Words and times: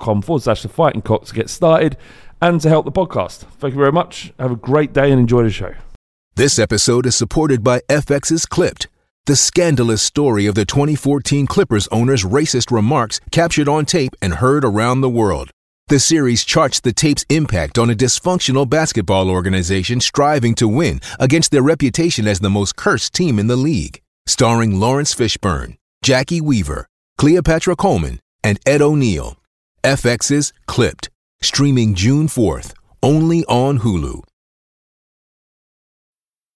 forward 0.00 0.42
slash 0.42 0.62
the 0.62 0.68
fighting 0.68 1.02
cock 1.02 1.24
to 1.26 1.34
get 1.34 1.50
started 1.50 1.96
and 2.40 2.60
to 2.60 2.68
help 2.68 2.84
the 2.84 2.92
podcast. 2.92 3.38
Thank 3.58 3.74
you 3.74 3.80
very 3.80 3.92
much. 3.92 4.32
Have 4.38 4.52
a 4.52 4.56
great 4.56 4.92
day 4.92 5.10
and 5.10 5.20
enjoy 5.20 5.42
the 5.44 5.50
show. 5.50 5.74
This 6.34 6.58
episode 6.58 7.06
is 7.06 7.14
supported 7.14 7.62
by 7.62 7.80
FX's 7.88 8.46
Clipped, 8.46 8.88
the 9.26 9.36
scandalous 9.36 10.02
story 10.02 10.46
of 10.46 10.54
the 10.54 10.64
2014 10.64 11.46
Clippers 11.46 11.86
owner's 11.88 12.24
racist 12.24 12.70
remarks 12.70 13.20
captured 13.30 13.68
on 13.68 13.84
tape 13.84 14.14
and 14.20 14.34
heard 14.34 14.64
around 14.64 15.00
the 15.00 15.10
world. 15.10 15.50
The 15.88 16.00
series 16.00 16.44
charts 16.44 16.80
the 16.80 16.92
tape's 16.92 17.24
impact 17.28 17.76
on 17.76 17.90
a 17.90 17.94
dysfunctional 17.94 18.68
basketball 18.68 19.28
organization 19.28 20.00
striving 20.00 20.54
to 20.54 20.66
win 20.66 21.00
against 21.20 21.50
their 21.50 21.62
reputation 21.62 22.26
as 22.26 22.40
the 22.40 22.50
most 22.50 22.76
cursed 22.76 23.12
team 23.12 23.38
in 23.38 23.46
the 23.46 23.56
league. 23.56 24.00
Starring 24.26 24.80
Laurence 24.80 25.14
Fishburne, 25.14 25.76
Jacki 26.04 26.40
Weaver, 26.40 26.86
Cleopatra 27.18 27.76
Coleman, 27.76 28.20
and 28.42 28.58
Ed 28.64 28.80
O'Neill. 28.80 29.36
FX's 29.84 30.52
Clipped 30.66 31.08
Streaming 31.40 31.94
June 31.94 32.28
4th, 32.28 32.72
only 33.02 33.44
on 33.46 33.80
Hulu. 33.80 34.22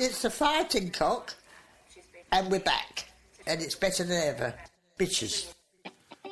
It's 0.00 0.22
the 0.22 0.30
fighting 0.30 0.90
cock, 0.90 1.34
and 2.30 2.52
we're 2.52 2.60
back, 2.60 3.08
and 3.48 3.60
it's 3.60 3.74
better 3.74 4.04
than 4.04 4.22
ever. 4.22 4.54
Bitches. 4.96 5.52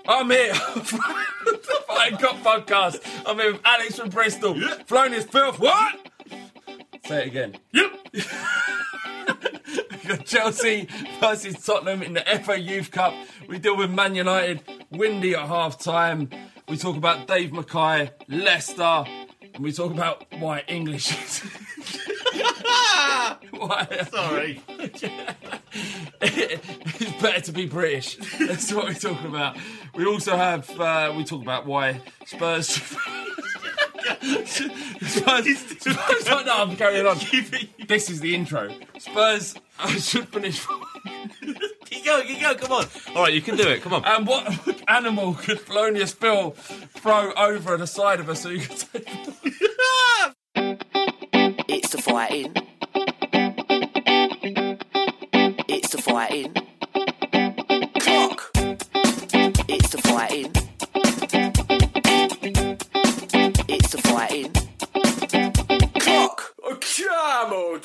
I'm 0.07 0.31
here 0.31 0.55
for 0.55 0.99
the 1.45 1.83
Fighting 1.89 2.19
Cock 2.19 2.37
podcast. 2.37 3.01
I'm 3.27 3.37
here 3.39 3.55
with 3.55 3.63
Alex 3.65 3.99
from 3.99 4.11
Bristol. 4.11 4.57
Yep. 4.57 4.87
Flown 4.87 5.13
his 5.13 5.25
filth. 5.25 5.59
What? 5.59 6.13
Say 7.07 7.23
it 7.23 7.27
again. 7.27 7.57
Yep. 7.73 7.93
we 8.13 8.21
got 10.09 10.25
Chelsea 10.25 10.87
versus 11.19 11.61
Tottenham 11.65 12.05
in 12.05 12.13
the 12.13 12.21
FA 12.45 12.61
Youth 12.61 12.93
Cup. 12.93 13.15
We 13.49 13.59
deal 13.59 13.77
with 13.77 13.91
Man 13.91 14.15
United, 14.15 14.63
Windy 14.93 15.35
at 15.35 15.49
half 15.49 15.81
time. 15.81 16.31
We 16.69 16.77
talk 16.77 16.97
about 16.97 17.27
Dave 17.27 17.53
Mackay, 17.53 18.13
Leicester, 18.29 19.05
and 19.57 19.65
we 19.65 19.73
talk 19.73 19.91
about 19.91 20.25
why 20.39 20.63
English 20.69 21.13
is. 21.13 21.41
why? 23.51 24.07
Sorry. 24.11 24.63
it's 26.21 27.23
better 27.23 27.41
to 27.41 27.53
be 27.53 27.67
British. 27.67 28.17
That's 28.39 28.73
what 28.73 28.85
we're 28.85 28.95
talking 28.95 29.27
about. 29.27 29.57
We 29.95 30.05
also 30.05 30.37
have, 30.37 30.69
uh, 30.79 31.15
we 31.17 31.25
talk 31.25 31.43
about 31.43 31.67
why 31.67 32.03
Spurs. 32.27 32.79
Spurs, 34.07 35.59
Spurs, 35.59 36.27
no, 36.27 36.53
I'm 36.55 36.77
carrying 36.77 37.07
on. 37.07 37.19
This 37.89 38.11
is 38.11 38.21
the 38.21 38.35
intro. 38.35 38.71
Spurs 38.99 39.57
I 39.79 39.99
should 39.99 40.29
finish. 40.29 40.65
Keep 41.85 42.05
going, 42.05 42.27
keep 42.27 42.41
going, 42.41 42.59
come 42.59 42.73
on. 42.73 42.85
All 43.15 43.23
right, 43.25 43.33
you 43.33 43.43
can 43.43 43.57
do 43.57 43.69
it, 43.69 43.83
come 43.83 43.95
on. 43.95 44.05
And 44.05 44.27
what 44.27 44.47
animal 44.89 45.35
could 45.35 45.59
Thelonious 45.59 46.15
Phil 46.15 46.51
throw 46.51 47.33
over 47.35 47.77
the 47.77 47.87
side 47.87 48.21
of 48.21 48.29
us 48.29 48.43
so 48.43 48.49
you 48.49 48.61
could 48.61 48.77
take 48.93 49.09
It's 51.69 51.91
the 51.91 52.01
fighting. 52.01 52.53
It's 55.69 55.91
the 55.91 56.03
fighting. 56.03 56.55
Clock. 58.01 58.51
It's 59.69 59.89
the 59.91 59.99
fighting. 59.99 60.53
It's 64.19 64.53
the 64.53 65.29
fighting. 65.29 65.93
Clock. 66.01 66.55
Come 66.63 67.53
on, 67.53 67.81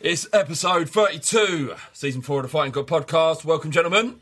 It's 0.00 0.26
episode 0.32 0.90
32, 0.90 1.74
season 1.94 2.20
4 2.20 2.40
of 2.40 2.42
the 2.42 2.48
Fighting 2.48 2.72
Cock 2.72 2.86
podcast. 2.86 3.46
Welcome, 3.46 3.70
gentlemen. 3.70 4.20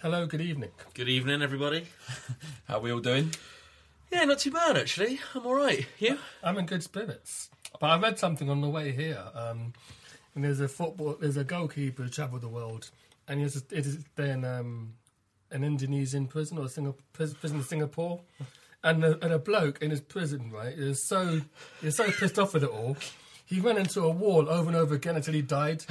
Hello, 0.00 0.26
good 0.26 0.40
evening. 0.40 0.70
Good 0.94 1.08
evening, 1.08 1.42
everybody. 1.42 1.86
How 2.68 2.76
are 2.76 2.80
we 2.80 2.92
all 2.92 3.00
doing? 3.00 3.34
Yeah, 4.12 4.26
not 4.26 4.38
too 4.38 4.52
bad, 4.52 4.76
actually. 4.76 5.18
I'm 5.34 5.44
all 5.44 5.56
right. 5.56 5.86
You? 5.98 6.18
I'm 6.44 6.58
in 6.58 6.66
good 6.66 6.84
spirits. 6.84 7.50
But 7.80 7.88
I 7.88 7.98
read 7.98 8.18
something 8.18 8.48
on 8.48 8.60
the 8.60 8.68
way 8.68 8.92
here. 8.92 9.24
Um, 9.34 9.72
and 10.36 10.44
there's 10.44 10.60
a 10.60 10.68
football, 10.68 11.16
there's 11.20 11.36
a 11.36 11.44
goalkeeper 11.44 12.04
who 12.04 12.08
travelled 12.08 12.42
the 12.42 12.48
world, 12.48 12.90
and 13.26 13.38
he 13.40 13.44
was 13.44 13.56
it 13.56 13.72
is 13.72 14.04
in 14.16 14.44
um, 14.44 14.94
an 15.50 15.64
Indonesian 15.64 16.28
prison 16.28 16.58
or 16.58 16.66
a 16.66 16.68
Singapore, 16.68 17.02
prison 17.12 17.56
in 17.56 17.64
Singapore, 17.64 18.20
and 18.82 19.04
a, 19.04 19.22
and 19.24 19.32
a 19.32 19.38
bloke 19.38 19.80
in 19.82 19.90
his 19.90 20.00
prison, 20.00 20.50
right, 20.50 20.72
is 20.76 21.06
so 21.06 21.40
he's 21.80 21.96
so 21.96 22.10
pissed 22.10 22.38
off 22.38 22.54
with 22.54 22.64
it 22.64 22.70
all. 22.70 22.96
He 23.46 23.58
ran 23.60 23.76
into 23.78 24.02
a 24.02 24.10
wall 24.10 24.48
over 24.48 24.68
and 24.68 24.76
over 24.76 24.94
again 24.94 25.16
until 25.16 25.34
he 25.34 25.42
died. 25.42 25.84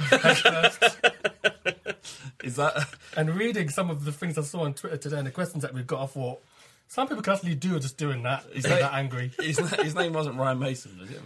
Is 2.42 2.56
that? 2.56 2.88
and 3.16 3.34
reading 3.36 3.68
some 3.68 3.90
of 3.90 4.04
the 4.06 4.12
things 4.12 4.38
I 4.38 4.42
saw 4.42 4.60
on 4.64 4.72
Twitter 4.72 4.96
today 4.96 5.18
and 5.18 5.26
the 5.26 5.30
questions 5.30 5.62
that 5.62 5.74
we've 5.74 5.86
got, 5.86 6.02
I 6.04 6.06
thought 6.06 6.40
some 6.88 7.06
people 7.06 7.22
can 7.22 7.34
actually 7.34 7.54
do 7.56 7.78
just 7.78 7.98
doing 7.98 8.22
that. 8.22 8.46
Is 8.54 8.64
Is 8.64 8.70
that, 8.70 8.80
that- 8.80 8.94
angry? 8.94 9.30
His, 9.40 9.58
his 9.58 9.94
name 9.94 10.14
wasn't 10.14 10.36
Ryan 10.38 10.58
Mason, 10.58 10.98
was 10.98 11.10
it? 11.10 11.20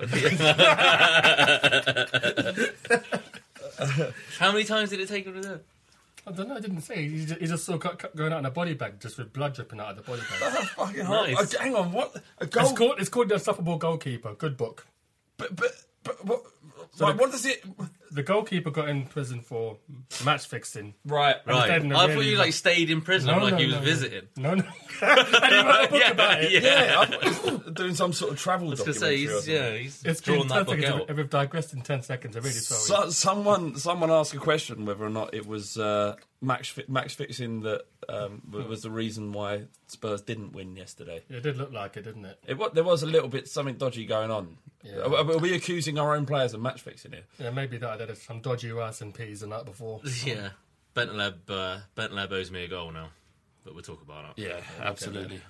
How 4.39 4.53
many 4.53 4.65
times 4.65 4.91
did 4.91 5.01
it 5.01 5.09
take 5.09 5.27
him 5.27 5.35
to 5.35 5.41
do 5.41 5.53
it? 5.55 5.65
I 6.27 6.33
don't 6.33 6.49
know. 6.49 6.57
I 6.57 6.61
didn't 6.61 6.81
say. 6.81 7.09
He 7.09 7.27
just, 7.27 7.41
he 7.41 7.47
just 7.47 7.65
saw 7.65 7.77
cut, 7.79 7.99
cut 7.99 8.17
going 8.17 8.33
out 8.33 8.39
in 8.39 8.47
a 8.47 8.51
body 8.51 8.75
bag, 8.75 8.99
just 9.01 9.19
with 9.19 9.33
blood 9.33 9.55
dripping 9.55 9.79
out 9.81 9.91
of 9.91 9.97
the 9.97 10.03
body 10.03 10.23
bag. 10.41 10.53
Fucking 10.69 11.05
hell. 11.05 11.25
Nice. 11.27 11.55
Uh, 11.55 11.59
hang 11.61 11.75
on, 11.75 11.93
what? 11.93 12.17
A 12.39 12.47
goal? 12.47 12.63
it's 12.65 12.73
called 12.73 12.95
it's 13.01 13.09
called 13.11 13.29
the 13.29 13.35
Unstoppable 13.35 13.77
Goalkeeper. 13.77 14.35
Good 14.35 14.57
book. 14.57 14.87
But, 15.37 15.55
but, 15.57 15.73
but 16.03 16.25
what? 16.25 16.43
So 16.95 17.07
like, 17.07 17.17
the- 17.17 17.21
what 17.23 17.31
does 17.33 17.45
it? 17.45 17.65
The 18.15 18.23
goalkeeper 18.23 18.71
got 18.71 18.89
in 18.89 19.07
prison 19.07 19.41
for 19.41 19.77
match 20.25 20.47
fixing. 20.47 20.95
Right, 21.05 21.37
Right. 21.47 21.65
stayed 21.67 21.83
in 21.83 21.91
really- 21.91 22.15
thought 22.15 22.25
you 22.25 22.37
like 22.39 22.53
stayed 22.53 22.89
in 22.91 23.01
prison 23.01 23.31
No, 23.31 23.43
like 23.43 23.53
no, 23.55 23.59
he 23.59 23.67
was 23.67 23.75
no, 23.75 23.81
no. 23.81 23.85
visiting. 23.85 24.29
No, 24.37 24.55
no. 24.55 24.65
and 25.03 25.19
he 25.55 25.57
wrote 25.61 25.85
a 25.85 25.89
book 25.91 26.01
Yeah, 26.01 26.11
about 26.13 26.45
it. 26.45 26.53
yeah. 26.53 26.61
Yeah, 26.63 27.01
I 27.01 27.07
thought 27.07 27.23
he 27.25 27.51
was 27.51 27.75
doing 27.75 27.95
some 27.95 28.13
sort 28.13 28.33
of 28.33 28.39
travel 28.39 28.69
I 28.69 28.71
was 28.71 28.81
gonna 28.81 28.95
say 28.95 29.17
he's 29.17 29.49
yeah 29.49 29.73
he's 29.77 30.03
It's 30.05 30.21
drawn 30.21 30.47
that 30.49 30.55
10 30.55 30.65
book 30.67 30.81
seconds. 30.81 31.11
out. 31.11 31.17
We've 31.17 31.29
digressed 31.31 31.73
in 31.75 31.81
10 31.83 32.03
seconds, 32.03 32.37
I'm 32.37 32.43
really 32.45 32.55
sorry. 32.55 32.81
So, 33.05 33.11
someone, 33.11 33.77
someone 33.77 34.11
asked 34.13 34.33
a 34.33 34.39
question 34.39 34.87
whether 34.87 35.05
or 35.05 35.11
not 35.11 35.35
it 35.35 35.47
was 35.47 35.77
uh, 35.77 36.15
match 36.41 36.71
fi- 36.73 36.85
match 36.89 37.17
fixing 37.17 37.63
that 37.63 37.83
um, 38.09 38.43
was 38.69 38.83
the 38.83 38.91
reason 38.91 39.33
why 39.33 39.65
Spurs 39.89 40.23
didn't 40.23 40.53
win 40.53 40.77
yesterday. 40.77 41.23
it 41.29 41.43
did 41.43 41.57
look 41.57 41.73
like 41.73 41.97
it, 41.97 42.03
didn't 42.03 42.27
it? 42.27 42.39
It, 42.47 42.59
wa- 42.59 42.69
there 42.69 42.85
was 42.85 43.03
a 43.03 43.07
little 43.07 43.29
bit 43.29 43.49
something 43.49 43.77
dodgy 43.77 44.05
going 44.07 44.31
on. 44.31 44.59
Yeah. 44.83 44.99
Are, 44.99 45.15
are 45.33 45.39
we 45.39 45.55
accusing 45.55 45.99
our 45.99 46.15
own 46.15 46.27
players 46.27 46.53
of 46.53 46.61
match 46.61 46.83
fixing 46.83 47.13
here? 47.13 47.23
Yeah, 47.39 47.51
maybe 47.51 47.79
that 47.79 47.99
Some 48.15 48.41
dodgy 48.41 48.71
rice 48.73 49.01
and 49.01 49.15
peas 49.15 49.41
the 49.41 49.47
night 49.47 49.65
before. 49.65 50.01
Yeah, 50.25 50.51
Bentaleb 50.95 51.35
uh, 51.49 51.79
Bentaleb 51.97 52.33
owes 52.33 52.51
me 52.51 52.65
a 52.65 52.69
goal 52.69 52.91
now, 52.93 53.09
but 53.65 53.75
we'll 53.75 53.83
talk 53.83 54.03
about 54.03 54.37
it. 54.37 54.43
Yeah, 54.43 54.61
absolutely. 54.81 55.41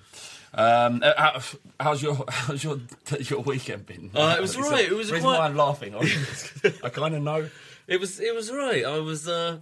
Um, 0.53 1.01
uh, 1.03 1.11
how, 1.17 1.41
how's 1.79 2.01
your 2.01 2.23
how's 2.29 2.63
your 2.63 2.79
your 3.19 3.41
weekend 3.41 3.85
been? 3.85 4.11
Uh, 4.15 4.35
it 4.37 4.41
was 4.41 4.57
right. 4.57 4.85
It 4.85 4.93
was 4.95 5.11
reason 5.11 5.27
quite- 5.27 5.39
why 5.39 5.45
I'm 5.45 5.55
laughing. 5.57 5.95
I 5.95 6.89
kind 6.89 7.15
of 7.15 7.21
know. 7.23 7.49
It 7.87 7.99
was 7.99 8.19
it 8.19 8.33
was 8.33 8.51
right. 8.51 8.85
I 8.85 8.99
was 8.99 9.27
uh, 9.27 9.59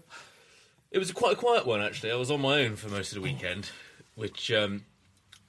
it 0.92 1.00
was 1.00 1.12
quite 1.12 1.34
a 1.34 1.36
quiet 1.36 1.66
one 1.66 1.82
actually. 1.82 2.12
I 2.12 2.16
was 2.16 2.30
on 2.32 2.42
my 2.42 2.62
own 2.64 2.76
for 2.76 2.90
most 2.90 3.12
of 3.12 3.16
the 3.16 3.22
weekend, 3.22 3.70
which 4.16 4.52
um, 4.52 4.86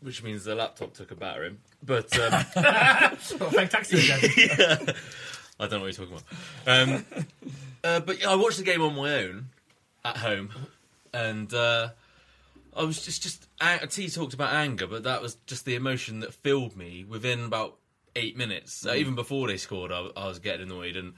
which 0.01 0.23
means 0.23 0.45
the 0.45 0.55
laptop 0.55 0.95
took 0.95 1.11
a 1.11 1.15
battering. 1.15 1.59
But 1.83 2.19
um, 2.19 2.43
fake 3.51 3.69
taxi 3.71 4.11
again. 4.11 4.95
I 5.59 5.67
don't 5.67 5.79
know 5.79 5.87
what 5.87 5.97
you're 5.97 6.07
talking 6.07 6.21
about. 6.67 6.89
Um, 6.89 7.27
uh, 7.85 8.01
but 8.01 8.21
yeah, 8.21 8.31
I 8.31 8.35
watched 8.35 8.59
the 8.59 8.65
game 8.65 8.83
on 8.83 8.95
my 8.95 9.15
own 9.15 9.47
at 10.05 10.17
home, 10.19 10.51
and 11.13 11.53
uh, 11.53 11.91
I 12.77 12.85
was 12.85 13.05
just 13.05 13.23
just. 13.23 13.47
T 13.91 14.09
talked 14.09 14.35
about 14.35 14.53
anger, 14.53 14.87
but 14.87 15.05
that 15.05 15.23
was 15.23 15.37
just 15.47 15.65
the 15.65 15.75
emotion 15.75 16.21
that 16.21 16.35
filled 16.35 16.77
me 16.77 17.05
within 17.05 17.45
about 17.45 17.77
eight 18.17 18.37
minutes. 18.37 18.85
Uh, 18.87 18.95
even 18.95 19.15
before 19.15 19.49
they 19.49 19.57
scored, 19.57 19.93
I, 19.93 20.09
I 20.17 20.27
was 20.27 20.39
getting 20.39 20.63
annoyed, 20.63 20.97
and 20.97 21.15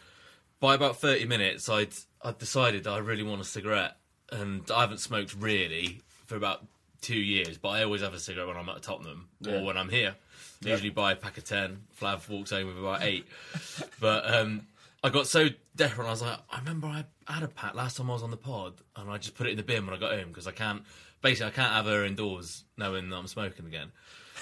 by 0.61 0.75
about 0.75 0.97
thirty 0.99 1.25
minutes, 1.25 1.69
I'd 1.69 1.95
I'd 2.23 2.39
decided 2.39 2.87
I 2.87 2.99
really 2.99 3.23
want 3.23 3.41
a 3.41 3.45
cigarette, 3.45 3.97
and 4.31 4.63
I 4.71 4.83
haven't 4.83 4.99
smoked 4.99 5.35
really 5.35 6.03
for 6.27 6.37
about 6.37 6.67
two 7.01 7.19
years, 7.19 7.59
but 7.59 7.71
I 7.71 7.85
always 7.85 8.03
have 8.03 8.15
a 8.15 8.21
cigarette 8.21 8.49
when 8.49 8.57
I'm 8.57 8.69
at 8.69 8.83
Tottenham 8.83 9.29
or 9.47 9.65
when 9.65 9.77
I'm 9.77 9.89
here. 9.89 10.17
I 10.65 10.71
Usually 10.71 10.91
buy 10.91 11.13
a 11.13 11.17
pack 11.17 11.39
of 11.39 11.45
ten. 11.45 11.83
Flav 12.01 12.29
walks 12.29 12.51
home 12.51 12.67
with 12.69 12.79
about 12.79 13.03
eight. 13.03 13.27
But 14.01 14.33
um, 14.35 14.67
I 15.03 15.09
got 15.09 15.27
so 15.27 15.49
desperate. 15.75 16.07
I 16.07 16.11
was 16.11 16.23
like, 16.23 16.39
I 16.51 16.59
remember 16.59 16.87
I 16.89 17.05
had 17.27 17.43
a 17.43 17.49
pack 17.49 17.75
last 17.75 17.97
time 17.97 18.11
I 18.11 18.15
was 18.15 18.23
on 18.23 18.31
the 18.31 18.37
pod, 18.37 18.75
and 18.95 19.11
I 19.11 19.17
just 19.19 19.35
put 19.35 19.47
it 19.47 19.51
in 19.51 19.57
the 19.57 19.63
bin 19.63 19.87
when 19.87 19.95
I 19.95 19.99
got 19.99 20.13
home 20.13 20.29
because 20.29 20.47
I 20.47 20.53
can't. 20.53 20.83
Basically, 21.23 21.47
I 21.47 21.51
can't 21.55 21.73
have 21.73 21.87
her 21.87 22.05
indoors 22.05 22.65
knowing 22.77 23.09
that 23.11 23.17
I'm 23.17 23.27
smoking 23.27 23.67
again. 23.67 23.91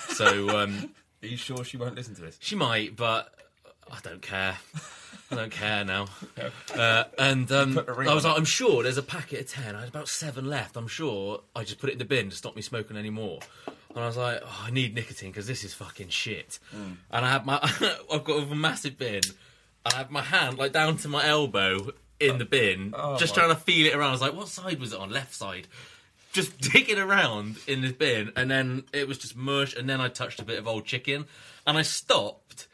So 0.09 0.59
um, 0.59 0.91
Are 1.23 1.27
you 1.27 1.37
sure 1.37 1.65
she 1.65 1.77
won't 1.77 1.95
listen 1.95 2.15
to 2.17 2.21
this? 2.21 2.37
she 2.41 2.55
might, 2.57 2.97
but 2.97 3.33
I 3.91 3.99
don't 4.03 4.21
care. 4.21 4.57
I 5.31 5.35
don't 5.37 5.53
care 5.53 5.85
now. 5.85 6.07
Uh, 6.75 7.05
and 7.19 7.51
um, 7.53 7.75
Put 7.75 7.89
a 7.89 7.93
ring 7.93 8.09
I 8.09 8.15
was 8.15 8.25
like, 8.25 8.37
I'm 8.37 8.45
sure 8.45 8.83
there's 8.83 8.99
a 8.99 9.03
packet 9.03 9.41
of 9.43 9.49
10. 9.49 9.77
I 9.77 9.81
had 9.81 9.89
about 9.89 10.09
seven 10.09 10.47
left. 10.47 10.77
I'm 10.77 10.89
sure 10.89 11.41
I 11.55 11.63
just 11.63 11.79
put 11.79 11.89
it 11.89 11.93
in 11.93 11.99
the 11.99 12.05
bin 12.05 12.29
to 12.31 12.37
stop 12.37 12.57
me 12.57 12.63
smoking 12.63 12.97
anymore. 12.97 13.39
And 13.94 14.02
I 14.02 14.06
was 14.06 14.17
like, 14.17 14.41
oh, 14.44 14.64
I 14.67 14.70
need 14.70 14.94
nicotine 14.94 15.31
because 15.31 15.46
this 15.46 15.62
is 15.64 15.73
fucking 15.75 16.08
shit. 16.08 16.58
Mm. 16.75 16.96
And 17.11 17.25
I 17.25 17.31
have 17.31 17.46
my, 17.46 17.58
I've 18.12 18.25
got 18.25 18.43
a 18.43 18.55
massive 18.55 18.99
bin. 18.99 19.20
I 19.87 19.94
have 19.96 20.11
my 20.11 20.23
hand 20.23 20.58
like 20.58 20.73
down 20.73 20.96
to 20.99 21.08
my 21.08 21.26
elbow 21.26 21.91
in 22.20 22.38
the 22.38 22.44
bin, 22.44 22.94
Oh 22.96 23.17
just 23.19 23.37
my- 23.37 23.43
trying 23.44 23.55
to 23.55 23.61
feel 23.61 23.87
it 23.87 23.94
around. 23.94 24.08
I 24.08 24.12
was 24.12 24.20
like, 24.20 24.35
what 24.35 24.49
side 24.49 24.81
was 24.81 24.93
it 24.93 24.99
on? 24.99 25.11
Left 25.11 25.35
side 25.35 25.69
just 26.32 26.58
digging 26.73 26.99
around 26.99 27.56
in 27.69 27.81
this 27.81 27.93
bin, 27.93 28.32
and 28.37 28.50
then 28.50 28.82
it 28.93 29.06
was 29.08 29.19
just 29.19 29.37
mush, 29.37 29.75
and 29.76 29.88
then 29.88 30.00
I 30.00 30.08
touched 30.08 30.41
a 30.41 30.44
bit 30.44 30.58
of 30.58 30.67
old 30.67 30.85
chicken, 30.85 31.26
and 31.67 31.79
I 31.79 31.82
stopped, 31.82 32.67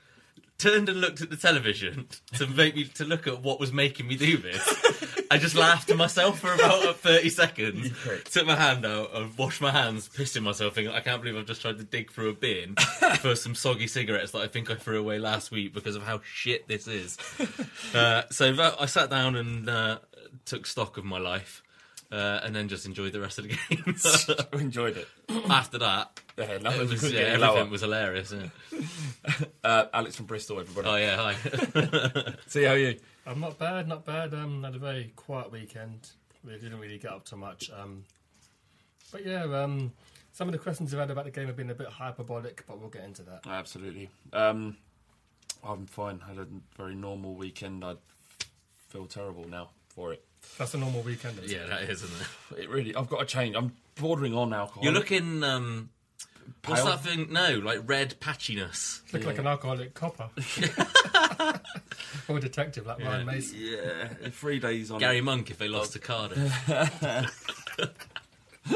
turned 0.60 0.88
and 0.88 1.00
looked 1.00 1.20
at 1.20 1.30
the 1.30 1.36
television 1.36 2.06
to 2.34 2.46
make 2.46 2.76
me 2.76 2.84
to 2.84 3.04
look 3.04 3.26
at 3.26 3.42
what 3.42 3.58
was 3.58 3.72
making 3.72 4.06
me 4.06 4.16
do 4.16 4.36
this. 4.36 5.26
I 5.30 5.38
just 5.38 5.54
laughed 5.54 5.88
to 5.88 5.94
myself 5.94 6.40
for 6.40 6.52
about 6.52 6.96
thirty 6.96 7.28
seconds. 7.30 7.90
Took 8.30 8.46
my 8.46 8.56
hand 8.56 8.84
out 8.84 9.10
and 9.14 9.36
washed 9.38 9.60
my 9.60 9.70
hands, 9.70 10.08
pissing 10.08 10.42
myself, 10.42 10.74
thinking, 10.74 10.92
I 10.92 11.00
can't 11.00 11.22
believe 11.22 11.36
I've 11.36 11.46
just 11.46 11.62
tried 11.62 11.78
to 11.78 11.84
dig 11.84 12.10
through 12.12 12.30
a 12.30 12.34
bin 12.34 12.74
for 13.20 13.34
some 13.34 13.54
soggy 13.54 13.86
cigarettes 13.86 14.32
that 14.32 14.40
I 14.40 14.48
think 14.48 14.70
I 14.70 14.74
threw 14.74 14.98
away 14.98 15.18
last 15.18 15.50
week 15.50 15.72
because 15.72 15.96
of 15.96 16.02
how 16.02 16.20
shit 16.24 16.68
this 16.68 16.86
is. 16.88 17.16
Uh, 17.94 18.22
so 18.30 18.52
that, 18.52 18.76
I 18.80 18.86
sat 18.86 19.08
down 19.10 19.36
and 19.36 19.68
uh, 19.68 19.98
took 20.44 20.66
stock 20.66 20.96
of 20.96 21.04
my 21.04 21.18
life. 21.18 21.62
Uh, 22.12 22.40
and 22.42 22.56
then 22.56 22.66
just 22.66 22.86
enjoyed 22.86 23.12
the 23.12 23.20
rest 23.20 23.38
of 23.38 23.46
the 23.46 23.56
game. 24.52 24.60
enjoyed 24.60 24.96
it. 24.96 25.06
After 25.48 25.78
that, 25.78 26.18
Yeah, 26.40 26.54
it 26.54 26.62
nothing 26.62 26.88
was, 26.88 27.00
could 27.00 27.12
yeah, 27.12 27.20
everything 27.20 27.54
lower. 27.54 27.64
was 27.66 27.80
hilarious. 27.82 28.32
Yeah. 28.32 28.80
Uh, 29.62 29.84
Alex 29.92 30.16
from 30.16 30.24
Bristol, 30.24 30.58
everybody. 30.58 30.88
Oh 30.88 30.96
yeah, 30.96 31.16
hi. 31.16 32.32
See 32.46 32.64
how 32.64 32.72
are 32.72 32.78
you? 32.78 32.98
I'm 33.26 33.38
not 33.38 33.58
bad, 33.58 33.86
not 33.86 34.06
bad. 34.06 34.32
Um, 34.32 34.64
had 34.64 34.74
a 34.74 34.78
very 34.78 35.12
quiet 35.16 35.52
weekend. 35.52 36.08
We 36.42 36.52
didn't 36.52 36.80
really 36.80 36.96
get 36.96 37.12
up 37.12 37.26
to 37.26 37.36
much. 37.36 37.70
Um, 37.70 38.04
but 39.12 39.26
yeah, 39.26 39.44
um, 39.44 39.92
some 40.32 40.48
of 40.48 40.52
the 40.52 40.58
questions 40.58 40.90
you've 40.90 41.00
had 41.00 41.10
about 41.10 41.26
the 41.26 41.30
game 41.30 41.46
have 41.46 41.56
been 41.56 41.68
a 41.68 41.74
bit 41.74 41.88
hyperbolic, 41.88 42.64
but 42.66 42.80
we'll 42.80 42.88
get 42.88 43.04
into 43.04 43.22
that. 43.24 43.46
Absolutely. 43.46 44.08
Um, 44.32 44.78
I'm 45.62 45.84
fine. 45.84 46.20
Had 46.20 46.38
a 46.38 46.46
very 46.78 46.94
normal 46.94 47.34
weekend. 47.34 47.84
I 47.84 47.96
feel 48.88 49.04
terrible 49.04 49.46
now 49.46 49.70
for 49.88 50.14
it. 50.14 50.24
That's 50.56 50.72
a 50.72 50.78
normal 50.78 51.02
weekend. 51.02 51.38
isn't 51.38 51.50
yeah, 51.50 51.64
it? 51.66 51.68
that 51.68 51.82
is, 51.82 52.02
isn't 52.02 52.20
it? 52.22 52.58
It 52.60 52.70
really. 52.70 52.94
I've 52.94 53.10
got 53.10 53.20
to 53.20 53.26
change. 53.26 53.54
I'm 53.56 53.74
bordering 53.96 54.34
on 54.34 54.54
alcohol. 54.54 54.84
You're 54.84 54.94
looking. 54.94 55.44
Um, 55.44 55.90
what's 56.66 56.82
Pale? 56.82 56.90
that 56.90 57.00
thing? 57.00 57.32
No, 57.32 57.58
like 57.58 57.80
red 57.84 58.18
patchiness. 58.20 59.00
Look 59.12 59.24
like 59.24 59.38
an 59.38 59.46
alcoholic 59.46 59.94
copper. 59.94 60.30
or 62.28 62.38
a 62.38 62.40
detective 62.40 62.86
like 62.86 63.00
Ryan 63.00 63.26
Mason. 63.26 63.58
Yeah, 63.60 64.08
three 64.30 64.58
days 64.58 64.90
on. 64.90 64.98
Gary 64.98 65.20
Monk 65.20 65.50
if 65.50 65.58
they 65.58 65.68
lost 65.68 65.92
to 65.94 65.98
Cardiff. 65.98 66.68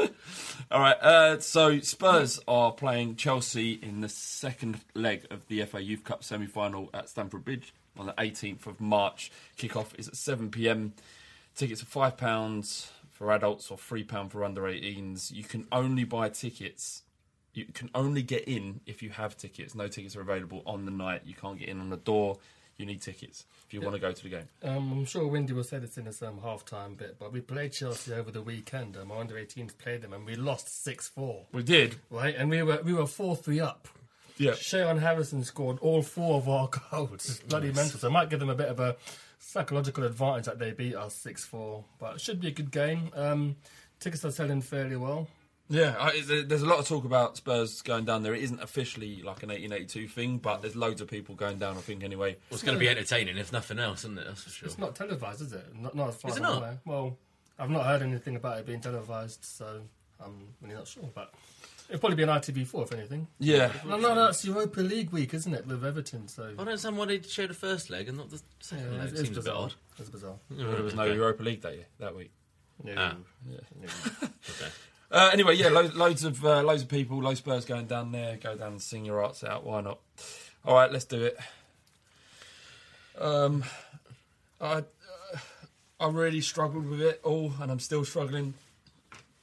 All 0.71 0.79
right. 0.79 0.97
Uh, 1.01 1.39
so 1.39 1.79
Spurs 1.79 2.39
are 2.47 2.71
playing 2.71 3.15
Chelsea 3.15 3.73
in 3.73 4.01
the 4.01 4.09
second 4.09 4.81
leg 4.93 5.25
of 5.29 5.47
the 5.47 5.63
FA 5.65 5.81
Youth 5.81 6.03
Cup 6.03 6.23
semi-final 6.23 6.89
at 6.93 7.07
Stamford 7.07 7.45
Bridge 7.45 7.73
on 7.97 8.07
the 8.07 8.13
18th 8.13 8.65
of 8.65 8.81
March. 8.81 9.31
Kickoff 9.57 9.97
is 9.97 10.07
at 10.07 10.15
7 10.15 10.49
p.m. 10.49 10.93
Tickets 11.55 11.81
are 11.81 11.85
five 11.85 12.17
pounds 12.17 12.91
for 13.11 13.31
adults 13.31 13.71
or 13.71 13.77
three 13.77 14.03
pound 14.03 14.31
for 14.31 14.43
under 14.43 14.63
18s. 14.63 15.31
You 15.31 15.43
can 15.43 15.67
only 15.71 16.03
buy 16.03 16.29
tickets. 16.29 17.03
You 17.55 17.65
can 17.73 17.89
only 17.95 18.21
get 18.21 18.43
in 18.43 18.81
if 18.85 19.01
you 19.01 19.09
have 19.11 19.37
tickets. 19.37 19.73
No 19.75 19.87
tickets 19.87 20.15
are 20.15 20.21
available 20.21 20.61
on 20.65 20.85
the 20.85 20.91
night. 20.91 21.21
You 21.25 21.33
can't 21.33 21.57
get 21.57 21.69
in 21.69 21.79
on 21.79 21.89
the 21.89 21.97
door. 21.97 22.37
You 22.77 22.85
need 22.85 23.01
tickets 23.01 23.45
if 23.65 23.73
you 23.73 23.79
want 23.79 23.95
to 23.95 24.01
go 24.01 24.11
to 24.11 24.23
the 24.23 24.27
game. 24.27 24.49
Um, 24.61 24.91
I'm 24.91 25.05
sure 25.05 25.25
Windy 25.25 25.53
will 25.53 25.63
say 25.63 25.79
this 25.79 25.97
in 25.97 26.05
his 26.05 26.21
um, 26.21 26.41
half-time 26.43 26.95
bit, 26.95 27.15
but 27.17 27.31
we 27.31 27.39
played 27.39 27.71
Chelsea 27.71 28.11
over 28.11 28.31
the 28.31 28.41
weekend. 28.41 28.97
Um, 28.97 29.11
our 29.11 29.21
under 29.21 29.35
18s 29.35 29.77
played 29.77 30.01
them, 30.01 30.11
and 30.11 30.25
we 30.25 30.35
lost 30.35 30.83
six 30.83 31.07
four. 31.07 31.45
We 31.53 31.63
did. 31.63 31.95
Right, 32.09 32.35
and 32.35 32.49
we 32.49 32.61
were 32.63 32.81
we 32.83 32.93
were 32.93 33.07
four 33.07 33.37
three 33.37 33.61
up. 33.61 33.87
Yeah. 34.37 34.51
Shayon 34.51 34.99
Harrison 34.99 35.45
scored 35.45 35.79
all 35.79 36.01
four 36.01 36.35
of 36.35 36.49
our 36.49 36.69
goals. 36.91 37.39
Bloody 37.47 37.71
mental. 37.71 37.97
So 37.97 38.07
it 38.07 38.11
might 38.11 38.29
give 38.29 38.41
them 38.41 38.49
a 38.49 38.55
bit 38.55 38.67
of 38.67 38.81
a 38.81 38.97
psychological 39.39 40.03
advantage 40.03 40.45
that 40.45 40.59
they 40.59 40.71
beat 40.71 40.95
us 40.95 41.15
six 41.15 41.45
four. 41.45 41.85
But 41.97 42.15
it 42.15 42.21
should 42.21 42.41
be 42.41 42.49
a 42.49 42.51
good 42.51 42.71
game. 42.71 43.11
Um, 43.13 43.55
tickets 44.01 44.25
are 44.25 44.31
selling 44.31 44.59
fairly 44.59 44.97
well. 44.97 45.29
Yeah, 45.67 45.95
I, 45.99 46.21
there's 46.21 46.61
a 46.61 46.65
lot 46.67 46.77
of 46.79 46.87
talk 46.87 47.05
about 47.05 47.37
Spurs 47.37 47.81
going 47.81 48.05
down 48.05 48.21
there. 48.21 48.35
It 48.35 48.43
isn't 48.43 48.61
officially 48.61 49.23
like 49.23 49.41
an 49.41 49.49
1882 49.49 50.07
thing, 50.07 50.37
but 50.37 50.61
there's 50.61 50.75
loads 50.75 51.01
of 51.01 51.07
people 51.09 51.33
going 51.33 51.57
down. 51.57 51.75
I 51.75 51.81
think 51.81 52.03
anyway. 52.03 52.33
Well, 52.49 52.55
it's 52.55 52.63
going 52.63 52.75
to 52.75 52.79
be 52.79 52.87
entertaining, 52.89 53.37
if 53.37 53.51
nothing 53.51 53.79
else, 53.79 53.99
isn't 54.01 54.17
it? 54.19 54.25
That's 54.27 54.43
for 54.43 54.49
sure. 54.51 54.67
It's 54.67 54.77
not 54.77 54.95
televised, 54.95 55.41
is 55.41 55.53
it? 55.53 55.65
Not, 55.75 55.95
not 55.95 56.09
as 56.09 56.15
far 56.17 56.29
Is 56.31 56.37
as 56.37 56.43
I 56.43 56.59
know. 56.59 56.77
Well, 56.85 57.17
I've 57.57 57.71
not 57.71 57.85
heard 57.85 58.03
anything 58.03 58.35
about 58.35 58.59
it 58.59 58.67
being 58.67 58.79
televised, 58.81 59.43
so 59.43 59.81
I'm 60.23 60.47
really 60.61 60.75
not 60.75 60.87
sure. 60.87 61.09
But 61.15 61.33
it'll 61.89 61.99
probably 61.99 62.17
be 62.17 62.23
an 62.23 62.29
ITV4 62.29 62.83
if 62.83 62.93
anything. 62.93 63.27
Yeah. 63.39 63.71
No, 63.87 63.97
no, 63.97 64.13
no, 64.13 64.27
it's 64.27 64.45
Europa 64.45 64.81
League 64.81 65.09
week, 65.09 65.33
isn't 65.33 65.53
it, 65.53 65.65
with 65.65 65.83
Everton? 65.83 66.27
So 66.27 66.43
I 66.43 66.47
don't 66.49 66.59
understand 66.59 66.95
why 66.97 67.05
they 67.05 67.21
show 67.23 67.47
the 67.47 67.55
first 67.55 67.89
leg 67.89 68.07
and 68.07 68.17
not 68.19 68.29
the 68.29 68.39
second 68.59 68.91
yeah, 68.91 68.99
leg. 68.99 69.09
it's, 69.09 69.13
it's 69.13 69.21
Seems 69.29 69.37
a 69.39 69.41
bit 69.41 69.53
odd. 69.53 69.73
It's 69.97 70.09
bizarre. 70.09 70.35
There 70.51 70.67
was 70.83 70.93
no 70.93 71.05
Europa 71.05 71.41
League 71.41 71.61
that 71.61 71.73
year, 71.73 71.85
that 71.99 72.15
week. 72.15 72.31
No, 72.83 72.93
Ah. 72.95 73.15
no. 73.47 73.57
Okay. 74.47 74.71
Uh, 75.11 75.29
anyway, 75.31 75.55
yeah, 75.55 75.69
lo- 75.69 75.91
loads 75.93 76.23
of 76.23 76.43
uh, 76.43 76.61
loads 76.63 76.81
of 76.81 76.89
people, 76.89 77.17
loads 77.21 77.39
of 77.39 77.45
Spurs 77.45 77.65
going 77.65 77.85
down 77.85 78.11
there. 78.11 78.37
Go 78.37 78.55
down 78.55 78.73
and 78.73 78.81
sing 78.81 79.05
your 79.05 79.21
hearts 79.21 79.43
out. 79.43 79.63
Why 79.65 79.81
not? 79.81 79.99
All 80.65 80.75
right, 80.75 80.91
let's 80.91 81.05
do 81.05 81.23
it. 81.23 81.37
Um, 83.19 83.63
I 84.59 84.65
uh, 84.77 84.83
I 85.99 86.07
really 86.09 86.41
struggled 86.41 86.87
with 86.89 87.01
it 87.01 87.21
all, 87.23 87.53
and 87.61 87.71
I'm 87.71 87.79
still 87.79 88.03
struggling 88.03 88.53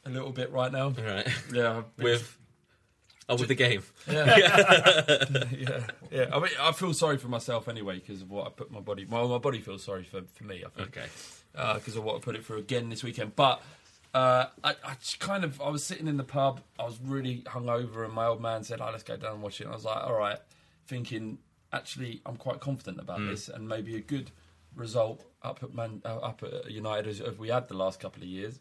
a 0.04 0.10
little 0.10 0.32
bit 0.32 0.50
right 0.52 0.70
now. 0.72 0.90
Right. 0.90 1.28
Yeah, 1.52 1.82
With. 1.96 2.36
Oh, 3.28 3.36
with 3.36 3.48
the 3.48 3.54
game. 3.54 3.82
yeah, 4.10 4.36
yeah, 5.56 5.86
yeah. 6.10 6.26
I 6.32 6.38
mean, 6.40 6.50
I 6.60 6.72
feel 6.72 6.92
sorry 6.92 7.16
for 7.18 7.28
myself 7.28 7.68
anyway 7.68 8.00
because 8.00 8.20
of 8.20 8.30
what 8.30 8.46
I 8.46 8.50
put 8.50 8.70
my 8.72 8.80
body. 8.80 9.06
Well, 9.08 9.28
my 9.28 9.38
body 9.38 9.60
feels 9.60 9.84
sorry 9.84 10.02
for 10.02 10.22
for 10.34 10.44
me. 10.44 10.64
I 10.66 10.68
think 10.70 10.88
Okay. 10.98 11.06
because 11.74 11.96
of 11.96 12.02
what 12.02 12.16
I 12.16 12.18
put 12.18 12.34
it 12.34 12.44
through 12.44 12.58
again 12.58 12.90
this 12.90 13.04
weekend. 13.04 13.36
But 13.36 13.62
uh, 14.14 14.46
I, 14.62 14.70
I 14.84 14.96
kind 15.18 15.44
of 15.44 15.60
I 15.60 15.68
was 15.70 15.84
sitting 15.84 16.06
in 16.08 16.16
the 16.16 16.24
pub. 16.24 16.60
I 16.78 16.84
was 16.84 16.98
really 17.02 17.42
hungover, 17.46 18.04
and 18.04 18.12
my 18.12 18.26
old 18.26 18.40
man 18.42 18.62
said, 18.64 18.80
"Oh, 18.80 18.90
let's 18.90 19.02
go 19.02 19.16
down 19.16 19.34
and 19.34 19.42
watch 19.42 19.60
it." 19.60 19.64
And 19.64 19.72
I 19.72 19.76
was 19.76 19.84
like, 19.84 20.02
"All 20.04 20.14
right," 20.14 20.38
thinking 20.86 21.38
actually 21.72 22.20
I'm 22.26 22.36
quite 22.36 22.60
confident 22.60 23.00
about 23.00 23.20
this, 23.26 23.48
and 23.48 23.68
maybe 23.68 23.96
a 23.96 24.00
good 24.00 24.30
result 24.76 25.24
up 25.42 25.62
at 25.62 25.74
Man 25.74 26.02
uh, 26.04 26.16
up 26.18 26.42
at 26.42 26.70
United 26.70 27.06
as, 27.08 27.20
as 27.20 27.38
we 27.38 27.48
had 27.48 27.68
the 27.68 27.76
last 27.76 28.00
couple 28.00 28.22
of 28.22 28.28
years. 28.28 28.60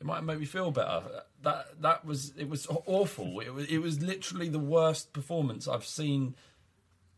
It 0.00 0.06
might 0.06 0.24
make 0.24 0.40
me 0.40 0.46
feel 0.46 0.70
better. 0.72 1.02
That 1.42 1.80
that 1.82 2.04
was 2.04 2.32
it 2.36 2.48
was 2.48 2.66
awful. 2.86 3.40
It 3.40 3.52
was 3.52 3.66
it 3.66 3.78
was 3.78 4.00
literally 4.02 4.48
the 4.48 4.58
worst 4.58 5.12
performance 5.12 5.68
I've 5.68 5.84
seen. 5.86 6.34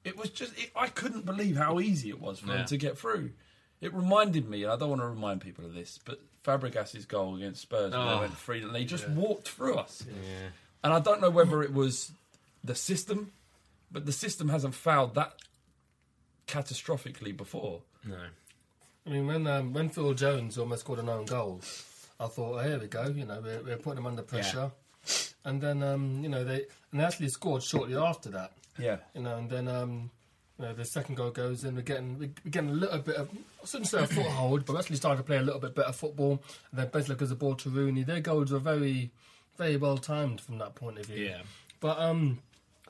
It 0.04 0.18
was 0.18 0.28
just 0.30 0.58
it, 0.58 0.70
I 0.76 0.88
couldn't 0.88 1.24
believe 1.24 1.56
how 1.56 1.80
easy 1.80 2.10
it 2.10 2.20
was 2.20 2.40
for 2.40 2.48
Yeah. 2.48 2.56
them 2.58 2.66
to 2.66 2.76
get 2.76 2.98
through. 2.98 3.30
It 3.80 3.94
reminded 3.94 4.48
me, 4.48 4.64
and 4.64 4.72
I 4.72 4.76
don't 4.76 4.90
want 4.90 5.00
to 5.02 5.08
remind 5.08 5.40
people 5.40 5.64
of 5.64 5.72
this, 5.74 5.98
but 6.04 6.20
Fabregas's 6.44 7.06
goal 7.06 7.36
against 7.36 7.62
Spurs 7.62 7.92
when 7.92 8.06
they 8.06 8.12
Oh. 8.12 8.20
went 8.20 8.36
free, 8.36 8.62
and 8.62 8.74
they 8.74 8.84
just 8.84 9.08
walked 9.08 9.48
through 9.48 9.76
us. 9.76 10.04
Yeah. 10.06 10.48
And 10.82 10.92
I 10.92 11.00
don't 11.00 11.20
know 11.20 11.30
whether 11.30 11.62
it 11.62 11.72
was 11.72 12.12
the 12.62 12.74
system, 12.74 13.32
but 13.90 14.04
the 14.06 14.12
system 14.12 14.48
hasn't 14.50 14.74
fouled 14.74 15.14
that 15.14 15.34
catastrophically 16.46 17.36
before. 17.36 17.80
No. 18.04 18.18
I 19.06 19.10
mean, 19.10 19.26
when 19.26 19.46
um, 19.46 19.72
when 19.72 19.88
Phil 19.88 20.14
Jones 20.14 20.56
almost 20.58 20.80
scored 20.82 20.98
an 20.98 21.08
own 21.08 21.24
goal, 21.26 21.60
I 22.20 22.26
thought, 22.26 22.58
oh, 22.58 22.58
here 22.68 22.78
we 22.78 22.86
go. 22.86 23.06
You 23.08 23.24
know, 23.26 23.40
we're, 23.42 23.62
we're 23.62 23.76
putting 23.76 23.96
them 23.96 24.06
under 24.06 24.22
pressure. 24.22 24.70
And 25.44 25.60
then, 25.60 25.82
um, 25.82 26.22
you 26.22 26.28
know, 26.30 26.42
they 26.44 26.64
and 26.90 27.00
they 27.00 27.04
actually 27.04 27.28
scored 27.28 27.62
shortly 27.62 27.96
after 27.96 28.30
that. 28.30 28.52
Yeah. 28.78 28.98
You 29.14 29.22
know, 29.22 29.36
and 29.36 29.50
then 29.50 29.68
um, 29.68 30.10
you 30.58 30.64
know, 30.66 30.72
the 30.72 30.84
second 30.84 31.16
goal 31.16 31.30
goes 31.30 31.64
in. 31.64 31.74
We're 31.74 31.82
getting 31.82 32.18
we're 32.18 32.50
getting 32.50 32.70
a 32.70 32.74
little 32.74 32.98
bit 32.98 33.16
of 33.16 33.28
I 33.62 33.66
shouldn't 33.66 33.88
say 33.88 34.02
a 34.02 34.06
foothold, 34.06 34.64
but 34.66 34.74
we're 34.74 34.78
actually 34.80 34.96
starting 34.96 35.18
to 35.22 35.26
play 35.26 35.38
a 35.38 35.42
little 35.42 35.60
bit 35.60 35.74
better 35.74 35.92
football. 35.92 36.42
And 36.70 36.80
then 36.80 36.88
basically 36.92 37.16
gives 37.16 37.30
the 37.30 37.36
ball 37.36 37.54
to 37.56 37.70
Rooney. 37.70 38.04
Their 38.04 38.20
goals 38.20 38.52
were 38.52 38.58
very 38.58 39.10
very 39.56 39.76
well 39.76 39.98
timed 39.98 40.40
from 40.40 40.58
that 40.58 40.74
point 40.74 40.98
of 40.98 41.06
view. 41.06 41.26
Yeah. 41.26 41.42
But 41.80 41.98
um, 41.98 42.38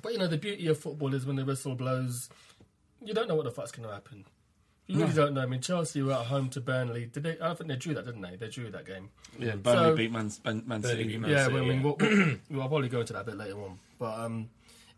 but 0.02 0.12
you 0.12 0.18
know, 0.18 0.26
the 0.26 0.38
beauty 0.38 0.66
of 0.68 0.78
football 0.78 1.14
is 1.14 1.24
when 1.24 1.36
the 1.36 1.44
whistle 1.44 1.74
blows, 1.74 2.28
you 3.02 3.14
don't 3.14 3.28
know 3.28 3.34
what 3.34 3.44
the 3.44 3.50
fuck's 3.50 3.72
going 3.72 3.88
to 3.88 3.94
happen. 3.94 4.24
You 4.86 5.00
really 5.00 5.14
don't 5.14 5.32
know. 5.32 5.40
I 5.40 5.46
mean, 5.46 5.62
Chelsea 5.62 6.02
were 6.02 6.12
at 6.12 6.26
home 6.26 6.50
to 6.50 6.60
Burnley. 6.60 7.06
Did 7.06 7.22
they? 7.22 7.38
I 7.40 7.54
think 7.54 7.68
they 7.68 7.76
drew 7.76 7.94
that, 7.94 8.04
didn't 8.04 8.20
they? 8.20 8.36
They 8.36 8.48
drew 8.48 8.70
that 8.70 8.84
game. 8.84 9.08
Yeah, 9.38 9.56
Burnley 9.56 9.90
So- 9.90 9.96
beat 9.96 10.12
Man, 10.12 10.30
Man, 10.44 10.62
Man 10.66 10.82
City. 10.82 11.16
Man 11.16 11.30
yeah, 11.30 11.44
City, 11.44 11.54
well, 11.54 11.64
I 11.64 11.66
mean, 11.66 11.76
yeah. 11.78 11.82
we'll, 11.84 11.96
we'll, 11.98 12.36
we'll 12.50 12.68
probably 12.68 12.88
go 12.90 13.00
into 13.00 13.14
that 13.14 13.22
a 13.22 13.24
bit 13.24 13.36
later 13.38 13.58
on. 13.62 13.78
But 13.98 14.18
um, 14.18 14.50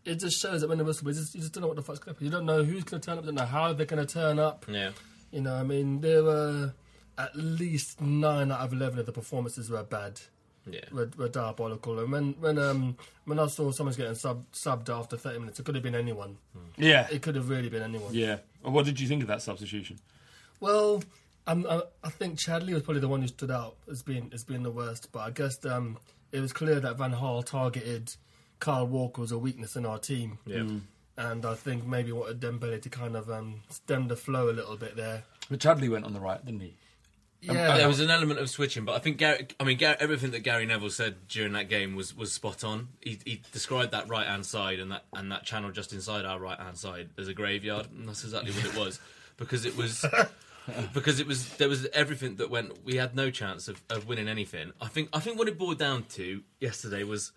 it 0.07 0.15
just 0.19 0.39
shows 0.41 0.61
that 0.61 0.67
when 0.69 0.77
the 0.77 0.85
whistle 0.85 1.03
blows, 1.03 1.35
you 1.35 1.41
just, 1.41 1.53
don't 1.53 1.61
know 1.61 1.67
what 1.67 1.75
the 1.75 1.83
fuck's 1.83 1.99
going 1.99 2.15
to 2.15 2.17
happen. 2.17 2.25
You 2.25 2.31
don't 2.31 2.45
know 2.45 2.63
who's 2.63 2.83
going 2.83 3.01
to 3.01 3.05
turn 3.05 3.17
up. 3.17 3.23
You 3.23 3.27
don't 3.27 3.35
know 3.35 3.45
how 3.45 3.73
they're 3.73 3.85
going 3.85 4.05
to 4.05 4.11
turn 4.11 4.39
up. 4.39 4.65
Yeah. 4.67 4.91
You 5.31 5.41
know, 5.41 5.53
I 5.55 5.63
mean, 5.63 6.01
there 6.01 6.23
were 6.23 6.73
at 7.17 7.35
least 7.35 7.99
nine 8.01 8.51
out 8.51 8.61
of 8.61 8.73
eleven 8.73 8.99
of 8.99 9.05
the 9.05 9.11
performances 9.11 9.69
were 9.69 9.83
bad. 9.83 10.19
Yeah. 10.69 10.81
Were, 10.91 11.09
were 11.17 11.29
diabolical. 11.29 11.99
And 11.99 12.11
when 12.11 12.33
when 12.39 12.57
um 12.59 12.97
when 13.25 13.39
I 13.39 13.47
saw 13.47 13.71
someone's 13.71 13.95
getting 13.97 14.15
sub, 14.15 14.45
subbed 14.51 14.89
after 14.89 15.15
thirty 15.17 15.39
minutes, 15.39 15.59
it 15.59 15.63
could 15.65 15.75
have 15.75 15.83
been 15.83 15.95
anyone. 15.95 16.37
Yeah, 16.77 17.07
It 17.11 17.21
could 17.21 17.35
have 17.35 17.49
really 17.49 17.69
been 17.69 17.83
anyone. 17.83 18.13
yeah. 18.13 18.37
Well, 18.63 18.73
what 18.73 18.85
did 18.85 18.99
you 18.99 19.07
think 19.07 19.21
of 19.21 19.27
that 19.29 19.41
substitution? 19.41 19.99
Well, 20.59 21.03
um, 21.45 21.65
I, 21.69 21.83
I 22.03 22.09
think 22.09 22.37
Chadli 22.37 22.73
was 22.73 22.83
probably 22.83 22.99
the 22.99 23.07
one 23.07 23.21
who 23.21 23.27
stood 23.27 23.51
out 23.51 23.75
as 23.89 24.03
being 24.03 24.29
as 24.33 24.43
being 24.43 24.63
the 24.63 24.71
worst. 24.71 25.09
But 25.11 25.19
I 25.19 25.31
guess 25.31 25.63
um, 25.65 25.97
it 26.31 26.39
was 26.41 26.51
clear 26.51 26.79
that 26.81 26.97
Van 26.97 27.13
Gaal 27.13 27.45
targeted 27.45 28.15
Kyle 28.59 28.87
Walker 28.87 29.21
was 29.21 29.31
a 29.31 29.37
weakness 29.37 29.75
in 29.75 29.85
our 29.85 29.99
team. 29.99 30.39
Yeah. 30.45 30.67
And 31.17 31.45
I 31.45 31.55
think 31.55 31.85
maybe 31.85 32.11
wanted 32.11 32.39
Dembele 32.39 32.81
to 32.81 32.89
kind 32.89 33.15
of 33.15 33.29
um, 33.31 33.61
stem 33.69 34.07
the 34.07 34.15
flow 34.15 34.49
a 34.49 34.51
little 34.51 34.77
bit 34.77 34.95
there. 34.95 35.23
But 35.49 35.59
Chadli 35.59 35.89
went 35.89 36.05
on 36.05 36.13
the 36.13 36.19
right, 36.19 36.43
didn't 36.45 36.61
he? 36.61 36.75
Yeah, 37.41 37.77
There 37.77 37.87
was 37.87 37.99
an 37.99 38.09
element 38.09 38.39
of 38.39 38.49
switching, 38.49 38.83
but 38.83 38.95
I 38.95 38.99
think 38.99 39.17
Gary, 39.17 39.47
I 39.59 39.63
mean 39.63 39.77
Gary, 39.77 39.95
everything 39.99 40.31
that 40.31 40.39
Gary 40.39 40.65
Neville 40.65 40.89
said 40.89 41.27
during 41.27 41.53
that 41.53 41.69
game 41.69 41.95
was, 41.95 42.15
was 42.15 42.31
spot 42.33 42.63
on. 42.63 42.89
He, 43.01 43.19
he 43.25 43.41
described 43.51 43.91
that 43.91 44.09
right 44.09 44.25
hand 44.25 44.45
side 44.45 44.79
and 44.79 44.91
that 44.91 45.03
and 45.13 45.31
that 45.31 45.43
channel 45.43 45.71
just 45.71 45.93
inside 45.93 46.25
our 46.25 46.39
right 46.39 46.59
hand 46.59 46.77
side 46.77 47.09
as 47.17 47.27
a 47.27 47.33
graveyard, 47.33 47.87
and 47.91 48.09
that's 48.09 48.23
exactly 48.23 48.51
what 48.51 48.65
it 48.65 48.75
was 48.75 48.99
because 49.37 49.65
it 49.65 49.77
was 49.77 50.03
because 50.93 51.19
it 51.19 51.27
was 51.27 51.47
there 51.57 51.69
was 51.69 51.85
everything 51.93 52.37
that 52.37 52.49
went. 52.49 52.83
We 52.83 52.95
had 52.95 53.15
no 53.15 53.29
chance 53.29 53.67
of, 53.67 53.81
of 53.89 54.07
winning 54.07 54.27
anything. 54.27 54.71
I 54.81 54.87
think 54.87 55.09
I 55.13 55.19
think 55.19 55.37
what 55.37 55.47
it 55.47 55.59
boiled 55.59 55.77
down 55.77 56.03
to 56.15 56.41
yesterday 56.59 57.03
was 57.03 57.31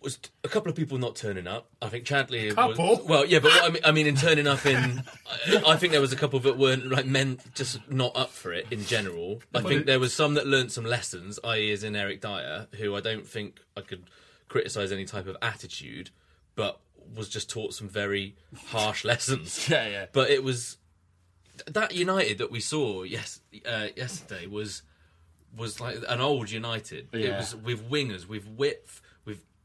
was 0.00 0.18
a 0.44 0.48
couple 0.48 0.70
of 0.70 0.76
people 0.76 0.98
not 0.98 1.16
turning 1.16 1.46
up. 1.46 1.70
I 1.82 1.88
think 1.88 2.04
Chadli. 2.04 2.54
Couple? 2.54 2.88
Was, 2.96 3.02
well, 3.04 3.26
yeah, 3.26 3.40
but 3.40 3.50
what 3.50 3.64
I 3.64 3.68
mean, 3.70 3.82
I 3.84 3.90
mean, 3.92 4.06
in 4.06 4.16
turning 4.16 4.46
up 4.46 4.64
in, 4.64 5.02
I, 5.26 5.62
I 5.72 5.76
think 5.76 5.92
there 5.92 6.00
was 6.00 6.12
a 6.12 6.16
couple 6.16 6.38
that 6.40 6.56
weren't 6.56 6.88
like 6.88 7.06
men 7.06 7.38
just 7.54 7.80
not 7.90 8.16
up 8.16 8.30
for 8.30 8.52
it 8.52 8.66
in 8.70 8.84
general. 8.84 9.42
I 9.54 9.62
think 9.62 9.86
there 9.86 10.00
was 10.00 10.14
some 10.14 10.34
that 10.34 10.46
learnt 10.46 10.72
some 10.72 10.84
lessons, 10.84 11.40
i.e., 11.44 11.72
as 11.72 11.82
in 11.82 11.96
Eric 11.96 12.20
Dier, 12.20 12.68
who 12.78 12.94
I 12.94 13.00
don't 13.00 13.26
think 13.26 13.60
I 13.76 13.80
could 13.80 14.04
criticise 14.48 14.92
any 14.92 15.04
type 15.04 15.26
of 15.26 15.36
attitude, 15.42 16.10
but 16.54 16.80
was 17.14 17.28
just 17.28 17.50
taught 17.50 17.74
some 17.74 17.88
very 17.88 18.36
harsh 18.66 19.04
lessons. 19.04 19.68
Yeah, 19.68 19.88
yeah. 19.88 20.06
But 20.12 20.30
it 20.30 20.42
was 20.42 20.78
that 21.66 21.94
United 21.94 22.38
that 22.38 22.50
we 22.50 22.60
saw 22.60 23.02
yes 23.02 23.40
uh, 23.66 23.88
yesterday 23.96 24.46
was 24.46 24.82
was 25.56 25.80
like 25.80 25.96
an 26.08 26.20
old 26.20 26.50
United. 26.50 27.08
Yeah. 27.12 27.20
It 27.20 27.36
was 27.36 27.56
with 27.56 27.90
wingers, 27.90 28.28
with 28.28 28.46
width, 28.46 29.02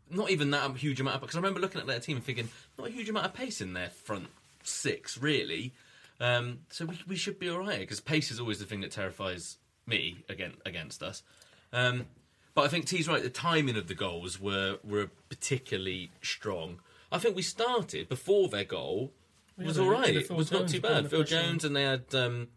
not 0.09 0.29
even 0.31 0.51
that 0.51 0.75
huge 0.77 0.99
amount. 0.99 1.15
of 1.15 1.21
Because 1.21 1.35
I 1.35 1.39
remember 1.39 1.59
looking 1.59 1.81
at 1.81 1.87
their 1.87 1.99
team 1.99 2.17
and 2.17 2.25
thinking, 2.25 2.49
not 2.77 2.87
a 2.87 2.91
huge 2.91 3.09
amount 3.09 3.25
of 3.25 3.33
pace 3.33 3.61
in 3.61 3.73
their 3.73 3.89
front 3.89 4.27
six, 4.63 5.17
really. 5.17 5.73
Um, 6.19 6.59
so 6.69 6.85
we, 6.85 6.99
we 7.07 7.15
should 7.15 7.39
be 7.39 7.49
all 7.49 7.59
right 7.59 7.79
because 7.79 7.99
pace 7.99 8.31
is 8.31 8.39
always 8.39 8.59
the 8.59 8.65
thing 8.65 8.81
that 8.81 8.91
terrifies 8.91 9.57
me 9.87 10.17
again 10.29 10.53
against 10.65 11.01
us. 11.03 11.23
Um, 11.73 12.05
but 12.55 12.65
I 12.65 12.67
think 12.67 12.85
T's 12.85 13.07
right. 13.07 13.21
The 13.23 13.29
timing 13.29 13.75
of 13.77 13.87
the 13.87 13.95
goals 13.95 14.39
were 14.39 14.77
were 14.83 15.09
particularly 15.29 16.11
strong. 16.21 16.79
I 17.11 17.17
think 17.17 17.35
we 17.35 17.41
started 17.41 18.07
before 18.09 18.47
their 18.47 18.63
goal 18.63 19.11
was 19.57 19.77
Yeah, 19.77 19.83
all 19.83 19.89
they- 19.89 19.95
right. 19.95 20.15
It 20.15 20.31
was 20.31 20.51
not 20.51 20.67
too 20.67 20.79
bad. 20.81 21.09
Phil. 21.09 21.23
Jones 21.23 21.63
and 21.63 21.75
they 21.75 21.83
had 21.83 22.13
um, 22.13 22.47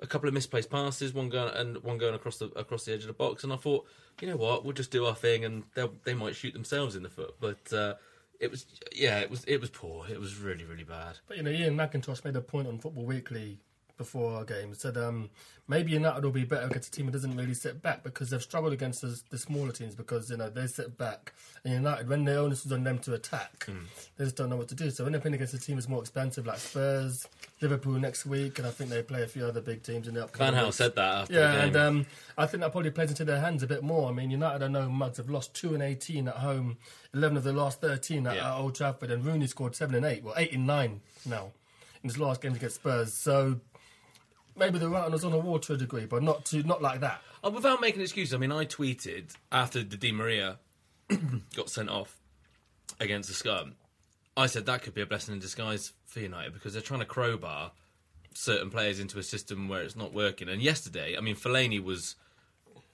a 0.00 0.06
couple 0.06 0.28
of 0.28 0.34
misplaced 0.34 0.70
passes, 0.70 1.12
one 1.12 1.28
going 1.28 1.52
and 1.54 1.82
one 1.82 1.98
going 1.98 2.14
across 2.14 2.38
the 2.38 2.46
across 2.56 2.84
the 2.84 2.92
edge 2.92 3.00
of 3.00 3.08
the 3.08 3.12
box. 3.12 3.42
And 3.44 3.52
I 3.52 3.56
thought, 3.56 3.84
you 4.20 4.28
know 4.28 4.36
what, 4.36 4.64
we'll 4.64 4.72
just 4.72 4.90
do 4.90 5.06
our 5.06 5.14
thing, 5.14 5.44
and 5.44 5.64
they 5.74 5.88
they 6.04 6.14
might 6.14 6.36
shoot 6.36 6.52
themselves 6.52 6.96
in 6.96 7.02
the 7.02 7.08
foot. 7.08 7.34
But 7.40 7.72
uh, 7.72 7.94
it 8.40 8.50
was 8.50 8.66
yeah, 8.94 9.20
it 9.20 9.30
was 9.30 9.44
it 9.44 9.60
was 9.60 9.70
poor. 9.70 10.06
It 10.08 10.20
was 10.20 10.38
really 10.38 10.64
really 10.64 10.84
bad. 10.84 11.18
But 11.26 11.36
you 11.36 11.42
know, 11.42 11.50
Iain 11.50 11.76
Macintosh 11.76 12.24
made 12.24 12.36
a 12.36 12.40
point 12.40 12.68
on 12.68 12.78
Football 12.78 13.04
Weekly 13.04 13.60
before 14.02 14.36
our 14.36 14.44
game. 14.44 14.74
Said 14.74 14.96
um, 14.96 15.30
maybe 15.68 15.92
United 15.92 16.24
will 16.24 16.30
be 16.32 16.44
better 16.44 16.66
against 16.66 16.88
a 16.88 16.92
team 16.92 17.06
that 17.06 17.12
doesn't 17.12 17.36
really 17.36 17.54
sit 17.54 17.80
back 17.82 18.02
because 18.02 18.30
they've 18.30 18.42
struggled 18.42 18.72
against 18.72 19.00
the, 19.02 19.20
the 19.30 19.38
smaller 19.38 19.72
teams 19.72 19.94
because 19.94 20.30
you 20.30 20.36
know 20.36 20.50
they 20.50 20.66
sit 20.66 20.96
back. 20.98 21.32
And 21.64 21.74
United, 21.74 22.08
when 22.08 22.24
the 22.24 22.36
onus 22.36 22.66
is 22.66 22.72
on 22.72 22.82
them 22.82 22.98
to 23.00 23.14
attack, 23.14 23.66
they 24.16 24.24
just 24.24 24.36
don't 24.36 24.50
know 24.50 24.56
what 24.56 24.68
to 24.68 24.74
do. 24.74 24.90
So 24.90 25.04
when 25.04 25.12
they're 25.12 25.20
playing 25.20 25.34
against 25.36 25.54
a 25.54 25.58
team 25.60 25.76
that's 25.76 25.88
more 25.88 26.00
expensive, 26.00 26.44
like 26.46 26.58
Spurs, 26.58 27.28
Liverpool 27.60 27.92
next 28.00 28.26
week, 28.26 28.58
and 28.58 28.66
I 28.66 28.72
think 28.72 28.90
they 28.90 29.02
play 29.02 29.22
a 29.22 29.28
few 29.28 29.44
other 29.46 29.60
big 29.60 29.84
teams 29.84 30.08
in 30.08 30.14
the 30.14 30.24
upcoming 30.24 30.54
Gaal 30.54 30.64
weeks. 30.64 30.76
said 30.76 30.96
that 30.96 31.14
after 31.22 31.32
Yeah, 31.34 31.46
the 31.52 31.52
game. 31.58 31.64
and 31.68 31.76
um, 31.76 32.06
I 32.36 32.46
think 32.46 32.62
that 32.62 32.72
probably 32.72 32.90
plays 32.90 33.10
into 33.10 33.24
their 33.24 33.40
hands 33.40 33.62
a 33.62 33.68
bit 33.68 33.84
more. 33.84 34.08
I 34.10 34.12
mean, 34.12 34.30
United, 34.32 34.64
I 34.64 34.68
know 34.68 34.88
Mugs 34.88 35.18
have 35.18 35.30
lost 35.30 35.54
two 35.54 35.72
and 35.74 35.82
eighteen 35.84 36.26
at 36.26 36.36
home, 36.38 36.78
eleven 37.14 37.36
of 37.36 37.44
the 37.44 37.52
last 37.52 37.80
thirteen 37.80 38.26
at, 38.26 38.34
Yeah. 38.34 38.52
at 38.54 38.58
Old 38.58 38.74
Trafford, 38.74 39.12
and 39.12 39.24
Rooney 39.24 39.46
scored 39.46 39.76
seven 39.76 39.94
and 39.94 40.04
eight, 40.04 40.24
well, 40.24 40.34
eight 40.36 40.52
and 40.52 40.66
nine 40.66 41.00
now 41.24 41.52
in 42.02 42.08
his 42.10 42.18
last 42.18 42.40
game 42.40 42.54
against 42.54 42.74
Spurs. 42.76 43.14
So 43.14 43.60
maybe 44.56 44.78
the 44.78 44.88
writing 44.88 45.12
was 45.12 45.24
on 45.24 45.32
the 45.32 45.38
wall 45.38 45.58
to 45.60 45.74
a 45.74 45.76
degree, 45.76 46.06
but 46.06 46.22
not 46.22 46.44
to 46.46 46.62
not 46.62 46.82
like 46.82 47.00
that. 47.00 47.20
Uh, 47.44 47.50
without 47.50 47.80
making 47.80 48.00
excuses, 48.00 48.34
I 48.34 48.38
mean, 48.38 48.52
I 48.52 48.64
tweeted 48.64 49.34
after 49.50 49.82
the 49.82 49.96
Di 49.96 50.12
Maria 50.12 50.58
got 51.56 51.70
sent 51.70 51.88
off 51.88 52.20
against 53.00 53.28
the 53.28 53.34
Scum. 53.34 53.74
I 54.36 54.46
said 54.46 54.66
that 54.66 54.82
could 54.82 54.94
be 54.94 55.02
a 55.02 55.06
blessing 55.06 55.34
in 55.34 55.40
disguise 55.40 55.92
for 56.06 56.20
United 56.20 56.54
because 56.54 56.72
they're 56.72 56.82
trying 56.82 57.00
to 57.00 57.06
crowbar 57.06 57.72
certain 58.34 58.70
players 58.70 58.98
into 58.98 59.18
a 59.18 59.22
system 59.22 59.68
where 59.68 59.82
it's 59.82 59.96
not 59.96 60.14
working. 60.14 60.48
And 60.48 60.62
yesterday, 60.62 61.16
I 61.16 61.20
mean, 61.20 61.36
Fellaini 61.36 61.82
was. 61.82 62.16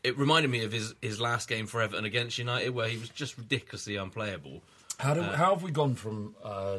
It 0.05 0.17
reminded 0.17 0.50
me 0.50 0.62
of 0.62 0.71
his, 0.71 0.95
his 1.03 1.21
last 1.21 1.49
game 1.49 1.67
for 1.67 1.83
Everton 1.83 2.05
against 2.05 2.38
United, 2.38 2.71
where 2.71 2.88
he 2.88 2.97
was 2.97 3.09
just 3.09 3.37
ridiculously 3.37 3.97
unplayable. 3.97 4.62
How, 4.99 5.12
do, 5.12 5.23
how 5.23 5.55
have 5.55 5.62
we 5.65 5.73
gone 5.73 5.97
from 5.97 6.37
uh, 6.43 6.79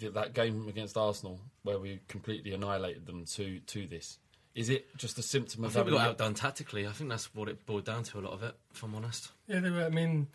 that 0.00 0.34
game 0.34 0.68
against 0.68 0.98
Arsenal, 0.98 1.40
where 1.62 1.78
we 1.78 2.00
completely 2.08 2.52
annihilated 2.52 3.06
them, 3.06 3.24
to 3.36 3.58
to 3.60 3.86
this? 3.86 4.18
Is 4.54 4.68
it 4.68 4.94
just 4.98 5.18
a 5.18 5.22
symptom 5.22 5.64
I 5.64 5.68
of 5.68 5.72
think 5.72 5.86
we 5.86 5.92
having 5.92 6.04
got 6.04 6.10
outdone 6.10 6.34
tactically. 6.34 6.86
I 6.86 6.92
think 6.92 7.08
that's 7.08 7.34
what 7.34 7.48
it 7.48 7.64
boiled 7.64 7.86
down 7.86 8.02
to 8.04 8.18
a 8.18 8.20
lot 8.20 8.32
of 8.34 8.42
it, 8.42 8.54
if 8.74 8.82
I'm 8.82 8.94
honest. 8.94 9.30
Yeah, 9.46 9.60
they 9.60 9.70
were, 9.70 9.84
I 9.84 9.88
mean, 9.88 10.26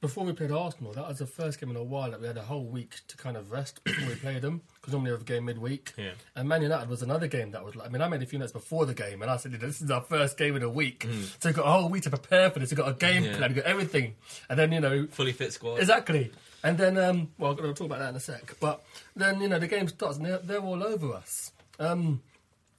before 0.00 0.24
we 0.24 0.32
played 0.32 0.50
Arsenal, 0.50 0.92
that 0.94 1.06
was 1.06 1.18
the 1.18 1.26
first 1.26 1.60
game 1.60 1.68
in 1.68 1.76
a 1.76 1.82
while 1.84 2.10
that 2.12 2.20
we 2.20 2.26
had 2.26 2.38
a 2.38 2.42
whole 2.42 2.64
week 2.64 2.94
to 3.08 3.16
kind 3.18 3.36
of 3.36 3.50
rest 3.52 3.84
before 3.84 4.08
we 4.08 4.14
played 4.14 4.40
them, 4.40 4.62
because 4.76 4.92
normally 4.94 5.10
we 5.10 5.14
have 5.16 5.20
a 5.20 5.24
game 5.24 5.44
midweek. 5.44 5.92
Yeah. 5.98 6.12
And 6.34 6.48
Man 6.48 6.62
United 6.62 6.88
was 6.88 7.02
another 7.02 7.26
game 7.26 7.50
that 7.50 7.62
was 7.62 7.76
like, 7.76 7.88
I 7.88 7.90
mean, 7.90 8.00
I 8.00 8.08
made 8.08 8.22
a 8.22 8.26
few 8.26 8.38
notes 8.38 8.52
before 8.52 8.86
the 8.86 8.94
game, 8.94 9.20
and 9.20 9.30
I 9.30 9.36
said, 9.36 9.52
this 9.52 9.82
is 9.82 9.90
our 9.90 10.00
first 10.00 10.38
game 10.38 10.56
in 10.56 10.62
a 10.62 10.70
week. 10.70 11.06
So 11.40 11.50
we've 11.50 11.54
got 11.56 11.66
a 11.66 11.70
whole 11.72 11.90
week 11.90 12.04
to 12.04 12.10
prepare 12.10 12.50
for 12.50 12.58
this. 12.58 12.70
We've 12.70 12.78
got 12.78 12.88
a 12.88 12.94
game 12.94 13.24
Mm. 13.24 13.26
Yeah. 13.32 13.36
plan, 13.36 13.50
we've 13.52 13.62
got 13.62 13.70
everything. 13.70 14.14
And 14.48 14.58
then, 14.58 14.72
you 14.72 14.80
know, 14.80 15.08
Fully 15.10 15.32
fit 15.32 15.52
squad. 15.52 15.78
Exactly. 15.80 16.32
And 16.64 16.78
then, 16.78 16.96
um, 16.98 17.28
well, 17.38 17.50
I'm 17.52 17.56
going 17.56 17.74
to 17.74 17.78
talk 17.78 17.86
about 17.86 17.98
that 17.98 18.10
in 18.10 18.16
a 18.16 18.20
sec. 18.20 18.54
But 18.60 18.82
then, 19.16 19.40
you 19.40 19.48
know, 19.48 19.58
the 19.58 19.66
game 19.66 19.88
starts 19.88 20.16
and 20.16 20.26
they're, 20.26 20.38
they're 20.38 20.60
all 20.60 20.82
over 20.82 21.12
us. 21.14 21.50
Um, 21.80 22.22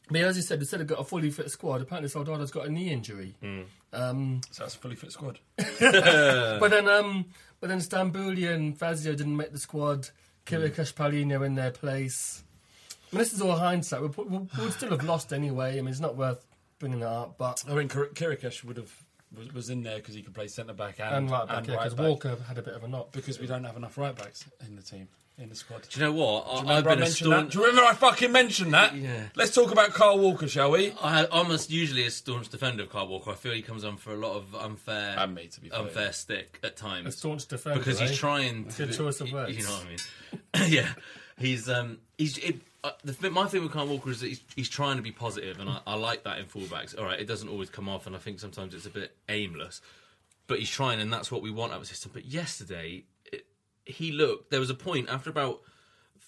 but 0.10 0.22
as 0.22 0.38
you 0.38 0.44
said, 0.44 0.60
they 0.62 0.66
said 0.66 0.80
they've 0.80 0.88
got 0.88 1.00
a 1.00 1.04
fully 1.04 1.30
fit 1.32 1.50
squad. 1.52 1.82
Apparently, 1.82 2.10
Soldado's 2.10 2.52
got 2.52 2.68
a 2.68 2.72
knee 2.72 2.90
injury. 2.92 3.36
Um, 3.94 4.42
So 4.52 4.64
that's 4.64 4.76
a 4.76 4.78
fully 4.78 4.96
fit 4.96 5.12
squad. 5.12 5.40
but 5.58 6.70
then, 6.70 6.88
um, 6.88 7.26
but 7.60 7.68
then 7.70 7.80
Stambouli 7.80 8.54
and 8.54 8.78
Fazio 8.78 9.16
didn't 9.16 9.36
make 9.38 9.52
the 9.52 9.60
squad. 9.60 10.10
Chiriches 10.46 10.94
Paulinho 10.94 11.46
in 11.46 11.56
their 11.56 11.72
place. 11.72 12.44
I 13.12 13.16
mean, 13.16 13.20
this 13.20 13.34
is 13.34 13.42
all 13.42 13.56
hindsight. 13.56 14.02
We 14.02 14.08
would 14.08 14.30
we'll, 14.30 14.48
we'll 14.58 14.72
still 14.72 14.90
have 14.92 15.04
lost 15.04 15.32
anyway. 15.32 15.74
I 15.78 15.82
mean, 15.82 15.88
it's 15.88 16.00
not 16.00 16.18
worth 16.18 16.46
bringing 16.80 17.00
it 17.00 17.06
up. 17.06 17.38
But 17.38 17.64
I 17.70 17.74
mean, 17.74 17.88
Kir- 17.88 18.10
Chiriches 18.14 18.64
would 18.64 18.78
have 18.78 18.92
was, 19.38 19.54
was 19.54 19.70
in 19.70 19.84
there 19.84 19.98
because 19.98 20.16
he 20.16 20.22
could 20.22 20.34
play 20.34 20.48
centre 20.48 20.74
back 20.74 21.00
and, 21.00 21.16
and 21.16 21.32
right 21.32 21.48
back, 21.48 21.58
and 21.60 21.68
yeah, 21.68 21.76
because 21.78 21.94
back. 21.94 22.08
Walker 22.08 22.38
had 22.48 22.58
a 22.58 22.62
bit 22.62 22.74
of 22.74 22.84
a 22.84 22.88
knock. 22.88 23.12
because 23.12 23.40
we 23.40 23.48
don't 23.48 23.64
have 23.64 23.78
enough 23.78 23.98
right 23.98 24.16
backs 24.16 24.46
in 24.66 24.76
the 24.76 24.82
team 24.82 25.08
in 25.38 25.50
the 25.50 25.56
squad. 25.56 25.88
Do 25.90 26.00
you 26.00 26.06
know 26.06 26.12
what? 26.14 26.46
Do 26.46 26.52
you 26.52 26.58
I, 26.58 26.62
remember 26.62 26.72
I've 26.72 26.78
I 26.78 26.82
been 26.82 26.98
a 26.98 27.02
mentioned 27.02 27.32
that? 27.32 27.36
staunch. 27.38 27.54
Do 27.54 27.60
you 27.60 27.66
remember 27.66 27.90
I 27.90 27.94
fucking 27.96 28.32
mentioned 28.32 28.74
that? 28.74 28.96
Yeah. 28.96 29.24
Let's 29.36 29.54
talk 29.54 29.72
about 29.72 29.94
Kyle 29.94 30.20
Walker, 30.20 30.48
shall 30.48 30.72
we? 30.72 30.94
I, 31.02 31.28
I'm 31.32 31.50
a, 31.52 31.58
usually 31.68 32.06
a 32.06 32.12
staunch 32.12 32.50
defender 32.50 32.84
of 32.84 32.90
Kyle 32.90 33.08
Walker. 33.08 33.32
I 33.32 33.36
feel 33.36 33.54
he 33.54 33.62
comes 33.62 33.84
on 33.84 33.98
for 33.98 34.14
a 34.14 34.18
lot 34.18 34.36
of 34.36 34.54
unfair, 34.56 35.16
And 35.18 35.34
me, 35.34 35.48
to 35.48 35.62
be 35.62 35.70
fair. 35.70 35.80
unfair 35.80 36.12
stick 36.14 36.60
at 36.64 36.78
times. 36.78 37.00
A 37.00 37.04
times 37.06 37.18
staunch 37.18 37.48
defender. 37.48 37.80
because 37.80 38.00
he's 38.00 38.12
eh? 38.12 38.16
trying 38.16 38.66
to. 38.66 38.86
Good 38.86 38.96
choice 38.96 39.22
of 39.22 39.32
words. 39.32 39.58
You 39.58 39.64
know 39.64 39.72
what 39.72 39.86
I 39.86 40.62
mean? 40.64 40.72
yeah, 40.72 40.90
he's 41.38 41.68
um 41.68 41.98
he's 42.18 42.38
it, 42.38 42.58
uh, 42.84 42.92
the 43.04 43.30
my 43.30 43.48
thing 43.48 43.64
with 43.64 43.72
Kyle 43.72 43.88
Walker 43.88 44.10
is 44.12 44.20
that 44.20 44.28
he's, 44.28 44.42
he's 44.56 44.70
trying 44.70 44.98
to 44.98 45.04
be 45.04 45.12
positive, 45.12 45.60
and 45.60 45.70
I, 45.70 45.80
I 45.88 45.96
like 45.96 46.24
that 46.24 46.40
in 46.40 46.46
fullbacks. 46.46 46.98
All 46.98 47.06
right, 47.06 47.20
it 47.20 47.28
doesn't 47.28 47.48
always 47.48 47.70
come 47.70 47.88
off, 47.88 48.08
and 48.08 48.16
I 48.16 48.20
think 48.20 48.40
sometimes 48.40 48.74
it's 48.74 48.86
a 48.86 48.90
bit 48.90 49.16
aimless, 49.30 49.82
but 50.48 50.60
he's 50.60 50.70
trying, 50.70 51.00
and 51.00 51.12
that's 51.12 51.32
what 51.32 51.42
we 51.42 51.50
want 51.50 51.72
out 51.72 51.78
of 51.78 51.84
the 51.84 51.88
system. 51.88 52.12
But 52.14 52.26
yesterday, 52.26 53.06
it, 53.32 53.46
he 53.86 54.12
looked. 54.12 54.52
There 54.52 54.60
was 54.60 54.70
a 54.70 54.76
point 54.76 55.10
after 55.10 55.30
about 55.30 55.62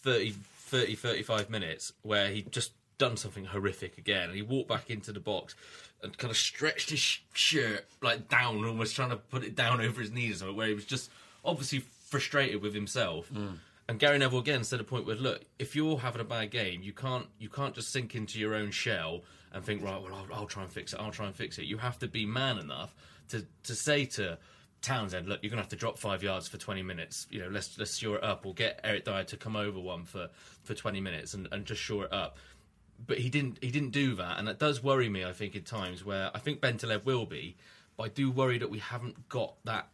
30, 0.03 0.31
30, 0.31 0.95
35 0.95 1.49
minutes 1.49 1.91
where 2.03 2.29
he 2.29 2.43
just 2.43 2.71
done 2.97 3.17
something 3.17 3.45
horrific 3.45 3.97
again, 3.97 4.29
and 4.29 4.35
he 4.35 4.41
walked 4.41 4.69
back 4.69 4.89
into 4.89 5.11
the 5.11 5.19
box 5.19 5.55
and 6.01 6.17
kind 6.17 6.31
of 6.31 6.37
stretched 6.37 6.89
his 6.91 6.99
sh- 6.99 7.19
shirt 7.33 7.85
like 8.01 8.29
down, 8.29 8.63
almost 8.63 8.95
trying 8.95 9.09
to 9.09 9.17
put 9.17 9.43
it 9.43 9.55
down 9.55 9.81
over 9.81 9.99
his 9.99 10.11
knees 10.11 10.41
where 10.43 10.67
he 10.67 10.73
was 10.73 10.85
just 10.85 11.09
obviously 11.43 11.79
frustrated 11.79 12.61
with 12.61 12.73
himself. 12.73 13.29
And 13.87 13.99
Gary 13.99 14.17
Neville 14.17 14.39
again 14.39 14.63
said 14.63 14.79
a 14.79 14.83
point 14.83 15.05
where, 15.05 15.15
look, 15.15 15.45
if 15.59 15.75
you're 15.75 15.97
having 15.97 16.21
a 16.21 16.25
bad 16.25 16.49
game, 16.49 16.81
you 16.81 16.91
can't 16.91 17.27
you 17.37 17.49
can't 17.49 17.75
just 17.75 17.91
sink 17.91 18.15
into 18.15 18.39
your 18.39 18.55
own 18.55 18.71
shell 18.71 19.23
and 19.53 19.63
think, 19.63 19.83
right, 19.83 20.01
well, 20.01 20.13
I'll, 20.13 20.39
I'll 20.39 20.47
try 20.47 20.63
and 20.63 20.71
fix 20.71 20.93
it. 20.93 20.99
I'll 20.99 21.11
try 21.11 21.27
and 21.27 21.35
fix 21.35 21.59
it. 21.59 21.65
You 21.65 21.77
have 21.77 21.99
to 21.99 22.07
be 22.07 22.25
man 22.25 22.57
enough 22.57 22.95
to 23.29 23.45
to 23.63 23.75
say 23.75 24.05
to 24.05 24.37
Townsend, 24.81 25.27
look, 25.27 25.39
you're 25.41 25.49
gonna 25.49 25.61
have 25.61 25.69
to 25.69 25.75
drop 25.75 25.97
five 25.97 26.23
yards 26.23 26.47
for 26.47 26.57
20 26.57 26.81
minutes. 26.81 27.27
You 27.29 27.41
know, 27.41 27.49
let's 27.49 27.77
let's 27.77 27.95
shore 27.97 28.17
it 28.17 28.23
up, 28.23 28.45
or 28.45 28.53
get 28.53 28.79
Eric 28.83 29.05
Dier 29.05 29.23
to 29.25 29.37
come 29.37 29.55
over 29.55 29.79
one 29.79 30.03
for 30.03 30.29
for 30.63 30.73
20 30.73 30.99
minutes 30.99 31.33
and, 31.35 31.47
and 31.51 31.65
just 31.65 31.81
shore 31.81 32.05
it 32.05 32.13
up. 32.13 32.37
But 33.05 33.19
he 33.19 33.29
didn't 33.29 33.59
he 33.61 33.69
didn't 33.69 33.91
do 33.91 34.15
that, 34.15 34.39
and 34.39 34.47
that 34.47 34.57
does 34.57 34.83
worry 34.83 35.09
me. 35.09 35.23
I 35.25 35.33
think 35.33 35.55
in 35.55 35.63
times 35.63 36.03
where 36.03 36.31
I 36.33 36.39
think 36.39 36.59
Bentaleb 36.59 37.05
will 37.05 37.25
be, 37.25 37.55
but 37.97 38.03
I 38.03 38.07
do 38.09 38.31
worry 38.31 38.57
that 38.57 38.69
we 38.69 38.79
haven't 38.79 39.29
got 39.29 39.55
that 39.65 39.89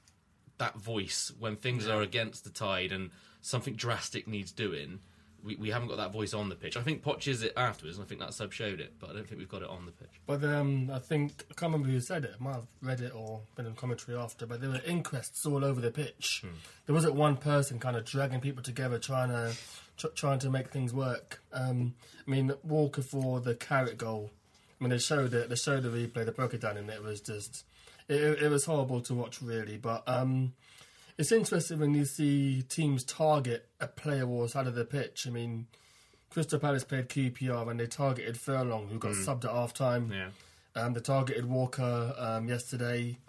that 0.59 0.77
voice 0.77 1.31
when 1.39 1.55
things 1.55 1.87
are 1.87 2.01
against 2.01 2.43
the 2.43 2.49
tide 2.51 2.91
and 2.91 3.09
something 3.41 3.75
drastic 3.75 4.27
needs 4.27 4.51
doing. 4.51 4.99
We, 5.43 5.55
we 5.55 5.69
haven't 5.71 5.87
got 5.87 5.97
that 5.97 6.13
voice 6.13 6.35
on 6.35 6.49
the 6.49 6.55
pitch. 6.55 6.77
I 6.77 6.81
think 6.81 7.03
Poch 7.03 7.27
is 7.27 7.41
it 7.41 7.53
afterwards, 7.57 7.97
and 7.97 8.05
I 8.05 8.07
think 8.07 8.21
that 8.21 8.33
sub 8.35 8.53
showed 8.53 8.79
it, 8.79 8.93
but 8.99 9.09
I 9.09 9.13
don't 9.13 9.27
think 9.27 9.39
we've 9.39 9.49
got 9.49 9.63
it 9.63 9.69
on 9.69 9.87
the 9.87 9.91
pitch. 9.91 10.21
But 10.27 10.43
um, 10.43 10.91
I 10.93 10.99
think 10.99 11.31
I 11.49 11.55
can't 11.55 11.71
remember 11.71 11.87
who 11.87 11.99
said 11.99 12.25
it. 12.25 12.35
I 12.39 12.43
might 12.43 12.53
have 12.53 12.67
read 12.83 13.01
it 13.01 13.11
or 13.15 13.41
been 13.55 13.65
in 13.65 13.73
commentary 13.73 14.15
after. 14.15 14.45
But 14.45 14.61
there 14.61 14.69
were 14.69 14.81
inquests 14.85 15.43
all 15.47 15.65
over 15.65 15.81
the 15.81 15.89
pitch. 15.89 16.43
There 16.85 16.93
wasn't 16.93 17.15
one 17.15 17.37
person 17.37 17.79
kind 17.79 17.97
of 17.97 18.05
dragging 18.05 18.39
people 18.39 18.61
together, 18.61 18.99
trying 18.99 19.29
to 19.29 19.55
tr- 19.97 20.13
trying 20.13 20.39
to 20.39 20.51
make 20.51 20.69
things 20.69 20.93
work. 20.93 21.41
Um, 21.51 21.95
I 22.27 22.29
mean, 22.29 22.53
Walker 22.63 23.01
for 23.01 23.39
the 23.39 23.55
Carrick 23.55 23.97
goal. 23.97 24.29
I 24.79 24.83
mean, 24.83 24.91
they 24.91 24.99
showed 24.99 25.33
it. 25.33 25.49
They 25.49 25.55
showed 25.55 25.81
the 25.81 25.89
replay. 25.89 26.23
They 26.23 26.31
broke 26.31 26.53
it 26.53 26.61
down, 26.61 26.77
and 26.77 26.87
it 26.89 27.01
was 27.01 27.19
just 27.19 27.65
it, 28.07 28.21
it, 28.21 28.41
it 28.43 28.49
was 28.49 28.65
horrible 28.65 29.01
to 29.01 29.15
watch, 29.15 29.41
really. 29.41 29.77
But 29.77 30.03
um, 30.07 30.53
it's 31.21 31.31
interesting 31.31 31.77
when 31.77 31.93
you 31.93 32.03
see 32.03 32.63
teams 32.63 33.03
target 33.03 33.67
a 33.79 33.85
player 33.85 34.27
or 34.27 34.47
side 34.47 34.65
of 34.65 34.73
the 34.73 34.83
pitch. 34.83 35.27
I 35.27 35.29
mean, 35.29 35.67
Crystal 36.31 36.57
Palace 36.57 36.83
played 36.83 37.09
QPR 37.09 37.69
and 37.69 37.79
they 37.79 37.85
targeted 37.85 38.39
Furlong, 38.39 38.87
who 38.87 38.97
got 38.97 39.11
subbed 39.11 39.45
at 39.45 39.51
half 39.51 39.71
time. 39.71 40.11
Yeah. 40.11 40.29
Um, 40.75 40.93
they 40.93 40.99
targeted 40.99 41.45
Walker 41.45 42.15
um, 42.17 42.49
yesterday. 42.49 43.19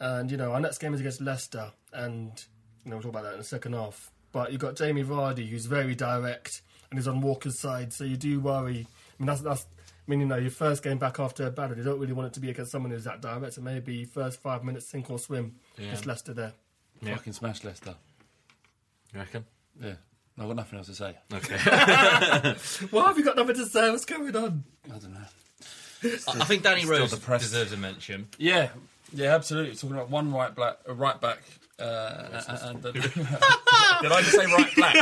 And, 0.00 0.28
you 0.28 0.36
know, 0.36 0.50
our 0.50 0.60
next 0.60 0.78
game 0.78 0.92
is 0.92 0.98
against 0.98 1.20
Leicester. 1.20 1.70
And, 1.92 2.32
you 2.84 2.90
know, 2.90 2.96
we'll 2.96 3.02
talk 3.04 3.10
about 3.10 3.22
that 3.22 3.34
in 3.34 3.38
the 3.38 3.44
second 3.44 3.74
half. 3.74 4.10
But 4.32 4.50
you've 4.50 4.60
got 4.60 4.74
Jamie 4.74 5.04
Vardy, 5.04 5.48
who's 5.48 5.66
very 5.66 5.94
direct 5.94 6.62
and 6.90 6.98
is 6.98 7.06
on 7.06 7.20
Walker's 7.20 7.60
side. 7.60 7.92
So 7.92 8.02
you 8.02 8.16
do 8.16 8.40
worry. 8.40 8.88
I 8.88 9.22
mean, 9.22 9.26
that's, 9.28 9.40
that's 9.40 9.66
I 9.86 10.10
mean, 10.10 10.18
you 10.18 10.26
know, 10.26 10.36
your 10.36 10.50
first 10.50 10.82
game 10.82 10.98
back 10.98 11.20
after 11.20 11.46
a 11.46 11.50
battle, 11.52 11.76
you 11.76 11.84
don't 11.84 12.00
really 12.00 12.12
want 12.12 12.26
it 12.26 12.32
to 12.32 12.40
be 12.40 12.50
against 12.50 12.72
someone 12.72 12.90
who's 12.90 13.04
that 13.04 13.22
direct. 13.22 13.54
So 13.54 13.60
maybe 13.60 14.04
first 14.04 14.42
five 14.42 14.64
minutes, 14.64 14.88
sink 14.88 15.10
or 15.10 15.20
swim. 15.20 15.54
Just 15.90 16.06
Leicester 16.06 16.34
there. 16.34 16.54
Fucking 17.12 17.32
smash 17.32 17.64
Leicester. 17.64 17.94
You 19.12 19.20
reckon? 19.20 19.44
Yeah. 19.80 19.94
I've 20.38 20.46
got 20.48 20.56
nothing 20.56 20.78
else 20.78 20.88
to 20.88 20.94
say. 20.94 21.16
Okay. 21.32 21.56
Why 22.90 23.06
have 23.06 23.18
you 23.18 23.24
got 23.24 23.36
nothing 23.36 23.54
to 23.54 23.66
say? 23.66 23.90
What's 23.90 24.04
going 24.04 24.34
on? 24.34 24.64
I 24.86 24.98
don't 24.98 25.12
know. 25.14 25.20
I 26.02 26.40
I 26.40 26.44
think 26.44 26.62
Danny 26.64 26.82
still 26.82 26.98
Rose 26.98 27.10
depressed. 27.12 27.44
deserves 27.44 27.72
a 27.72 27.76
mention. 27.76 28.28
Yeah, 28.36 28.70
yeah, 29.12 29.34
absolutely. 29.34 29.74
Talking 29.74 29.92
about 29.92 30.10
one 30.10 30.32
right 30.32 30.54
black, 30.54 30.78
a 30.86 30.92
right 30.92 31.20
back. 31.20 31.38
Uh, 31.78 32.42
and, 32.48 32.62
and, 32.62 32.82
did 32.92 32.96
I 32.96 34.22
just 34.22 34.32
say 34.32 34.46
right 34.46 34.74
black? 34.76 34.96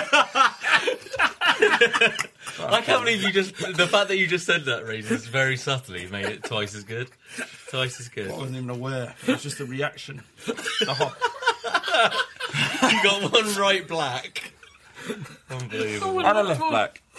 I 2.60 2.80
can't 2.82 3.04
believe 3.04 3.22
you 3.22 3.32
just 3.32 3.56
the 3.76 3.86
fact 3.86 4.08
that 4.08 4.16
you 4.16 4.26
just 4.26 4.46
said 4.46 4.64
that, 4.66 4.86
Reese, 4.86 5.10
is 5.10 5.26
very 5.26 5.56
subtly 5.56 6.06
made 6.08 6.26
it 6.26 6.44
twice 6.44 6.74
as 6.74 6.84
good. 6.84 7.10
Twice 7.68 8.00
as 8.00 8.08
good. 8.08 8.30
I 8.30 8.36
wasn't 8.36 8.56
even 8.56 8.70
aware. 8.70 9.14
It 9.26 9.32
was 9.32 9.42
just 9.42 9.60
a 9.60 9.64
reaction. 9.66 10.22
Oh, 10.86 11.16
You 11.92 13.02
got 13.02 13.32
one 13.32 13.54
right 13.54 13.86
black. 13.86 14.52
Unbelievable. 15.50 16.20
and 16.20 16.38
a 16.38 16.42
left 16.42 16.60
black. 16.60 17.02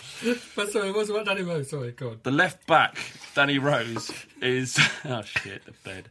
But 0.56 0.72
sorry, 0.72 0.92
what's 0.94 1.10
about 1.10 1.26
Danny 1.26 1.42
Rose? 1.42 1.70
Sorry, 1.70 1.92
go 1.92 2.12
on. 2.12 2.20
The 2.24 2.32
left 2.32 2.66
back, 2.66 2.98
Danny 3.36 3.58
Rose, 3.60 4.10
is 4.42 4.80
oh 5.06 5.22
shit, 5.24 5.66
the 5.66 5.74
bed. 5.84 6.10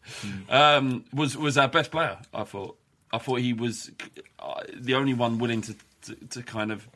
Um, 0.50 1.04
was 1.14 1.34
was 1.36 1.56
our 1.56 1.68
best 1.68 1.90
player. 1.90 2.18
I 2.34 2.44
thought. 2.44 2.76
I 3.10 3.18
thought 3.18 3.40
he 3.40 3.54
was 3.54 3.90
uh, 4.38 4.62
the 4.74 4.94
only 4.94 5.14
one 5.14 5.38
willing 5.38 5.62
to, 5.62 5.74
to 6.02 6.14
to 6.30 6.42
kind 6.42 6.70
of. 6.72 6.86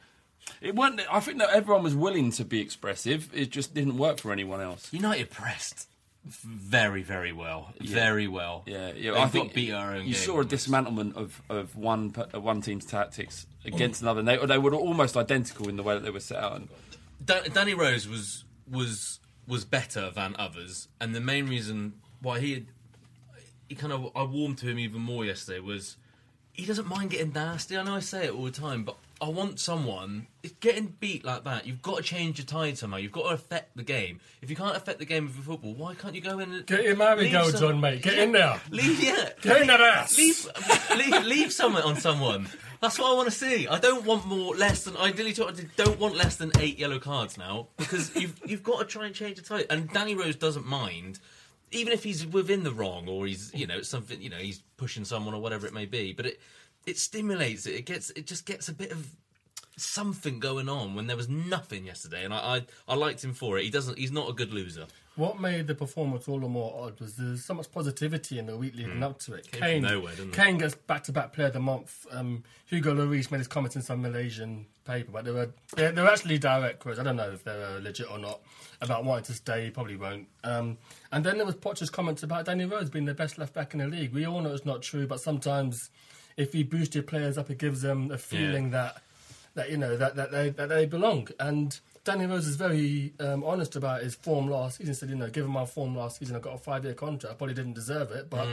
It 0.61 0.75
weren't. 0.75 1.01
I 1.11 1.21
think 1.21 1.39
that 1.39 1.51
everyone 1.51 1.83
was 1.83 1.95
willing 1.95 2.33
to 2.33 2.45
be 2.45 2.61
expressive. 2.61 3.31
It 3.35 3.51
just 3.51 3.73
didn't 3.73 3.97
work 3.97 4.19
for 4.21 4.31
anyone 4.31 4.61
else. 4.61 4.93
United 4.93 5.31
pressed 5.31 5.89
very, 6.27 7.03
very 7.03 7.33
well. 7.33 7.73
Very 7.81 8.27
well. 8.27 8.65
Yeah, 8.67 8.93
yeah. 8.95 9.13
They've 9.13 9.21
I 9.21 9.29
think 9.29 9.55
beat 9.55 9.73
our 9.73 9.95
own 9.95 10.07
You 10.07 10.15
saw 10.15 10.41
a 10.41 10.45
dismantlement 10.45 11.17
of, 11.17 11.41
of 11.49 11.77
one 11.77 12.15
uh, 12.35 12.41
one 12.41 12.61
team's 12.61 12.85
tactics 12.85 13.47
against 13.65 14.03
another. 14.03 14.21
And 14.21 14.29
they 14.29 14.37
they 14.45 14.59
were 14.59 14.75
almost 14.75 15.17
identical 15.17 15.69
in 15.69 15.77
the 15.77 15.83
way 15.83 15.95
that 15.95 16.03
they 16.03 16.11
were 16.11 16.21
set 16.21 16.43
out. 16.43 16.57
And 16.57 16.69
Da- 17.25 17.43
Danny 17.53 17.75
Rose 17.75 18.09
was 18.09 18.45
was 18.71 19.21
was 19.47 19.65
better 19.65 20.11
than 20.11 20.35
others, 20.39 20.89
and 21.01 21.15
the 21.15 21.21
main 21.21 21.49
reason 21.49 21.95
why 22.21 22.41
he 22.41 22.55
had, 22.55 22.67
he 23.69 23.75
kind 23.77 23.93
of 23.93 24.11
I 24.17 24.25
warmed 24.25 24.59
to 24.59 24.67
him 24.67 24.79
even 24.79 25.01
more 25.01 25.25
yesterday 25.25 25.61
was 25.61 25.97
he 26.53 26.67
doesn't 26.67 26.89
mind 26.89 27.11
getting 27.11 27.33
nasty. 27.33 27.77
I 27.77 27.83
know 27.85 27.95
I 27.95 28.01
say 28.01 28.27
it 28.27 28.35
all 28.35 28.45
the 28.45 28.51
time, 28.51 28.83
but 28.83 28.97
I 29.19 29.29
want 29.31 29.59
someone. 29.59 30.27
It's 30.43 30.53
getting 30.61 30.95
beat 31.01 31.25
like 31.25 31.45
that. 31.45 31.67
You've 31.67 31.81
got 31.81 31.97
to 31.97 32.03
change 32.03 32.39
your 32.39 32.45
tide 32.45 32.77
somehow. 32.77 32.99
You've 32.99 33.13
got 33.13 33.23
to 33.23 33.29
affect 33.35 33.75
the 33.77 33.83
game. 33.83 34.21
If 34.43 34.51
you 34.51 34.57
can't 34.57 34.77
affect 34.77 34.99
the 34.99 35.07
game 35.07 35.27
of 35.27 35.35
your 35.35 35.45
football, 35.45 35.75
why 35.75 35.95
can't 35.95 36.15
you 36.15 36.21
go 36.21 36.39
in 36.39 36.53
and 36.53 36.67
Get 36.67 36.81
we 36.85 36.95
leave 36.95 37.33
go, 37.33 37.51
John, 37.51 37.81
mate. 37.81 38.03
Get 38.03 38.17
Yeah, 38.17 38.23
in 38.25 38.33
there. 38.33 38.61
Leave, 38.71 39.03
yeah. 39.03 39.31
Get 39.41 39.63
in 39.63 39.69
that 39.69 39.81
ass. 39.81 40.17
Leave, 40.19 40.49
leave, 40.97 41.25
leave 41.25 41.53
something 41.53 41.83
on 41.83 41.97
someone. 41.97 42.49
That's 42.83 42.99
what 42.99 43.11
I 43.11 43.15
want 43.15 43.31
to 43.31 43.35
see. 43.35 43.67
I 43.67 43.79
don't 43.79 44.05
want 44.05 44.27
more, 44.27 44.55
less 44.55 44.85
than. 44.85 44.97
Ideally, 44.99 45.35
I 45.39 45.53
don't 45.77 45.99
want 45.99 46.15
less 46.15 46.37
than 46.37 46.53
eight 46.59 46.79
yellow 46.79 46.99
cards 46.99 47.39
now 47.39 47.69
because 47.79 48.15
you've 48.15 48.39
you've 48.45 48.63
got 48.63 48.81
to 48.81 48.85
try 48.85 49.07
and 49.07 49.15
change 49.15 49.37
the 49.37 49.43
tide. 49.43 49.67
And 49.71 49.89
Danny 49.89 50.15
Rose 50.15 50.37
doesn't 50.37 50.67
mind, 50.67 51.19
even 51.71 51.93
if 51.93 52.05
he's 52.05 52.27
within 52.27 52.65
the 52.65 52.73
wrong 52.73 53.09
or 53.09 53.27
he's 53.27 53.51
you 53.55 53.67
know 53.67 53.81
something 53.81 54.21
you 54.21 54.29
know 54.29 54.37
he's 54.37 54.63
pushing 54.77 55.05
someone 55.05 55.35
or 55.35 55.41
whatever 55.41 55.67
it 55.67 55.73
may 55.73 55.87
be. 55.87 56.13
But 56.13 56.27
it 56.27 56.41
it 56.87 56.99
stimulates 56.99 57.67
it. 57.67 57.75
It 57.75 57.87
gets 57.87 58.11
it 58.11 58.27
just 58.27 58.47
gets 58.47 58.69
a 58.69 58.73
bit 58.73 58.93
of 58.93 59.09
something 59.77 60.41
going 60.41 60.69
on 60.69 60.95
when 60.95 61.07
there 61.07 61.17
was 61.17 61.29
nothing 61.29 61.85
yesterday, 61.85 62.25
and 62.25 62.33
I 62.33 62.39
I, 62.39 62.63
I 62.89 62.95
liked 62.95 63.23
him 63.23 63.35
for 63.35 63.59
it. 63.59 63.65
He 63.65 63.71
doesn't. 63.71 63.99
He's 63.99 64.13
not 64.13 64.31
a 64.31 64.33
good 64.33 64.53
loser. 64.53 64.87
What 65.17 65.41
made 65.41 65.67
the 65.67 65.75
performance 65.75 66.29
all 66.29 66.41
the 66.41 66.49
more 66.49 66.79
odd 66.79 67.01
was 67.01 67.17
there's 67.17 67.43
so 67.43 67.55
much 67.55 67.73
positivity 67.73 68.39
in 68.39 68.45
the 68.45 68.55
week 68.55 68.77
leading 68.77 69.03
up 69.03 69.19
to 69.21 69.33
it. 69.33 69.51
Came 69.51 69.63
Kane, 69.63 69.83
nowhere? 69.83 70.13
Kane 70.33 70.59
gets 70.59 70.75
back-to-back 70.75 71.33
Player 71.33 71.47
of 71.47 71.55
the 71.55 71.59
Month. 71.59 72.07
Um, 72.11 72.45
Hugo 72.67 72.95
Lloris 72.95 73.31
made 73.31 73.39
his 73.39 73.49
comments 73.49 73.77
in 73.77 73.81
some 73.81 74.03
Malaysian 74.03 74.67
paper, 74.85 75.13
but 75.13 75.25
they 75.25 75.31
were 75.31 75.49
they're, 75.75 75.91
they're 75.91 76.07
actually 76.07 76.37
direct 76.37 76.81
quotes. 76.81 76.99
I 76.99 77.03
don't 77.03 77.17
know 77.17 77.31
if 77.31 77.45
they're 77.45 77.65
uh, 77.65 77.81
legit 77.81 78.11
or 78.11 78.19
not 78.19 78.41
about 78.83 79.07
wanting 79.07 79.25
to 79.25 79.33
stay. 79.33 79.65
He 79.65 79.71
probably 79.71 79.97
won't. 79.97 80.29
Um, 80.45 80.77
and 81.11 81.25
then 81.25 81.39
there 81.39 81.47
was 81.47 81.55
Potter's 81.55 81.89
comments 81.89 82.23
about 82.23 82.45
Danny 82.45 82.67
Rose 82.67 82.91
being 82.91 83.07
the 83.07 83.15
best 83.15 83.39
left 83.39 83.55
back 83.55 83.73
in 83.73 83.81
the 83.81 83.87
league. 83.87 84.13
We 84.13 84.27
all 84.27 84.43
know 84.43 84.53
it's 84.53 84.67
not 84.67 84.83
true, 84.83 85.07
but 85.07 85.21
sometimes 85.21 85.89
if 86.37 86.55
you 86.55 86.65
boost 86.65 86.95
your 86.95 87.05
players 87.05 87.39
up, 87.39 87.51
it 87.51 87.59
gives 87.59 87.83
them 87.83 88.11
a 88.11 88.19
feeling 88.19 88.71
that 88.71 89.03
that 89.55 89.71
you 89.71 89.77
know 89.77 89.97
that 89.97 90.17
that 90.17 90.31
they 90.31 90.51
that 90.51 90.69
they 90.69 90.87
belong. 90.87 91.29
And 91.41 91.79
Danny 92.05 92.27
Rose 92.27 92.47
is 92.47 92.57
very 92.57 93.13
um, 93.21 93.43
honest 93.45 93.75
about 93.77 94.03
his 94.03 94.15
form 94.15 94.49
last 94.49 94.79
season. 94.79 94.93
He 94.93 94.99
said, 94.99 95.09
you 95.11 95.17
know, 95.17 95.29
given 95.31 95.51
my 95.51 95.65
form 95.67 95.97
last 95.97 96.19
season, 96.19 96.37
I 96.37 96.39
got 96.41 96.55
a 96.55 96.59
five 96.59 96.85
year 96.85 96.95
contract. 96.95 97.35
I 97.35 97.37
probably 97.37 97.55
didn't 97.55 97.75
deserve 97.75 98.11
it, 98.13 98.29
but 98.31 98.47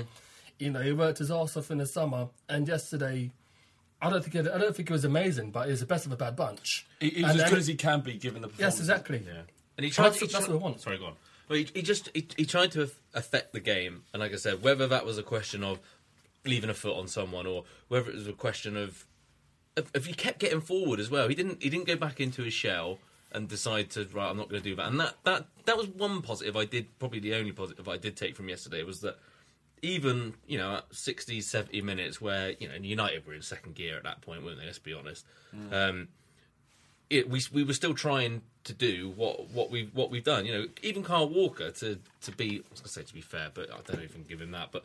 you 0.59 0.71
know, 0.71 0.81
he 0.81 0.93
worked 0.93 1.17
his 1.19 1.29
arse 1.31 1.57
off 1.57 1.71
in 1.71 1.77
the 1.79 1.85
summer. 1.85 2.29
And 2.47 2.67
yesterday, 2.67 3.31
I 4.01 4.09
don't 4.09 4.23
think 4.23 4.35
it, 4.35 4.51
I 4.51 4.57
don't 4.57 4.75
think 4.75 4.89
it 4.89 4.93
was 4.93 5.05
amazing, 5.05 5.51
but 5.51 5.67
it 5.67 5.71
was 5.71 5.81
the 5.81 5.85
best 5.85 6.05
of 6.05 6.11
a 6.11 6.17
bad 6.17 6.35
bunch. 6.35 6.85
He, 6.99 7.09
he 7.09 7.23
was 7.23 7.31
And 7.31 7.41
as 7.41 7.49
good 7.49 7.59
as 7.59 7.67
he 7.67 7.75
can 7.75 8.01
be 8.01 8.13
given 8.13 8.41
the 8.41 8.47
performance. 8.47 8.75
Yes, 8.75 8.79
exactly. 8.79 9.23
Yeah. 9.25 9.41
And 9.77 9.85
he 9.85 9.91
tried. 9.91 10.05
that's- 10.05 10.19
he 10.21 10.27
that's 10.27 10.45
tried- 10.45 10.53
what 10.53 10.61
I 10.61 10.63
want. 10.63 10.81
Sorry, 10.81 10.97
go 10.97 11.05
on. 11.07 11.13
Well, 11.49 11.59
he, 11.59 11.67
he 11.73 11.81
just 11.81 12.09
he, 12.13 12.25
he 12.37 12.45
tried 12.45 12.71
to 12.71 12.89
affect 13.13 13.51
the 13.51 13.59
game, 13.59 14.03
and 14.13 14.21
like 14.21 14.31
I 14.31 14.37
said, 14.37 14.63
whether 14.63 14.87
that 14.87 15.05
was 15.05 15.17
a 15.17 15.23
question 15.23 15.61
of 15.63 15.79
leaving 16.45 16.69
a 16.69 16.73
foot 16.73 16.97
on 16.97 17.07
someone, 17.07 17.45
or 17.45 17.63
whether 17.87 18.09
it 18.09 18.15
was 18.15 18.27
a 18.27 18.33
question 18.33 18.77
of 18.77 19.05
if, 19.75 20.05
he 20.05 20.13
kept 20.13 20.39
getting 20.39 20.61
forward 20.61 20.99
as 20.99 21.09
well, 21.09 21.27
he 21.27 21.35
didn't 21.35 21.61
he 21.61 21.69
didn't 21.69 21.87
go 21.87 21.95
back 21.95 22.19
into 22.19 22.43
his 22.43 22.53
shell 22.53 22.99
and 23.31 23.47
decide 23.47 23.89
to 23.91 24.07
right. 24.13 24.29
I'm 24.29 24.37
not 24.37 24.49
going 24.49 24.61
to 24.61 24.69
do 24.69 24.75
that. 24.75 24.87
And 24.87 24.99
that 24.99 25.15
that 25.23 25.47
that 25.65 25.77
was 25.77 25.87
one 25.87 26.21
positive 26.21 26.55
I 26.55 26.65
did. 26.65 26.97
Probably 26.99 27.19
the 27.19 27.33
only 27.33 27.51
positive 27.51 27.87
I 27.87 27.97
did 27.97 28.15
take 28.15 28.35
from 28.35 28.49
yesterday 28.49 28.83
was 28.83 29.01
that 29.01 29.17
even 29.81 30.33
you 30.47 30.57
know 30.57 30.75
at 30.75 30.85
60 30.95 31.41
70 31.41 31.81
minutes 31.81 32.21
where 32.21 32.53
you 32.57 32.69
know 32.69 32.75
united 32.75 33.27
were 33.27 33.33
in 33.33 33.41
second 33.41 33.75
gear 33.75 33.97
at 33.97 34.03
that 34.03 34.21
point 34.21 34.41
weren't 34.41 34.57
they 34.57 34.65
let's 34.65 34.79
be 34.79 34.93
honest 34.93 35.25
um 35.73 36.07
it, 37.13 37.29
we 37.29 37.41
we 37.51 37.63
were 37.63 37.73
still 37.73 37.93
trying 37.93 38.41
to 38.63 38.73
do 38.73 39.13
what 39.15 39.49
what 39.49 39.69
we 39.69 39.89
what 39.93 40.09
we've 40.09 40.23
done. 40.23 40.45
You 40.45 40.53
know, 40.53 40.65
even 40.81 41.03
Kyle 41.03 41.29
Walker 41.29 41.71
to 41.71 41.99
to 42.21 42.31
be 42.31 42.61
I 42.65 42.71
was 42.71 42.79
gonna 42.79 42.89
say 42.89 43.03
to 43.03 43.13
be 43.13 43.21
fair, 43.21 43.49
but 43.53 43.69
I 43.71 43.79
don't 43.85 44.03
even 44.03 44.23
give 44.23 44.41
him 44.41 44.51
that. 44.51 44.69
But 44.71 44.83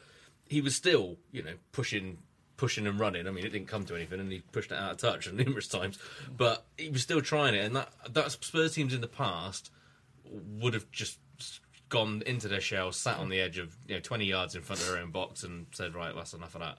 he 0.48 0.60
was 0.60 0.74
still 0.74 1.16
you 1.32 1.42
know 1.42 1.54
pushing 1.72 2.18
pushing 2.56 2.86
and 2.86 3.00
running. 3.00 3.26
I 3.26 3.30
mean, 3.30 3.46
it 3.46 3.50
didn't 3.50 3.68
come 3.68 3.84
to 3.86 3.94
anything, 3.94 4.20
and 4.20 4.30
he 4.30 4.40
pushed 4.52 4.72
it 4.72 4.78
out 4.78 4.90
of 4.90 4.96
touch 4.98 5.32
numerous 5.32 5.68
times. 5.68 5.98
But 6.36 6.64
he 6.76 6.90
was 6.90 7.02
still 7.02 7.22
trying 7.22 7.54
it, 7.54 7.64
and 7.64 7.76
that 7.76 7.92
that 8.10 8.30
Spurs 8.32 8.74
teams 8.74 8.92
in 8.92 9.00
the 9.00 9.08
past 9.08 9.70
would 10.60 10.74
have 10.74 10.90
just 10.90 11.18
gone 11.88 12.22
into 12.26 12.48
their 12.48 12.60
shell, 12.60 12.92
sat 12.92 13.16
on 13.16 13.30
the 13.30 13.40
edge 13.40 13.56
of 13.56 13.74
you 13.86 13.94
know 13.94 14.00
twenty 14.00 14.26
yards 14.26 14.54
in 14.54 14.62
front 14.62 14.82
of 14.82 14.88
their 14.88 15.00
own 15.00 15.10
box, 15.10 15.42
and 15.42 15.66
said, 15.72 15.94
"Right, 15.94 16.14
that's 16.14 16.34
enough 16.34 16.54
of 16.54 16.60
that." 16.60 16.78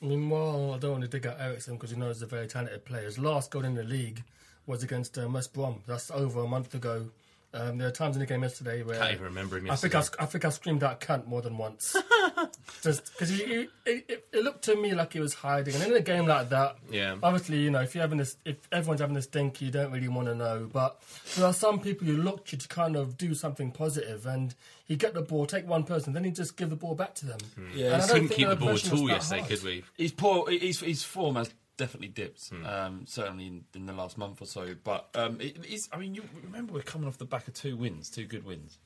Meanwhile, 0.00 0.74
I 0.74 0.78
don't 0.78 0.92
want 0.92 1.02
to 1.02 1.08
dig 1.08 1.26
out 1.26 1.40
Eriksen 1.40 1.74
because 1.74 1.90
he 1.90 1.96
knows 1.96 2.16
he's 2.16 2.22
a 2.22 2.26
very 2.26 2.46
talented 2.46 2.84
player. 2.84 3.04
His 3.04 3.18
last 3.18 3.50
goal 3.50 3.64
in 3.64 3.74
the 3.74 3.84
league 3.84 4.22
was 4.66 4.82
against 4.82 5.16
um, 5.18 5.32
West 5.32 5.54
Brom. 5.54 5.82
That's 5.86 6.10
over 6.10 6.40
a 6.40 6.46
month 6.46 6.74
ago. 6.74 7.10
Um, 7.54 7.78
there 7.78 7.86
are 7.86 7.92
times 7.92 8.16
in 8.16 8.20
the 8.20 8.26
game 8.26 8.42
yesterday 8.42 8.82
where 8.82 8.98
Can't 8.98 9.12
even 9.12 9.24
remember 9.24 9.56
him 9.58 9.70
I 9.70 9.76
think 9.76 9.94
I, 9.94 10.02
I 10.18 10.26
think 10.26 10.44
I 10.44 10.48
screamed 10.48 10.82
out 10.82 11.00
"cunt" 11.00 11.26
more 11.28 11.40
than 11.40 11.56
once. 11.56 11.94
Just 12.82 13.12
because 13.12 13.30
it, 13.40 13.70
it, 13.86 14.26
it 14.32 14.42
looked 14.44 14.62
to 14.64 14.76
me 14.76 14.92
like 14.94 15.12
he 15.12 15.20
was 15.20 15.34
hiding, 15.34 15.74
and 15.74 15.84
in 15.84 15.92
a 15.94 16.00
game 16.00 16.26
like 16.26 16.48
that, 16.50 16.76
Yeah. 16.90 17.16
obviously 17.22 17.58
you 17.60 17.70
know 17.70 17.80
if 17.80 17.94
you're 17.94 18.02
having 18.02 18.18
this, 18.18 18.36
if 18.44 18.56
everyone's 18.72 19.00
having 19.00 19.14
this 19.14 19.26
dink, 19.26 19.60
you 19.62 19.70
don't 19.70 19.92
really 19.92 20.08
want 20.08 20.28
to 20.28 20.34
know. 20.34 20.68
But 20.72 21.00
there 21.36 21.46
are 21.46 21.52
some 21.52 21.80
people 21.80 22.06
who 22.06 22.16
look 22.16 22.44
to 22.46 22.56
to 22.56 22.68
kind 22.68 22.96
of 22.96 23.16
do 23.16 23.34
something 23.34 23.70
positive, 23.70 24.26
and 24.26 24.54
he 24.84 24.96
get 24.96 25.14
the 25.14 25.22
ball, 25.22 25.46
take 25.46 25.66
one 25.66 25.84
person, 25.84 26.12
then 26.12 26.24
he 26.24 26.30
just 26.30 26.56
give 26.56 26.70
the 26.70 26.76
ball 26.76 26.94
back 26.94 27.14
to 27.16 27.26
them. 27.26 27.38
Yeah, 27.74 27.94
And 27.94 27.94
I 27.94 28.00
he 28.00 28.00
don't 28.00 28.08
Couldn't 28.08 28.28
think 28.28 28.38
keep 28.38 28.48
the 28.48 28.54
the 28.56 28.60
ball 28.60 28.74
at 28.74 28.92
all 28.92 29.08
yesterday, 29.08 29.40
hard. 29.40 29.50
could 29.50 29.62
we? 29.62 29.84
He's 29.96 30.12
poor. 30.12 30.50
His, 30.50 30.80
his 30.80 31.02
form 31.04 31.36
has 31.36 31.50
definitely 31.76 32.08
dipped. 32.08 32.50
Um, 32.64 33.04
certainly 33.06 33.46
in, 33.46 33.64
in 33.74 33.86
the 33.86 33.92
last 33.92 34.16
month 34.18 34.40
or 34.42 34.46
so. 34.46 34.74
But 34.84 35.08
um, 35.14 35.40
it, 35.40 35.56
it's, 35.64 35.88
I 35.92 35.98
mean, 35.98 36.14
you 36.14 36.22
remember 36.44 36.72
we're 36.74 36.82
coming 36.82 37.08
off 37.08 37.18
the 37.18 37.24
back 37.24 37.48
of 37.48 37.54
two 37.54 37.76
wins, 37.76 38.10
two 38.10 38.24
good 38.26 38.44
wins. 38.44 38.78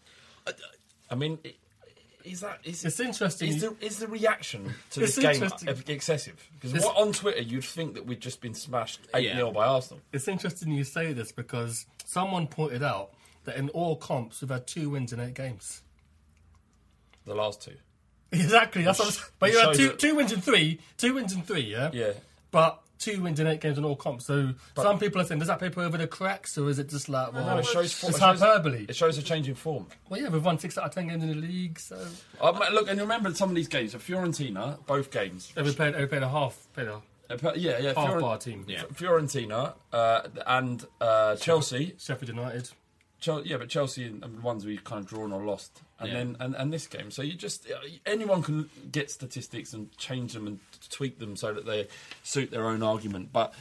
I, 0.46 0.52
I 1.10 1.14
mean, 1.14 1.38
i- 1.44 1.54
is 2.24 2.40
that 2.40 2.58
is 2.64 2.84
It's 2.84 3.00
interesting. 3.00 3.48
Is 3.50 3.60
the, 3.62 3.74
is 3.80 3.98
the 4.00 4.08
reaction 4.08 4.74
to 4.90 5.00
this 5.00 5.16
game 5.18 5.42
excessive? 5.86 6.50
Because 6.60 6.84
what 6.84 6.96
on 6.96 7.12
Twitter 7.12 7.40
you'd 7.40 7.64
think 7.64 7.94
that 7.94 8.04
we'd 8.06 8.20
just 8.20 8.40
been 8.40 8.54
smashed 8.54 9.00
eight 9.14 9.24
Yeah. 9.26 9.50
by 9.50 9.66
Arsenal. 9.66 10.00
It's 10.12 10.28
interesting 10.28 10.72
you 10.72 10.84
say 10.84 11.12
this 11.12 11.32
because 11.32 11.86
someone 12.04 12.46
pointed 12.48 12.82
out 12.82 13.12
that 13.44 13.56
in 13.56 13.68
all 13.70 13.96
comps 13.96 14.42
we've 14.42 14.50
had 14.50 14.66
two 14.66 14.90
wins 14.90 15.12
in 15.12 15.20
eight 15.20 15.34
games. 15.34 15.80
The 17.24 17.34
last 17.34 17.62
two. 17.62 17.72
Exactly. 18.30 18.82
That's 18.82 18.98
what 18.98 19.06
I 19.06 19.08
was, 19.08 19.30
but 19.38 19.50
you 19.52 19.58
had 19.58 19.74
two, 19.74 19.92
two 19.94 20.14
wins 20.14 20.32
in 20.32 20.42
three, 20.42 20.80
two 20.98 21.14
wins 21.14 21.32
in 21.32 21.40
three, 21.40 21.60
yeah. 21.62 21.88
Yeah. 21.94 22.12
But 22.50 22.80
two 22.98 23.22
wins 23.22 23.38
in 23.38 23.46
eight 23.46 23.60
games 23.60 23.78
in 23.78 23.84
all 23.84 23.94
comps. 23.94 24.26
So 24.26 24.54
some 24.74 24.98
people 24.98 25.20
are 25.20 25.24
saying, 25.24 25.38
does 25.38 25.48
that 25.48 25.60
paper 25.60 25.82
over 25.82 25.96
the 25.96 26.06
cracks, 26.06 26.58
or 26.58 26.68
is 26.68 26.78
it 26.78 26.88
just 26.88 27.08
like, 27.08 27.32
well, 27.32 27.44
No, 27.46 27.58
it 27.58 27.66
shows. 27.66 27.84
it's 27.86 28.02
it 28.02 28.18
shows- 28.18 28.40
hyperbole? 28.40 28.86
It 28.88 28.96
shows 28.96 29.18
a 29.18 29.22
change 29.22 29.48
in 29.48 29.54
form. 29.54 29.86
Well, 30.08 30.20
yeah, 30.20 30.28
we've 30.28 30.44
won 30.44 30.58
six 30.58 30.76
out 30.78 30.84
of 30.86 30.94
ten 30.94 31.06
games 31.08 31.22
in 31.22 31.28
the 31.28 31.34
league, 31.36 31.78
so 31.78 31.96
mate, 32.42 32.72
look, 32.72 32.88
and 32.88 33.00
remember 33.00 33.32
some 33.34 33.50
of 33.50 33.54
these 33.54 33.68
games. 33.68 33.92
So 33.92 33.98
Fiorentina, 33.98 34.84
both 34.86 35.10
games. 35.10 35.52
we 35.56 35.72
played, 35.74 35.94
we 35.96 36.06
played 36.06 36.22
a 36.22 36.28
half, 36.28 36.66
played 36.74 36.88
a 36.88 37.00
but 37.42 37.58
yeah, 37.58 37.78
yeah. 37.78 37.92
half 37.94 38.20
bar 38.20 38.38
team. 38.38 38.64
Yeah. 38.66 38.84
Fiorentina 38.94 39.74
uh, 39.92 40.22
and 40.46 40.84
uh, 41.00 41.36
Chelsea. 41.36 41.94
Sheffield 41.98 42.30
United. 42.30 42.70
Chel- 43.20 43.44
yeah, 43.46 43.58
but 43.58 43.68
Chelsea 43.68 44.06
and 44.06 44.24
and 44.24 44.38
the 44.38 44.40
ones 44.40 44.64
we've 44.64 44.82
kind 44.82 45.00
of 45.04 45.06
drawn 45.06 45.32
or 45.32 45.44
lost, 45.44 45.82
and 46.00 46.08
Yeah. 46.08 46.14
then 46.14 46.36
and, 46.40 46.54
and 46.54 46.72
this 46.72 46.86
game. 46.86 47.10
So 47.10 47.22
you 47.22 47.34
just 47.34 47.70
uh, 47.70 47.74
anyone 48.06 48.42
can 48.42 48.70
get 48.92 49.10
statistics 49.10 49.72
and 49.72 49.90
change 49.98 50.32
them 50.32 50.46
and 50.46 50.60
tweak 50.90 51.18
them 51.18 51.36
so 51.36 51.52
that 51.52 51.66
they 51.66 51.88
suit 52.22 52.50
their 52.50 52.66
own 52.66 52.82
argument. 52.82 53.32
But 53.32 53.54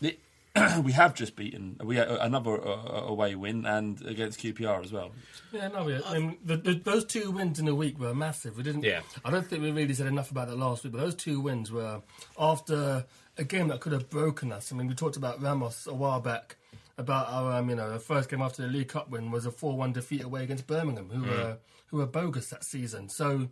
the, 0.00 0.16
we 0.82 0.92
have 0.92 1.14
just 1.14 1.36
beaten 1.36 1.76
we 1.84 1.96
had 1.96 2.08
another 2.08 2.60
uh, 2.66 3.02
away 3.06 3.34
win 3.34 3.66
and 3.66 4.00
against 4.06 4.40
QPR 4.40 4.82
as 4.84 4.92
well. 4.92 5.10
Yeah, 5.52 5.68
no, 5.68 5.84
we, 5.84 6.02
I 6.02 6.18
mean, 6.18 6.36
the, 6.44 6.56
the, 6.56 6.74
those 6.74 7.04
two 7.04 7.30
wins 7.30 7.58
in 7.60 7.68
a 7.68 7.74
week 7.74 7.98
were 8.00 8.14
massive. 8.14 8.56
We 8.56 8.62
didn't. 8.62 8.82
Yeah. 8.84 9.00
I 9.24 9.30
don't 9.30 9.46
think 9.46 9.62
we 9.62 9.70
really 9.70 9.94
said 9.94 10.06
enough 10.06 10.30
about 10.30 10.48
that 10.48 10.56
last 10.56 10.82
week, 10.84 10.92
but 10.92 11.00
those 11.00 11.14
two 11.14 11.40
wins 11.40 11.70
were 11.70 12.00
after 12.38 13.04
a 13.38 13.44
game 13.44 13.68
that 13.68 13.80
could 13.80 13.92
have 13.92 14.08
broken 14.08 14.50
us. 14.50 14.72
I 14.72 14.76
mean, 14.76 14.86
we 14.88 14.94
talked 14.94 15.16
about 15.16 15.42
Ramos 15.42 15.86
a 15.86 15.94
while 15.94 16.20
back 16.20 16.56
about 16.98 17.28
our, 17.28 17.52
um, 17.58 17.68
you 17.68 17.76
know, 17.76 17.92
the 17.92 17.98
first 17.98 18.30
game 18.30 18.40
after 18.40 18.62
the 18.62 18.68
League 18.68 18.88
Cup 18.88 19.10
win 19.10 19.30
was 19.30 19.44
a 19.44 19.50
four-one 19.50 19.92
defeat 19.92 20.22
away 20.22 20.42
against 20.42 20.66
Birmingham, 20.66 21.10
who 21.10 21.28
were 21.28 21.58
who 21.86 21.98
were 21.98 22.06
bogus 22.06 22.50
that 22.50 22.64
season. 22.64 23.08
So. 23.08 23.48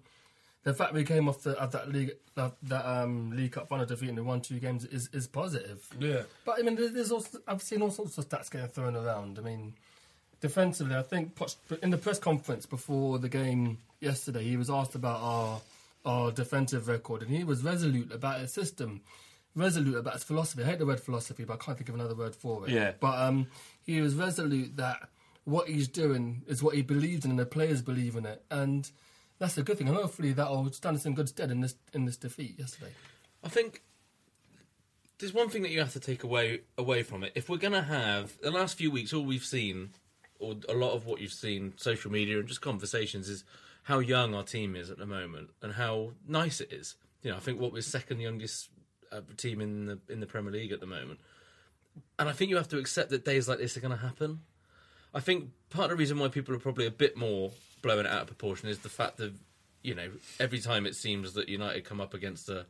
The 0.64 0.72
fact 0.72 0.94
we 0.94 1.04
came 1.04 1.28
off 1.28 1.42
the, 1.42 1.50
of 1.60 1.72
that 1.72 1.92
league 1.92 2.12
that, 2.36 2.54
that 2.62 2.86
um, 2.86 3.36
League 3.36 3.52
Cup 3.52 3.68
final 3.68 3.84
defeat 3.84 4.08
in 4.08 4.14
the 4.14 4.24
one 4.24 4.40
two 4.40 4.58
games 4.58 4.86
is, 4.86 5.10
is 5.12 5.26
positive. 5.26 5.86
Yeah. 6.00 6.22
But 6.46 6.58
I 6.58 6.62
mean, 6.62 6.76
there's 6.76 7.12
also 7.12 7.38
I've 7.46 7.60
seen 7.60 7.82
all 7.82 7.90
sorts 7.90 8.16
of 8.16 8.26
stats 8.26 8.50
getting 8.50 8.68
thrown 8.68 8.96
around. 8.96 9.38
I 9.38 9.42
mean, 9.42 9.74
defensively, 10.40 10.96
I 10.96 11.02
think 11.02 11.34
Poch, 11.34 11.56
in 11.82 11.90
the 11.90 11.98
press 11.98 12.18
conference 12.18 12.64
before 12.64 13.18
the 13.18 13.28
game 13.28 13.76
yesterday, 14.00 14.42
he 14.42 14.56
was 14.56 14.70
asked 14.70 14.94
about 14.94 15.20
our 15.20 15.60
our 16.06 16.30
defensive 16.32 16.88
record, 16.88 17.20
and 17.20 17.30
he 17.30 17.44
was 17.44 17.62
resolute 17.62 18.10
about 18.10 18.40
his 18.40 18.52
system, 18.52 19.02
resolute 19.54 19.96
about 19.96 20.14
his 20.14 20.24
philosophy. 20.24 20.62
I 20.62 20.66
hate 20.66 20.78
the 20.78 20.86
word 20.86 21.00
philosophy, 21.00 21.44
but 21.44 21.54
I 21.54 21.56
can't 21.56 21.76
think 21.76 21.90
of 21.90 21.94
another 21.94 22.14
word 22.14 22.34
for 22.34 22.66
it. 22.66 22.72
Yeah. 22.72 22.92
But 22.98 23.18
um, 23.18 23.48
he 23.84 24.00
was 24.00 24.14
resolute 24.14 24.76
that 24.76 25.10
what 25.44 25.68
he's 25.68 25.88
doing 25.88 26.42
is 26.46 26.62
what 26.62 26.74
he 26.74 26.82
believes 26.82 27.24
in, 27.24 27.30
and 27.30 27.38
the 27.38 27.46
players 27.46 27.82
believe 27.82 28.16
in 28.16 28.26
it, 28.26 28.42
and 28.50 28.90
that's 29.38 29.58
a 29.58 29.62
good 29.62 29.78
thing. 29.78 29.88
And 29.88 29.96
hopefully, 29.96 30.32
that'll 30.32 30.72
stand 30.72 30.96
us 30.96 31.06
in 31.06 31.14
good 31.14 31.28
stead 31.28 31.50
in 31.50 31.60
this 31.60 31.74
in 31.92 32.04
this 32.04 32.16
defeat 32.16 32.58
yesterday. 32.58 32.92
I 33.42 33.48
think 33.48 33.82
there's 35.18 35.34
one 35.34 35.48
thing 35.48 35.62
that 35.62 35.70
you 35.70 35.80
have 35.80 35.92
to 35.92 36.00
take 36.00 36.24
away 36.24 36.60
away 36.78 37.02
from 37.02 37.22
it. 37.22 37.32
If 37.34 37.48
we're 37.48 37.58
going 37.58 37.72
to 37.72 37.82
have 37.82 38.38
the 38.40 38.50
last 38.50 38.76
few 38.76 38.90
weeks, 38.90 39.12
all 39.12 39.24
we've 39.24 39.44
seen, 39.44 39.90
or 40.38 40.56
a 40.68 40.74
lot 40.74 40.92
of 40.92 41.06
what 41.06 41.20
you've 41.20 41.32
seen, 41.32 41.74
social 41.76 42.10
media 42.10 42.38
and 42.38 42.48
just 42.48 42.60
conversations, 42.60 43.28
is 43.28 43.44
how 43.84 43.98
young 43.98 44.34
our 44.34 44.42
team 44.42 44.74
is 44.74 44.90
at 44.90 44.98
the 44.98 45.06
moment 45.06 45.50
and 45.62 45.74
how 45.74 46.12
nice 46.26 46.60
it 46.60 46.72
is. 46.72 46.96
You 47.22 47.30
know, 47.30 47.36
I 47.36 47.40
think 47.40 47.60
what 47.60 47.72
we're 47.72 47.82
second 47.82 48.20
youngest 48.20 48.70
uh, 49.12 49.20
team 49.36 49.60
in 49.60 49.86
the 49.86 49.98
in 50.08 50.20
the 50.20 50.26
Premier 50.26 50.52
League 50.52 50.72
at 50.72 50.80
the 50.80 50.86
moment, 50.86 51.20
and 52.18 52.28
I 52.28 52.32
think 52.32 52.50
you 52.50 52.56
have 52.56 52.68
to 52.68 52.78
accept 52.78 53.10
that 53.10 53.24
days 53.24 53.48
like 53.48 53.58
this 53.58 53.76
are 53.76 53.80
going 53.80 53.96
to 53.96 54.02
happen. 54.02 54.40
I 55.14 55.20
think 55.20 55.50
part 55.70 55.84
of 55.84 55.90
the 55.90 55.96
reason 55.96 56.18
why 56.18 56.28
people 56.28 56.54
are 56.54 56.58
probably 56.58 56.86
a 56.86 56.90
bit 56.90 57.16
more 57.16 57.52
blowing 57.82 58.06
it 58.06 58.12
out 58.12 58.22
of 58.22 58.26
proportion 58.26 58.68
is 58.68 58.80
the 58.80 58.88
fact 58.88 59.18
that 59.18 59.32
you 59.82 59.94
know 59.94 60.10
every 60.40 60.58
time 60.58 60.86
it 60.86 60.96
seems 60.96 61.34
that 61.34 61.48
United 61.48 61.84
come 61.84 62.00
up 62.00 62.14
against 62.14 62.48
a 62.48 62.66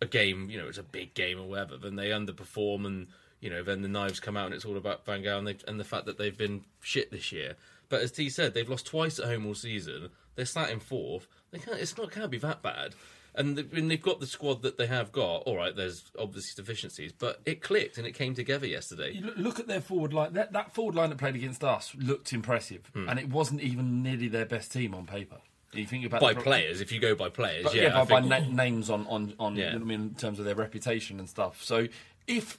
a 0.00 0.06
game, 0.06 0.48
you 0.50 0.58
know, 0.58 0.66
it's 0.66 0.78
a 0.78 0.82
big 0.82 1.14
game 1.14 1.38
or 1.38 1.48
whatever, 1.48 1.76
then 1.76 1.96
they 1.96 2.08
underperform 2.08 2.86
and 2.86 3.06
you 3.40 3.50
know 3.50 3.62
then 3.62 3.82
the 3.82 3.88
knives 3.88 4.20
come 4.20 4.36
out 4.36 4.46
and 4.46 4.54
it's 4.54 4.64
all 4.64 4.76
about 4.76 5.04
Van 5.04 5.22
Gaal 5.22 5.46
and, 5.46 5.64
and 5.66 5.80
the 5.80 5.84
fact 5.84 6.06
that 6.06 6.18
they've 6.18 6.36
been 6.36 6.62
shit 6.80 7.10
this 7.10 7.32
year. 7.32 7.54
But 7.88 8.02
as 8.02 8.12
T 8.12 8.28
said, 8.28 8.54
they've 8.54 8.68
lost 8.68 8.86
twice 8.86 9.18
at 9.18 9.26
home 9.26 9.46
all 9.46 9.54
season. 9.54 10.10
They're 10.36 10.46
sat 10.46 10.70
in 10.70 10.80
fourth. 10.80 11.26
They 11.50 11.58
can't. 11.58 11.78
It's 11.78 11.96
not 11.96 12.12
can't 12.12 12.30
be 12.30 12.38
that 12.38 12.62
bad. 12.62 12.94
And 13.34 13.56
they- 13.56 13.62
when 13.62 13.88
they've 13.88 14.00
got 14.02 14.18
the 14.20 14.26
squad 14.26 14.62
that 14.62 14.76
they 14.76 14.86
have 14.86 15.12
got, 15.12 15.42
all 15.42 15.56
right, 15.56 15.74
there's 15.74 16.10
obviously 16.18 16.60
deficiencies, 16.62 17.12
but 17.12 17.40
it 17.46 17.62
clicked 17.62 17.96
and 17.98 18.06
it 18.06 18.12
came 18.12 18.34
together 18.34 18.66
yesterday. 18.66 19.12
You 19.12 19.32
look- 19.36 19.60
at 19.60 19.66
their 19.68 19.80
forward 19.80 20.12
line. 20.12 20.32
That, 20.32 20.52
that 20.52 20.74
forward 20.74 20.94
line 20.94 21.10
that 21.10 21.18
played 21.18 21.36
against 21.36 21.62
us 21.62 21.94
looked 21.96 22.32
impressive, 22.32 22.86
Hmm. 22.92 23.08
and 23.08 23.18
it 23.18 23.28
wasn't 23.28 23.60
even 23.62 24.02
nearly 24.02 24.28
their 24.28 24.46
best 24.46 24.72
team 24.72 24.94
on 24.94 25.06
paper. 25.06 25.38
You 25.72 25.86
think 25.86 26.04
about 26.04 26.20
By 26.20 26.34
the- 26.34 26.40
players, 26.40 26.80
if 26.80 26.90
you 26.90 26.98
go 26.98 27.14
by 27.14 27.28
players, 27.28 27.64
But, 27.64 27.74
yeah, 27.74 27.82
yeah, 27.82 28.04
by, 28.04 28.20
by 28.20 28.26
na- 28.26 28.48
names 28.50 28.90
on 28.90 29.06
on 29.06 29.34
on 29.38 29.54
Yeah. 29.54 29.74
I 29.74 29.78
mean 29.78 30.00
in 30.00 30.14
terms 30.16 30.40
of 30.40 30.44
their 30.44 30.56
reputation 30.56 31.20
and 31.20 31.28
stuff. 31.28 31.62
So 31.62 31.86
if 32.26 32.58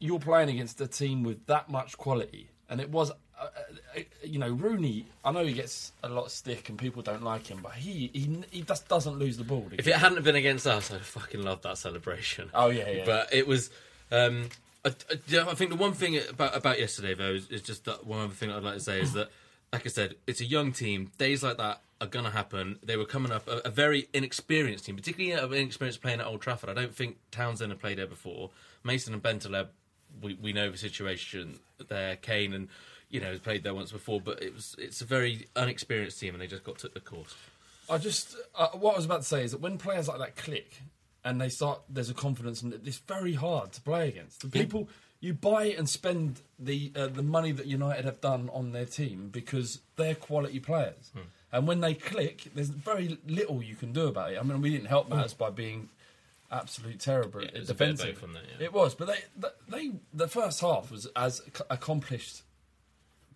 you're 0.00 0.18
playing 0.18 0.48
against 0.48 0.80
a 0.80 0.88
team 0.88 1.22
with 1.22 1.46
that 1.46 1.68
much 1.70 1.96
quality, 1.96 2.50
and 2.68 2.80
it 2.80 2.90
was, 2.90 3.12
you 4.24 4.38
know, 4.38 4.50
Rooney. 4.50 5.06
I 5.24 5.32
know 5.32 5.44
he 5.44 5.52
gets 5.52 5.92
a 6.02 6.08
lot 6.08 6.26
of 6.26 6.30
stick 6.32 6.68
and 6.68 6.78
people 6.78 7.02
don't 7.02 7.22
like 7.22 7.46
him, 7.46 7.60
but 7.62 7.72
he 7.72 8.10
he, 8.12 8.42
he 8.50 8.62
just 8.62 8.88
doesn't 8.88 9.18
lose 9.18 9.36
the 9.36 9.44
ball. 9.44 9.68
If 9.76 9.86
it 9.86 9.94
hadn't 9.94 10.22
been 10.24 10.36
against 10.36 10.66
us, 10.66 10.92
I'd 10.92 11.00
fucking 11.02 11.42
love 11.42 11.62
that 11.62 11.78
celebration. 11.78 12.50
Oh, 12.54 12.70
yeah, 12.70 12.90
yeah. 12.90 13.04
But 13.04 13.32
it 13.32 13.46
was. 13.46 13.70
Um, 14.10 14.48
I, 14.84 14.88
I, 15.10 15.50
I 15.50 15.54
think 15.54 15.70
the 15.70 15.76
one 15.76 15.92
thing 15.92 16.18
about 16.28 16.56
about 16.56 16.78
yesterday 16.78 17.14
though 17.14 17.32
is, 17.32 17.48
is 17.48 17.62
just 17.62 17.84
that 17.84 18.06
one 18.06 18.20
other 18.20 18.34
thing 18.34 18.50
I'd 18.50 18.62
like 18.62 18.74
to 18.74 18.80
say 18.80 19.00
is 19.00 19.12
that, 19.12 19.30
like 19.72 19.86
I 19.86 19.88
said, 19.88 20.16
it's 20.26 20.40
a 20.40 20.44
young 20.44 20.72
team. 20.72 21.12
Days 21.18 21.42
like 21.42 21.58
that 21.58 21.80
are 22.00 22.06
gonna 22.06 22.30
happen. 22.30 22.78
They 22.82 22.96
were 22.96 23.04
coming 23.04 23.32
up 23.32 23.46
a, 23.48 23.58
a 23.64 23.70
very 23.70 24.08
inexperienced 24.12 24.86
team, 24.86 24.96
particularly 24.96 25.32
an 25.32 25.52
inexperienced 25.52 26.02
playing 26.02 26.20
at 26.20 26.26
Old 26.26 26.40
Trafford. 26.40 26.68
I 26.68 26.74
don't 26.74 26.94
think 26.94 27.16
Townsend 27.30 27.70
had 27.70 27.80
played 27.80 27.98
there 27.98 28.06
before. 28.06 28.50
Mason 28.84 29.14
and 29.14 29.22
Bentaleb, 29.22 29.68
we 30.20 30.34
we 30.34 30.52
know 30.52 30.70
the 30.70 30.78
situation 30.78 31.60
there. 31.88 32.16
Kane 32.16 32.52
and 32.52 32.68
you 33.12 33.20
know 33.20 33.28
has 33.28 33.38
played 33.38 33.62
there 33.62 33.74
once 33.74 33.92
before, 33.92 34.20
but 34.20 34.42
it 34.42 34.52
was 34.52 34.74
it's 34.78 35.00
a 35.00 35.04
very 35.04 35.46
unexperienced 35.54 36.18
team, 36.18 36.34
and 36.34 36.42
they 36.42 36.48
just 36.48 36.64
got 36.64 36.78
took 36.78 36.94
the 36.94 37.00
course. 37.00 37.36
I 37.88 37.98
just 37.98 38.34
uh, 38.56 38.68
what 38.68 38.94
I 38.94 38.96
was 38.96 39.04
about 39.04 39.20
to 39.20 39.26
say 39.26 39.44
is 39.44 39.52
that 39.52 39.60
when 39.60 39.78
players 39.78 40.08
like 40.08 40.18
that 40.18 40.34
click 40.34 40.82
and 41.24 41.40
they 41.40 41.50
start, 41.50 41.82
there's 41.88 42.10
a 42.10 42.14
confidence, 42.14 42.62
and 42.62 42.72
it's 42.72 42.98
very 42.98 43.34
hard 43.34 43.72
to 43.74 43.80
play 43.82 44.08
against. 44.08 44.40
The 44.40 44.48
people 44.48 44.88
you 45.20 45.34
buy 45.34 45.66
and 45.66 45.88
spend 45.88 46.40
the 46.58 46.90
uh, 46.96 47.06
the 47.08 47.22
money 47.22 47.52
that 47.52 47.66
United 47.66 48.04
have 48.06 48.20
done 48.20 48.50
on 48.52 48.72
their 48.72 48.86
team 48.86 49.28
because 49.30 49.80
they're 49.96 50.14
quality 50.14 50.58
players, 50.58 51.12
and 51.52 51.66
when 51.68 51.80
they 51.80 51.94
click, 51.94 52.50
there's 52.54 52.70
very 52.70 53.18
little 53.26 53.62
you 53.62 53.76
can 53.76 53.92
do 53.92 54.06
about 54.06 54.32
it. 54.32 54.38
I 54.38 54.42
mean, 54.42 54.60
we 54.62 54.70
didn't 54.70 54.86
help 54.88 55.10
matters 55.10 55.34
by 55.34 55.50
being 55.50 55.90
absolute 56.50 57.00
terrible 57.00 57.42
Yeah, 57.42 57.48
it 57.54 57.60
was 57.60 57.70
a 57.70 57.74
bit 57.74 57.90
of 57.90 57.96
defensive. 57.96 58.20
both 58.20 58.32
that, 58.34 58.42
yeah. 58.58 58.64
It 58.66 58.72
was, 58.72 58.94
but 58.94 59.08
they, 59.08 59.48
they 59.68 59.92
the 60.12 60.28
first 60.28 60.60
half 60.60 60.90
was 60.90 61.06
as 61.16 61.42
accomplished 61.70 62.42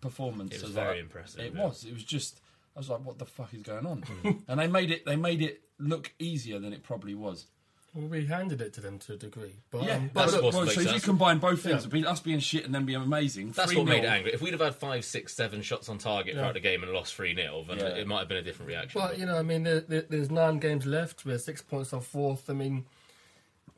performance. 0.01 0.55
It 0.55 0.61
was 0.63 0.71
very 0.71 0.95
that. 0.97 1.01
impressive, 1.03 1.39
It 1.41 1.53
yeah. 1.55 1.63
was. 1.65 1.83
It 1.85 1.93
was 1.93 2.03
just. 2.03 2.41
I 2.75 2.79
was 2.79 2.89
like, 2.89 3.03
"What 3.03 3.17
the 3.17 3.25
fuck 3.25 3.53
is 3.53 3.61
going 3.63 3.85
on?" 3.85 4.03
and 4.47 4.59
they 4.59 4.67
made 4.67 4.91
it. 4.91 5.05
They 5.05 5.15
made 5.15 5.41
it 5.41 5.61
look 5.79 6.11
easier 6.19 6.59
than 6.59 6.73
it 6.73 6.83
probably 6.83 7.15
was. 7.15 7.45
Well, 7.93 8.07
we 8.07 8.25
handed 8.27 8.61
it 8.61 8.73
to 8.73 8.81
them 8.81 8.99
to 8.99 9.13
a 9.13 9.15
degree. 9.15 9.53
But, 9.71 9.83
Yeah, 9.83 9.95
um, 9.95 10.11
but 10.13 10.19
That's 10.21 10.33
look, 10.33 10.43
what 10.43 10.53
well, 10.53 10.67
so 10.67 10.81
if 10.81 10.93
you 10.93 10.99
combine 10.99 11.39
both 11.39 11.61
things, 11.63 11.85
Yeah. 11.85 11.89
be 11.89 12.05
us 12.05 12.19
being 12.19 12.39
shit 12.39 12.65
and 12.65 12.75
then 12.75 12.85
being 12.85 13.01
amazing, 13.01 13.51
That's 13.51 13.71
3-0, 13.71 13.77
what 13.77 13.85
made 13.87 14.03
it 14.03 14.07
angry. 14.07 14.33
If 14.33 14.41
we'd 14.41 14.51
have 14.51 14.61
had 14.61 14.75
five, 14.75 15.03
six, 15.05 15.33
seven 15.33 15.61
shots 15.63 15.89
on 15.89 15.97
target 15.97 16.35
Yeah. 16.35 16.41
throughout 16.41 16.53
the 16.53 16.59
game 16.59 16.83
and 16.83 16.91
lost 16.91 17.15
3 17.15 17.33
0, 17.33 17.65
then 17.67 17.77
Yeah. 17.79 17.85
it 17.95 18.05
might 18.05 18.19
have 18.19 18.27
been 18.27 18.37
a 18.37 18.41
different 18.43 18.67
reaction. 18.69 19.01
Well, 19.01 19.17
you 19.17 19.25
know, 19.25 19.37
I 19.37 19.41
mean, 19.41 19.63
there, 19.63 19.79
there, 19.79 20.01
there's 20.07 20.29
nine 20.29 20.59
games 20.59 20.85
left. 20.85 21.25
We're 21.25 21.39
six 21.39 21.61
points 21.63 21.91
off 21.93 22.05
fourth. 22.05 22.49
I 22.49 22.53
mean, 22.53 22.85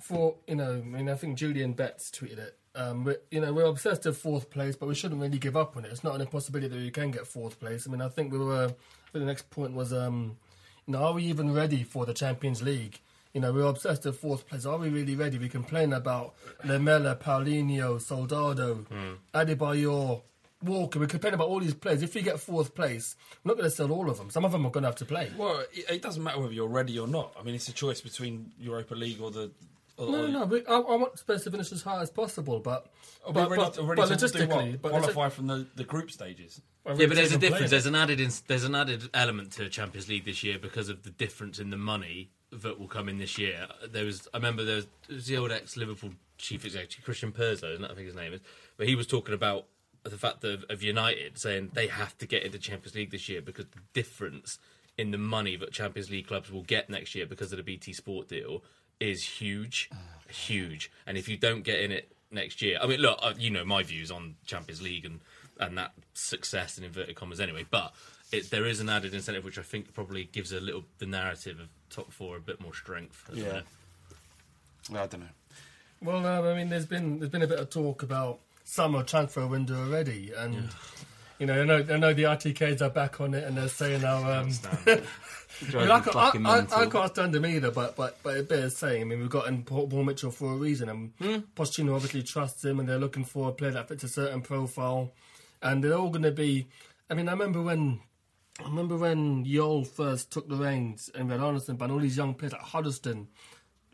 for 0.02 0.36
you 0.48 0.56
know, 0.56 0.72
I 0.74 0.82
mean, 0.82 1.08
I 1.08 1.16
think 1.16 1.38
Julian 1.38 1.74
Betts 1.74 2.10
tweeted 2.12 2.40
it. 2.40 2.58
Um, 2.80 3.04
we 3.04 3.15
you 3.30 3.42
know, 3.42 3.52
we're 3.52 3.65
obsessed 3.65 4.06
with 4.06 4.18
fourth 4.18 4.50
place, 4.50 4.76
but 4.76 4.88
we 4.88 4.96
shouldn't 4.96 5.22
really 5.22 5.38
give 5.38 5.58
up 5.58 5.76
on 5.76 5.84
it. 5.86 5.92
It's 5.92 6.04
not 6.04 6.15
an 6.15 6.22
impossibility 6.22 6.70
that 6.70 6.82
we 6.82 6.92
can 6.92 7.12
get 7.12 7.28
fourth 7.28 7.60
place. 7.60 7.86
I 7.86 7.92
mean, 7.92 8.02
I 8.02 8.10
think 8.10 8.32
we 8.32 8.38
were. 8.39 8.65
I 8.65 9.12
think 9.12 9.22
the 9.26 9.26
next 9.26 9.50
point 9.50 9.74
was, 9.74 9.92
um, 9.92 10.38
you 10.86 10.94
know, 10.94 11.04
are 11.04 11.13
we 11.13 11.24
even 11.26 11.54
ready 11.54 11.84
for 11.84 12.06
the 12.06 12.13
Champions 12.13 12.62
League? 12.62 13.00
You 13.34 13.42
know, 13.42 13.52
we're 13.54 13.65
obsessed 13.65 14.06
with 14.06 14.18
fourth 14.20 14.48
place. 14.48 14.65
Are 14.65 14.78
we 14.78 14.89
really 14.89 15.15
ready? 15.15 15.38
We 15.38 15.50
complain 15.50 15.94
about 15.94 16.34
Lamela, 16.63 17.15
Paulinho, 17.15 18.02
Soldado, 18.02 18.86
Adebayor, 19.34 20.22
Walker. 20.63 21.00
We 21.00 21.08
complain 21.08 21.34
about 21.36 21.48
all 21.48 21.60
these 21.60 21.74
players. 21.76 22.02
If 22.02 22.15
we 22.15 22.22
get 22.22 22.39
fourth 22.39 22.74
place, 22.74 23.15
we're 23.44 23.52
not 23.52 23.58
going 23.58 23.70
to 23.70 23.76
sell 23.76 23.92
all 23.92 24.10
of 24.10 24.18
them. 24.18 24.30
Some 24.30 24.46
of 24.46 24.52
them 24.52 24.65
are 24.65 24.72
going 24.72 24.84
to 24.84 24.89
have 24.89 24.96
to 24.98 25.06
play. 25.06 25.32
Well, 25.38 25.63
it, 25.74 25.89
it 25.89 26.02
doesn't 26.02 26.24
matter 26.24 26.39
whether 26.39 26.54
you're 26.54 26.68
ready 26.68 26.98
or 26.98 27.08
not. 27.08 27.36
I 27.39 27.44
mean, 27.44 27.56
it's 27.56 27.68
a 27.70 27.74
choice 27.74 28.02
between 28.02 28.52
Europa 28.60 28.96
League 28.96 29.22
or 29.22 29.32
the. 29.32 29.52
Or, 30.00 30.12
No, 30.12 30.28
no, 30.28 30.40
no. 30.40 30.46
We, 30.46 30.66
I, 30.66 30.76
I 30.76 30.96
want 30.96 31.20
Spurs 31.20 31.44
to 31.44 31.52
finish 31.52 31.72
as 31.72 31.82
high 31.82 32.02
as 32.02 32.10
possible, 32.10 32.60
but 32.60 32.88
Are 33.26 33.32
we 33.32 33.34
but, 33.34 33.50
ready, 33.50 33.64
but, 33.64 33.78
are 33.78 33.84
ready 33.84 34.02
but 34.02 34.08
to 34.08 34.16
do 34.16 34.26
logistically, 34.26 34.72
what? 34.72 34.82
but 34.82 34.92
qualify 34.92 35.30
from 35.30 35.48
the, 35.48 35.68
the 35.76 35.84
group 35.84 36.10
stages. 36.10 36.62
yeah, 36.86 36.94
but 36.96 37.16
there's 37.16 37.34
a 37.34 37.38
difference. 37.38 37.70
There's 37.70 37.86
an 37.86 37.96
added 37.96 38.20
ins- 38.22 38.42
there's 38.42 38.64
an 38.64 38.76
added 38.76 39.10
element 39.14 39.52
to 39.54 39.70
Champions 39.70 40.08
League 40.08 40.26
this 40.26 40.44
year 40.44 40.58
because 40.58 40.90
of 40.90 41.04
the 41.04 41.10
difference 41.12 41.60
in 41.60 41.70
the 41.70 41.78
money 41.78 42.30
that 42.52 42.80
will 42.80 42.88
come 42.88 43.10
in 43.10 43.18
this 43.18 43.38
year. 43.38 43.68
There 43.92 44.06
was 44.06 44.28
I 44.34 44.38
remember 44.38 44.64
there 44.64 44.78
was, 44.78 44.88
was 45.10 45.28
the 45.28 45.38
old 45.38 45.52
ex 45.52 45.76
Liverpool 45.76 46.12
chief 46.38 46.64
executive 46.64 47.04
Christian 47.04 47.32
Purslow, 47.34 47.70
isn't 47.72 47.82
that 47.82 47.92
I 47.92 47.96
think 47.96 48.08
his 48.08 48.16
name 48.16 48.34
is, 48.34 48.40
but 48.78 48.88
he 48.88 48.96
was 48.96 49.06
talking 49.06 49.34
about 49.34 49.66
the 50.04 50.18
fact 50.18 50.46
of, 50.46 50.64
of 50.70 50.82
United 50.82 51.38
saying 51.38 51.72
they 51.74 51.88
have 51.88 52.18
to 52.20 52.26
get 52.26 52.44
into 52.44 52.58
Champions 52.58 52.96
League 52.96 53.12
this 53.12 53.28
year 53.28 53.42
because 53.42 53.66
the 53.66 53.82
difference 53.94 54.58
in 54.98 55.12
the 55.12 55.18
money 55.18 55.56
that 55.58 55.72
Champions 55.72 56.10
League 56.10 56.28
clubs 56.28 56.52
will 56.52 56.64
get 56.64 56.90
next 56.90 57.16
year 57.16 57.26
because 57.26 57.52
of 57.52 57.58
the 57.58 57.64
BT 57.64 57.94
Sport 57.94 58.30
deal 58.30 58.64
is 59.00 59.24
huge, 59.24 59.90
huge. 60.28 60.92
And 61.06 61.18
if 61.18 61.28
you 61.28 61.38
don't 61.38 61.64
get 61.64 61.80
in 61.82 61.92
it 61.92 62.12
next 62.32 62.62
year, 62.62 62.78
I 62.82 62.88
mean, 62.88 63.00
look, 63.00 63.20
uh, 63.22 63.34
you 63.38 63.50
know 63.50 63.66
my 63.66 63.84
views 63.84 64.12
on 64.12 64.36
Champions 64.46 64.82
League 64.82 65.06
and 65.06 65.20
and 65.60 65.78
that 65.78 65.92
success 66.14 66.78
in 66.78 66.84
inverted 66.84 67.16
commas 67.16 67.40
anyway, 67.40 67.66
but. 67.70 67.94
It, 68.32 68.52
there 68.52 68.68
is 68.68 68.80
an 68.80 68.90
added 68.90 69.16
incentive 69.16 69.44
which 69.44 69.58
I 69.58 69.64
think 69.64 69.92
probably 69.92 70.26
gives 70.26 70.52
a 70.52 70.60
little 70.60 70.84
the 71.00 71.08
narrative 71.08 71.60
of 71.60 71.68
top 71.90 72.12
four 72.12 72.38
a 72.38 72.40
bit 72.40 72.62
more 72.62 72.76
strength. 72.76 73.28
Yeah. 73.34 73.44
it? 73.46 73.64
I 74.92 75.08
don't 75.08 75.22
know. 75.22 75.26
Well, 76.02 76.26
um, 76.26 76.46
I 76.46 76.54
mean, 76.54 76.70
there's 76.70 76.86
been 76.86 77.20
there's 77.20 77.32
been 77.32 77.42
a 77.42 77.48
bit 77.48 77.60
of 77.60 77.70
talk 77.70 78.04
about 78.04 78.40
summer 78.64 79.04
transfer 79.04 79.46
window 79.48 79.84
already, 79.84 80.32
and 80.36 80.70
you 81.39 81.45
know, 81.45 81.62
I 81.62 81.65
know 81.65 81.86
I 81.89 81.97
know 81.97 82.13
the 82.13 82.23
RTKs 82.23 82.82
are 82.82 82.89
back 82.89 83.21
on 83.21 83.34
it, 83.34 83.45
and 83.45 83.58
they're 83.58 83.69
saying 83.69 84.04
our. 84.04 84.41
Um, 84.41 84.52
I, 84.86 85.75
mean, 85.75 85.91
I, 85.91 85.99
can't, 85.99 86.15
I, 86.15 86.32
I, 86.60 86.82
I 86.82 86.86
can't 86.86 87.12
stand 87.12 87.34
them 87.34 87.45
either, 87.45 87.71
but 87.71 87.95
but 87.95 88.17
but 88.21 88.38
it 88.38 88.49
bears 88.49 88.75
saying. 88.78 89.02
I 89.02 89.06
mean, 89.06 89.19
we've 89.19 89.30
got 89.30 89.47
in 89.47 89.63
Paul, 89.63 89.88
Paul 89.88 90.04
Mitchell 90.04 90.32
for 90.32 90.54
a 90.54 90.56
reason, 90.56 90.89
and 90.89 91.17
Pochettino 91.56 91.95
obviously 91.95 92.23
trusts 92.23 92.63
him, 92.63 92.80
and 92.80 92.88
they're 92.88 92.99
looking 92.99 93.23
for 93.23 93.49
a 93.49 93.52
player 93.54 93.71
that 93.71 93.88
fits 93.88 94.04
a 94.04 94.10
certain 94.10 94.41
profile, 94.41 95.13
and 95.62 95.84
they're 95.84 95.95
all 95.95 96.10
going 96.10 96.23
to 96.23 96.32
be. 96.32 96.67
I 97.10 97.13
mean, 97.13 97.28
I 97.28 97.32
remember 97.32 97.62
when. 97.62 98.02
I 98.60 98.67
remember 98.67 98.97
when 98.97 99.45
Jol 99.45 99.86
first 99.86 100.34
took 100.34 100.49
the 100.49 100.58
reins 100.58 101.10
and 101.15 101.30
Red 101.30 101.39
Arnesen, 101.39 101.82
and 101.82 101.91
all 101.93 101.99
these 101.99 102.17
young 102.17 102.34
players 102.34 102.52
like 102.52 102.62
Huddlestone, 102.62 103.30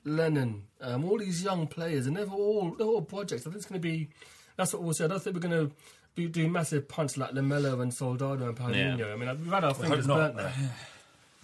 Lennon, 0.03 0.63
um, 0.81 1.05
all 1.05 1.19
these 1.19 1.43
young 1.43 1.67
players, 1.67 2.07
and 2.07 2.17
they're 2.17 2.25
all 2.25 2.71
they're 2.75 2.87
all 2.87 3.03
projects. 3.03 3.43
I 3.43 3.51
think 3.51 3.57
it's 3.57 3.67
going 3.67 3.79
to 3.79 3.87
be. 3.87 4.09
That's 4.57 4.73
what 4.73 4.81
we'll 4.81 4.93
say. 4.95 5.05
I 5.05 5.07
don't 5.07 5.21
think 5.21 5.35
we're 5.35 5.47
going 5.47 5.69
to 5.69 5.75
be 6.15 6.27
doing 6.27 6.51
massive 6.51 6.87
punts 6.87 7.17
like 7.17 7.33
Lamela 7.33 7.79
and 7.79 7.93
Soldado 7.93 8.47
and 8.47 8.57
Paulinho. 8.57 8.97
Yeah. 8.99 9.05
I 9.07 9.15
mean, 9.15 9.29
we've 9.43 9.51
had 9.53 9.63
our 9.63 9.73
fingers 9.73 10.07
not. 10.07 10.15
burnt 10.15 10.37
there. 10.37 10.53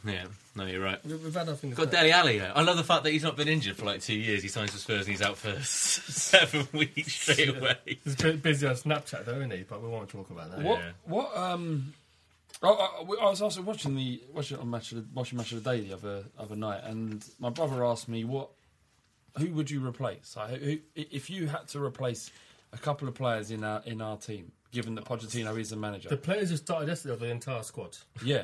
Yeah, 0.04 0.24
no, 0.56 0.66
you're 0.66 0.82
right. 0.82 1.00
We've 1.06 1.24
we've 1.24 1.34
had 1.34 1.48
our 1.48 1.56
fingers 1.56 1.78
Got 1.78 1.92
burnt. 1.92 2.02
Dele 2.02 2.12
Alli. 2.12 2.40
though. 2.40 2.52
I 2.56 2.62
love 2.64 2.78
the 2.78 2.84
fact 2.84 3.04
that 3.04 3.12
he's 3.12 3.22
not 3.24 3.38
been 3.38 3.48
injured 3.48 3.76
for 3.78 3.86
like 3.86 4.02
two 4.02 4.16
years. 4.16 4.42
He 4.42 4.50
signs 4.50 4.72
for 4.72 4.78
Spurs 4.80 5.02
and 5.02 5.10
he's 5.10 5.22
out 5.22 5.38
for 5.38 5.60
seven 5.64 6.68
weeks 6.74 7.14
straight 7.14 7.50
away. 7.58 7.78
He's 7.86 8.14
a 8.16 8.24
bit 8.24 8.42
busy 8.42 8.66
on 8.66 8.74
Snapchat, 8.76 9.26
though, 9.26 9.36
isn't 9.36 9.52
he? 9.52 9.64
But 9.64 9.82
we 9.84 9.90
won't 9.90 10.10
talk 10.10 10.30
about 10.32 10.52
that. 10.52 10.62
What? 10.64 10.80
Yeah. 10.80 10.92
What? 11.06 11.38
Um. 11.38 11.94
I, 12.64 12.68
I, 12.68 13.02
I 13.22 13.30
was 13.30 13.42
also 13.42 13.62
watching 13.64 13.96
the 13.96 14.22
watching 14.34 14.58
on 14.58 14.70
match 14.70 14.92
of 14.92 14.98
the, 15.00 15.06
watching 15.14 15.38
match 15.38 15.52
of 15.52 15.64
the 15.64 15.70
day 15.72 15.82
the 15.82 15.94
other 15.94 16.24
other 16.38 16.56
night, 16.56 16.82
and 16.84 17.24
my 17.40 17.50
brother 17.50 17.84
asked 17.86 18.08
me 18.08 18.24
what, 18.24 18.50
who 19.38 19.48
would 19.54 19.70
you 19.72 19.86
replace? 19.86 20.36
Like, 20.36 20.60
who, 20.62 20.78
if 20.96 21.30
you 21.30 21.48
had 21.48 21.68
to 21.70 21.84
replace 21.84 22.30
a 22.74 22.78
couple 22.78 23.08
of 23.08 23.16
players 23.16 23.50
in 23.52 23.64
our 23.64 23.82
in 23.86 24.00
our 24.02 24.18
team, 24.18 24.52
given 24.72 24.96
that 24.96 25.06
Pochettino 25.06 25.60
is 25.60 25.70
the 25.70 25.76
manager, 25.76 26.10
The 26.10 26.18
players 26.18 26.50
who 26.50 26.58
started 26.58 26.88
yesterday, 26.90 27.14
or 27.14 27.18
the 27.18 27.28
entire 27.28 27.64
squad. 27.64 27.98
yeah. 28.24 28.44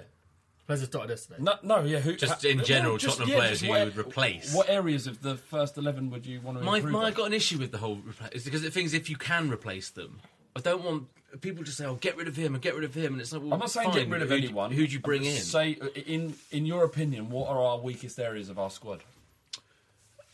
Players 0.66 0.82
who 0.82 0.86
started 0.88 1.10
yesterday. 1.12 1.42
No, 1.42 1.54
no, 1.64 1.84
yeah. 1.86 2.00
Who, 2.00 2.14
Just 2.18 2.42
ha- 2.44 2.48
in 2.50 2.58
no, 2.58 2.64
general, 2.66 2.98
just- 2.98 3.18
Tottenham 3.20 3.30
yeah, 3.30 3.40
players 3.42 3.62
who 3.62 3.68
you 3.68 3.72
would 3.74 3.98
replace. 3.98 4.54
What 4.54 4.68
areas 4.70 5.08
of 5.08 5.22
the 5.22 5.38
first 5.38 5.78
eleven 5.78 6.10
would 6.12 6.26
you 6.26 6.42
want 6.42 6.58
to 6.58 6.64
My, 6.66 6.78
improve? 6.78 6.92
my, 6.94 7.00
on? 7.00 7.06
I've 7.06 7.16
got 7.16 7.28
an 7.28 7.34
issue 7.34 7.58
with 7.58 7.72
the 7.72 7.78
whole 7.78 7.96
repla- 7.98 8.34
is 8.36 8.44
because 8.44 8.64
the 8.64 8.70
thing 8.70 8.84
is, 8.84 8.94
if 8.94 9.10
you 9.10 9.16
can 9.16 9.50
replace 9.50 9.90
them, 9.90 10.20
I 10.58 10.60
don't 10.60 10.84
want 10.84 11.08
people 11.40 11.64
to 11.64 11.72
say, 11.72 11.86
"Oh, 11.86 11.96
get 11.96 12.18
rid 12.18 12.28
of 12.28 12.36
him 12.36 12.54
and 12.54 12.62
get 12.62 12.76
rid 12.76 12.84
of 12.84 12.94
him," 12.94 13.14
and 13.14 13.22
it's 13.22 13.32
like, 13.32 13.44
well, 13.44 13.54
I'm 13.54 13.60
not 13.60 13.72
saying 13.72 13.92
get 13.92 14.10
rid 14.10 14.22
of 14.22 14.28
who'd 14.28 14.44
anyone. 14.44 14.72
Who'd 14.72 14.92
you 14.92 15.00
bring 15.00 15.24
in? 15.24 15.38
Say, 15.38 15.78
uh, 15.82 15.88
in 16.06 16.34
in 16.52 16.66
your 16.66 16.84
opinion, 16.84 17.30
what 17.30 17.48
are 17.48 17.62
our 17.62 17.78
weakest 17.80 18.20
areas 18.20 18.50
of 18.50 18.60
our 18.60 18.70
squad? 18.70 19.04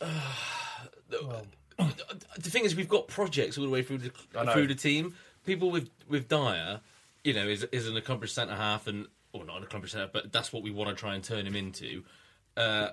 the 1.10 2.50
thing 2.50 2.64
is, 2.64 2.74
we've 2.74 2.88
got 2.88 3.08
projects 3.08 3.56
all 3.58 3.64
the 3.64 3.70
way 3.70 3.82
through 3.82 3.98
the 3.98 4.10
through 4.52 4.66
the 4.66 4.74
team. 4.74 5.14
People 5.44 5.70
with 5.70 5.90
with 6.08 6.28
Dier, 6.28 6.80
you 7.22 7.34
know, 7.34 7.46
is 7.46 7.64
is 7.64 7.88
an 7.88 7.96
accomplished 7.96 8.34
centre 8.34 8.54
half, 8.54 8.86
and 8.86 9.06
or 9.32 9.44
not 9.44 9.58
an 9.58 9.64
accomplished 9.64 9.92
centre, 9.94 10.10
but 10.12 10.32
that's 10.32 10.52
what 10.52 10.62
we 10.62 10.70
want 10.70 10.90
to 10.90 10.96
try 10.96 11.14
and 11.14 11.22
turn 11.24 11.46
him 11.46 11.56
into. 11.56 12.02
Uh, 12.56 12.88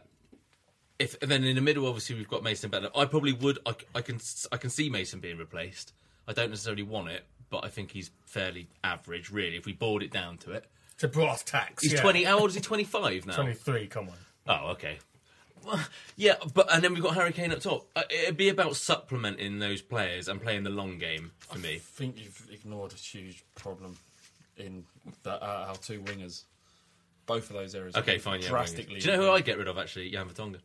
if 0.99 1.21
and 1.21 1.31
then 1.31 1.43
in 1.43 1.55
the 1.55 1.61
middle, 1.61 1.85
obviously, 1.87 2.15
we've 2.15 2.27
got 2.27 2.43
Mason 2.43 2.69
Bennett. 2.69 2.91
I 2.95 3.05
probably 3.05 3.33
would. 3.33 3.59
I, 3.65 3.73
I 3.95 4.01
can 4.01 4.19
I 4.51 4.57
can 4.57 4.69
see 4.69 4.89
Mason 4.89 5.19
being 5.19 5.37
replaced. 5.37 5.93
I 6.27 6.33
don't 6.33 6.49
necessarily 6.49 6.83
want 6.83 7.09
it, 7.09 7.25
but 7.49 7.63
I 7.65 7.69
think 7.69 7.91
he's 7.91 8.11
fairly 8.25 8.67
average, 8.83 9.31
really. 9.31 9.57
If 9.57 9.65
we 9.65 9.73
boiled 9.73 10.03
it 10.03 10.11
down 10.11 10.37
to 10.39 10.51
it, 10.51 10.65
To 10.99 11.07
brass 11.07 11.43
tacks. 11.43 11.83
he's 11.83 11.93
yeah. 11.93 12.01
twenty. 12.01 12.23
How 12.23 12.39
old 12.39 12.49
is 12.49 12.55
he? 12.55 12.61
Twenty 12.61 12.83
five 12.83 13.25
now. 13.25 13.35
23, 13.35 13.87
come 13.87 14.09
on. 14.09 14.15
Oh, 14.47 14.71
okay. 14.71 14.97
Well, 15.65 15.79
Yeah, 16.15 16.35
but 16.53 16.71
and 16.73 16.83
then 16.83 16.93
we've 16.93 17.03
got 17.03 17.15
Harry 17.15 17.31
Kane 17.31 17.51
up 17.51 17.59
top. 17.59 17.87
Uh, 17.95 18.03
It'd 18.09 18.37
be 18.37 18.49
about 18.49 18.75
supplementing 18.75 19.59
those 19.59 19.81
players 19.81 20.27
and 20.27 20.41
playing 20.41 20.63
the 20.63 20.69
long 20.69 20.97
game 20.97 21.31
for 21.39 21.57
I 21.57 21.61
me. 21.61 21.75
I 21.75 21.79
think 21.79 22.17
you've 22.17 22.47
ignored 22.51 22.93
a 22.93 22.95
huge 22.95 23.43
problem 23.55 23.97
in 24.57 24.83
the, 25.23 25.31
uh, 25.31 25.65
our 25.69 25.75
two 25.75 26.01
wingers. 26.01 26.43
Both 27.27 27.49
of 27.49 27.55
those 27.55 27.75
areas. 27.75 27.95
Okay, 27.95 28.17
fine. 28.17 28.41
Yeah, 28.41 28.49
drastically. 28.49 28.95
wingers. 28.95 29.03
Do 29.03 29.11
you 29.11 29.17
know 29.17 29.23
who 29.23 29.31
I'd 29.31 29.45
get 29.45 29.57
rid 29.57 29.67
of 29.67 29.77
actually? 29.77 30.09
Jan 30.09 30.27
Vertonghen. 30.27 30.59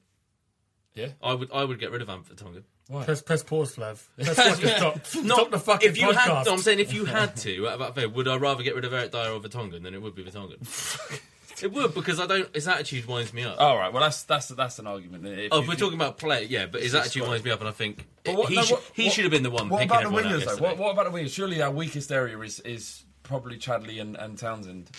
Yeah. 0.95 1.09
I 1.23 1.35
would. 1.35 1.51
I 1.53 1.63
would 1.65 1.79
get 1.79 1.91
rid 1.93 2.01
of 2.03 2.09
Jan 2.09 2.23
Vertonghen. 2.23 2.63
Why? 2.89 3.05
Press, 3.05 3.21
press 3.21 3.43
pause, 3.43 3.75
Flav. 3.77 4.03
Press 4.17 4.37
fucking 4.37 4.69
stop. 4.69 5.07
Stop 5.07 5.51
the 5.51 5.59
fucking 5.59 5.89
if 5.89 5.99
you 5.99 6.07
podcast. 6.09 6.15
had. 6.15 6.47
No, 6.47 6.53
I'm 6.53 6.59
saying 6.59 6.79
if 6.79 6.93
you 6.95 7.05
had 7.05 7.37
to, 7.45 7.69
out 7.69 7.79
that 7.81 7.95
fair, 7.97 8.09
would 8.09 8.29
I 8.29 8.37
rather 8.37 8.63
get 8.63 8.75
rid 8.77 8.85
of 8.85 8.93
Eric 8.93 9.11
Dier 9.13 9.33
or 9.33 9.41
Vertonghen 9.41 9.83
than 9.83 9.93
it 9.93 10.01
would 10.01 10.15
be 10.15 10.23
Vertonghen? 10.25 11.21
It 11.63 11.73
would 11.73 11.95
because 11.95 12.21
I 12.21 12.27
don't. 12.27 12.55
His 12.55 12.69
attitude 12.69 13.07
winds 13.07 13.33
me 13.33 13.45
up. 13.45 13.57
All 13.61 13.77
right. 13.79 13.93
Well, 13.93 14.03
that's 14.03 14.23
that's 14.25 14.49
that's 14.49 14.79
an 14.79 14.87
argument. 14.87 15.27
If 15.27 15.53
Oh, 15.53 15.63
you- 15.63 15.69
we're 15.69 15.75
talking 15.77 15.95
about 15.97 16.19
play, 16.19 16.45
yeah, 16.45 16.67
but 16.67 16.83
his 16.83 16.95
attitude 16.95 17.27
winds 17.27 17.45
me 17.45 17.51
up, 17.51 17.61
and 17.61 17.69
I 17.69 17.73
think 17.73 18.07
But 18.25 18.35
what- 18.37 18.49
he, 18.49 18.57
no, 18.57 18.63
should, 18.63 18.73
what- 18.75 18.91
he 18.95 19.05
what- 19.05 19.13
should 19.15 19.25
have 19.25 19.31
been 19.31 19.43
the 19.43 19.51
one 19.51 19.69
What 19.69 19.79
picking 19.81 19.91
about 19.91 20.11
the 20.11 20.17
everyone 20.19 20.41
wingers 20.41 20.47
though? 20.59 20.63
What, 20.63 20.77
what 20.79 20.91
about 20.93 21.13
the 21.13 21.19
wingers? 21.19 21.35
Surely 21.35 21.63
our 21.63 21.71
weakest 21.71 22.13
area 22.13 22.39
is 22.41 22.61
is 22.61 23.05
probably 23.23 23.57
Chadli 23.59 24.01
and, 24.01 24.17
and 24.17 24.39
Townsend. 24.39 24.91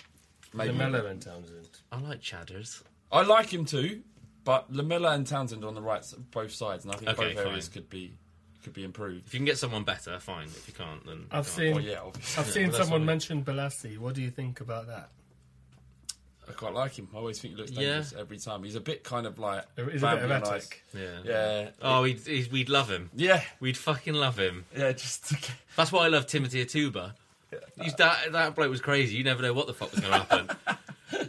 Maybe. 0.53 0.71
Lamela 0.71 1.05
and 1.05 1.21
Townsend. 1.21 1.67
I 1.91 1.99
like 1.99 2.21
Chadders. 2.21 2.81
I 3.11 3.21
like 3.21 3.53
him 3.53 3.65
too, 3.65 4.01
but 4.43 4.71
Lamela 4.73 5.11
and 5.13 5.27
Townsend 5.27 5.63
are 5.63 5.67
on 5.67 5.75
the 5.75 5.81
right, 5.81 6.03
both 6.31 6.53
sides, 6.53 6.83
and 6.85 6.93
I 6.93 6.97
think 6.97 7.09
Okay, 7.11 7.33
both 7.33 7.45
areas 7.45 7.67
fine. 7.67 7.73
could 7.73 7.89
be 7.89 8.13
could 8.63 8.73
be 8.73 8.83
improved. 8.83 9.27
If 9.27 9.33
you 9.33 9.39
can 9.39 9.45
get 9.45 9.57
someone 9.57 9.83
better, 9.83 10.19
fine. 10.19 10.47
If 10.47 10.67
you 10.67 10.73
can't, 10.73 11.05
then 11.05 11.27
I've 11.31 11.45
you 11.45 11.51
seen. 11.51 11.75
Well, 11.75 11.83
yeah, 11.83 11.99
obviously. 12.03 12.41
I've 12.41 12.47
Yeah, 12.47 12.53
seen 12.53 12.65
but 12.71 12.77
someone 12.77 12.91
what 12.91 12.99
we- 13.01 13.05
mention 13.05 13.43
Balassi. 13.45 13.97
What 13.97 14.15
do 14.15 14.21
you 14.21 14.31
think 14.31 14.59
about 14.59 14.87
that? 14.87 15.09
I 16.49 16.53
quite 16.53 16.73
like 16.73 16.97
him. 16.97 17.07
I 17.13 17.17
always 17.17 17.39
think 17.39 17.55
he 17.55 17.59
looks 17.59 17.71
Yeah. 17.71 17.79
dangerous 17.81 18.13
every 18.17 18.37
time. 18.37 18.63
He's 18.63 18.75
a 18.75 18.79
bit 18.79 19.03
kind 19.03 19.25
of 19.27 19.37
like 19.37 19.65
He's 19.75 20.01
a 20.03 20.07
bit 20.15 20.27
Bambi-like. 20.29 20.83
Yeah. 20.93 21.19
Yeah. 21.25 21.69
Oh, 21.81 22.03
he'd, 22.03 22.19
he'd, 22.25 22.51
we'd 22.51 22.69
love 22.69 22.89
him. 22.89 23.09
Yeah. 23.15 23.41
We'd 23.59 23.77
fucking 23.77 24.13
love 24.13 24.37
him. 24.39 24.65
Yeah, 24.75 24.91
just 24.93 25.33
That's 25.75 25.91
why 25.91 26.05
I 26.05 26.07
love 26.07 26.25
Timothée 26.27 26.63
Atouba. 26.65 27.13
He's, 27.81 27.93
that 27.95 28.33
that 28.33 28.55
bloke 28.55 28.69
was 28.69 28.81
crazy. 28.81 29.15
You 29.15 29.23
never 29.23 29.41
know 29.41 29.53
what 29.53 29.67
the 29.67 29.73
fuck 29.73 29.91
was 29.91 30.01
going 30.01 30.11
to 30.13 30.19
happen. 30.19 30.49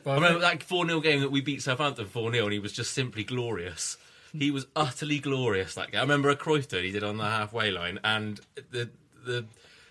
I 0.06 0.14
remember 0.14 0.40
that 0.40 0.62
four 0.62 0.84
0 0.86 1.00
game 1.00 1.20
that 1.20 1.30
we 1.30 1.40
beat 1.40 1.62
Southampton 1.62 2.06
four 2.06 2.32
0 2.32 2.44
and 2.44 2.52
he 2.52 2.58
was 2.58 2.72
just 2.72 2.92
simply 2.92 3.22
glorious. 3.22 3.96
He 4.32 4.50
was 4.50 4.66
utterly 4.74 5.20
glorious. 5.20 5.74
That 5.74 5.92
guy. 5.92 5.98
I 5.98 6.02
remember 6.02 6.28
a 6.30 6.36
Cruyff 6.36 6.68
turn 6.68 6.84
he 6.84 6.90
did 6.90 7.04
on 7.04 7.16
the 7.16 7.24
halfway 7.24 7.70
line, 7.70 7.98
and 8.04 8.40
the 8.70 8.90
the 9.24 9.46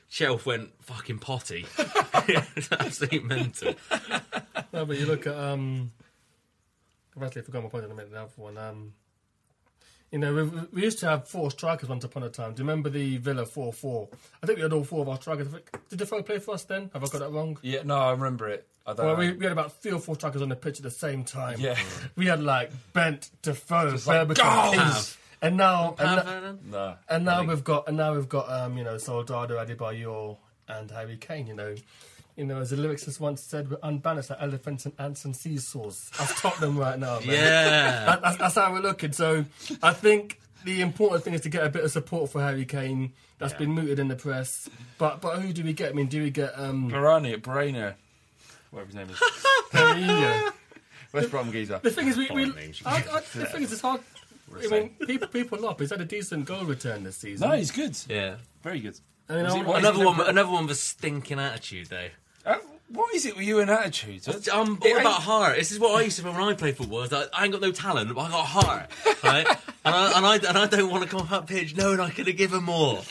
shelf 0.08 0.46
went 0.46 0.72
fucking 0.84 1.20
potty. 1.20 1.66
it's 1.78 2.72
absolutely 2.72 3.20
mental. 3.20 3.74
No, 4.74 4.86
but 4.86 4.98
you 4.98 5.06
look 5.06 5.28
at 5.28 5.36
um. 5.36 5.92
I've 7.16 7.24
actually 7.24 7.42
forgot 7.44 7.64
my 7.64 7.70
point 7.70 7.86
in 7.86 7.92
a 7.92 7.96
minute. 7.96 8.12
The 8.12 8.22
other 8.22 8.32
one, 8.36 8.58
um. 8.58 8.94
You 10.12 10.20
know, 10.20 10.34
we, 10.34 10.44
we 10.72 10.82
used 10.84 11.00
to 11.00 11.08
have 11.08 11.28
four 11.28 11.52
strikers 11.52 11.90
once 11.90 12.06
upon 12.06 12.24
a 12.24 12.30
time. 12.30 12.54
Do 12.54 12.62
you 12.64 12.70
remember 12.70 12.90
the 12.90 13.18
Villa 13.18 13.46
four 13.46 13.74
four? 13.74 14.08
I 14.42 14.46
think 14.46 14.58
we 14.58 14.64
had 14.64 14.72
all 14.72 14.86
four 14.86 15.02
of 15.02 15.10
our 15.10 15.18
strikers. 15.18 15.48
I 15.48 15.52
think- 15.52 15.70
Did 15.90 16.00
Defoe 16.00 16.22
play 16.24 16.40
for 16.40 16.54
us 16.54 16.64
then? 16.64 16.90
Have 16.94 17.04
I 17.04 17.08
got 17.08 17.20
that 17.20 17.32
wrong? 17.32 17.58
Yeah, 17.62 17.82
no, 17.84 17.98
I 17.98 18.12
remember 18.12 18.48
it. 18.48 18.66
I 18.86 18.94
don't 18.94 19.06
Well, 19.06 19.16
know. 19.16 19.20
we, 19.20 19.32
we 19.34 19.44
had 19.44 19.52
about 19.52 19.74
three 19.82 19.92
or 19.92 20.00
four 20.00 20.16
strikers 20.16 20.42
on 20.42 20.48
the 20.48 20.56
pitch 20.56 20.78
at 20.78 20.84
the 20.84 20.92
same 20.92 21.26
time. 21.26 21.60
Yeah. 21.60 21.78
we 22.16 22.26
had 22.28 22.42
like 22.42 22.72
Bent, 22.94 23.30
Defoe, 23.42 23.92
Just 23.92 24.08
like, 24.08 24.30
Berbatov, 24.30 24.76
goals! 24.78 25.18
Ings. 25.42 25.48
and 25.50 25.58
now 25.58 25.90
and, 25.90 25.98
Pav 25.98 26.26
now- 26.26 26.58
no. 26.72 26.96
and 27.10 27.26
now 27.26 27.44
we've 27.44 27.64
got 27.64 27.88
and 27.88 27.98
now 27.98 28.14
we've 28.16 28.30
got 28.30 28.50
um, 28.50 28.78
you 28.78 28.84
know 28.84 28.98
Soldado, 28.98 29.58
Adebayor, 29.64 30.38
and 30.68 30.92
Harry 30.92 31.18
Kane. 31.18 31.48
You 31.48 31.56
know, 31.56 31.76
you 32.36 32.46
know 32.46 32.60
as 32.60 32.70
the 32.72 32.76
lyricist 32.78 33.20
once 33.20 33.42
said, 33.42 33.70
we're 33.70 33.78
unbalanced 33.84 34.30
like 34.30 34.42
elephants 34.42 34.86
and 34.86 34.94
ants 35.00 35.26
and 35.26 35.36
seesaws. 35.36 36.10
That's 36.18 36.40
Tottenham 36.42 36.78
right 36.78 36.98
now. 37.00 37.20
Man. 37.20 37.30
Yeah. 37.30 38.06
That, 38.06 38.22
that's, 38.22 38.38
that's 38.38 38.56
how 38.56 38.72
we're 38.72 38.80
looking. 38.82 39.12
So 39.12 39.46
I 39.84 39.94
think 39.94 40.40
the 40.66 40.82
important 40.82 41.24
thing 41.24 41.34
is 41.34 41.42
to 41.42 41.50
get 41.50 41.64
a 41.64 41.70
bit 41.70 41.84
of 41.84 41.92
support 41.92 42.32
for 42.32 42.42
Harry 42.42 42.66
Kane. 42.66 43.14
That's 43.40 43.54
been 43.54 43.72
mooted 43.72 44.00
in 44.00 44.08
the 44.08 44.16
press. 44.16 44.68
But 44.98 45.22
but 45.22 45.40
who 45.40 45.54
do 45.54 45.64
we 45.64 45.74
get? 45.74 45.92
I 45.92 45.94
mean, 45.94 46.08
do 46.08 46.24
we 46.24 46.32
get 46.32 46.58
um, 46.58 46.90
Barani, 46.90 47.40
Barana, 47.40 47.94
whatever 48.72 48.88
his 48.88 48.96
name 48.96 49.10
is. 49.12 49.18
Mourinho? 49.72 50.54
West 51.14 51.30
Brom 51.32 51.52
geezer. 51.52 51.80
The 51.82 51.92
thing 51.92 52.08
is, 52.08 52.18
we, 52.18 52.24
we 52.24 52.46
Foreign 52.46 52.56
names. 52.56 52.82
I, 52.86 52.98
I, 52.98 53.20
the 53.36 53.46
thing 53.46 53.64
is, 53.64 53.72
it's 53.72 53.82
hard. 53.82 54.02
I 54.56 54.68
mean, 54.68 54.90
people 55.08 55.28
people 55.28 55.68
up. 55.68 55.80
He's 55.80 55.90
had 55.92 56.02
a 56.02 56.06
decent 56.06 56.46
goal 56.46 56.64
return 56.66 57.04
this 57.04 57.18
season. 57.18 57.50
No, 57.50 57.56
he's 57.56 57.72
good. 57.72 57.98
Yeah. 58.10 58.36
Very 58.64 58.80
good. 58.80 59.00
I 59.30 59.36
mean, 59.36 59.46
I- 59.46 59.58
he- 59.58 59.64
what 59.64 59.78
is 59.78 59.84
Another 59.84 60.00
he 60.00 60.06
one. 60.06 60.18
number- 60.18 60.30
Another 60.32 60.50
one 60.52 60.64
with 60.64 60.72
a 60.72 60.80
stinking 60.80 61.40
attitude 61.40 61.88
though. 61.88 62.08
Uh, 62.46 62.56
what 62.90 63.14
is 63.14 63.26
it 63.26 63.36
with 63.36 63.46
you 63.46 63.60
and 63.60 63.70
attitudes? 63.70 64.28
I'm 64.48 64.78
It 64.82 64.92
about 65.02 65.06
ain't- 65.06 65.24
heart. 65.24 65.58
This 65.58 65.72
is 65.74 65.80
what 65.80 65.96
I 66.00 66.04
used 66.04 66.16
to 66.18 66.24
do 66.24 66.32
when 66.32 66.42
I 66.42 66.54
played 66.54 66.78
football. 66.78 67.02
is 67.04 67.10
that 67.10 67.30
I 67.34 67.44
ain't 67.44 67.52
got 67.52 67.62
no 67.62 67.72
talent, 67.74 68.14
but 68.16 68.22
I 68.22 68.30
got 68.30 68.46
heart, 68.46 68.92
right? 69.24 69.46
and 69.86 69.96
I 69.96 70.18
and 70.18 70.26
I 70.26 70.36
and 70.38 70.58
I 70.58 70.66
don't 70.68 70.90
want 70.90 71.04
to 71.04 71.10
come 71.10 71.28
up 71.30 71.48
pitch 71.48 71.76
knowing 71.76 72.00
I 72.00 72.10
could 72.10 72.28
have 72.28 72.38
given 72.38 72.64
more. 72.64 73.02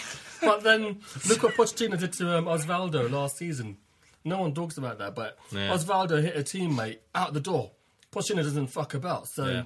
But 0.40 0.62
then 0.62 1.00
look 1.28 1.42
what 1.42 1.54
Pochettino 1.54 1.98
did 1.98 2.12
to 2.14 2.38
um, 2.38 2.44
Osvaldo 2.46 3.10
last 3.10 3.36
season. 3.36 3.76
No 4.24 4.40
one 4.40 4.54
talks 4.54 4.76
about 4.78 4.98
that, 4.98 5.14
but 5.14 5.38
Yeah. 5.52 5.68
Osvaldo 5.70 6.20
hit 6.22 6.36
a 6.36 6.40
teammate 6.42 6.98
out 7.14 7.32
the 7.34 7.40
door. 7.40 7.72
Pochettino 8.12 8.36
doesn't 8.42 8.68
fuck 8.68 8.94
about, 8.94 9.28
so 9.28 9.46
Yeah. 9.46 9.62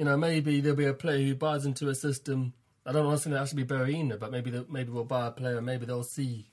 You 0.00 0.06
know 0.06 0.16
maybe 0.16 0.60
there'll 0.60 0.76
be 0.76 0.86
a 0.86 0.94
player 0.94 1.24
who 1.26 1.34
buys 1.34 1.66
into 1.66 1.88
a 1.90 1.94
system. 1.94 2.54
I 2.86 2.92
don't 2.92 3.04
want 3.06 3.18
to 3.18 3.22
say 3.24 3.30
that 3.30 3.38
has 3.38 3.50
to 3.50 3.56
be 3.56 3.64
Berina, 3.64 4.18
but 4.18 4.32
maybe 4.32 4.50
they, 4.50 4.64
maybe 4.68 4.90
we'll 4.90 5.04
buy 5.04 5.26
a 5.26 5.30
player, 5.30 5.58
and 5.58 5.66
maybe 5.66 5.84
they'll 5.84 6.02
see 6.02 6.50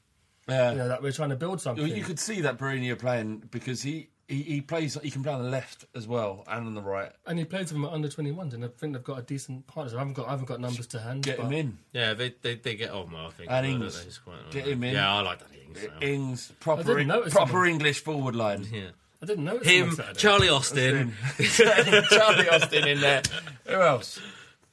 Yeah. 0.49 0.71
you 0.73 0.77
know 0.77 0.89
that 0.89 1.01
we're 1.01 1.13
trying 1.13 1.29
to 1.29 1.37
build 1.37 1.61
something. 1.61 1.87
You 1.87 2.03
could 2.03 2.19
see 2.19 2.41
that 2.41 2.57
Barini 2.57 2.91
are 2.91 2.97
playing 2.97 3.43
because 3.49 3.81
he, 3.81 4.09
he, 4.27 4.41
he 4.43 4.59
plays. 4.61 4.97
He 5.01 5.09
can 5.09 5.23
play 5.23 5.31
on 5.31 5.41
the 5.41 5.49
left 5.49 5.85
as 5.95 6.05
well 6.05 6.43
and 6.47 6.67
on 6.67 6.73
the 6.75 6.81
right. 6.81 7.13
and 7.25 7.39
he 7.39 7.45
plays 7.45 7.71
with 7.71 7.81
them 7.81 7.85
at 7.85 7.93
under 7.93 8.09
21s, 8.09 8.53
and 8.53 8.65
I 8.65 8.67
think 8.67 8.93
they've 8.93 9.03
got 9.03 9.19
a 9.19 9.21
decent 9.21 9.65
partnership. 9.67 9.95
I 9.97 10.01
haven't 10.01 10.15
got 10.15 10.27
I 10.27 10.31
haven't 10.31 10.47
got 10.47 10.59
numbers 10.59 10.87
to 10.87 10.99
hand. 10.99 11.23
Get 11.23 11.39
him 11.39 11.53
in. 11.53 11.77
Yeah, 11.93 12.13
they 12.13 12.35
they, 12.41 12.55
they 12.55 12.75
get 12.75 12.91
on 12.91 13.09
well. 13.11 13.27
I 13.27 13.29
think. 13.31 13.49
And 13.49 13.65
as 13.65 13.71
well, 13.71 13.73
Ings. 13.73 13.79
don't 13.95 14.01
they? 14.03 14.07
It's 14.09 14.17
quite- 14.17 14.51
Get 14.51 14.67
him 14.67 14.83
in. 14.83 14.93
Yeah, 14.95 15.15
I 15.15 15.21
like 15.21 15.39
that 15.39 15.47
Ings. 15.65 15.77
Uh, 15.85 15.87
now. 16.01 16.07
Ings, 16.07 16.51
I 16.51 16.53
proper, 16.61 16.99
Eng- 16.99 17.29
proper 17.31 17.65
him. 17.65 17.71
English 17.75 18.03
forward 18.03 18.35
line. 18.35 18.67
Yeah. 18.71 18.89
I 19.21 19.25
didn't 19.25 19.45
notice 19.45 19.67
him, 19.67 19.91
Saturday. 19.91 20.19
Charlie 20.19 20.49
Austin. 20.49 21.13
Charlie 21.39 22.49
Austin 22.49 22.87
in 22.87 23.01
there. 23.01 23.21
Who 23.65 23.73
else? 23.81 24.19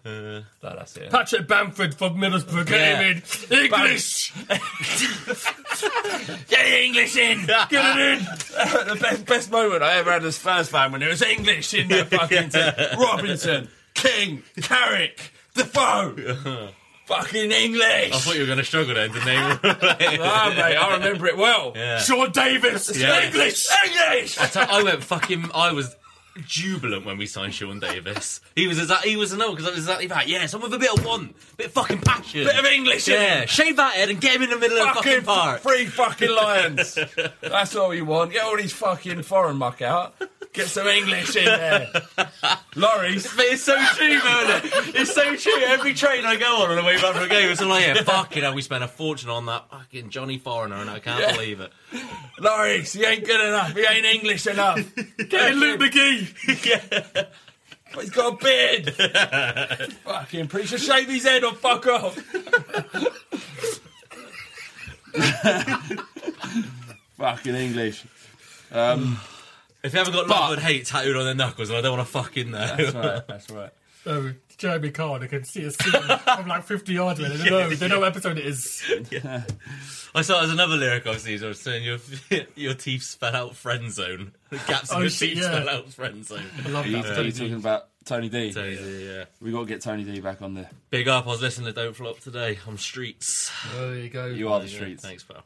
Uh, 0.04 0.10
No, 0.10 0.44
that's 0.62 0.96
it. 0.98 1.10
Patrick 1.10 1.48
Bamford 1.48 1.94
from 1.94 2.16
Middlesbrough 2.18 2.68
Yeah. 2.68 2.98
came 3.02 3.22
in. 3.58 3.64
English. 3.64 4.32
Get 6.48 6.64
the 6.66 6.84
English 6.84 7.16
in. 7.16 7.46
Get 7.46 7.70
it 7.72 8.18
in. 8.18 8.24
the 8.24 8.98
best, 9.00 9.24
best 9.26 9.50
moment 9.50 9.82
I 9.82 9.96
ever 9.96 10.12
had 10.12 10.24
as 10.24 10.36
Spurs 10.36 10.68
fan 10.68 10.92
when 10.92 11.00
there 11.00 11.08
was 11.10 11.22
English 11.22 11.72
in 11.74 11.88
that 11.88 12.08
fucking 12.08 12.50
team. 12.50 12.72
Robinson, 13.00 13.68
King, 13.94 14.42
Carrick, 14.60 15.32
Defoe. 15.54 16.68
Fucking 17.06 17.50
English. 17.52 18.12
I 18.12 18.18
thought 18.18 18.34
you 18.34 18.40
were 18.40 18.46
going 18.46 18.58
to 18.58 18.64
struggle 18.64 18.94
then 18.94 19.10
to 19.10 19.24
name. 19.24 19.58
Ah, 20.26 20.52
mate, 20.56 20.76
I 20.76 20.94
remember 20.94 21.26
it 21.26 21.36
well. 21.36 21.72
Yeah. 21.74 21.98
Sean 21.98 22.30
Davis. 22.32 22.96
Yeah. 22.96 23.26
English, 23.26 23.66
English. 23.84 24.38
I, 24.56 24.82
went 24.82 25.02
fucking. 25.04 25.50
I 25.54 25.72
was 25.72 25.94
jubilant 26.46 27.06
when 27.06 27.16
we 27.16 27.26
signed 27.26 27.54
Sean 27.54 27.78
Davis. 27.78 28.40
He 28.56 28.66
was 28.66 28.78
exactly. 28.78 29.10
He 29.10 29.16
was 29.16 29.32
a 29.32 29.36
no 29.36 29.50
because 29.50 29.66
I 29.66 29.70
was 29.70 29.78
exactly 29.80 30.06
that. 30.08 30.28
Yeah, 30.28 30.46
someone 30.46 30.70
with 30.70 30.80
a 30.80 30.82
bit 30.82 30.98
of 30.98 31.04
want, 31.04 31.34
bit 31.56 31.66
of 31.66 31.72
fucking 31.72 32.00
passion, 32.00 32.44
Bit 32.44 32.58
of 32.58 32.64
English 32.64 33.06
Yeah, 33.08 33.44
shave 33.46 33.76
that 33.76 33.94
head 33.94 34.08
and 34.10 34.20
get 34.20 34.36
him 34.36 34.42
in 34.42 34.50
the 34.50 34.58
middle 34.58 34.78
of 34.78 34.88
the 34.88 34.94
Fucking 34.94 35.12
fucking 35.22 35.24
park. 35.24 35.60
three 35.60 35.86
fucking 35.86 36.30
lions. 36.34 36.98
That's 37.40 37.76
all 37.76 37.94
you 37.94 38.04
want. 38.04 38.32
Get 38.32 38.44
all 38.44 38.56
these 38.56 38.72
fucking 38.72 39.22
foreign 39.22 39.56
muck 39.56 39.80
out. 39.82 40.14
Get 40.54 40.68
some 40.68 40.86
English 40.86 41.34
in 41.34 41.44
there. 41.46 41.86
Lloris. 42.74 43.36
But 43.36 43.46
it's 43.46 43.62
so 43.64 43.74
true, 43.94 44.08
man. 44.08 44.60
It's 44.94 45.12
so 45.12 45.34
true. 45.34 45.60
Every 45.66 45.94
train 45.94 46.24
I 46.24 46.36
go 46.36 46.62
on 46.62 46.70
on 46.70 46.76
the 46.76 46.84
way 46.84 46.94
back 47.00 47.12
from 47.14 47.24
a 47.24 47.28
game, 47.28 47.50
it's 47.50 47.60
like, 47.60 47.84
yeah, 47.84 48.02
fucking 48.04 48.42
hell, 48.42 48.54
we 48.54 48.62
spent 48.62 48.84
a 48.84 48.88
fortune 48.88 49.30
on 49.30 49.46
that 49.46 49.68
fucking 49.68 50.10
Johnny 50.10 50.38
Foreigner, 50.38 50.76
and 50.76 50.88
I 50.88 51.00
can't 51.00 51.20
Yeah. 51.20 51.32
believe 51.32 51.58
it. 51.60 51.72
Lloris, 52.38 52.96
he 52.96 53.04
ain't 53.04 53.24
good 53.26 53.40
enough. 53.40 53.72
He 53.74 53.84
ain't 53.84 54.06
English 54.06 54.46
enough. 54.46 54.78
Get 55.28 55.52
in 55.52 55.58
Luke 55.58 55.80
McGee. 55.80 56.64
yeah. 57.14 57.24
But 57.92 58.00
he's 58.04 58.10
got 58.10 58.34
a 58.34 58.36
beard. 58.44 59.92
fucking 60.04 60.46
preacher, 60.48 60.78
shave 60.78 61.08
his 61.08 61.24
head 61.24 61.42
or 61.44 61.54
fuck 61.54 61.84
off. 61.88 62.16
fucking 67.16 67.54
English. 67.54 68.04
Um, 68.72 69.18
If 69.84 69.92
you 69.92 69.98
haven't 69.98 70.14
got 70.14 70.26
love 70.26 70.52
and 70.54 70.60
hate 70.62 70.86
tattooed 70.86 71.14
on 71.16 71.24
their 71.24 71.34
knuckles, 71.34 71.70
I 71.70 71.80
don't 71.80 71.96
want 71.96 72.06
to 72.08 72.12
fuck 72.12 72.36
in 72.36 72.50
there. 72.50 72.76
that's 72.76 72.94
right. 72.94 73.22
That's 73.28 73.50
right. 73.50 73.70
Oh, 74.06 74.32
Jeremy 74.58 74.90
Carr, 74.90 75.18
they 75.18 75.28
can 75.28 75.44
see 75.44 75.62
a 75.64 75.70
scene 75.70 75.92
from 76.18 76.46
like 76.46 76.64
50 76.64 76.92
yards 76.92 77.20
away. 77.20 77.36
They 77.36 77.48
know, 77.50 77.70
they 77.70 77.88
know 77.88 78.00
what 78.00 78.08
episode 78.08 78.36
it 78.38 78.44
is. 78.46 78.82
yeah. 79.10 79.44
I 80.14 80.20
saw 80.22 80.40
there's 80.40 80.52
another 80.52 80.76
lyric 80.76 81.06
I've 81.06 81.20
seen. 81.20 81.42
I 81.42 81.48
was 81.48 81.60
saying 81.60 81.84
your 81.84 81.98
your 82.54 82.74
teeth 82.74 83.02
spell 83.02 83.34
out 83.34 83.56
friend 83.56 83.90
zone. 83.90 84.32
The 84.50 84.58
gaps 84.66 84.90
in 84.90 84.96
Oh, 84.98 85.00
your 85.00 85.10
shit, 85.10 85.30
teeth 85.30 85.38
yeah. 85.42 85.50
spell 85.62 85.68
out 85.70 85.88
friend 85.90 86.24
zone. 86.24 86.44
I 86.64 86.68
love 86.68 86.84
Are 86.84 86.88
you, 86.88 87.02
that. 87.02 87.18
are 87.18 87.22
you 87.22 87.32
talking 87.32 87.54
about 87.54 87.88
Tony 88.04 88.28
D? 88.28 88.52
Tony 88.52 88.76
D, 88.76 89.06
yeah. 89.10 89.24
We 89.40 89.50
got 89.52 89.60
to 89.60 89.66
get 89.66 89.80
Tony 89.80 90.04
D 90.04 90.20
back 90.20 90.42
on 90.42 90.52
there. 90.54 90.68
Big 90.90 91.08
up. 91.08 91.24
I 91.26 91.30
was 91.30 91.40
listening 91.42 91.66
to 91.66 91.72
Don't 91.72 91.96
Flop 91.96 92.20
today 92.20 92.58
on 92.68 92.76
Streets. 92.76 93.50
There 93.74 93.96
you 93.96 94.10
go. 94.10 94.26
You 94.26 94.50
are 94.50 94.60
the 94.60 94.68
Yeah, 94.68 94.76
streets. 94.76 95.02
Thanks, 95.02 95.24
pal. 95.24 95.42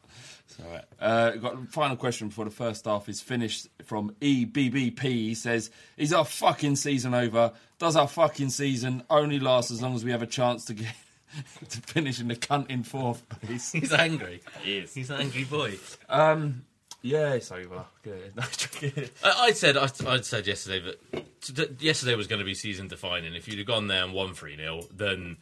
It's 0.49 0.59
all 0.59 0.71
right. 0.71 0.83
Uh, 0.99 1.31
got 1.37 1.53
a 1.53 1.65
final 1.67 1.95
question 1.95 2.29
before 2.29 2.45
the 2.45 2.51
first 2.51 2.85
half 2.85 3.07
is 3.07 3.21
finished 3.21 3.67
from 3.83 4.15
E 4.19 4.45
EBBP. 4.45 5.01
He 5.01 5.35
says, 5.35 5.69
"Is 5.95 6.11
our 6.11 6.25
fucking 6.25 6.75
season 6.75 7.13
over? 7.13 7.53
Does 7.77 7.95
our 7.95 8.07
fucking 8.07 8.49
season 8.49 9.03
only 9.09 9.39
last 9.39 9.69
as 9.69 9.81
long 9.81 9.95
as 9.95 10.03
we 10.03 10.11
have 10.11 10.23
a 10.23 10.27
chance 10.27 10.65
to 10.65 10.73
get 10.73 10.95
to 11.69 11.81
finish 11.81 12.19
in 12.19 12.29
the 12.29 12.35
cunt 12.35 12.69
in 12.71 12.83
fourth 12.83 13.27
place?" 13.29 13.71
He's 13.73 13.93
angry. 13.93 14.41
He 14.63 14.79
is. 14.79 14.93
He's 14.93 15.11
an 15.11 15.21
angry 15.21 15.43
boy. 15.43 15.77
Um, 16.09 16.65
yeah, 17.03 17.33
it's 17.33 17.51
over. 17.51 17.85
Good. 18.01 18.33
I, 19.23 19.31
I 19.39 19.51
said 19.51 19.77
I, 19.77 19.87
I 20.07 20.21
said 20.21 20.47
yesterday 20.47 20.79
that 20.79 21.23
t- 21.41 21.85
yesterday 21.85 22.15
was 22.15 22.25
going 22.25 22.39
to 22.39 22.45
be 22.45 22.55
season 22.55 22.87
defining. 22.87 23.35
If 23.35 23.47
you'd 23.47 23.59
have 23.59 23.67
gone 23.67 23.85
there 23.85 24.03
and 24.03 24.13
won 24.13 24.33
three 24.33 24.55
0 24.55 24.81
then 24.95 25.37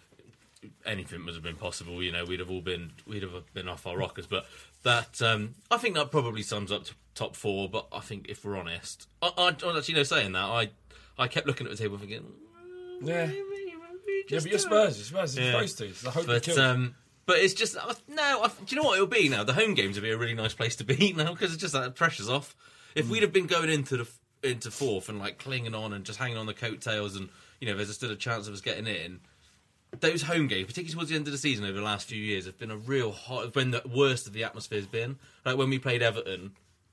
anything 0.86 1.26
would 1.26 1.34
have 1.34 1.44
been 1.44 1.56
possible. 1.56 2.02
You 2.02 2.12
know, 2.12 2.26
we'd 2.26 2.40
have 2.40 2.50
all 2.50 2.62
been 2.62 2.92
we'd 3.06 3.24
have 3.24 3.54
been 3.54 3.68
off 3.68 3.86
our 3.88 3.98
rockers. 3.98 4.28
But 4.28 4.46
that 4.84 5.22
um, 5.22 5.56
I 5.70 5.78
think 5.78 5.96
that 5.96 6.12
probably 6.12 6.44
sums 6.44 6.72
up 6.72 6.86
to 6.86 6.94
top 7.16 7.36
four. 7.36 7.70
But 7.70 7.88
I 7.92 8.00
think 8.00 8.28
if 8.30 8.46
we're 8.46 8.58
honest, 8.58 9.08
I, 9.22 9.32
I, 9.38 9.44
I 9.48 9.78
actually 9.78 9.96
know 9.96 10.04
saying 10.04 10.34
that 10.34 10.44
I 10.44 10.70
I 11.18 11.28
kept 11.28 11.48
looking 11.48 11.68
at 11.68 11.72
the 11.72 11.78
table 11.78 11.98
thinking. 11.98 12.26
Yeah. 13.02 13.30
Yeah, 14.30 14.40
but 14.40 14.50
you're 14.50 14.60
Spurs. 14.60 14.98
You're 14.98 15.06
Spurs. 15.06 15.38
You're 15.38 15.52
supposed 15.52 15.78
to. 15.78 16.04
The 16.04 16.12
hope 16.12 16.28
But 16.28 16.50
um, 16.58 16.96
but 17.26 17.38
it's 17.38 17.54
just 17.54 17.78
uh, 17.78 17.94
no. 18.08 18.42
I, 18.44 18.48
do 18.48 18.76
you 18.76 18.82
know 18.82 18.88
what 18.88 18.96
it'll 18.96 19.08
be 19.08 19.30
now? 19.30 19.44
The 19.44 19.54
home 19.54 19.74
games 19.74 19.96
will 19.96 20.04
be 20.04 20.12
a 20.12 20.18
really 20.18 20.34
nice 20.34 20.54
place 20.54 20.76
to 20.78 20.84
be 20.84 21.14
now 21.18 21.34
because 21.34 21.54
it's 21.54 21.62
just 21.62 21.74
that 21.74 21.96
pressure's 21.96 22.30
off. 22.30 22.56
If 22.96 23.10
we'd 23.10 23.22
have 23.22 23.34
been 23.34 23.48
going 23.48 23.70
into 23.70 23.98
the 23.98 24.08
into 24.44 24.72
fourth 24.72 25.10
and 25.10 25.20
like 25.20 25.38
clinging 25.38 25.76
on 25.76 25.94
and 25.94 26.04
just 26.04 26.20
hanging 26.20 26.38
on 26.38 26.46
the 26.46 26.54
coattails 26.54 27.16
and 27.16 27.30
you 27.60 27.68
know 27.68 27.76
there's 27.76 27.94
still 27.94 28.12
a 28.12 28.16
chance 28.16 28.48
of 28.48 28.54
us 28.54 28.62
getting 28.62 28.88
in. 28.88 29.20
Those 30.00 30.24
home 30.24 30.48
games, 30.48 30.68
particularly 30.68 30.94
towards 30.94 31.10
the 31.10 31.16
end 31.16 31.28
of 31.28 31.32
the 31.32 31.38
season 31.38 31.66
over 31.66 31.78
the 31.78 31.84
last 31.84 32.08
few 32.08 32.22
years, 32.22 32.46
have 32.46 32.58
been 32.58 32.72
a 32.72 32.78
real 32.78 33.12
hot. 33.12 33.56
When 33.56 33.72
the 33.72 33.82
worst 33.94 34.28
of 34.28 34.34
the 34.34 34.44
atmosphere's 34.44 34.86
been. 34.86 35.18
Like 35.46 35.58
when 35.58 35.70
we 35.70 35.80
played 35.80 36.02
Everton 36.02 36.52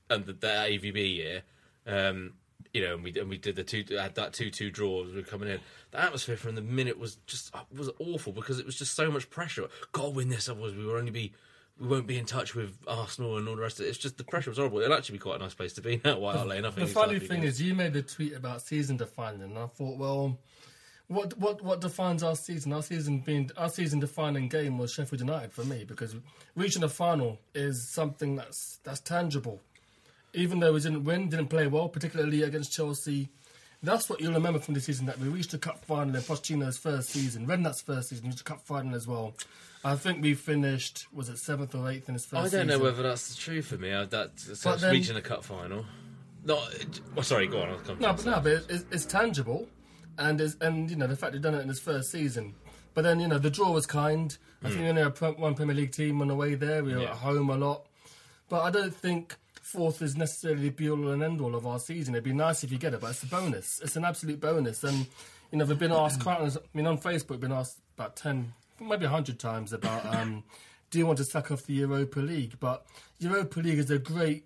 and 0.09 0.25
the, 0.25 0.33
the 0.33 0.47
AVB 0.47 1.15
year, 1.15 1.41
um, 1.85 2.33
you 2.73 2.81
know, 2.81 2.95
and 2.95 3.03
we 3.03 3.17
and 3.19 3.29
we 3.29 3.37
did 3.37 3.55
the 3.55 3.63
two 3.63 3.83
had 3.97 4.15
that 4.15 4.33
two 4.33 4.49
two 4.49 4.71
draw 4.71 5.05
as 5.05 5.11
we 5.11 5.17
were 5.17 5.23
coming 5.23 5.49
in. 5.49 5.59
The 5.91 6.01
atmosphere 6.01 6.37
from 6.37 6.55
the 6.55 6.61
minute 6.61 6.97
was 6.97 7.17
just 7.25 7.53
was 7.75 7.89
awful 7.99 8.33
because 8.33 8.59
it 8.59 8.65
was 8.65 8.75
just 8.75 8.95
so 8.95 9.11
much 9.11 9.29
pressure. 9.29 9.67
To 9.93 10.09
win 10.09 10.29
this, 10.29 10.49
otherwise 10.49 10.73
we 10.73 10.85
will 10.85 10.95
only 10.95 11.11
be 11.11 11.33
we 11.79 11.87
won't 11.87 12.07
be 12.07 12.17
in 12.17 12.25
touch 12.25 12.55
with 12.55 12.77
Arsenal 12.87 13.37
and 13.37 13.47
all 13.47 13.55
the 13.55 13.61
rest 13.61 13.79
of 13.79 13.85
it. 13.85 13.89
It's 13.89 13.97
just 13.97 14.17
the 14.17 14.23
pressure 14.23 14.49
was 14.49 14.57
horrible. 14.57 14.79
It'll 14.79 14.95
actually 14.95 15.17
be 15.17 15.23
quite 15.23 15.37
a 15.37 15.43
nice 15.43 15.53
place 15.53 15.73
to 15.73 15.81
be 15.81 16.01
now. 16.03 16.19
White 16.19 16.35
Hart 16.35 16.47
Lane. 16.47 16.65
I 16.65 16.71
think 16.71 16.87
The 16.87 16.93
funny 16.93 17.19
thing 17.19 17.43
is, 17.43 17.61
you 17.61 17.73
made 17.73 17.93
the 17.93 18.01
tweet 18.01 18.33
about 18.33 18.61
season 18.61 18.97
defining, 18.97 19.41
and 19.41 19.57
I 19.57 19.67
thought, 19.67 19.97
well, 19.97 20.37
what 21.07 21.37
what 21.37 21.61
what 21.61 21.81
defines 21.81 22.23
our 22.23 22.35
season? 22.35 22.73
Our 22.73 22.81
season 22.81 23.19
being 23.19 23.51
our 23.57 23.69
season 23.69 23.99
defining 23.99 24.47
game 24.47 24.77
was 24.77 24.91
Sheffield 24.91 25.21
United 25.21 25.51
for 25.51 25.63
me 25.63 25.83
because 25.83 26.15
reaching 26.55 26.81
the 26.81 26.89
final 26.89 27.39
is 27.53 27.87
something 27.87 28.35
that's 28.35 28.79
that's 28.83 28.99
tangible. 28.99 29.61
Even 30.33 30.59
though 30.59 30.73
we 30.73 30.81
didn't 30.81 31.03
win, 31.05 31.29
didn't 31.29 31.47
play 31.47 31.67
well, 31.67 31.87
particularly 31.87 32.41
against 32.43 32.73
Chelsea. 32.73 33.29
That's 33.83 34.09
what 34.09 34.19
you'll 34.19 34.33
remember 34.33 34.59
from 34.59 34.73
the 34.73 34.81
season 34.81 35.05
that 35.05 35.19
we 35.19 35.27
reached 35.27 35.51
the 35.51 35.59
cup 35.59 35.85
final 35.85 36.15
in 36.15 36.21
Pochettino's 36.21 36.77
first 36.77 37.09
season, 37.09 37.45
Redknapp's 37.45 37.81
first 37.81 38.09
season, 38.09 38.25
reached 38.25 38.39
the 38.39 38.43
cup 38.43 38.65
final 38.65 38.95
as 38.95 39.05
well. 39.07 39.35
I 39.83 39.95
think 39.95 40.23
we 40.23 40.33
finished 40.33 41.05
was 41.13 41.29
it 41.29 41.37
seventh 41.37 41.75
or 41.75 41.89
eighth 41.91 42.09
in 42.09 42.15
his 42.15 42.25
first. 42.25 42.53
I 42.53 42.57
don't 42.57 42.67
know 42.67 42.79
whether 42.79 43.03
that's 43.03 43.35
true 43.35 43.61
for 43.61 43.77
me. 43.77 43.93
I, 43.93 44.05
that 44.05 44.31
it's 44.49 44.63
then- 44.63 44.91
reaching 44.91 45.15
a 45.15 45.21
cup 45.21 45.43
final. 45.43 45.85
No, 46.43 46.55
well, 46.55 46.67
oh, 47.17 47.21
sorry. 47.21 47.47
Go 47.47 47.61
on. 47.61 47.69
I'll 47.69 47.77
come. 47.79 47.99
No, 47.99 48.13
but 48.13 48.25
no, 48.25 48.39
but 48.39 48.51
it's, 48.69 48.85
it's 48.91 49.05
tangible, 49.05 49.67
and 50.17 50.39
is 50.41 50.57
and 50.61 50.89
you 50.89 50.95
know 50.95 51.07
the 51.07 51.15
fact 51.15 51.33
he'd 51.33 51.41
done 51.41 51.55
it 51.55 51.61
in 51.61 51.67
his 51.67 51.79
first 51.79 52.11
season. 52.11 52.55
But 52.93 53.03
then 53.03 53.19
you 53.19 53.27
know 53.27 53.37
the 53.39 53.49
draw 53.49 53.71
was 53.71 53.85
kind. 53.85 54.35
I 54.63 54.69
think 54.69 54.81
we 54.81 54.87
only 54.89 55.03
had 55.03 55.17
one 55.37 55.53
Premier 55.53 55.75
League 55.75 55.91
team 55.91 56.21
on 56.21 56.27
the 56.29 56.35
way 56.35 56.55
there. 56.55 56.83
We 56.83 56.93
were 56.95 57.01
Yeah. 57.01 57.11
at 57.11 57.17
home 57.17 57.49
a 57.49 57.57
lot, 57.57 57.85
but 58.49 58.61
I 58.63 58.71
don't 58.71 58.95
think 58.95 59.35
fourth 59.61 60.01
is 60.01 60.15
necessarily 60.15 60.63
the 60.63 60.69
be 60.69 60.89
all 60.89 61.09
and 61.09 61.21
end 61.23 61.41
all 61.41 61.55
of 61.55 61.65
our 61.67 61.79
season. 61.79 62.15
It'd 62.15 62.23
be 62.23 62.33
nice 62.33 62.63
if 62.63 62.71
you 62.71 62.77
get 62.77 62.93
it, 62.93 63.01
but 63.01 63.11
it's 63.11 63.23
a 63.23 63.27
bonus. 63.27 63.79
It's 63.83 63.95
an 63.95 64.05
absolute 64.05 64.39
bonus. 64.39 64.83
And 64.83 65.05
you 65.51 65.57
know 65.59 65.65
we've 65.65 65.77
been 65.79 65.91
asked 65.91 66.21
quite. 66.21 66.39
I 66.39 66.49
mean 66.73 66.87
on 66.87 66.97
Facebook, 66.97 67.31
we've 67.31 67.39
been 67.41 67.51
asked 67.51 67.79
about 67.97 68.15
ten, 68.15 68.53
maybe 68.79 69.05
hundred 69.05 69.39
times 69.39 69.73
about. 69.73 70.05
Um, 70.15 70.43
do 70.91 70.99
you 70.99 71.05
want 71.05 71.17
to 71.17 71.25
sack 71.25 71.51
off 71.51 71.63
the 71.65 71.73
Europa 71.73 72.19
League? 72.19 72.53
But 72.59 72.85
Europa 73.19 73.59
League 73.59 73.79
is 73.79 73.89
a 73.91 73.99
great 73.99 74.45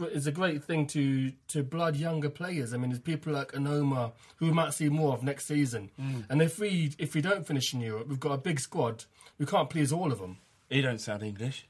is 0.00 0.26
a 0.26 0.32
great 0.32 0.64
thing 0.64 0.86
to 0.88 1.32
to 1.48 1.62
blood 1.62 1.96
younger 1.96 2.30
players. 2.30 2.72
I 2.72 2.76
mean, 2.76 2.90
there's 2.90 3.00
people 3.00 3.32
like 3.32 3.52
Onomah 3.52 4.12
who 4.36 4.46
we 4.46 4.52
might 4.52 4.74
see 4.74 4.88
more 4.88 5.12
of 5.12 5.22
next 5.22 5.46
season. 5.46 5.90
Mm. 6.00 6.24
And 6.28 6.42
if 6.42 6.58
we 6.58 6.92
if 6.98 7.14
we 7.14 7.20
don't 7.20 7.46
finish 7.46 7.72
in 7.74 7.80
Europe, 7.80 8.08
we've 8.08 8.20
got 8.20 8.32
a 8.32 8.38
big 8.38 8.60
squad. 8.60 9.04
We 9.38 9.46
can't 9.46 9.70
please 9.70 9.92
all 9.92 10.12
of 10.12 10.18
them. 10.18 10.38
He 10.68 10.80
don't 10.82 11.00
sound 11.00 11.22
English. 11.22 11.66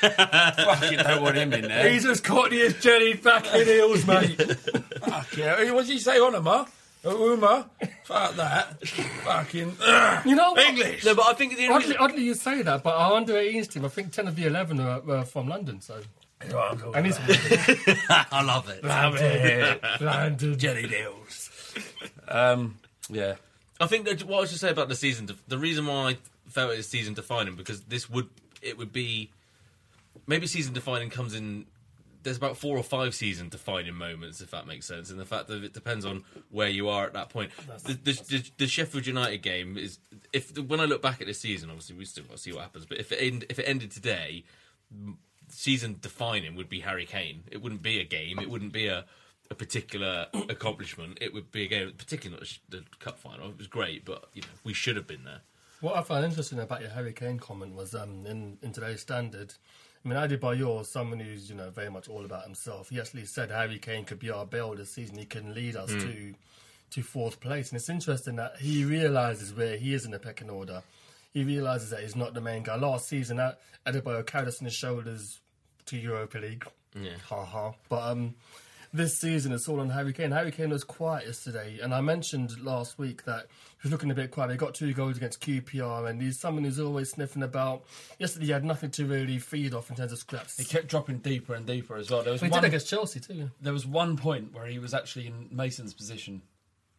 Fucking 0.00 0.98
don't 0.98 1.22
want 1.22 1.36
him 1.36 1.52
in 1.52 1.62
there. 1.62 1.88
He's 1.88 2.04
as 2.04 2.20
courtly 2.20 2.60
as 2.62 2.74
Jenny 2.80 3.14
back 3.14 3.46
in 3.54 3.66
heels, 3.66 4.04
mate. 4.06 4.40
Fuck 5.04 5.36
yeah. 5.36 5.70
What 5.72 5.86
did 5.86 5.94
you 5.94 6.00
say 6.00 6.18
on 6.18 6.34
Uma? 6.34 6.66
Uma? 7.04 7.70
Fuck 8.04 8.34
that. 8.36 8.86
Fucking. 8.88 9.76
Ugh. 9.80 10.26
You 10.26 10.34
know, 10.34 10.56
English. 10.56 11.04
No, 11.04 11.14
but 11.14 11.26
I 11.26 11.34
think 11.34 11.56
the 11.56 11.68
only 11.68 11.84
Oddly, 11.84 11.96
oddly, 11.96 12.22
you 12.24 12.34
say 12.34 12.62
that, 12.62 12.82
but 12.82 12.94
our 12.94 13.14
under 13.14 13.34
18s 13.34 13.68
team, 13.68 13.84
I 13.84 13.88
think 13.88 14.12
10 14.12 14.28
of 14.28 14.36
the 14.36 14.46
11 14.46 14.80
are, 14.80 15.10
are 15.10 15.24
from 15.24 15.48
London. 15.48 15.80
So, 15.80 16.00
and 16.94 17.06
he's 17.06 17.18
I 18.08 18.42
love 18.42 18.68
it. 18.68 18.82
London. 20.00 20.58
Jelly 20.58 20.86
deals. 20.86 21.50
Um, 22.28 22.76
yeah. 23.08 23.34
I 23.80 23.86
think 23.86 24.04
that 24.06 24.24
what 24.24 24.42
I 24.42 24.46
should 24.46 24.60
say 24.60 24.70
about 24.70 24.88
the 24.88 24.94
season, 24.94 25.28
the 25.48 25.58
reason 25.58 25.86
why 25.86 26.10
I 26.10 26.16
felt 26.48 26.72
it 26.72 26.78
is 26.78 26.88
season 26.88 27.14
defining 27.14 27.56
because 27.56 27.82
this 27.82 28.08
would 28.08 28.28
it 28.60 28.78
would 28.78 28.92
be 28.92 29.30
maybe 30.26 30.46
season 30.46 30.72
defining 30.72 31.10
comes 31.10 31.34
in. 31.34 31.66
There's 32.22 32.36
about 32.36 32.56
four 32.56 32.76
or 32.76 32.84
five 32.84 33.16
season 33.16 33.48
defining 33.48 33.94
moments, 33.94 34.40
if 34.40 34.52
that 34.52 34.68
makes 34.68 34.86
sense, 34.86 35.10
and 35.10 35.18
the 35.18 35.24
fact 35.24 35.48
that 35.48 35.64
it 35.64 35.72
depends 35.72 36.04
on 36.04 36.22
where 36.52 36.68
you 36.68 36.88
are 36.88 37.04
at 37.04 37.14
that 37.14 37.30
point. 37.30 37.50
The, 37.84 37.94
the, 37.94 38.12
the, 38.12 38.50
the 38.58 38.66
Sheffield 38.68 39.08
United 39.08 39.38
game 39.38 39.76
is 39.76 39.98
if 40.32 40.56
when 40.56 40.78
I 40.78 40.84
look 40.84 41.02
back 41.02 41.20
at 41.20 41.26
this 41.26 41.40
season, 41.40 41.68
obviously 41.68 41.96
we 41.96 42.04
still 42.04 42.22
got 42.22 42.36
to 42.36 42.38
see 42.38 42.52
what 42.52 42.62
happens. 42.62 42.86
But 42.86 42.98
if 42.98 43.10
it 43.10 43.16
end, 43.16 43.46
if 43.48 43.58
it 43.58 43.64
ended 43.64 43.90
today, 43.90 44.44
m- 44.92 45.18
season 45.52 45.98
defining 46.00 46.56
would 46.56 46.68
be 46.68 46.80
Harry 46.80 47.06
Kane. 47.06 47.44
It 47.50 47.62
wouldn't 47.62 47.82
be 47.82 48.00
a 48.00 48.04
game. 48.04 48.38
It 48.38 48.50
wouldn't 48.50 48.72
be 48.72 48.86
a 48.88 49.04
a 49.50 49.54
particular 49.54 50.26
accomplishment. 50.48 51.18
It 51.20 51.32
would 51.32 51.52
be 51.52 51.64
a 51.64 51.68
game, 51.68 51.92
particularly 51.96 52.40
not 52.40 52.58
the 52.68 52.84
cup 52.98 53.18
final. 53.18 53.50
It 53.50 53.58
was 53.58 53.68
great, 53.68 54.04
but 54.04 54.24
you 54.34 54.42
know 54.42 54.48
we 54.64 54.72
should 54.72 54.96
have 54.96 55.06
been 55.06 55.24
there. 55.24 55.40
What 55.80 55.96
I 55.96 56.02
found 56.02 56.24
interesting 56.24 56.58
about 56.60 56.80
your 56.80 56.90
Harry 56.90 57.12
Kane 57.12 57.38
comment 57.38 57.74
was 57.74 57.94
um, 57.94 58.24
in, 58.26 58.58
in 58.62 58.72
today's 58.72 59.00
standard. 59.00 59.54
I 60.04 60.08
mean, 60.08 60.18
Adebayor, 60.18 60.84
someone 60.86 61.20
who's 61.20 61.48
you 61.48 61.56
know 61.56 61.70
very 61.70 61.90
much 61.90 62.08
all 62.08 62.24
about 62.24 62.44
himself. 62.44 62.88
He 62.88 63.00
actually 63.00 63.26
said 63.26 63.50
Harry 63.50 63.78
Kane 63.78 64.04
could 64.04 64.18
be 64.18 64.30
our 64.30 64.46
Bale 64.46 64.74
this 64.74 64.90
season. 64.90 65.18
He 65.18 65.26
can 65.26 65.54
lead 65.54 65.76
us 65.76 65.90
to 65.90 66.34
to 66.90 67.02
fourth 67.02 67.40
place, 67.40 67.70
and 67.70 67.76
it's 67.78 67.88
interesting 67.88 68.36
that 68.36 68.56
he 68.58 68.84
realizes 68.84 69.54
where 69.54 69.76
he 69.76 69.94
is 69.94 70.04
in 70.04 70.10
the 70.10 70.18
pecking 70.18 70.50
order. 70.50 70.82
He 71.32 71.44
realizes 71.44 71.90
that 71.90 72.00
he's 72.00 72.16
not 72.16 72.34
the 72.34 72.40
main 72.40 72.62
guy. 72.62 72.76
Last 72.76 73.08
season, 73.08 73.40
Ad- 73.40 73.56
Adebayor 73.86 74.26
carried 74.26 74.48
us 74.48 74.60
on 74.60 74.66
his 74.66 74.74
shoulders 74.74 75.40
to 75.86 75.96
Europa 75.96 76.38
League. 76.38 76.66
Yeah. 76.94 77.16
Ha 77.28 77.44
ha. 77.44 77.72
But 77.88 78.02
um, 78.02 78.34
this 78.92 79.18
season 79.18 79.52
it's 79.52 79.66
all 79.66 79.80
on 79.80 79.88
Harry 79.88 80.12
Kane. 80.12 80.30
Harry 80.30 80.50
Kane 80.52 80.68
was 80.68 80.84
quiet 80.84 81.26
yesterday, 81.26 81.78
and 81.82 81.94
I 81.94 82.02
mentioned 82.02 82.60
last 82.60 82.98
week 82.98 83.24
that 83.24 83.46
he 83.48 83.88
was 83.88 83.92
looking 83.92 84.10
a 84.10 84.14
bit 84.14 84.30
quiet. 84.30 84.50
He 84.50 84.58
got 84.58 84.74
two 84.74 84.92
goals 84.92 85.16
against 85.16 85.40
QPR, 85.40 86.10
and 86.10 86.20
he's 86.20 86.38
someone 86.38 86.64
who's 86.64 86.78
always 86.78 87.10
sniffing 87.10 87.42
about. 87.42 87.84
Yesterday 88.18 88.44
he 88.46 88.52
had 88.52 88.64
nothing 88.66 88.90
to 88.90 89.06
really 89.06 89.38
feed 89.38 89.72
off 89.72 89.88
in 89.88 89.96
terms 89.96 90.12
of 90.12 90.18
scraps. 90.18 90.58
He 90.58 90.64
kept 90.64 90.88
dropping 90.88 91.18
deeper 91.20 91.54
and 91.54 91.64
deeper 91.64 91.96
as 91.96 92.10
well. 92.10 92.22
There 92.22 92.32
was 92.32 92.42
He 92.42 92.48
one. 92.48 92.60
did 92.60 92.68
against 92.68 92.88
Chelsea 92.90 93.20
too. 93.20 93.50
There 93.62 93.72
was 93.72 93.86
one 93.86 94.18
point 94.18 94.52
where 94.52 94.66
he 94.66 94.78
was 94.78 94.92
actually 94.92 95.28
in 95.28 95.48
Mason's 95.50 95.94
position. 95.94 96.42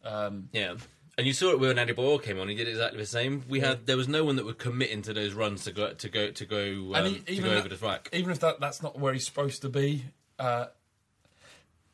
Um, 0.03 0.49
Yeah. 0.51 0.73
And 1.17 1.27
you 1.27 1.33
saw 1.33 1.51
it 1.51 1.59
when 1.59 1.75
Adebayor 1.75 2.23
came 2.23 2.39
on. 2.39 2.47
He 2.47 2.55
did 2.55 2.67
exactly 2.67 2.99
the 2.99 3.05
same. 3.05 3.43
We 3.47 3.59
had 3.59 3.85
there 3.85 3.97
was 3.97 4.07
no 4.07 4.23
one 4.23 4.35
that 4.37 4.45
would 4.45 4.57
commit 4.57 4.89
into 4.89 5.13
those 5.13 5.33
runs 5.33 5.63
to 5.65 5.71
go 5.71 5.93
to 5.93 6.09
go 6.09 6.31
to 6.31 6.45
go 6.45 6.61
um, 6.93 6.95
and 6.95 7.07
he, 7.07 7.19
to 7.19 7.31
even 7.33 7.43
go 7.43 7.49
that- 7.51 7.57
over 7.59 7.69
the 7.69 7.77
track. 7.77 8.09
even 8.13 8.31
if 8.31 8.39
that, 8.39 8.59
that's 8.59 8.81
not 8.81 8.97
where 8.99 9.13
he's 9.13 9.25
supposed 9.25 9.61
to 9.61 9.69
be, 9.69 10.05
uh, 10.39 10.65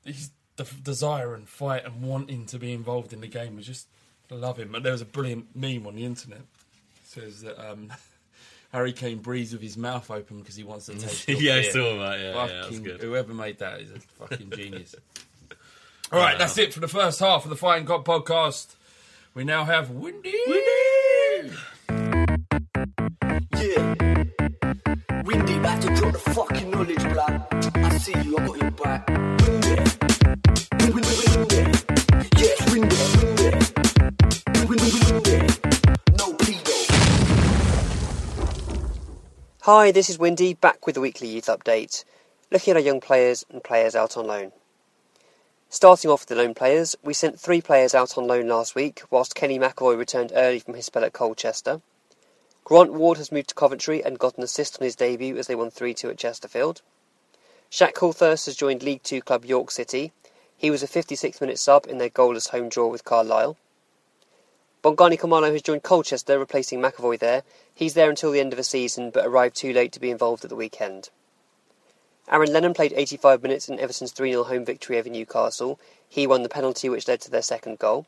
his 0.05 0.31
the 0.55 0.63
desire 0.83 1.33
and 1.33 1.47
fight 1.47 1.85
and 1.85 2.01
wanting 2.01 2.45
to 2.45 2.59
be 2.59 2.73
involved 2.73 3.13
in 3.13 3.21
the 3.21 3.27
game 3.27 3.55
was 3.55 3.65
just 3.65 3.87
love 4.29 4.57
him. 4.57 4.75
And 4.75 4.85
there 4.85 4.91
was 4.91 5.01
a 5.01 5.05
brilliant 5.05 5.55
meme 5.55 5.87
on 5.87 5.95
the 5.95 6.05
internet. 6.05 6.39
It 6.39 6.45
says 7.05 7.41
that 7.41 7.57
um, 7.59 7.91
Harry 8.71 8.91
Kane 8.93 9.19
breathes 9.19 9.53
with 9.53 9.61
his 9.61 9.77
mouth 9.77 10.11
open 10.11 10.39
because 10.39 10.55
he 10.55 10.63
wants 10.63 10.85
to 10.87 10.93
taste. 10.99 11.27
Yeah, 11.29 11.55
I 11.55 11.61
saw 11.63 11.97
that, 11.99 12.19
yeah, 12.19 12.25
yeah, 12.25 12.33
fucking, 12.33 12.83
that's 12.83 12.97
good. 12.97 13.01
Whoever 13.01 13.33
made 13.33 13.59
that 13.59 13.79
is 13.81 13.91
a 13.91 13.99
fucking 13.99 14.51
genius. 14.51 14.95
All 16.11 16.19
right, 16.19 16.37
that's 16.37 16.57
it 16.57 16.73
for 16.73 16.79
the 16.81 16.87
first 16.87 17.19
half 17.19 17.45
of 17.45 17.49
the 17.49 17.55
Fighting 17.55 17.85
Cock 17.85 18.03
podcast. 18.03 18.75
We 19.39 19.45
now 19.45 19.63
have 19.63 19.89
Windy. 19.91 20.33
Yeah. 23.55 23.93
Windy, 25.23 25.59
back 25.59 25.79
to 25.79 25.87
drop 25.95 26.11
the 26.11 26.21
fucking 26.35 26.69
knowledge, 26.69 27.01
blood. 27.03 27.47
I 27.75 27.97
see 27.99 28.19
you, 28.19 28.37
I 28.37 28.45
got 28.45 28.57
your 28.57 28.71
back. 28.71 29.07
Windy. 29.07 29.75
Windy, 30.91 31.13
windy, 31.15 31.37
windy. 31.37 31.63
Yes, 32.35 32.59
windy, 32.69 32.97
windy. 33.15 33.49
Windy, 34.67 34.91
windy. 35.07 35.37
No 36.17 36.33
pedo. 36.33 36.75
Hi, 39.61 39.93
this 39.93 40.09
is 40.09 40.19
Windy, 40.19 40.53
back 40.53 40.85
with 40.85 40.95
the 40.95 41.01
weekly 41.01 41.29
youth 41.29 41.45
update, 41.45 42.03
looking 42.51 42.71
at 42.71 42.75
our 42.75 42.83
young 42.83 42.99
players 42.99 43.45
and 43.49 43.63
players 43.63 43.95
out 43.95 44.17
on 44.17 44.27
loan. 44.27 44.51
Starting 45.71 46.09
off 46.09 46.21
with 46.21 46.29
the 46.29 46.35
loan 46.35 46.55
players, 46.55 46.95
we 47.03 47.13
sent 47.13 47.39
three 47.39 47.61
players 47.61 47.93
out 47.93 48.17
on 48.17 48.25
loan 48.25 48.47
last 48.47 48.73
week, 48.73 49.03
whilst 49.11 49.35
Kenny 49.35 49.59
McEvoy 49.59 49.95
returned 49.95 50.31
early 50.33 50.57
from 50.57 50.73
his 50.73 50.87
spell 50.87 51.03
at 51.03 51.13
Colchester. 51.13 51.79
Grant 52.63 52.91
Ward 52.91 53.19
has 53.19 53.31
moved 53.31 53.49
to 53.49 53.55
Coventry 53.55 54.03
and 54.03 54.17
got 54.17 54.35
an 54.35 54.43
assist 54.43 54.79
on 54.79 54.85
his 54.85 54.95
debut 54.95 55.37
as 55.37 55.45
they 55.45 55.53
won 55.53 55.69
3 55.69 55.93
2 55.93 56.09
at 56.09 56.17
Chesterfield. 56.17 56.81
Shaq 57.69 57.93
Coulthirst 57.93 58.47
has 58.47 58.55
joined 58.55 58.81
League 58.81 59.03
Two 59.03 59.21
club 59.21 59.45
York 59.45 59.69
City. 59.69 60.11
He 60.57 60.71
was 60.71 60.81
a 60.81 60.87
56 60.87 61.39
minute 61.39 61.59
sub 61.59 61.85
in 61.85 61.99
their 61.99 62.09
goalless 62.09 62.49
home 62.49 62.69
draw 62.69 62.87
with 62.87 63.05
Carlisle. 63.05 63.55
Bongani 64.83 65.19
Khumalo 65.19 65.51
has 65.51 65.61
joined 65.61 65.83
Colchester, 65.83 66.39
replacing 66.39 66.81
McEvoy 66.81 67.19
there. 67.19 67.43
He's 67.75 67.93
there 67.93 68.09
until 68.09 68.31
the 68.31 68.39
end 68.39 68.53
of 68.53 68.57
the 68.57 68.63
season, 68.63 69.11
but 69.11 69.23
arrived 69.23 69.55
too 69.55 69.71
late 69.71 69.91
to 69.91 69.99
be 69.99 70.09
involved 70.09 70.43
at 70.43 70.49
the 70.49 70.55
weekend. 70.55 71.11
Aaron 72.31 72.53
Lennon 72.53 72.75
played 72.75 72.93
85 72.95 73.41
minutes 73.41 73.69
in 73.69 73.79
Everton's 73.79 74.11
3 74.11 74.31
0 74.31 74.43
home 74.43 74.63
victory 74.63 74.99
over 74.99 75.09
Newcastle. 75.09 75.79
He 76.07 76.27
won 76.27 76.43
the 76.43 76.49
penalty 76.49 76.87
which 76.87 77.07
led 77.07 77.21
to 77.21 77.31
their 77.31 77.41
second 77.41 77.79
goal. 77.79 78.05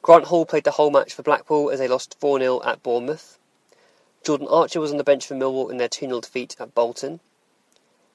Grant 0.00 0.26
Hall 0.26 0.46
played 0.46 0.64
the 0.64 0.70
whole 0.70 0.90
match 0.90 1.12
for 1.12 1.22
Blackpool 1.22 1.68
as 1.68 1.78
they 1.78 1.88
lost 1.88 2.16
4 2.20 2.40
0 2.40 2.62
at 2.64 2.82
Bournemouth. 2.82 3.38
Jordan 4.24 4.48
Archer 4.48 4.80
was 4.80 4.90
on 4.90 4.96
the 4.96 5.04
bench 5.04 5.26
for 5.26 5.34
Millwall 5.34 5.70
in 5.70 5.76
their 5.76 5.90
2 5.90 6.06
0 6.06 6.20
defeat 6.22 6.56
at 6.58 6.74
Bolton. 6.74 7.20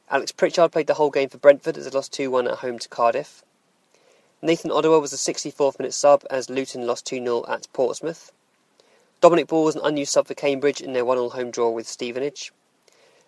Alex 0.09 0.32
Pritchard 0.32 0.72
played 0.72 0.88
the 0.88 0.95
whole 0.95 1.11
game 1.11 1.30
for 1.30 1.38
Brentford 1.38 1.78
as 1.78 1.86
they 1.86 1.91
lost 1.91 2.11
2 2.14 2.32
1 2.32 2.47
at 2.47 2.57
home 2.59 2.80
to 2.80 2.89
Cardiff. 2.89 3.43
Nathan 4.41 4.72
Oduwa 4.72 4.99
was 4.99 5.11
the 5.11 5.18
64th 5.18 5.78
minute 5.78 5.93
sub 5.93 6.26
as 6.32 6.49
Luton 6.49 6.88
lost 6.88 7.05
2 7.05 7.18
0 7.18 7.45
at 7.47 7.72
Portsmouth. 7.72 8.32
Dominic 9.22 9.45
Ball 9.45 9.64
was 9.64 9.76
an 9.76 9.86
unused 9.86 10.11
sub 10.11 10.26
for 10.26 10.34
Cambridge 10.34 10.82
in 10.82 10.93
their 10.93 11.05
1 11.05 11.18
0 11.18 11.30
home 11.30 11.51
draw 11.51 11.70
with 11.70 11.88
Stevenage. 11.88 12.51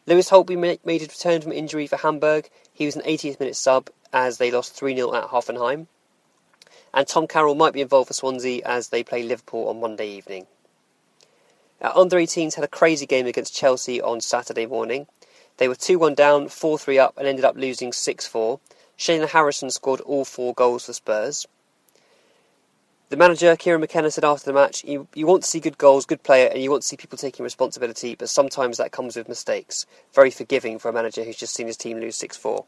Lewis 0.08 0.30
Holtby 0.30 0.80
made 0.86 1.02
his 1.02 1.10
return 1.10 1.42
from 1.42 1.52
injury 1.52 1.88
for 1.88 1.98
Hamburg. 1.98 2.50
He 2.72 2.86
was 2.86 2.96
an 2.96 3.02
80th 3.02 3.40
minute 3.40 3.56
sub 3.56 3.90
as 4.14 4.38
they 4.38 4.52
lost 4.52 4.74
3 4.74 4.96
0 4.96 5.16
at 5.16 5.30
Hoffenheim. 5.30 5.88
And 6.94 7.08
Tom 7.08 7.28
Carroll 7.28 7.56
might 7.56 7.74
be 7.74 7.82
involved 7.82 8.08
for 8.08 8.14
Swansea 8.14 8.62
as 8.64 8.90
they 8.90 9.04
play 9.04 9.24
Liverpool 9.24 9.68
on 9.68 9.80
Monday 9.80 10.08
evening. 10.08 10.46
Our 11.82 11.98
under 11.98 12.18
18s 12.18 12.54
had 12.54 12.64
a 12.64 12.68
crazy 12.68 13.08
game 13.08 13.26
against 13.26 13.56
Chelsea 13.56 14.00
on 14.00 14.22
Saturday 14.22 14.68
morning. 14.68 15.08
They 15.58 15.68
were 15.68 15.76
2 15.76 15.98
1 15.98 16.14
down, 16.14 16.50
4 16.50 16.78
3 16.78 17.00
up, 17.00 17.18
and 17.18 17.28
ended 17.28 17.44
up 17.44 17.56
losing 17.56 17.92
6 17.92 18.28
4. 18.28 18.60
Shayon 18.98 19.28
Harrison 19.28 19.72
scored 19.72 20.02
all 20.02 20.24
four 20.24 20.54
goals 20.54 20.86
for 20.86 20.94
Spurs. 20.94 21.48
The 23.10 23.18
manager, 23.18 23.56
Kieran 23.56 23.82
McKenna, 23.82 24.10
said 24.10 24.26
after 24.26 24.46
the 24.46 24.54
match, 24.54 24.84
you, 24.84 25.08
you 25.14 25.28
want 25.28 25.44
to 25.44 25.50
see 25.50 25.60
good 25.60 25.78
goals, 25.78 26.08
good 26.08 26.24
player, 26.24 26.48
and 26.48 26.62
you 26.64 26.72
want 26.72 26.82
to 26.82 26.88
see 26.88 26.98
people 26.98 27.20
taking 27.20 27.44
responsibility, 27.44 28.16
but 28.16 28.30
sometimes 28.30 28.78
that 28.78 28.92
comes 28.92 29.16
with 29.16 29.30
mistakes. 29.30 29.86
Very 30.14 30.32
forgiving 30.32 30.80
for 30.80 30.90
a 30.90 30.94
manager 30.94 31.24
who's 31.24 31.38
just 31.38 31.54
seen 31.54 31.68
his 31.68 31.78
team 31.78 32.00
lose 32.00 32.16
6 32.16 32.36
4. 32.36 32.66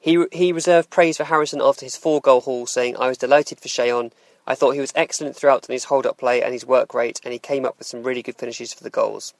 He, 0.00 0.22
he 0.32 0.52
reserved 0.52 0.90
praise 0.90 1.16
for 1.16 1.24
Harrison 1.24 1.62
after 1.62 1.86
his 1.86 1.96
four 1.96 2.20
goal 2.20 2.42
haul, 2.42 2.66
saying, 2.66 2.98
I 2.98 3.08
was 3.08 3.16
delighted 3.16 3.58
for 3.58 3.68
Shayon. 3.68 4.12
I 4.46 4.54
thought 4.54 4.72
he 4.72 4.80
was 4.80 4.92
excellent 4.94 5.34
throughout 5.34 5.66
in 5.66 5.72
his 5.72 5.84
hold 5.84 6.04
up 6.04 6.18
play 6.18 6.42
and 6.42 6.52
his 6.52 6.66
work 6.66 6.92
rate, 6.92 7.18
and 7.24 7.32
he 7.32 7.38
came 7.38 7.64
up 7.64 7.78
with 7.78 7.86
some 7.86 8.02
really 8.02 8.22
good 8.22 8.36
finishes 8.36 8.74
for 8.74 8.84
the 8.84 8.90
goals. 8.90 9.32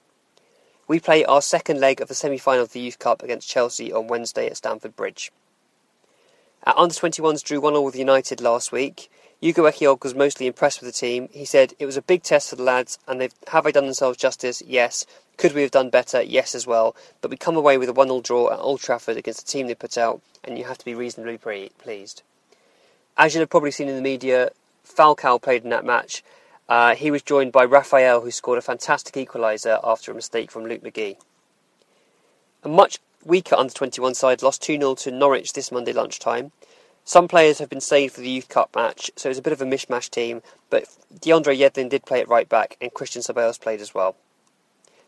We 0.87 0.99
play 0.99 1.23
our 1.23 1.41
second 1.41 1.79
leg 1.79 2.01
of 2.01 2.07
the 2.07 2.15
semi 2.15 2.39
final 2.39 2.63
of 2.63 2.73
the 2.73 2.79
Youth 2.79 2.97
Cup 2.97 3.21
against 3.21 3.47
Chelsea 3.47 3.93
on 3.93 4.07
Wednesday 4.07 4.47
at 4.47 4.57
Stamford 4.57 4.95
Bridge. 4.95 5.31
Our 6.65 6.77
under 6.77 6.95
21s 6.95 7.43
drew 7.43 7.61
1 7.61 7.73
0 7.73 7.81
with 7.81 7.95
United 7.95 8.41
last 8.41 8.71
week. 8.71 9.09
Ugo 9.43 9.69
Ehiogu 9.69 10.03
was 10.03 10.15
mostly 10.15 10.47
impressed 10.47 10.81
with 10.81 10.91
the 10.91 10.99
team. 10.99 11.29
He 11.31 11.45
said, 11.45 11.73
It 11.77 11.85
was 11.85 11.95
a 11.95 12.01
big 12.01 12.23
test 12.23 12.49
for 12.49 12.55
the 12.55 12.63
lads, 12.63 12.97
and 13.07 13.21
they've, 13.21 13.33
have 13.49 13.65
they 13.65 13.71
done 13.71 13.85
themselves 13.85 14.17
justice? 14.17 14.63
Yes. 14.65 15.05
Could 15.37 15.53
we 15.53 15.61
have 15.61 15.69
done 15.69 15.91
better? 15.91 16.23
Yes, 16.23 16.55
as 16.55 16.65
well. 16.65 16.95
But 17.21 17.29
we 17.29 17.37
come 17.37 17.55
away 17.55 17.77
with 17.77 17.87
a 17.87 17.93
1 17.93 18.07
0 18.07 18.21
draw 18.21 18.51
at 18.51 18.59
Old 18.59 18.79
Trafford 18.79 19.15
against 19.15 19.45
the 19.45 19.51
team 19.51 19.67
they 19.67 19.75
put 19.75 19.95
out, 19.95 20.21
and 20.43 20.57
you 20.57 20.63
have 20.65 20.79
to 20.79 20.85
be 20.85 20.95
reasonably 20.95 21.37
pre- 21.37 21.69
pleased. 21.77 22.23
As 23.15 23.35
you'll 23.35 23.43
have 23.43 23.51
probably 23.51 23.69
seen 23.69 23.87
in 23.87 23.95
the 23.95 24.01
media, 24.01 24.49
Falcao 24.83 25.39
played 25.39 25.63
in 25.63 25.69
that 25.69 25.85
match. 25.85 26.23
Uh, 26.67 26.95
he 26.95 27.11
was 27.11 27.21
joined 27.21 27.51
by 27.51 27.63
Raphael, 27.63 28.21
who 28.21 28.31
scored 28.31 28.57
a 28.57 28.61
fantastic 28.61 29.13
equaliser 29.13 29.79
after 29.83 30.11
a 30.11 30.15
mistake 30.15 30.49
from 30.49 30.65
Luke 30.65 30.83
McGee. 30.83 31.17
A 32.63 32.69
much 32.69 32.97
weaker 33.23 33.55
under 33.55 33.73
21 33.73 34.15
side 34.15 34.41
lost 34.41 34.63
2 34.63 34.77
0 34.77 34.95
to 34.95 35.11
Norwich 35.11 35.53
this 35.53 35.71
Monday 35.71 35.93
lunchtime. 35.93 36.51
Some 37.09 37.29
players 37.29 37.59
have 37.59 37.69
been 37.69 37.79
saved 37.79 38.15
for 38.15 38.19
the 38.19 38.29
Youth 38.29 38.49
Cup 38.49 38.75
match, 38.75 39.09
so 39.15 39.29
it's 39.29 39.39
a 39.39 39.41
bit 39.41 39.53
of 39.53 39.61
a 39.61 39.65
mishmash 39.65 40.09
team, 40.09 40.41
but 40.69 40.83
DeAndre 41.21 41.57
Yedlin 41.57 41.87
did 41.87 42.05
play 42.05 42.19
at 42.19 42.27
right 42.27 42.49
back, 42.49 42.75
and 42.81 42.93
Christian 42.93 43.21
Ceballos 43.21 43.57
played 43.61 43.79
as 43.79 43.93
well. 43.93 44.17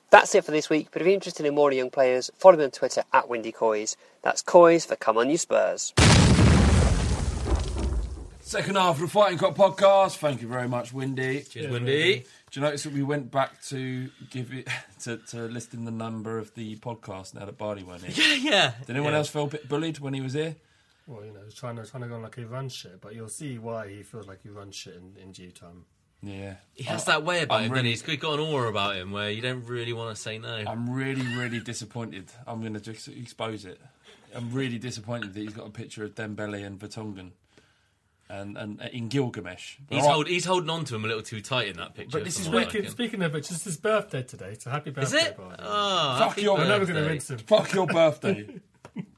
That's 0.10 0.34
it 0.34 0.46
for 0.46 0.52
this 0.52 0.70
week, 0.70 0.88
but 0.94 1.02
if 1.02 1.06
you're 1.06 1.14
interested 1.14 1.46
in 1.46 1.54
more 1.56 1.70
on 1.70 1.76
young 1.76 1.90
players, 1.90 2.32
follow 2.38 2.56
me 2.56 2.64
on 2.64 2.72
Twitter 2.72 3.04
at 3.12 3.28
Windy 3.28 3.52
Coys. 3.52 3.98
That's 4.22 4.42
Coys 4.42 4.86
for 4.86 4.96
Come 4.96 5.18
On 5.18 5.30
You 5.30 5.38
Spurs. 5.38 5.92
Second 8.40 8.78
half 8.78 8.96
of 8.96 9.02
the 9.02 9.08
Fighting 9.10 9.38
Cock 9.38 9.56
podcast. 9.56 10.20
Thank 10.20 10.42
you 10.42 10.48
very 10.48 10.70
much, 10.70 10.94
Windy. 10.94 11.42
Cheers, 11.42 11.70
Windy. 11.70 12.24
Do 12.50 12.60
you 12.60 12.62
notice 12.62 12.84
that 12.84 12.94
we 12.94 13.04
went 13.04 13.30
back 13.30 13.62
to 13.66 14.10
give 14.30 14.54
it 14.54 14.70
to, 15.02 15.18
to 15.18 15.42
listing 15.48 15.84
the 15.84 15.92
number 15.92 16.38
of 16.38 16.56
the 16.56 16.78
podcast 16.78 17.36
now 17.36 17.46
that 17.46 17.58
Barney 17.58 17.84
went 17.84 18.06
in? 18.06 18.12
Yeah, 18.16 18.34
yeah. 18.36 18.72
Did 18.88 18.96
anyone 18.96 19.12
Yeah. 19.12 19.18
else 19.20 19.28
feel 19.28 19.44
a 19.44 19.48
bit 19.48 19.68
bullied 19.68 20.00
when 20.00 20.14
he 20.14 20.22
was 20.22 20.32
here? 20.32 20.56
Well, 21.10 21.26
you 21.26 21.32
know, 21.34 21.40
he's 21.44 21.56
trying 21.56 21.76
to 21.78 21.86
trying 21.86 22.04
to 22.04 22.08
go 22.10 22.16
on 22.16 22.22
like 22.22 22.36
he 22.36 22.44
runs 22.44 22.72
shit, 22.74 23.02
but 23.02 23.16
you'll 23.16 23.30
see 23.30 23.58
why 23.58 23.90
he 23.90 24.04
feels 24.04 24.28
like 24.28 24.44
he 24.44 24.50
runs 24.50 24.76
shit 24.76 24.96
in, 24.96 25.20
in 25.22 25.32
due 25.32 25.50
time. 25.52 25.86
Yeah. 26.22 26.56
He 26.76 26.84
has 26.84 27.06
that 27.06 27.24
way 27.24 27.42
about 27.42 27.60
I'm 27.62 27.66
him, 27.66 27.72
really- 27.72 27.92
doesn't 27.94 28.06
he? 28.08 28.12
He's 28.14 28.22
got 28.22 28.34
an 28.36 28.40
aura 28.42 28.70
about 28.70 28.96
him 28.96 29.12
where 29.12 29.32
you 29.32 29.42
don't 29.42 29.66
really 29.66 29.92
want 29.94 30.16
to 30.16 30.22
say 30.22 30.38
no. 30.38 30.54
I'm 30.68 30.88
really, 30.90 31.26
really 31.36 31.60
disappointed. 31.62 32.30
I'm 32.46 32.60
going 32.62 32.74
to 32.76 32.80
just 32.80 33.08
expose 33.08 33.66
it. 33.66 33.80
I'm 34.36 34.52
really 34.54 34.78
disappointed 34.78 35.34
that 35.34 35.40
he's 35.40 35.54
got 35.54 35.66
a 35.66 35.72
picture 35.72 36.04
of 36.04 36.14
Dembele 36.14 36.64
and 36.64 36.78
Vertonghen, 36.78 37.32
and 38.30 38.56
and 38.56 38.80
uh, 38.80 38.86
in 38.94 39.08
Gilgamesh. 39.08 39.78
He's, 39.90 40.04
I- 40.06 40.12
hold, 40.12 40.28
he's 40.28 40.46
holding 40.46 40.70
on 40.70 40.86
to 40.86 40.96
him 40.96 41.06
a 41.06 41.08
little 41.08 41.24
too 41.24 41.42
tight 41.42 41.70
in 41.70 41.78
that 41.78 41.96
picture. 41.96 42.20
But 42.20 42.26
this 42.26 42.40
is 42.40 42.48
what 42.48 42.68
I 42.68 42.70
Speaking, 42.70 42.90
speaking 42.92 43.22
of 43.24 43.34
which, 43.34 43.50
it's 43.50 43.64
his 43.64 43.78
birthday 43.78 44.22
today, 44.22 44.56
so 44.60 44.70
happy 44.70 44.92
Is 44.96 45.14
it? 45.14 45.36
Barney. 45.38 45.56
Oh, 45.58 45.66
ah, 45.68 46.16
Fuck 46.20 46.30
happy 46.30 46.42
your 46.44 46.60
I'm 46.60 46.68
never 46.68 46.86
going 46.86 46.96
to 46.98 47.02
birthday. 47.02 47.10
rinse 47.12 47.30
him. 47.32 47.38
Fuck 47.40 47.74
your 47.74 47.88
birthday. 47.88 48.48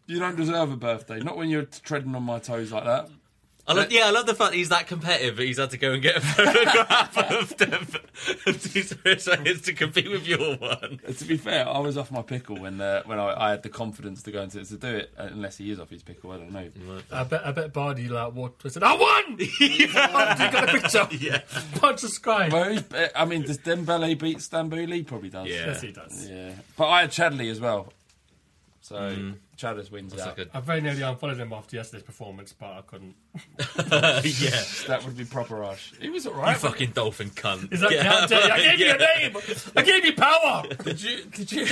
you 0.08 0.20
don't 0.20 0.36
deserve 0.36 0.72
a 0.72 0.78
birthday. 0.78 1.20
Not 1.20 1.38
when 1.38 1.50
you're 1.50 1.64
treading 1.66 2.16
on 2.16 2.24
my 2.24 2.40
toes 2.40 2.72
like 2.72 2.86
that. 2.86 3.10
I 3.68 3.74
love, 3.74 3.92
yeah, 3.92 4.08
I 4.08 4.10
love 4.10 4.26
the 4.26 4.34
fact 4.34 4.52
that 4.52 4.58
he's 4.58 4.70
that 4.70 4.88
competitive, 4.88 5.36
but 5.36 5.46
he's 5.46 5.60
had 5.60 5.70
to 5.70 5.78
go 5.78 5.92
and 5.94 6.02
get 6.02 6.18
a 6.18 6.22
photograph 6.22 7.16
of 7.32 7.58
them 7.58 7.88
to 9.62 9.74
compete 9.74 10.10
with 10.10 10.28
your 10.28 10.58
one. 10.58 11.00
Uh, 11.08 11.14
To 11.14 11.26
be 11.26 11.38
fair, 11.38 11.70
I 11.70 11.78
was 11.78 11.96
off 11.96 12.12
my 12.12 12.24
pickle 12.24 12.58
when 12.58 12.82
uh, 12.82 13.04
when 13.06 13.20
I, 13.20 13.48
I 13.48 13.50
had 13.52 13.64
the 13.64 13.70
confidence 13.70 14.24
to 14.24 14.32
go 14.32 14.42
into 14.42 14.66
to 14.66 14.78
do 14.78 14.88
it. 14.88 15.14
uh, 15.18 15.28
Unless 15.32 15.58
he 15.58 15.70
is 15.72 15.80
off 15.80 15.92
his 15.92 16.02
pickle, 16.04 16.32
I 16.32 16.38
don't 16.38 16.52
know. 16.52 16.68
I 17.12 17.24
bet 17.24 17.46
I 17.46 17.52
bet 17.52 17.72
Barney 17.72 18.08
like 18.08 18.34
walked 18.34 18.64
and 18.64 18.74
said, 18.74 18.84
"I 18.84 18.96
won! 18.96 19.38
you 19.60 19.94
got 19.94 20.70
a 20.70 20.72
picture? 20.80 21.08
Yeah. 21.22 21.42
Punch 21.76 22.02
the 22.02 22.10
sky." 22.10 22.50
Well, 22.52 22.66
who's 22.66 22.82
be- 22.82 23.08
I 23.16 23.26
mean, 23.26 23.44
does 23.44 23.60
Dembele 23.60 24.18
beat 24.20 24.38
Stambouli? 24.40 24.96
He 24.96 25.04
probably 25.04 25.30
does. 25.30 25.48
Yeah. 25.48 25.68
Yes, 25.68 25.82
he 25.82 25.92
does. 25.92 26.28
Yeah. 26.30 26.54
But 26.78 26.88
I 26.88 27.02
had 27.02 27.12
Chadli 27.12 27.50
as 27.52 27.60
well. 27.60 27.94
So 28.92 29.34
Chadders 29.58 29.90
wins 29.92 30.12
That's 30.14 30.28
out. 30.28 30.38
like 30.38 30.50
I 30.54 30.60
very 30.60 30.82
nearly 30.82 31.02
unfollowed 31.02 31.38
him 31.38 31.54
after 31.54 31.76
yesterday's 31.78 32.04
performance, 32.04 32.52
but 32.54 32.66
I 32.66 32.82
couldn't. 32.82 33.16
a, 33.36 34.22
yeah. 34.26 34.62
That 34.88 35.04
would 35.06 35.16
be 35.16 35.24
proper 35.26 35.56
rush. 35.56 35.94
He 36.02 36.10
was 36.10 36.26
You 36.26 36.32
alright. 36.32 36.58
fucking 36.58 36.92
dolphin 36.92 37.30
cunt. 37.30 37.72
Is 37.72 37.80
that 37.82 37.92
yeah, 37.92 38.12
I'm 38.12 38.30
you, 38.30 38.38
I 38.38 38.58
of 38.58 38.64
gave 38.64 38.80
you 38.80 38.86
it, 38.88 39.02
a 39.02 39.20
name. 39.20 39.38
I 39.78 39.82
gave 39.84 40.06
you 40.06 40.14
power. 40.14 40.64
Did 40.84 41.02
you 41.02 41.24
did 41.26 41.52
you 41.52 41.66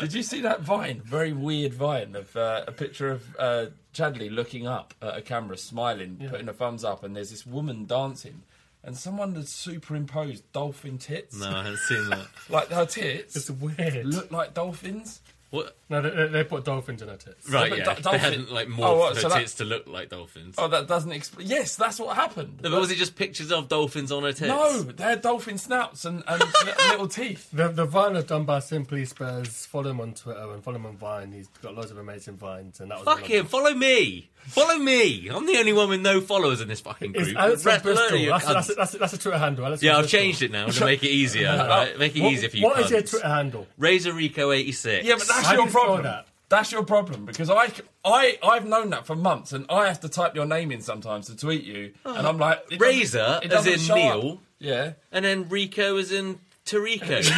did 0.00 0.14
you 0.14 0.22
see 0.22 0.40
that 0.42 0.60
vine? 0.62 1.00
Very 1.04 1.32
weird 1.32 1.74
vine 1.74 2.14
of 2.16 2.34
uh, 2.36 2.64
a 2.66 2.72
picture 2.72 3.10
of 3.10 3.36
uh, 3.38 3.66
Chadli 3.94 4.30
looking 4.34 4.66
up 4.66 4.94
at 5.02 5.16
a 5.18 5.22
camera, 5.22 5.56
smiling, 5.56 6.24
putting 6.30 6.48
a 6.48 6.52
thumbs 6.52 6.84
up, 6.84 7.02
and 7.04 7.14
there's 7.16 7.30
this 7.30 7.44
woman 7.46 7.84
dancing, 7.86 8.42
and 8.84 8.96
someone 8.96 9.34
had 9.34 9.48
superimposed 9.48 10.50
dolphin 10.52 10.98
tits, 10.98 11.38
No, 11.38 11.48
I 11.50 11.56
haven't 11.64 11.78
seen 11.78 12.08
that. 12.10 12.26
like 12.48 12.68
her 12.68 12.86
tits 12.86 13.34
It's 13.36 13.50
weird. 13.50 14.06
look 14.06 14.30
like 14.30 14.54
dolphins. 14.54 15.20
What? 15.50 15.78
No, 15.88 16.02
they, 16.02 16.10
they- 16.10 16.26
they 16.28 16.44
put 16.44 16.64
dolphins 16.66 17.00
in 17.00 17.08
her 17.08 17.16
tits. 17.16 17.48
Right, 17.48 17.70
but 17.70 17.78
yeah. 17.78 17.94
do- 17.94 18.02
they 18.02 18.18
hadn't 18.18 18.52
like 18.52 18.68
oh, 18.68 18.70
morphed 18.72 18.84
Oh, 18.86 18.98
what, 18.98 19.14
her 19.14 19.20
so 19.22 19.28
that- 19.30 19.38
tits 19.38 19.54
to 19.54 19.64
look 19.64 19.86
like 19.88 20.10
dolphins. 20.10 20.56
Oh, 20.58 20.68
that 20.68 20.86
doesn't 20.86 21.10
explain. 21.12 21.46
Yes, 21.46 21.74
that's 21.76 21.98
what 21.98 22.14
happened. 22.16 22.60
No, 22.62 22.70
but 22.70 22.80
was 22.80 22.90
it 22.90 22.96
just 22.98 23.16
pictures 23.16 23.50
of 23.50 23.68
dolphins 23.68 24.12
on 24.12 24.24
her 24.24 24.32
tits? 24.32 24.48
No, 24.48 24.82
they 24.82 25.04
had 25.04 25.22
dolphin 25.22 25.56
snouts 25.56 26.04
and, 26.04 26.22
and 26.28 26.42
little 26.90 27.08
teeth. 27.08 27.48
The, 27.50 27.68
the 27.68 27.86
Vine 27.86 28.12
was 28.12 28.24
done 28.24 28.44
by 28.44 28.58
Simply 28.58 29.06
Spurs. 29.06 29.64
Follow 29.64 29.90
him 29.90 30.00
on 30.02 30.12
Twitter 30.12 30.52
and 30.52 30.62
follow 30.62 30.76
him 30.76 30.84
on 30.86 30.96
Vine. 30.98 31.32
He's 31.32 31.48
got 31.62 31.74
loads 31.74 31.90
of 31.90 31.96
amazing 31.98 32.36
vines, 32.36 32.80
and 32.80 32.90
that 32.90 32.98
was 32.98 33.06
one 33.06 33.16
Fuck 33.16 33.24
of 33.24 33.30
him, 33.30 33.36
them. 33.38 33.46
follow 33.46 33.72
me. 33.74 34.28
Follow 34.48 34.78
me. 34.78 35.28
I'm 35.28 35.46
the 35.46 35.56
only 35.58 35.72
one 35.72 35.88
with 35.88 36.00
no 36.00 36.20
followers 36.20 36.60
in 36.60 36.68
this 36.68 36.80
fucking 36.80 37.12
group. 37.12 37.36
Alex 37.36 37.64
Rest 37.64 37.82
from 37.82 37.92
alone, 37.92 38.08
Bristol. 38.08 38.18
you 38.18 38.30
That's, 38.30 38.44
cunts. 38.44 38.54
that's, 38.54 38.74
that's, 38.74 38.92
that's 38.92 39.12
a 39.12 39.18
Twitter 39.18 39.38
handle. 39.38 39.66
Alex 39.66 39.82
yeah, 39.82 39.94
from 39.94 40.04
I've 40.04 40.10
changed 40.10 40.42
it 40.42 40.50
now 40.50 40.66
to 40.66 40.84
make 40.84 41.02
it 41.02 41.10
easier. 41.10 41.48
right? 41.56 41.98
Make 41.98 42.16
it 42.16 42.22
What- 42.22 42.32
easier 42.32 42.48
for 42.48 42.56
you 42.56 42.64
What 42.64 42.80
is 42.80 42.90
your. 42.90 43.02
Twitter 43.02 43.28
handle? 43.28 43.66
Razor 43.78 44.12
Rico 44.12 44.50
86. 44.52 45.06
Yeah, 45.06 45.14
but 45.18 45.28
that's 45.28 45.46
How 45.46 45.54
your 45.54 45.66
you 45.66 45.70
problem. 45.70 46.02
that? 46.04 46.26
That's 46.48 46.72
your 46.72 46.82
problem 46.82 47.26
because 47.26 47.50
I, 47.50 47.70
I, 48.04 48.38
I've 48.42 48.66
known 48.66 48.90
that 48.90 49.06
for 49.06 49.14
months, 49.14 49.52
and 49.52 49.66
I 49.68 49.86
have 49.88 50.00
to 50.00 50.08
type 50.08 50.34
your 50.34 50.46
name 50.46 50.72
in 50.72 50.80
sometimes 50.80 51.26
to 51.26 51.36
tweet 51.36 51.64
you, 51.64 51.92
ah. 52.06 52.14
and 52.16 52.26
I'm 52.26 52.38
like 52.38 52.64
Razor, 52.78 53.40
it 53.42 53.52
as 53.52 53.66
in 53.66 53.78
show 53.78 53.94
up. 53.94 53.98
Neil. 54.22 54.40
Yeah, 54.58 54.92
And 55.12 55.24
then 55.26 55.48
Rico 55.50 55.98
as 55.98 56.10
in 56.10 56.40
Tarico. 56.64 57.22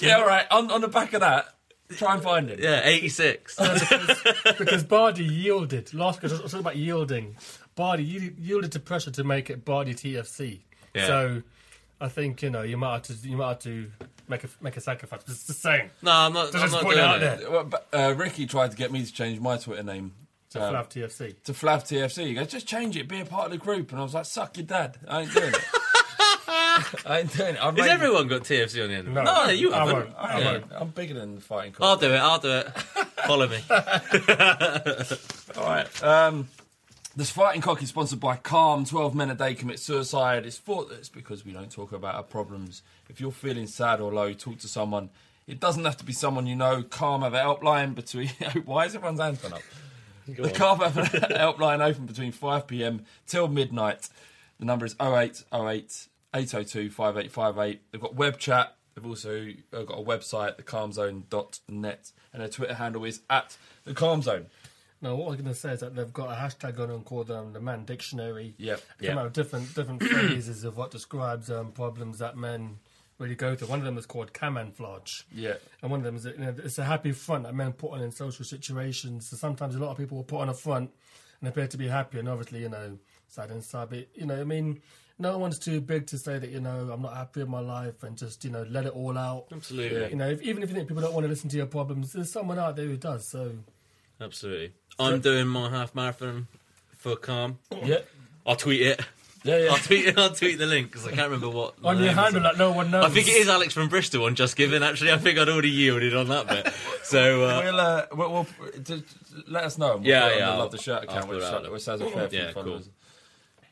yeah, 0.00 0.16
all 0.18 0.26
right. 0.26 0.46
On, 0.50 0.70
on 0.70 0.80
the 0.80 0.88
back 0.88 1.12
of 1.12 1.20
that, 1.20 1.53
try 1.96 2.14
and 2.14 2.22
find 2.22 2.50
it. 2.50 2.58
yeah, 2.60 2.80
86. 2.84 3.56
because 4.58 4.84
Bardi 4.84 5.24
yielded. 5.24 5.92
Last 5.94 6.20
because 6.20 6.38
I 6.38 6.42
was 6.42 6.52
talking 6.52 6.64
about 6.64 6.76
yielding. 6.76 7.36
Bardi 7.74 8.04
yield- 8.04 8.38
yielded 8.38 8.72
to 8.72 8.80
pressure 8.80 9.10
to 9.12 9.24
make 9.24 9.50
it 9.50 9.64
Bardi 9.64 9.94
TFC. 9.94 10.60
Yeah. 10.94 11.06
So 11.06 11.42
I 12.00 12.08
think 12.08 12.42
you 12.42 12.50
know 12.50 12.62
you 12.62 12.76
might 12.76 12.92
have 13.08 13.20
to 13.20 13.28
you 13.28 13.36
might 13.36 13.48
have 13.48 13.58
to 13.60 13.90
make 14.28 14.44
a 14.44 14.48
make 14.60 14.76
a 14.76 14.80
sacrifice. 14.80 15.20
But 15.24 15.32
it's 15.32 15.44
the 15.44 15.52
same. 15.54 15.90
no, 16.02 16.10
I'm 16.12 16.32
not, 16.32 16.52
So 16.52 16.58
I'm 16.58 16.64
just 16.64 16.72
not 16.74 16.82
put 16.82 16.92
it 16.92 16.94
doing 16.96 17.06
out 17.08 17.22
it. 17.22 17.40
there. 17.40 17.50
Well, 17.50 17.64
but, 17.64 17.88
uh, 17.92 18.14
Ricky 18.16 18.46
tried 18.46 18.70
to 18.70 18.76
get 18.76 18.92
me 18.92 19.04
to 19.04 19.12
change 19.12 19.40
my 19.40 19.56
Twitter 19.56 19.82
name 19.82 20.12
To 20.50 20.62
um, 20.64 20.74
Flav 20.74 20.88
TFC. 20.90 21.42
to 21.44 21.52
Flav 21.52 21.82
TFC. 21.82 22.26
He 22.28 22.34
goes, 22.34 22.48
just 22.48 22.66
change 22.66 22.96
it, 22.96 23.08
be 23.08 23.20
a 23.20 23.24
part 23.24 23.46
of 23.46 23.50
the 23.52 23.58
group. 23.58 23.90
And 23.90 24.00
I 24.00 24.02
was 24.04 24.14
like, 24.14 24.26
suck 24.26 24.56
your 24.56 24.66
dad. 24.66 24.98
I 25.08 25.22
ain't 25.22 25.32
doing 25.34 25.52
it. 25.52 25.64
I 27.06 27.20
ain't 27.20 27.32
doing 27.36 27.54
it. 27.54 27.64
I'm 27.64 27.74
Has 27.76 27.82
making- 27.84 27.92
everyone 27.92 28.28
got 28.28 28.42
TFC 28.42 28.82
on 28.82 28.88
the 28.88 28.94
end? 28.94 29.08
of 29.08 29.16
it? 29.16 29.22
No, 29.22 29.44
no 29.46 29.50
you 29.50 29.72
I 29.72 29.78
haven't. 29.78 29.94
won't. 29.94 30.14
I 30.18 30.38
Yeah, 30.40 30.52
won't. 30.52 30.64
I'm 30.72 30.88
bigger 30.88 31.14
than 31.14 31.34
the 31.36 31.40
fighting 31.40 31.72
Cock. 31.72 31.86
I'll 31.86 31.96
do 31.96 32.12
it. 32.12 32.18
I'll 32.18 32.38
do 32.38 32.50
it. 32.50 32.66
Follow 33.26 33.48
me. 33.48 33.58
All 35.56 35.64
right. 35.66 36.02
Um, 36.02 36.48
this 37.16 37.30
fighting 37.30 37.60
cock 37.62 37.82
is 37.82 37.88
sponsored 37.90 38.20
by 38.20 38.36
Calm. 38.36 38.84
Twelve 38.84 39.14
men 39.14 39.30
a 39.30 39.34
day 39.34 39.54
commit 39.54 39.78
suicide. 39.78 40.44
It's 40.46 40.58
for 40.58 40.86
it's 40.90 41.08
because 41.08 41.44
we 41.44 41.52
don't 41.52 41.70
talk 41.70 41.92
about 41.92 42.16
our 42.16 42.22
problems. 42.24 42.82
If 43.08 43.20
you're 43.20 43.30
feeling 43.30 43.66
sad 43.68 44.00
or 44.00 44.12
low, 44.12 44.32
talk 44.32 44.58
to 44.58 44.68
someone. 44.68 45.10
It 45.46 45.60
doesn't 45.60 45.84
have 45.84 45.96
to 45.98 46.04
be 46.04 46.12
someone 46.12 46.46
you 46.46 46.56
know. 46.56 46.82
Calm 46.82 47.22
have 47.22 47.34
a 47.34 47.38
helpline 47.38 47.94
between. 47.94 48.28
Why 48.64 48.86
is 48.86 48.94
everyone's 48.96 49.20
hands 49.20 49.40
gone 49.40 49.52
up? 49.54 49.62
the 50.26 50.50
Calm 50.50 50.80
have 50.80 50.96
a 50.96 51.02
helpline 51.02 51.80
open 51.86 52.06
between 52.06 52.32
5 52.32 52.66
p.m. 52.66 53.04
till 53.26 53.46
midnight. 53.46 54.08
The 54.58 54.64
number 54.64 54.86
is 54.86 54.96
0808 55.00 56.08
802 56.34 56.90
5858. 56.90 57.80
They've 57.92 58.00
got 58.00 58.14
web 58.14 58.38
chat. 58.38 58.76
They've 58.94 59.06
also 59.06 59.48
uh, 59.72 59.82
got 59.82 59.98
a 59.98 60.02
website, 60.02 60.56
thecalmzone.net, 60.60 62.10
and 62.32 62.42
their 62.42 62.48
Twitter 62.48 62.74
handle 62.74 63.04
is 63.04 63.20
at 63.30 63.56
the 63.84 63.94
Calm 63.94 64.22
Zone. 64.22 64.46
What 65.00 65.10
I 65.10 65.12
was 65.12 65.36
going 65.36 65.44
to 65.44 65.54
say 65.54 65.72
is 65.72 65.80
that 65.80 65.94
they've 65.94 66.10
got 66.12 66.30
a 66.30 66.34
hashtag 66.34 66.80
on 66.80 66.90
and 66.90 67.04
called 67.04 67.30
um, 67.30 67.52
the 67.52 67.60
Man 67.60 67.84
Dictionary. 67.84 68.54
Yep. 68.56 68.82
They 68.98 69.08
come 69.08 69.16
Yeah. 69.18 69.22
out 69.24 69.34
different 69.34 69.74
different 69.74 70.02
phrases 70.10 70.64
of 70.64 70.78
what 70.78 70.90
describes 70.90 71.50
um, 71.50 71.72
problems 71.72 72.20
that 72.20 72.38
men 72.38 72.78
really 73.18 73.34
go 73.34 73.54
through. 73.54 73.68
One 73.68 73.80
of 73.80 73.84
them 73.84 73.98
is 73.98 74.06
called 74.06 74.32
camouflage. 74.32 75.10
Yeah. 75.30 75.54
And 75.82 75.90
one 75.90 76.00
of 76.00 76.04
them 76.04 76.16
is, 76.16 76.24
you 76.24 76.38
know, 76.38 76.54
it's 76.56 76.78
a 76.78 76.84
happy 76.84 77.12
front 77.12 77.44
that 77.44 77.54
men 77.54 77.72
put 77.74 77.90
on 77.92 78.00
in 78.00 78.12
social 78.12 78.46
situations. 78.46 79.28
So 79.28 79.36
sometimes 79.36 79.74
a 79.74 79.78
lot 79.78 79.90
of 79.90 79.98
people 79.98 80.16
will 80.16 80.24
put 80.24 80.40
on 80.40 80.48
a 80.48 80.54
front 80.54 80.90
and 81.40 81.48
appear 81.50 81.66
to 81.66 81.76
be 81.76 81.88
happy, 81.88 82.18
and 82.18 82.26
obviously, 82.28 82.60
you 82.60 82.70
know, 82.70 82.96
sad 83.28 83.50
inside. 83.50 83.90
But 83.90 84.08
you 84.14 84.24
know, 84.24 84.40
I 84.40 84.44
mean, 84.44 84.80
no 85.18 85.38
one's 85.38 85.58
too 85.58 85.80
big 85.80 86.06
to 86.08 86.18
say 86.18 86.38
that 86.38 86.50
you 86.50 86.60
know 86.60 86.90
I'm 86.92 87.02
not 87.02 87.16
happy 87.16 87.40
with 87.40 87.48
my 87.48 87.60
life 87.60 88.02
and 88.02 88.16
just 88.16 88.44
you 88.44 88.50
know 88.50 88.64
let 88.68 88.84
it 88.86 88.92
all 88.94 89.16
out. 89.16 89.46
Absolutely. 89.52 90.10
You 90.10 90.16
know, 90.16 90.28
if, 90.30 90.42
even 90.42 90.62
if 90.62 90.68
you 90.70 90.74
think 90.74 90.88
people 90.88 91.02
don't 91.02 91.14
want 91.14 91.24
to 91.24 91.28
listen 91.28 91.48
to 91.50 91.56
your 91.56 91.66
problems, 91.66 92.12
there's 92.12 92.30
someone 92.32 92.58
out 92.58 92.76
there 92.76 92.86
who 92.86 92.96
does. 92.96 93.28
So 93.28 93.52
Absolutely. 94.20 94.72
I'm 94.98 95.20
doing 95.20 95.46
my 95.48 95.70
half 95.70 95.94
marathon 95.94 96.46
for 96.96 97.16
Calm. 97.16 97.58
Yeah. 97.84 97.98
I'll 98.46 98.56
tweet 98.56 98.82
it. 98.82 99.00
Yeah, 99.42 99.58
yeah. 99.58 99.70
I'll 99.72 99.76
tweet 99.76 100.06
it. 100.06 100.16
I'll 100.18 100.30
tweet 100.30 100.56
the 100.58 100.64
link 100.66 100.90
because 100.90 101.06
I 101.06 101.10
can't 101.10 101.30
remember 101.30 101.50
what. 101.50 101.74
on 101.84 102.02
your 102.02 102.12
handle 102.12 102.42
that 102.44 102.56
no 102.56 102.72
one 102.72 102.90
knows. 102.90 103.04
I 103.04 103.08
think 103.10 103.28
it 103.28 103.32
is 103.32 103.48
Alex 103.48 103.74
from 103.74 103.88
Bristol 103.88 104.24
on 104.24 104.34
Just 104.34 104.56
Giving. 104.56 104.82
Actually, 104.82 105.12
I 105.12 105.18
think 105.18 105.38
I'd 105.38 105.48
already 105.50 105.68
yielded 105.70 106.16
on 106.16 106.28
that 106.28 106.48
bit. 106.48 106.72
So 107.02 107.44
uh, 107.44 107.60
We'll, 107.62 107.80
uh, 107.80 108.06
we'll, 108.12 108.32
we'll 108.32 108.46
d- 108.82 108.96
d- 108.96 109.04
let 109.48 109.64
us 109.64 109.76
know. 109.76 109.96
We'll 109.98 110.06
Yeah, 110.06 110.22
put 110.22 110.28
it 110.28 110.32
on 110.34 110.38
yeah, 110.38 110.50
I'll- 110.50 110.58
Love 110.60 110.70
the 110.72 110.78
Shirt 110.78 111.04
account, 111.04 111.28
which, 111.28 111.42
it 111.42 111.72
which 111.72 111.84
has 111.84 112.00
a 112.00 112.06
fair 112.08 112.28
few 112.30 112.38
Yeah, 112.38 112.52
cool. 112.52 112.80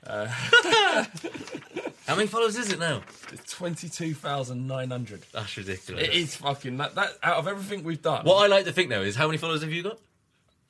Followers. 0.07 0.30
Uh, 0.53 1.05
how 2.07 2.14
many 2.14 2.26
followers 2.26 2.57
is 2.57 2.72
it 2.72 2.78
now? 2.78 3.03
It's 3.32 3.53
22,900. 3.53 5.22
That's 5.32 5.57
ridiculous. 5.57 6.05
It 6.05 6.14
is 6.14 6.36
fucking 6.36 6.76
that, 6.78 6.94
that. 6.94 7.11
Out 7.22 7.36
of 7.38 7.48
everything 7.48 7.84
we've 7.84 8.03
done, 8.03 8.24
What 8.24 8.42
I 8.42 8.46
like 8.46 8.64
to 8.64 8.72
think 8.72 8.90
though 8.90 9.03
is 9.03 9.16
how 9.16 9.26
many 9.26 9.38
followers 9.38 9.62
have 9.62 9.72
you 9.72 9.82
got? 9.82 9.98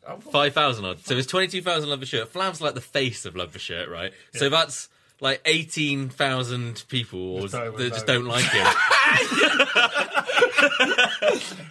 Oh, 0.06 0.16
Five 0.16 0.52
thousand 0.52 0.84
odd. 0.84 1.04
So 1.04 1.16
it's 1.16 1.26
twenty 1.28 1.46
two 1.48 1.62
thousand 1.62 1.88
love 1.90 2.00
the 2.00 2.06
shirt. 2.06 2.28
Flav's 2.28 2.60
like 2.60 2.74
the 2.74 2.80
face 2.80 3.24
of 3.24 3.36
love 3.36 3.52
the 3.52 3.58
shirt, 3.60 3.88
right? 3.88 4.12
So 4.34 4.48
that's 4.48 4.88
like 5.22 5.40
eighteen 5.46 6.10
thousand 6.10 6.84
people 6.88 7.36
or 7.36 7.40
Just 7.42 7.54
don't 7.54 7.76
that 7.78 7.92
just 7.94 8.06
don't 8.06 8.26
like 8.26 8.44
him. 8.44 8.66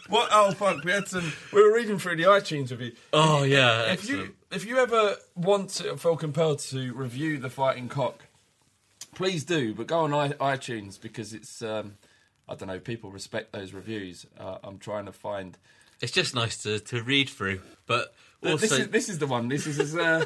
What? 0.10 0.28
Oh 0.34 0.52
fuck! 0.52 0.84
We 0.84 0.92
had 0.92 1.08
some. 1.08 1.32
We 1.54 1.64
were 1.64 1.74
reading 1.74 1.98
through 1.98 2.18
the 2.18 2.24
iTunes 2.24 2.72
review. 2.72 2.92
oh 3.14 3.44
yeah, 3.44 3.94
If 3.94 4.10
you 4.10 4.36
if 4.52 4.66
you 4.66 4.78
ever 4.78 5.16
want 5.36 5.70
to 5.72 5.96
feel 5.96 6.18
compelled 6.18 6.60
to 6.60 6.94
review 6.94 7.38
the 7.38 7.50
Fighting 7.50 7.88
Cock, 7.88 8.26
please 9.16 9.46
do. 9.46 9.74
But 9.74 9.88
go 9.88 10.00
on 10.02 10.14
I, 10.14 10.30
iTunes 10.34 11.00
because 11.00 11.34
it's 11.34 11.62
um, 11.62 11.94
I 12.50 12.56
don't 12.56 12.68
know. 12.68 12.80
People 12.80 13.10
respect 13.12 13.54
those 13.54 13.72
reviews. 13.74 14.26
Uh, 14.38 14.58
I'm 14.64 14.80
trying 14.80 15.06
to 15.06 15.14
find. 15.14 15.58
It's 16.02 16.12
just 16.12 16.36
nice 16.36 16.58
to, 16.64 16.80
to 16.80 17.04
read 17.04 17.30
through, 17.30 17.62
but 17.86 18.14
Th- 18.42 18.52
also 18.54 18.68
this 18.68 18.80
is 18.80 18.88
this 18.90 19.08
is 19.10 19.20
the 19.20 19.28
one. 19.28 19.48
This 19.48 19.66
is. 19.66 19.80
is 19.80 19.96
uh, 19.96 20.26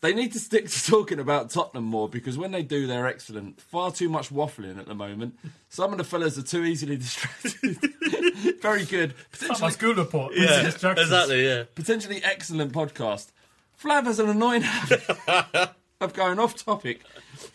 they 0.00 0.12
need 0.14 0.32
to 0.32 0.38
stick 0.38 0.68
to 0.68 0.86
talking 0.90 1.18
about 1.18 1.50
Tottenham 1.50 1.84
more 1.84 2.08
because 2.08 2.38
when 2.38 2.50
they 2.52 2.62
do, 2.62 2.86
they're 2.86 3.06
excellent. 3.06 3.60
Far 3.60 3.90
too 3.90 4.08
much 4.08 4.30
waffling 4.30 4.78
at 4.78 4.86
the 4.86 4.94
moment. 4.94 5.38
Some 5.68 5.92
of 5.92 5.98
the 5.98 6.04
fellas 6.04 6.38
are 6.38 6.42
too 6.42 6.64
easily 6.64 6.96
distracted. 7.04 7.76
Very 8.62 8.84
good. 8.84 9.14
That's 9.32 9.42
my 9.42 9.48
Potentially, 9.48 9.70
school 9.72 9.94
report. 9.94 10.32
yeah, 10.36 10.66
exactly 10.68 11.44
yeah. 11.44 11.64
potentially 11.74 12.22
excellent 12.22 12.72
podcast. 12.72 13.32
Flav 13.82 14.04
has 14.04 14.18
an 14.18 14.28
annoying 14.28 14.62
habit 14.62 15.70
of 16.00 16.12
going 16.14 16.38
off 16.38 16.64
topic 16.64 17.00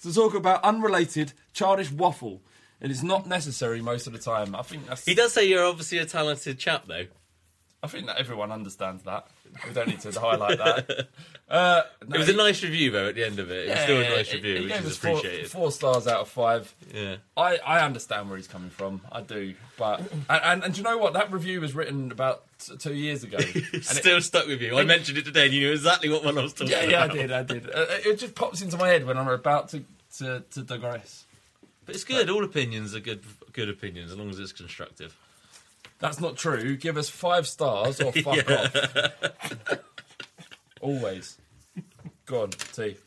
to 0.02 0.14
talk 0.14 0.34
about 0.36 0.64
unrelated, 0.64 1.34
childish 1.54 1.92
waffle. 1.92 2.42
And 2.82 2.92
It 2.92 2.96
is 2.96 3.04
not 3.04 3.28
necessary 3.28 3.82
most 3.82 4.08
of 4.08 4.14
the 4.14 4.20
time. 4.20 4.56
I 4.56 4.62
think 4.64 4.88
that's. 4.88 5.06
He 5.06 5.16
does 5.16 5.34
say 5.34 5.48
you're 5.48 5.66
obviously 5.66 5.98
a 6.00 6.06
talented 6.06 6.60
chap 6.60 6.86
though. 6.88 7.06
I 7.84 7.88
think 7.88 8.06
that 8.08 8.18
everyone 8.18 8.52
understands 8.52 9.04
that. 9.04 9.28
We 9.68 9.74
don't 9.74 9.90
need 9.90 10.00
to 10.02 10.20
highlight 10.20 10.58
that. 10.58 11.08
Uh, 11.50 11.84
no, 12.08 12.16
It 12.16 12.20
was 12.20 12.30
a 12.30 12.34
nice 12.36 12.64
review 12.64 12.90
though 12.90 13.10
at 13.10 13.16
the 13.16 13.24
end 13.24 13.38
of 13.38 13.52
it. 13.52 13.68
It 13.68 13.70
was 13.72 13.80
still 13.82 14.02
a 14.02 14.10
nice 14.10 14.34
review, 14.34 14.56
he 14.56 14.64
which 14.64 14.74
is 14.74 14.86
us 14.88 14.98
four, 14.98 15.18
appreciated. 15.18 15.52
four 15.52 15.72
stars 15.72 16.08
out 16.08 16.22
of 16.22 16.28
five. 16.30 16.74
Yeah. 16.92 17.18
I, 17.38 17.58
I 17.58 17.86
understand 17.86 18.30
where 18.30 18.38
he's 18.38 18.48
coming 18.48 18.72
from. 18.72 19.02
I 19.12 19.22
do, 19.22 19.54
but 19.78 20.00
and, 20.00 20.42
and, 20.44 20.64
and 20.64 20.74
do 20.74 20.80
you 20.80 20.84
know 20.84 20.98
what? 20.98 21.14
That 21.14 21.32
review 21.32 21.62
was 21.62 21.76
written 21.76 22.12
about 22.12 22.46
t- 22.58 22.76
two 22.78 22.96
years 22.96 23.24
ago. 23.24 23.38
And 23.44 23.56
it- 23.74 23.84
Still 23.86 24.20
stuck 24.22 24.48
with 24.48 24.62
you. 24.62 24.80
I 24.80 24.84
mentioned 24.86 25.20
it 25.20 25.26
today, 25.26 25.46
and 25.46 25.54
you 25.54 25.60
knew 25.68 25.74
exactly 25.74 26.10
what 26.10 26.24
one 26.24 26.40
I 26.40 26.42
was 26.42 26.54
talking 26.54 26.72
yeah, 26.72 26.86
yeah, 26.86 27.04
I 27.04 27.08
did, 27.10 27.32
I 27.32 27.44
did. 27.44 27.70
Uh, 27.70 27.86
it 28.04 28.18
just 28.18 28.34
pops 28.34 28.64
into 28.64 28.78
my 28.78 28.88
head 28.88 29.06
when 29.06 29.18
I'm 29.18 29.28
about 29.28 29.70
to 29.70 29.84
to, 30.18 30.44
to 30.52 30.62
digress. 30.64 31.26
But 31.86 31.94
it's 31.94 32.04
good. 32.06 32.32
All 32.32 32.44
opinions 32.44 32.96
are 32.96 33.00
good. 33.00 33.22
Good 33.52 33.70
opinions, 33.70 34.12
as 34.12 34.18
long 34.18 34.30
as 34.32 34.40
it's 34.40 34.54
constructive. 34.54 35.16
That's 36.04 36.20
not 36.20 36.36
true. 36.38 36.76
Give 36.78 36.98
us 36.98 37.10
five 37.10 37.48
stars 37.48 38.00
or 38.02 38.12
fuck 38.24 38.50
off. 38.50 38.76
Always. 40.82 41.38
Go 42.26 42.44
on, 42.44 42.50
T. 42.52 42.98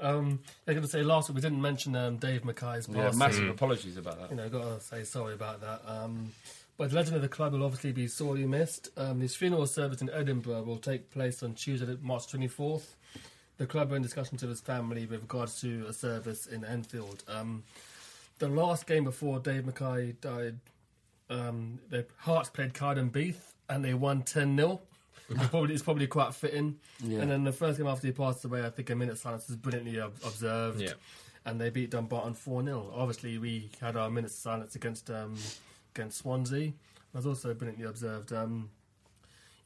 Um, 0.00 0.40
I'm 0.66 0.74
going 0.74 0.82
to 0.82 0.88
say 0.88 1.02
last 1.02 1.28
week 1.28 1.36
we 1.36 1.42
didn't 1.42 1.60
mention 1.60 1.94
um, 1.94 2.16
Dave 2.16 2.44
Mackay's 2.44 2.88
Yeah, 2.88 3.04
passing. 3.04 3.18
massive 3.18 3.48
apologies 3.50 3.96
about 3.96 4.18
that. 4.20 4.30
You 4.30 4.36
know, 4.36 4.48
got 4.48 4.62
to 4.64 4.80
say 4.84 5.04
sorry 5.04 5.34
about 5.34 5.60
that. 5.60 5.82
Um, 5.86 6.32
but 6.76 6.90
the 6.90 6.96
legend 6.96 7.16
of 7.16 7.22
the 7.22 7.28
club 7.28 7.52
will 7.52 7.62
obviously 7.64 7.92
be 7.92 8.06
sorely 8.08 8.46
missed. 8.46 8.88
Um, 8.96 9.20
his 9.20 9.36
funeral 9.36 9.66
service 9.66 10.00
in 10.00 10.10
Edinburgh 10.10 10.62
will 10.62 10.78
take 10.78 11.10
place 11.10 11.42
on 11.42 11.54
Tuesday, 11.54 11.96
March 12.00 12.26
24th. 12.28 12.94
The 13.58 13.66
club 13.66 13.92
are 13.92 13.96
in 13.96 14.02
discussion 14.02 14.38
with 14.40 14.48
his 14.48 14.60
family 14.62 15.04
with 15.06 15.20
regards 15.20 15.60
to 15.60 15.84
a 15.86 15.92
service 15.92 16.46
in 16.46 16.64
Enfield. 16.64 17.22
Um, 17.28 17.62
the 18.38 18.48
last 18.48 18.86
game 18.86 19.04
before 19.04 19.38
Dave 19.38 19.66
Mackay 19.66 20.12
died, 20.22 20.58
um, 21.30 21.78
the 21.88 22.06
Hearts 22.18 22.50
played 22.50 22.72
Beath 23.12 23.54
and 23.68 23.84
they 23.84 23.94
won 23.94 24.22
10 24.22 24.56
0. 24.56 24.80
It's 25.32 25.46
probably, 25.46 25.74
it's 25.74 25.82
probably 25.84 26.08
quite 26.08 26.34
fitting. 26.34 26.80
And 27.20 27.30
then 27.30 27.44
the 27.44 27.52
first 27.52 27.78
game 27.78 27.86
after 27.86 28.08
he 28.08 28.12
passed 28.12 28.44
away, 28.44 28.66
I 28.66 28.70
think 28.70 28.90
a 28.90 28.96
minute 28.96 29.16
silence 29.16 29.46
was 29.46 29.56
brilliantly 29.56 30.00
ob- 30.00 30.16
observed. 30.26 30.80
Yeah. 30.80 30.94
And 31.44 31.60
they 31.60 31.70
beat 31.70 31.90
Dumbarton 31.90 32.34
4 32.34 32.64
0. 32.64 32.92
Obviously, 32.92 33.38
we 33.38 33.70
had 33.80 33.96
our 33.96 34.10
minute 34.10 34.32
silence 34.32 34.74
against 34.74 35.08
um, 35.08 35.36
against 35.94 36.18
Swansea 36.18 36.72
was 37.12 37.26
also 37.26 37.54
brilliantly 37.54 37.86
observed. 37.86 38.32
Um, 38.32 38.70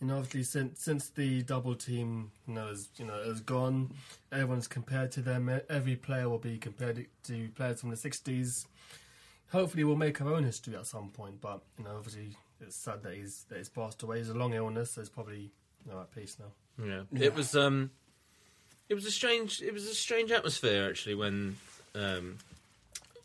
you 0.00 0.08
know, 0.08 0.16
obviously 0.16 0.42
since 0.42 0.82
since 0.82 1.08
the 1.10 1.42
double 1.42 1.74
team, 1.74 2.30
you 2.46 2.54
know, 2.54 2.68
has 2.68 2.88
you 2.96 3.06
know 3.06 3.22
has 3.24 3.40
gone, 3.40 3.94
everyone's 4.32 4.68
compared 4.68 5.12
to 5.12 5.20
them. 5.20 5.50
Every 5.68 5.96
player 5.96 6.28
will 6.28 6.38
be 6.38 6.58
compared 6.58 7.06
to 7.24 7.48
players 7.50 7.80
from 7.80 7.90
the 7.90 7.96
'60s. 7.96 8.66
Hopefully, 9.55 9.84
we'll 9.84 9.96
make 9.96 10.20
our 10.20 10.34
own 10.34 10.42
history 10.42 10.74
at 10.74 10.86
some 10.86 11.11
point. 11.11 11.40
But 11.40 11.62
you 11.78 11.84
know, 11.84 11.96
obviously, 11.96 12.36
it's 12.61 12.76
sad 12.76 13.02
that 13.05 13.14
he's 13.14 13.44
that 13.48 13.59
he's 13.59 13.68
passed 13.68 14.02
away. 14.02 14.18
He's 14.18 14.28
a 14.28 14.34
long 14.34 14.52
illness, 14.52 14.90
so 14.92 15.00
he's 15.00 15.09
probably 15.09 15.52
you 15.86 15.92
know, 15.92 16.00
at 16.00 16.14
peace 16.14 16.36
now. 16.38 16.84
Yeah. 16.84 17.02
It 17.18 17.34
was 17.34 17.55
um 17.55 17.90
it 18.88 18.94
was 18.94 19.07
a 19.07 19.11
strange 19.11 19.62
it 19.62 19.72
was 19.72 19.86
a 19.86 19.94
strange 19.94 20.32
atmosphere 20.32 20.88
actually 20.88 21.14
when 21.14 21.57
um 21.94 22.38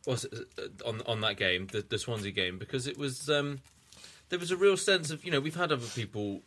was 0.06 0.26
it, 0.26 0.48
uh, 0.58 0.88
on 0.88 1.02
on 1.08 1.22
that 1.22 1.38
game, 1.38 1.68
the, 1.72 1.82
the 1.82 1.98
Swansea 1.98 2.32
game, 2.32 2.58
because 2.58 2.88
it 2.88 2.98
was 2.98 3.30
um 3.30 3.60
there 4.30 4.40
was 4.40 4.52
a 4.52 4.58
real 4.58 4.78
sense 4.78 5.10
of, 5.10 5.26
you 5.26 5.32
know, 5.32 5.40
we've 5.40 5.56
had 5.56 5.72
other 5.72 5.88
people 5.88 6.42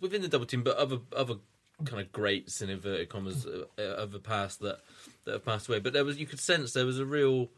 within 0.00 0.20
the 0.20 0.28
double 0.28 0.44
team 0.44 0.62
but 0.62 0.76
other 0.76 0.98
other 1.16 1.36
kind 1.84 2.00
of 2.00 2.12
greats 2.12 2.60
in 2.60 2.68
inverted 2.68 3.08
commas 3.08 3.46
uh, 3.46 3.64
uh, 3.78 3.82
of 3.82 4.12
the 4.12 4.18
past 4.18 4.60
that 4.60 4.80
that 5.24 5.32
have 5.32 5.44
passed 5.44 5.68
away, 5.68 5.78
but 5.78 5.92
there 5.92 6.04
was 6.04 6.18
you 6.18 6.26
could 6.26 6.40
sense 6.40 6.72
there 6.72 6.86
was 6.86 6.98
a 6.98 7.06
real 7.06 7.48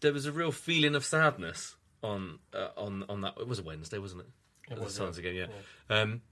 there 0.00 0.12
was 0.12 0.26
a 0.26 0.32
real 0.32 0.52
feeling 0.52 0.94
of 0.94 1.04
sadness 1.04 1.76
on 2.02 2.38
uh, 2.54 2.68
on 2.76 3.04
on 3.08 3.20
that. 3.22 3.34
It 3.38 3.48
was 3.48 3.58
a 3.58 3.62
Wednesday, 3.62 3.98
wasn't 3.98 4.22
it? 4.22 4.72
It 4.72 4.78
was, 4.78 4.94
Suns 4.94 5.18
yeah. 5.18 5.30
again, 5.30 5.48
yeah. 5.90 6.00
Um, 6.00 6.22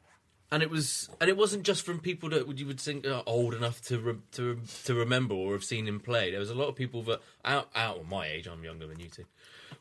and 0.52 0.62
it 0.62 0.70
was, 0.70 1.08
and 1.20 1.28
it 1.28 1.36
wasn't 1.36 1.64
just 1.64 1.84
from 1.84 1.98
people 1.98 2.28
that 2.30 2.58
you 2.58 2.66
would 2.66 2.80
think 2.80 3.06
are 3.06 3.22
old 3.26 3.54
enough 3.54 3.80
to 3.82 3.98
re- 3.98 4.14
to 4.32 4.60
to 4.84 4.94
remember 4.94 5.34
or 5.34 5.52
have 5.52 5.64
seen 5.64 5.88
him 5.88 6.00
play. 6.00 6.30
There 6.30 6.40
was 6.40 6.50
a 6.50 6.54
lot 6.54 6.68
of 6.68 6.76
people 6.76 7.02
that 7.04 7.20
out 7.44 7.68
out 7.74 7.98
of 7.98 8.08
my 8.08 8.26
age. 8.26 8.46
I'm 8.46 8.62
younger 8.62 8.86
than 8.86 9.00
you 9.00 9.08
two, 9.08 9.24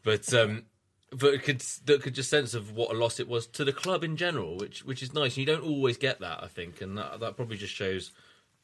but 0.04 0.34
um, 0.34 0.64
but 1.12 1.44
could 1.44 1.60
that 1.86 2.02
could 2.02 2.16
just 2.16 2.30
sense 2.30 2.54
of 2.54 2.72
what 2.72 2.92
a 2.92 2.98
loss 2.98 3.20
it 3.20 3.28
was 3.28 3.46
to 3.48 3.64
the 3.64 3.74
club 3.74 4.04
in 4.04 4.18
general, 4.18 4.58
which 4.58 4.84
which 4.84 5.04
is 5.04 5.14
nice. 5.14 5.38
You 5.38 5.46
don't 5.46 5.64
always 5.64 5.98
get 5.98 6.20
that, 6.22 6.44
I 6.44 6.48
think, 6.48 6.82
and 6.82 6.98
that, 6.98 7.20
that 7.20 7.36
probably 7.36 7.58
just 7.58 7.74
shows 7.74 8.12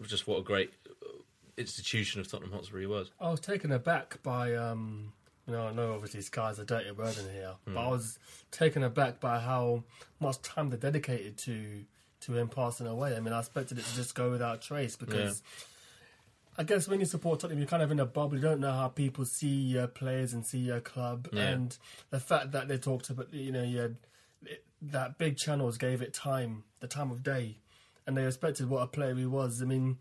just 0.02 0.28
what 0.28 0.40
a 0.40 0.44
great 0.44 0.72
institution 1.62 2.20
of 2.22 2.30
Tottenham 2.30 2.52
Hotspur 2.52 2.80
he 2.80 2.86
was. 2.86 3.12
I 3.20 3.30
was 3.32 3.40
taken 3.40 3.72
aback 3.72 4.22
by, 4.24 4.54
um, 4.56 5.14
you 5.48 5.54
know, 5.54 5.68
I 5.68 5.72
know 5.74 5.94
obviously 5.94 6.22
Sky's 6.22 6.60
a 6.60 6.66
dirty 6.66 6.92
word 6.92 7.18
in 7.18 7.32
here, 7.34 7.54
but 7.66 7.78
I 7.78 7.88
was 7.90 8.20
taken 8.52 8.84
aback 8.84 9.20
by 9.20 9.40
how 9.40 9.84
much 10.20 10.42
time 10.42 10.70
they 10.70 10.78
dedicated 10.78 11.38
to 11.40 11.86
to 12.22 12.38
him 12.38 12.48
passing 12.50 12.86
away. 12.86 13.16
I 13.16 13.20
mean, 13.20 13.34
I 13.34 13.40
expected 13.40 13.80
it 13.80 13.86
to 13.86 13.96
just 13.96 14.14
go 14.14 14.30
without 14.30 14.62
trace 14.62 14.96
because 14.96 15.42
I 16.58 16.64
guess 16.64 16.88
when 16.88 17.00
you 17.00 17.06
support 17.08 17.40
Tottenham, 17.40 17.58
you're 17.60 17.68
kind 17.68 17.82
of 17.82 17.90
in 17.92 18.00
a 18.00 18.06
bubble. 18.06 18.36
You 18.36 18.42
don't 18.42 18.60
know 18.60 18.72
how 18.74 18.90
people 18.90 19.26
see 19.26 19.48
your 19.48 19.88
players 19.88 20.32
and 20.34 20.46
see 20.46 20.60
your 20.60 20.82
club, 20.82 21.30
Yeah. 21.34 21.44
and 21.50 21.78
the 22.12 22.20
fact 22.20 22.52
that 22.52 22.68
they 22.68 22.78
talked 22.78 23.10
about, 23.10 23.34
you 23.34 23.52
know, 23.52 23.64
you 23.64 23.80
had 23.80 23.96
that 24.84 25.18
big 25.18 25.38
channels 25.38 25.78
gave 25.78 26.02
it 26.02 26.14
time, 26.14 26.64
the 26.80 26.88
time 26.88 27.10
of 27.10 27.24
day, 27.24 27.58
and 28.06 28.16
they 28.18 28.24
respected 28.24 28.70
what 28.70 28.82
a 28.84 28.88
player 28.88 29.16
he 29.16 29.26
was. 29.26 29.62
I 29.62 29.66
mean, 29.66 29.98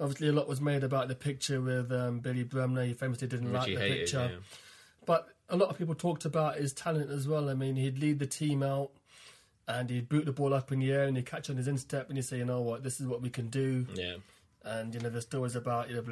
obviously 0.00 0.28
a 0.28 0.32
lot 0.32 0.48
was 0.48 0.60
made 0.60 0.84
about 0.84 1.08
the 1.08 1.14
picture 1.14 1.60
with 1.60 1.90
um, 1.92 2.20
Billy 2.20 2.44
Bremner. 2.44 2.84
He 2.84 2.94
famously 2.94 3.28
didn't 3.28 3.52
Which 3.52 3.60
like 3.60 3.74
the 3.74 3.80
hated, 3.80 3.98
picture, 3.98 4.30
yeah. 4.32 4.38
but 5.04 5.28
a 5.48 5.56
lot 5.56 5.68
of 5.68 5.78
people 5.78 5.94
talked 5.94 6.24
about 6.24 6.56
his 6.56 6.72
talent 6.72 7.10
as 7.10 7.28
well. 7.28 7.48
I 7.48 7.54
mean, 7.54 7.76
he'd 7.76 7.98
lead 7.98 8.18
the 8.18 8.26
team 8.26 8.62
out. 8.62 8.90
And 9.68 9.90
he'd 9.90 10.08
boot 10.08 10.26
the 10.26 10.32
ball 10.32 10.54
up 10.54 10.70
in 10.70 10.78
the 10.78 10.92
air 10.92 11.06
and 11.08 11.16
he'd 11.16 11.26
catch 11.26 11.50
on 11.50 11.56
his 11.56 11.66
instep 11.66 12.08
and 12.08 12.16
he'd 12.16 12.22
say, 12.22 12.38
you 12.38 12.44
know 12.44 12.60
what, 12.60 12.84
this 12.84 13.00
is 13.00 13.06
what 13.08 13.20
we 13.20 13.30
can 13.30 13.48
do. 13.48 13.84
Yeah. 13.94 14.14
And 14.62 14.94
you 14.94 15.00
know, 15.00 15.10
the 15.10 15.20
stories 15.20 15.56
about 15.56 15.90
you 15.90 15.96
know 15.96 16.02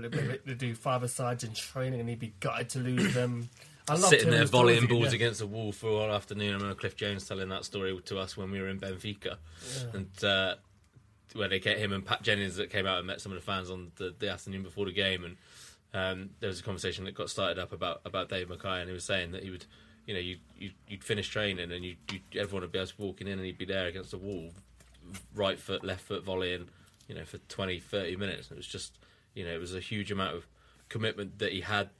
they 0.45 0.55
do 0.55 0.74
five 0.74 1.09
sides 1.11 1.45
in 1.45 1.55
training, 1.55 2.01
and 2.01 2.09
he'd 2.09 2.18
be 2.18 2.35
gutted 2.41 2.68
to 2.70 2.78
lose 2.80 3.14
them. 3.14 3.49
I 3.89 3.93
loved 3.93 4.07
sitting 4.07 4.30
there 4.30 4.45
volleying 4.45 4.89
balls 4.89 5.07
yeah. 5.07 5.14
against 5.14 5.41
the 5.41 5.47
wall 5.47 5.72
for 5.72 5.89
all 5.89 6.12
afternoon. 6.12 6.51
I 6.51 6.55
remember 6.55 6.74
Cliff 6.74 6.97
Jones 6.97 7.28
telling 7.28 7.49
that 7.51 7.64
story 7.64 7.97
to 8.07 8.18
us 8.18 8.37
when 8.37 8.51
we 8.51 8.61
were 8.61 8.68
in 8.68 8.78
Benfica, 8.78 9.37
and 9.93 10.24
uh, 10.24 10.55
where 11.35 11.49
they 11.49 11.59
get 11.59 11.78
him 11.78 11.93
and 11.93 12.05
Pat 12.05 12.22
Jennings 12.22 12.57
that 12.57 12.70
came 12.70 12.87
out 12.87 12.99
and 12.99 13.07
met 13.07 13.20
some 13.20 13.32
of 13.32 13.37
the 13.37 13.45
fans 13.45 13.70
on 13.70 13.91
the, 13.97 14.14
the 14.18 14.30
afternoon 14.30 14.62
before 14.62 14.87
the 14.87 14.93
game, 14.93 15.24
and 15.24 15.37
um, 15.93 16.30
there 16.41 16.49
was 16.49 16.61
a 16.61 16.62
conversation 16.62 17.05
that 17.05 17.14
got 17.14 17.30
started 17.30 17.59
up 17.59 17.72
about 17.72 18.01
about 18.05 18.28
Dave 18.28 18.49
Mackay, 18.49 18.80
and 18.80 18.89
he 18.89 18.95
was 18.95 19.05
saying 19.05 19.32
that 19.32 19.43
he 19.43 19.51
would, 19.51 19.64
you 20.07 20.14
know, 20.14 20.20
you 20.20 20.39
you 20.57 20.70
you'd 20.89 21.05
finish 21.05 21.28
training 21.28 21.70
and 21.72 21.85
you 21.85 21.97
everyone 22.37 22.62
would 22.62 22.72
be 22.72 22.85
walking 22.99 23.26
in 23.26 23.35
and 23.35 23.45
he'd 23.45 23.59
be 23.59 23.64
there 23.64 23.87
against 23.87 24.12
the 24.12 24.18
wall, 24.18 24.51
right 25.35 25.59
foot, 25.59 25.85
left 25.85 26.03
foot 26.03 26.24
volleying, 26.24 26.68
you 27.09 27.14
know, 27.14 27.24
for 27.24 27.39
20, 27.39 27.78
30 27.80 28.16
minutes. 28.16 28.51
It 28.51 28.57
was 28.57 28.66
just, 28.66 28.99
you 29.35 29.45
know, 29.45 29.53
it 29.53 29.61
was 29.61 29.74
a 29.74 29.80
huge 29.80 30.11
amount 30.11 30.35
of 30.35 30.47
commitment 30.89 31.39
that 31.39 31.53
he 31.53 31.61
had 31.61 31.91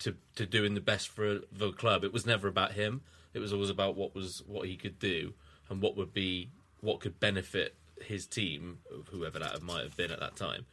to 0.00 0.16
to 0.36 0.46
doing 0.46 0.74
the 0.74 0.80
best 0.80 1.08
for 1.08 1.40
the 1.50 1.72
club. 1.72 2.04
It 2.04 2.12
was 2.12 2.26
never 2.26 2.48
about 2.48 2.72
him. 2.72 3.02
It 3.32 3.38
was 3.38 3.52
always 3.52 3.70
about 3.70 3.96
what 3.96 4.14
was 4.14 4.42
what 4.46 4.68
he 4.68 4.76
could 4.76 4.98
do 4.98 5.32
and 5.70 5.80
what 5.80 5.96
would 5.96 6.12
be 6.12 6.50
what 6.80 7.00
could 7.00 7.20
benefit 7.20 7.76
his 8.02 8.26
team, 8.26 8.78
whoever 9.10 9.38
that 9.38 9.62
might 9.62 9.82
have 9.82 9.96
been 9.96 10.10
at 10.10 10.20
that 10.20 10.36
time, 10.36 10.66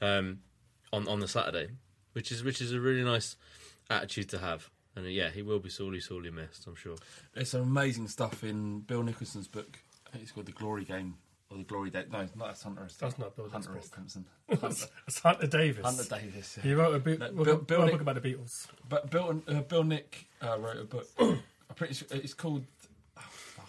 um, 0.00 0.40
on 0.92 1.06
on 1.08 1.20
the 1.20 1.28
Saturday, 1.28 1.68
which 2.12 2.30
is 2.32 2.42
which 2.44 2.60
is 2.60 2.72
a 2.72 2.80
really 2.80 3.04
nice 3.04 3.36
attitude 3.90 4.28
to 4.30 4.38
have. 4.38 4.70
And 4.96 5.06
uh, 5.06 5.08
yeah, 5.08 5.30
he 5.30 5.42
will 5.42 5.58
be 5.58 5.70
sorely, 5.70 6.00
sorely 6.00 6.30
missed. 6.30 6.66
I'm 6.66 6.76
sure. 6.76 6.96
There's 7.34 7.50
some 7.50 7.62
amazing 7.62 8.08
stuff 8.08 8.44
in 8.44 8.80
Bill 8.80 9.02
Nicholson's 9.02 9.48
book. 9.48 9.78
I 10.06 10.10
think 10.10 10.22
it's 10.22 10.32
called 10.32 10.46
The 10.46 10.52
Glory 10.52 10.84
Game 10.84 11.16
or 11.50 11.56
The 11.58 11.64
Glory 11.64 11.90
Day. 11.90 12.04
No, 12.12 12.18
not 12.36 12.46
that's 12.46 12.62
Hunter. 12.62 12.84
S. 12.84 12.94
That's 12.94 13.18
not 13.18 13.34
Bill 13.34 13.48
Hunter 13.48 13.70
Nicholson. 13.70 13.84
S. 13.84 13.90
Thompson. 13.90 14.24
It's 14.70 14.86
it's 15.08 15.18
Hunter 15.18 15.46
Davies. 15.48 15.84
Hunter 15.84 16.04
Davies. 16.04 16.58
He 16.62 16.74
wrote 16.74 16.94
a 16.94 16.98
book, 17.00 17.18
No, 17.18 17.32
book, 17.32 17.44
Bill- 17.44 17.56
book, 17.56 17.66
Bill 17.66 17.82
a 17.82 17.84
Nick- 17.86 17.92
book 17.94 18.00
about 18.02 18.22
the 18.22 18.34
Beatles. 18.34 18.66
But 18.88 19.10
Bill, 19.10 19.42
uh, 19.48 19.60
Bill 19.62 19.82
Nick 19.84 20.28
uh, 20.40 20.58
wrote 20.60 20.76
a 20.78 20.84
book. 20.84 21.08
I'm 21.18 21.74
pretty 21.74 21.94
sure 21.94 22.06
it's 22.12 22.34
called. 22.34 22.64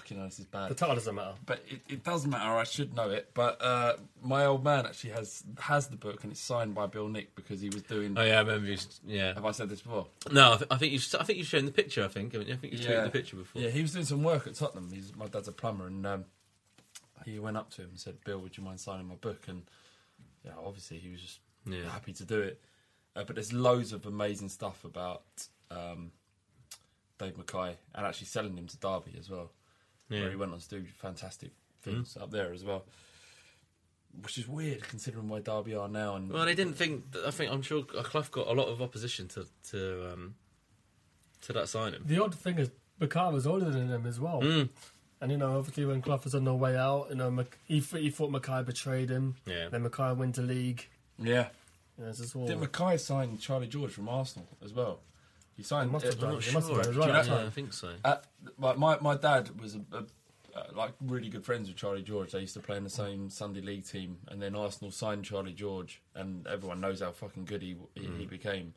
Fucking 0.05 0.17
hell, 0.17 0.27
this 0.27 0.37
is 0.39 0.45
bad. 0.45 0.69
The 0.69 0.75
title 0.75 0.93
doesn't 0.95 1.15
matter. 1.15 1.33
But 1.47 1.63
it, 1.67 1.81
it 1.89 2.03
doesn't 2.03 2.29
matter. 2.29 2.51
I 2.57 2.63
should 2.63 2.95
know 2.95 3.09
it. 3.09 3.31
But 3.33 3.59
uh, 3.59 3.93
my 4.21 4.45
old 4.45 4.63
man 4.63 4.85
actually 4.85 5.11
has 5.11 5.43
has 5.59 5.87
the 5.87 5.97
book 5.97 6.21
and 6.23 6.31
it's 6.31 6.39
signed 6.41 6.75
by 6.75 6.85
Bill 6.85 7.07
Nick 7.07 7.33
because 7.35 7.59
he 7.59 7.69
was 7.69 7.81
doing. 7.81 8.15
Oh 8.17 8.23
yeah, 8.23 8.35
I 8.37 8.41
remember. 8.41 8.67
You, 8.69 8.77
yeah. 9.07 9.33
Have 9.33 9.45
I 9.45 9.51
said 9.51 9.67
this 9.69 9.81
before? 9.81 10.05
No, 10.31 10.53
I, 10.53 10.57
th- 10.57 10.67
I 10.69 10.77
think 10.77 10.93
you've 10.93 11.15
I 11.19 11.23
think 11.23 11.39
you've 11.39 11.47
shown 11.47 11.65
the 11.65 11.71
picture. 11.71 12.03
I 12.05 12.07
think 12.07 12.33
haven't 12.33 12.47
you? 12.47 12.53
I 12.53 12.57
think 12.57 12.73
you've 12.73 12.81
tweeted 12.83 13.03
the 13.05 13.09
picture 13.09 13.35
before. 13.37 13.61
Yeah, 13.61 13.69
he 13.69 13.81
was 13.81 13.93
doing 13.93 14.05
some 14.05 14.21
work 14.23 14.45
at 14.45 14.53
Tottenham. 14.53 14.91
He's 14.93 15.15
my 15.15 15.25
dad's 15.25 15.47
a 15.47 15.51
plumber, 15.51 15.87
and 15.87 16.05
um, 16.05 16.25
he 17.25 17.39
went 17.39 17.57
up 17.57 17.71
to 17.71 17.81
him 17.81 17.89
and 17.89 17.99
said, 17.99 18.23
"Bill, 18.23 18.37
would 18.39 18.55
you 18.57 18.63
mind 18.63 18.79
signing 18.79 19.07
my 19.07 19.15
book?" 19.15 19.45
And 19.47 19.63
yeah, 20.43 20.51
obviously 20.63 20.97
he 20.99 21.09
was 21.09 21.21
just 21.21 21.39
Yeah. 21.65 21.89
happy 21.89 22.13
to 22.13 22.23
do 22.25 22.41
it. 22.41 22.61
Uh, 23.15 23.23
but 23.23 23.35
there's 23.35 23.51
loads 23.53 23.91
of 23.91 24.05
amazing 24.05 24.49
stuff 24.49 24.83
about 24.85 25.23
um, 25.71 26.11
Dave 27.17 27.37
Mackay 27.37 27.75
and 27.95 28.05
actually 28.05 28.27
selling 28.27 28.55
him 28.57 28.67
to 28.67 28.77
Derby 28.77 29.15
as 29.17 29.29
well, 29.29 29.51
Yeah. 30.09 30.21
where 30.21 30.29
he 30.29 30.35
went 30.35 30.53
on 30.53 30.59
to 30.59 30.69
do 30.69 30.85
fantastic 30.97 31.51
things 31.81 32.17
up 32.17 32.31
there 32.31 32.53
as 32.53 32.63
well. 32.63 32.85
Which 34.21 34.37
is 34.37 34.47
weird 34.47 34.87
considering 34.87 35.27
where 35.27 35.41
Derby 35.41 35.75
are 35.75 35.89
now. 35.89 36.15
And 36.15 36.31
Well, 36.31 36.45
they 36.45 36.55
didn't 36.55 36.75
think. 36.75 37.03
I 37.27 37.31
think 37.31 37.51
I'm 37.51 37.61
sure 37.61 37.83
Clough 37.83 38.23
got 38.31 38.47
a 38.47 38.53
lot 38.53 38.67
of 38.67 38.81
opposition 38.81 39.27
to 39.29 39.45
to 39.71 40.13
um, 40.13 40.35
to 41.41 41.53
that 41.53 41.67
signing. 41.67 42.01
The 42.05 42.23
odd 42.23 42.33
thing 42.33 42.57
is, 42.57 42.71
Bakar 42.97 43.31
was 43.31 43.45
older 43.45 43.69
than 43.69 43.89
him 43.89 44.05
as 44.05 44.19
well. 44.19 44.41
Mm. 44.41 44.69
And, 45.21 45.31
you 45.31 45.37
know, 45.37 45.57
obviously 45.57 45.85
when 45.85 46.01
Clough 46.01 46.21
was 46.23 46.35
on 46.35 46.43
the 46.43 46.53
way 46.53 46.75
out, 46.75 47.07
you 47.09 47.15
know, 47.15 47.45
he, 47.63 47.79
he 47.79 48.09
thought 48.09 48.31
Mackay 48.31 48.63
betrayed 48.63 49.09
him. 49.09 49.35
Yeah. 49.45 49.69
Then 49.69 49.83
Mackay 49.83 50.13
went 50.13 50.35
to 50.35 50.41
league. 50.41 50.87
yeah, 51.17 51.47
You 51.97 52.03
know, 52.03 52.09
it's 52.09 52.35
all... 52.35 52.45
did 52.45 52.59
Mackay 52.59 52.97
sign 52.97 53.37
Charlie 53.37 53.67
George 53.67 53.91
from 53.91 54.09
Arsenal 54.09 54.47
as 54.63 54.73
well? 54.73 54.99
He 55.55 55.63
signed. 55.63 55.91
Must 55.91 56.05
have 56.05 56.19
done. 56.19 56.35
I'm 56.35 56.41
He 56.41 56.51
must 56.51 56.67
have 56.69 56.75
sure. 56.75 56.83
done. 56.83 56.97
Right 56.97 57.07
you 57.07 57.13
at 57.13 57.25
know- 57.27 57.35
the 57.35 57.41
Yeah. 57.41 57.47
I 57.47 57.49
think 57.49 57.73
so. 57.73 57.93
Uh, 58.03 58.17
like 58.59 58.77
my 58.77 58.99
my 58.99 59.15
dad 59.15 59.59
was 59.59 59.75
a, 59.75 59.81
a, 59.93 60.05
uh, 60.57 60.67
like 60.73 60.93
really 61.01 61.29
good 61.29 61.43
friends 61.45 61.67
with 61.69 61.77
Charlie 61.77 62.01
George. 62.03 62.31
They 62.31 62.41
used 62.41 62.53
to 62.55 62.59
play 62.59 62.77
in 62.77 62.83
the 62.83 62.89
same 62.89 63.29
Sunday 63.29 63.61
league 63.61 63.85
team, 63.85 64.17
and 64.27 64.41
then 64.41 64.55
Arsenal 64.55 64.91
signed 64.91 65.25
Charlie 65.25 65.53
George, 65.53 66.01
and 66.13 66.45
everyone 66.47 66.79
knows 66.81 67.01
how 67.01 67.11
fucking 67.11 67.45
good 67.45 67.61
he 67.61 67.75
he, 67.95 68.05
he 68.17 68.25
became. 68.25 68.73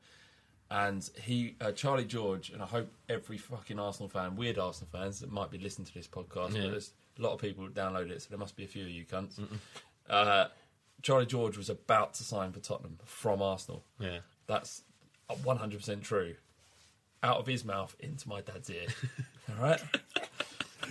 And 0.70 1.09
he, 1.22 1.57
uh, 1.62 1.72
Charlie 1.72 2.05
George, 2.05 2.51
and 2.51 2.61
I 2.62 2.66
hope 2.66 2.93
every 3.09 3.39
fucking 3.39 3.79
Arsenal 3.79 4.11
fan, 4.11 4.37
weird 4.37 4.59
Arsenal 4.59 4.91
fans 4.93 5.20
that 5.20 5.33
might 5.33 5.51
be 5.51 5.57
listening 5.57 5.87
to 5.87 5.95
this 5.95 6.07
podcast, 6.07 6.55
Yeah. 6.55 6.64
but 6.64 6.70
there's 6.72 6.93
a 7.18 7.22
lot 7.22 7.33
of 7.33 7.41
people 7.41 7.64
who 7.64 7.70
download 7.70 8.11
it, 8.11 8.20
so 8.20 8.26
there 8.29 8.39
must 8.39 8.55
be 8.55 8.64
a 8.64 8.68
few 8.68 8.83
of 8.85 8.91
you 8.91 9.07
cunts. 9.07 9.41
Uh, 10.11 10.49
Charlie 11.01 11.24
George 11.24 11.57
was 11.57 11.70
about 11.70 12.12
to 12.14 12.22
sign 12.22 12.53
for 12.53 12.61
Tottenham 12.61 12.99
from 13.07 13.41
Arsenal. 13.41 13.83
Yeah. 13.99 14.18
That's 14.47 14.83
100% 15.31 16.03
true. 16.03 16.35
Out 17.23 17.39
of 17.39 17.47
his 17.47 17.64
mouth 17.64 17.97
into 18.01 18.29
my 18.29 18.41
dad's 18.41 18.71
ear. 18.71 18.87
All 19.51 19.62
right. 19.62 19.81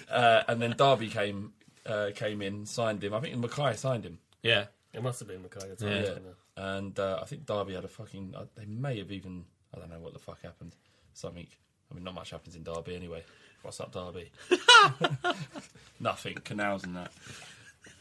Uh, 0.09 0.43
and 0.47 0.61
then 0.61 0.75
Derby 0.77 1.07
came 1.09 1.53
uh, 1.85 2.09
came 2.15 2.41
in, 2.41 2.65
signed 2.65 3.03
him. 3.03 3.13
I 3.13 3.19
think 3.21 3.37
Mackay 3.37 3.75
signed 3.75 4.03
him. 4.03 4.19
Yeah. 4.43 4.65
It 4.93 5.01
must 5.03 5.19
have 5.19 5.27
been 5.29 5.41
Mackay. 5.41 5.71
at 5.71 5.77
the 5.77 5.85
Yeah. 5.85 6.01
time, 6.01 6.05
you 6.05 6.13
know. 6.23 6.35
And 6.57 6.99
uh, 6.99 7.19
I 7.21 7.25
think 7.25 7.45
Derby 7.45 7.75
had 7.75 7.85
a 7.85 7.87
fucking. 7.87 8.33
Uh, 8.35 8.45
they 8.55 8.65
may 8.65 8.97
have 8.97 9.11
even. 9.11 9.45
I 9.75 9.79
don't 9.79 9.89
know 9.89 9.99
what 9.99 10.13
the 10.13 10.19
fuck 10.19 10.41
happened. 10.41 10.75
Something. 11.13 11.47
I 11.91 11.95
mean, 11.95 12.03
not 12.03 12.13
much 12.15 12.31
happens 12.31 12.55
in 12.55 12.63
Derby 12.63 12.95
anyway. 12.95 13.23
What's 13.61 13.79
up, 13.79 13.91
Derby? 13.93 14.31
Nothing. 15.99 16.35
Canals 16.43 16.83
and 16.83 16.95
that. 16.97 17.11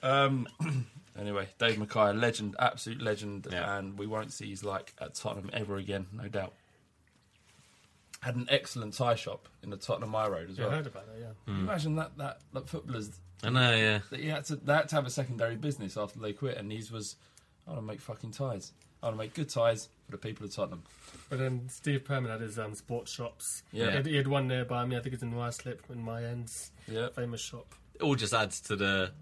Um. 0.03 0.49
anyway, 1.19 1.49
Dave 1.59 1.79
Mackay, 1.79 2.13
legend, 2.13 2.57
absolute 2.59 3.01
legend, 3.01 3.47
Yeah. 3.51 3.77
and 3.79 3.99
we 3.99 4.07
won't 4.07 4.33
see 4.33 4.51
his 4.51 4.65
like 4.65 4.95
at 5.01 5.15
Tottenham 5.15 5.51
ever 5.53 5.77
again, 5.77 6.07
no 6.13 6.29
doubt. 6.29 6.53
Had 8.21 8.35
an 8.37 8.47
excellent 8.51 8.95
tie 8.95 9.15
shop 9.15 9.49
in 9.63 9.71
the 9.71 9.77
Tottenham 9.77 10.13
High 10.13 10.29
Road 10.29 10.51
as 10.51 10.59
Yeah, 10.59 10.65
I 10.65 10.69
well. 10.69 10.77
heard 10.79 10.87
about 10.87 11.07
that. 11.07 11.21
Yeah. 11.21 11.27
Can 11.45 11.57
you 11.57 11.61
Imagine 11.63 11.97
that 11.97 12.17
that 12.19 12.39
like 12.53 12.67
footballers 12.67 13.11
I 13.45 13.51
know, 13.51 13.75
yeah. 13.77 14.01
that 14.11 14.21
he 14.21 14.29
had 14.29 14.45
to 14.47 14.57
they 14.57 14.73
had 14.73 14.89
to 14.89 14.95
have 14.97 15.07
a 15.07 15.11
secondary 15.11 15.57
business 15.57 15.97
after 15.97 16.19
they 16.19 16.33
quit, 16.33 16.57
and 16.57 16.73
his 16.73 16.91
was 16.91 17.17
I 17.67 17.71
want 17.73 17.83
to 17.83 17.87
make 17.87 18.01
fucking 18.01 18.31
ties. 18.33 18.73
I 19.03 19.07
want 19.07 19.15
to 19.19 19.25
make 19.25 19.35
good 19.35 19.51
ties 19.51 19.89
for 20.07 20.13
the 20.13 20.19
people 20.19 20.47
of 20.47 20.55
Tottenham. 20.55 20.83
But 21.29 21.39
then 21.41 21.69
Steve 21.69 22.05
Perryman 22.05 22.31
had 22.31 22.41
his 22.41 22.59
um, 22.59 22.75
sports 22.75 23.13
shops. 23.13 23.63
Yeah. 23.73 23.91
He 23.91 23.97
had, 23.97 24.07
he 24.07 24.17
had 24.17 24.29
one 24.29 24.49
nearby 24.49 24.85
me. 24.87 24.97
I 24.97 25.01
think 25.01 25.13
it's 25.15 25.23
in 25.23 25.33
Ruislip 25.35 25.81
in 25.93 26.03
my 26.03 26.25
ends. 26.25 26.71
Yeah. 26.89 27.09
Famous 27.15 27.41
shop. 27.43 27.75
It 27.95 28.03
all 28.03 28.15
just 28.15 28.33
adds 28.33 28.61
to 28.63 28.77
the 28.77 29.13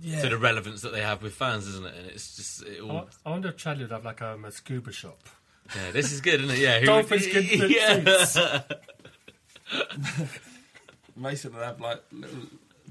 Yeah. 0.00 0.22
to 0.22 0.28
the 0.28 0.38
relevance 0.38 0.82
that 0.82 0.92
they 0.92 1.02
have 1.02 1.22
with 1.22 1.34
fans, 1.34 1.66
isn't 1.66 1.84
it? 1.86 1.94
And 1.96 2.06
it's 2.06 2.36
just 2.36 2.62
it 2.62 2.78
I 2.78 2.80
all. 2.82 2.88
wa- 2.94 3.06
I 3.26 3.30
wonder 3.30 3.48
if 3.48 3.56
Chadli 3.56 3.80
would 3.80 3.90
have 3.90 4.04
like 4.04 4.22
um, 4.22 4.44
a 4.44 4.52
scuba 4.52 4.92
shop. 4.92 5.18
Yeah, 5.74 5.90
this 5.92 6.12
is 6.12 6.20
good, 6.20 6.40
isn't 6.42 6.56
it? 6.56 6.58
Yeah, 6.58 6.80
who- 6.80 6.86
Dolphins 6.86 7.26
good 7.26 7.48
good 7.48 7.70
yeah. 7.74 8.24
suits. 8.24 8.38
Mason 11.16 11.54
would 11.54 11.62
have 11.62 11.80
like 11.80 12.02
little 12.12 12.38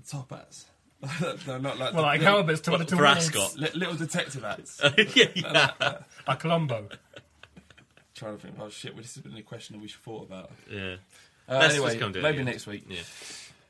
top 0.10 0.30
hats. 0.32 0.66
no, 1.48 1.58
not 1.58 1.78
like 1.78 1.94
Well, 1.94 2.04
like 2.04 2.20
little, 2.22 2.36
helmets 2.38 2.62
to 2.62 2.72
What, 2.72 2.88
to 2.88 2.96
for 2.96 3.04
winners. 3.04 3.58
Li- 3.58 3.70
little 3.76 3.96
detective 3.96 4.44
hats. 4.44 4.80
yeah, 5.16 5.26
yeah. 5.36 5.98
A 6.28 6.36
Columbo. 6.38 6.88
Trying 8.16 8.38
to 8.38 8.42
think. 8.42 8.56
Oh 8.60 8.70
shit! 8.70 8.94
Well, 8.94 9.02
this 9.02 9.16
has 9.16 9.24
been 9.24 9.36
a 9.36 9.42
question 9.42 9.76
that 9.76 9.82
we 9.82 9.88
should 9.90 10.02
thought 10.02 10.28
about. 10.28 10.52
yeah. 10.72 10.96
Uh, 11.50 11.58
Let's 11.60 11.74
anyway, 11.74 11.90
just 11.90 12.00
come 12.00 12.12
do 12.14 12.20
it 12.20 12.24
maybe 12.24 12.44
next 12.44 12.68
week. 12.68 12.86
Yeah. 12.88 13.02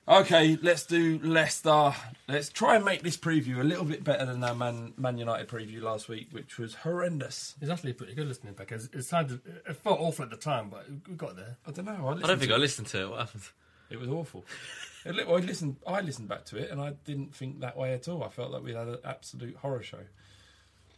Okay, 0.06 0.58
let's 0.62 0.86
do 0.86 1.18
Leicester. 1.24 1.94
Let's 2.28 2.50
try 2.50 2.76
and 2.76 2.84
make 2.84 3.04
this 3.04 3.16
preview 3.16 3.62
a 3.62 3.64
little 3.64 3.86
bit 3.86 4.04
better 4.04 4.26
than 4.26 4.44
our 4.44 4.54
Man, 4.54 4.94
Man 4.98 5.18
United 5.18 5.48
preview 5.48 5.82
last 5.82 6.10
week, 6.10 6.28
which 6.32 6.58
was 6.58 6.76
horrendous. 6.76 7.56
It's 7.62 7.72
actually 7.72 7.94
pretty 7.94 8.14
good 8.14 8.28
listening 8.28 8.54
back. 8.54 8.74
It, 8.74 8.90
it 8.92 9.06
sounded, 9.06 9.40
it 9.46 9.78
felt 9.78 10.02
awful 10.02 10.26
at 10.26 10.32
the 10.32 10.36
time, 10.36 10.70
but 10.70 10.86
we 11.08 11.16
got 11.16 11.38
there. 11.38 11.56
I 11.66 11.72
don't 11.72 11.86
know. 11.86 12.08
I, 12.08 12.12
I 12.12 12.28
don't 12.28 12.38
think 12.38 12.52
to 12.52 12.56
I 12.56 12.58
listened 12.58 12.88
to 12.88 13.02
it. 13.02 13.10
What 13.10 13.20
happened? 13.20 13.44
It 13.90 14.00
was 14.00 14.10
awful. 14.10 14.44
It 15.06 15.26
I 15.26 15.32
listened. 15.36 15.78
I 15.88 16.02
listened 16.02 16.28
back 16.28 16.46
to 16.46 16.58
it, 16.58 16.70
and 16.70 16.82
I 16.82 16.94
didn't 17.06 17.34
think 17.34 17.62
that 17.62 17.78
way 17.78 17.94
at 17.94 18.08
all. 18.10 18.24
I 18.24 18.30
felt 18.30 18.52
like 18.52 18.64
we 18.64 18.74
had 18.74 18.88
an 18.88 18.98
absolute 19.06 19.56
horror 19.58 19.84
show. 19.84 20.00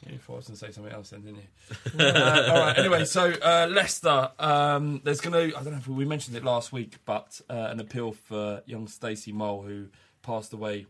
You 0.08 0.18
thought 0.20 0.34
I 0.34 0.36
was 0.38 0.48
going 0.48 0.60
to 0.60 0.66
say 0.66 0.72
something 0.72 0.94
else, 0.94 1.10
then, 1.10 1.22
didn't 1.22 1.38
you? 1.38 2.00
uh, 2.00 2.50
all 2.50 2.60
right. 2.60 2.78
Anyway, 2.78 3.06
so 3.06 3.32
uh, 3.32 3.68
Leicester. 3.70 4.30
Um, 4.38 5.02
there's 5.04 5.22
going 5.22 5.52
to. 5.52 5.58
I 5.58 5.64
don't 5.64 5.74
know 5.74 5.80
if 5.80 5.88
we 5.88 6.06
mentioned 6.06 6.38
it 6.38 6.44
last 6.44 6.72
week, 6.72 6.98
but 7.06 7.42
uh, 7.50 7.54
an 7.72 7.80
appeal 7.80 8.12
for 8.12 8.62
young 8.66 8.88
Stacey 8.88 9.32
Mole, 9.32 9.64
who 9.64 9.88
passed 10.22 10.54
away 10.54 10.86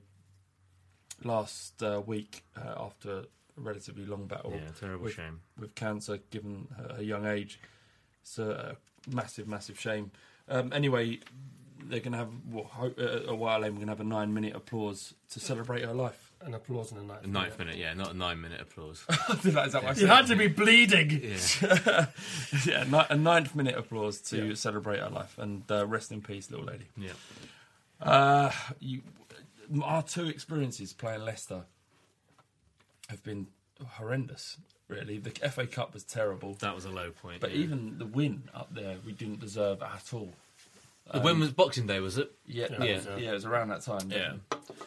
last 1.24 1.82
uh, 1.82 2.02
week 2.06 2.44
uh, 2.58 2.74
after 2.78 3.20
a 3.20 3.62
relatively 3.62 4.06
long 4.06 4.28
battle. 4.28 4.52
Yeah, 4.54 4.70
terrible 4.80 5.06
with, 5.06 5.14
shame. 5.14 5.42
with 5.58 5.76
cancer, 5.76 6.20
given 6.30 6.68
her, 6.78 6.96
her 6.96 7.04
young 7.04 7.26
age. 7.26 7.60
It's 8.22 8.38
a 8.38 8.76
massive, 9.10 9.48
massive 9.48 9.80
shame. 9.80 10.12
Um, 10.50 10.74
anyway, 10.74 11.20
they're 11.84 12.00
going 12.00 12.14
to 12.14 12.18
have 12.18 12.30
well, 12.50 12.66
ho- 12.66 12.94
uh, 12.98 13.32
a 13.32 13.36
while. 13.36 13.64
And 13.64 13.74
we're 13.74 13.86
going 13.86 13.88
to 13.88 13.92
have 13.92 14.02
a 14.02 14.04
nine-minute 14.04 14.56
applause 14.56 15.14
to 15.32 15.40
celebrate 15.40 15.86
her 15.86 15.94
life. 15.94 16.25
An 16.42 16.54
applause 16.54 16.92
in 16.92 16.98
the 16.98 17.04
night. 17.04 17.24
A 17.24 17.28
ninth 17.28 17.58
minute, 17.58 17.78
yeah, 17.78 17.94
not 17.94 18.12
a 18.12 18.18
nine 18.18 18.40
minute 18.40 18.62
applause. 18.62 19.04
Is 19.44 19.54
that 19.54 19.74
what 19.74 19.86
I 19.86 19.92
You 19.94 20.08
had 20.08 20.28
to 20.28 20.36
be 20.36 20.48
bleeding. 20.48 21.10
Yeah. 21.62 22.06
yeah, 22.66 22.84
ni- 22.84 23.06
a 23.10 23.16
ninth 23.16 23.56
minute 23.56 23.76
applause 23.76 24.20
to 24.30 24.56
celebrate 24.56 25.00
her 25.00 25.10
life 25.10 25.38
and 25.40 25.64
uh, 25.72 25.88
rest 25.88 26.12
in 26.12 26.22
peace, 26.22 26.52
little 26.52 26.66
lady. 26.66 26.86
Yeah. 26.98 27.12
Uh, 28.02 28.52
you, 28.80 29.02
our 29.84 30.04
two 30.04 30.28
experiences 30.28 30.94
playing 30.94 31.22
Leicester 31.22 31.64
have 33.10 33.24
been 33.24 33.48
horrendous. 33.84 34.58
Really, 34.88 35.18
the 35.18 35.32
FA 35.50 35.66
Cup 35.66 35.94
was 35.96 36.04
terrible, 36.04 36.54
That 36.60 36.76
was 36.76 36.86
a 36.86 36.92
low 36.92 37.10
point. 37.10 37.42
but 37.42 37.52
yeah. 37.52 37.64
even 37.64 37.98
the 37.98 38.06
win 38.06 38.44
up 38.54 38.74
there, 38.74 38.98
we 39.04 39.14
didn't 39.14 39.40
deserve 39.40 39.82
at 39.82 40.14
all. 40.14 40.32
the 41.12 41.22
win 41.22 41.40
was 41.40 41.50
Boxing 41.52 41.88
Day, 41.88 42.00
was 42.00 42.20
it? 42.20 42.32
Yeah, 42.46 42.68
Yeah, 42.70 42.84
yeah, 42.84 42.86
it 42.92 42.96
was, 42.98 43.08
uh, 43.08 43.18
yeah, 43.20 43.30
it 43.32 43.34
was 43.34 43.46
around 43.46 43.70
that 43.70 43.82
time. 43.82 44.12
Yeah. 44.12 44.34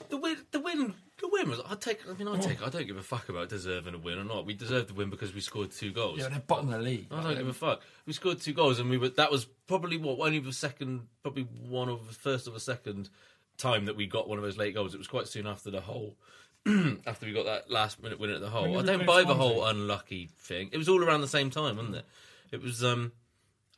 The 0.08 0.16
win, 0.18 0.36
the 0.52 0.60
win, 0.60 0.94
the 1.20 1.28
win 1.28 1.50
was. 1.50 1.60
I 1.68 1.74
take. 1.74 2.00
I 2.08 2.12
mean, 2.14 2.28
I 2.28 2.38
take. 2.38 2.64
I 2.66 2.68
don't 2.68 2.86
give 2.86 2.96
a 2.96 3.02
fuck 3.02 3.28
about 3.28 3.48
deserving 3.48 3.94
a 3.94 3.98
win 3.98 4.18
or 4.18 4.24
not. 4.24 4.46
We 4.46 4.54
deserved 4.54 4.88
the 4.90 4.94
win 4.94 5.10
because 5.10 5.34
we 5.34 5.40
scored 5.40 5.70
two 5.70 5.92
goals. 5.92 6.18
yeah, 6.20 6.28
they're 6.28 6.40
bottom 6.40 6.72
of 6.72 6.78
the 6.78 6.84
league. 6.84 7.06
I 7.10 7.22
don't 7.22 7.36
give 7.36 7.48
a 7.48 7.52
fuck. 7.52 7.82
We 8.06 8.12
scored 8.12 8.40
two 8.40 8.52
goals, 8.52 8.78
and 8.78 8.88
we 8.90 8.98
were. 8.98 9.08
That 9.10 9.30
was 9.30 9.44
probably 9.66 9.96
what 9.96 10.18
only 10.18 10.38
the 10.38 10.52
second, 10.52 11.08
probably 11.22 11.44
one 11.68 11.88
of 11.88 12.06
the 12.06 12.14
first 12.14 12.46
or 12.48 12.52
the 12.52 12.60
second 12.60 13.10
time 13.56 13.86
that 13.86 13.96
we 13.96 14.06
got 14.06 14.28
one 14.28 14.38
of 14.38 14.44
those 14.44 14.56
late 14.56 14.74
goals. 14.74 14.94
It 14.94 14.98
was 14.98 15.08
quite 15.08 15.26
soon 15.28 15.46
after 15.46 15.70
the 15.70 15.80
whole. 15.80 16.16
after 17.06 17.24
we 17.26 17.32
got 17.32 17.46
that 17.46 17.70
last 17.70 18.02
minute 18.02 18.18
win 18.18 18.30
at 18.30 18.40
the 18.40 18.50
hole, 18.50 18.78
I 18.78 18.82
don't 18.82 19.06
buy 19.06 19.24
the 19.24 19.34
whole 19.34 19.64
unlucky 19.64 20.28
thing. 20.38 20.70
It 20.72 20.76
was 20.78 20.88
all 20.88 21.02
around 21.02 21.20
the 21.20 21.28
same 21.28 21.50
time, 21.50 21.76
wasn't 21.76 21.96
it? 21.96 22.04
It 22.52 22.62
was. 22.62 22.82
um 22.84 23.12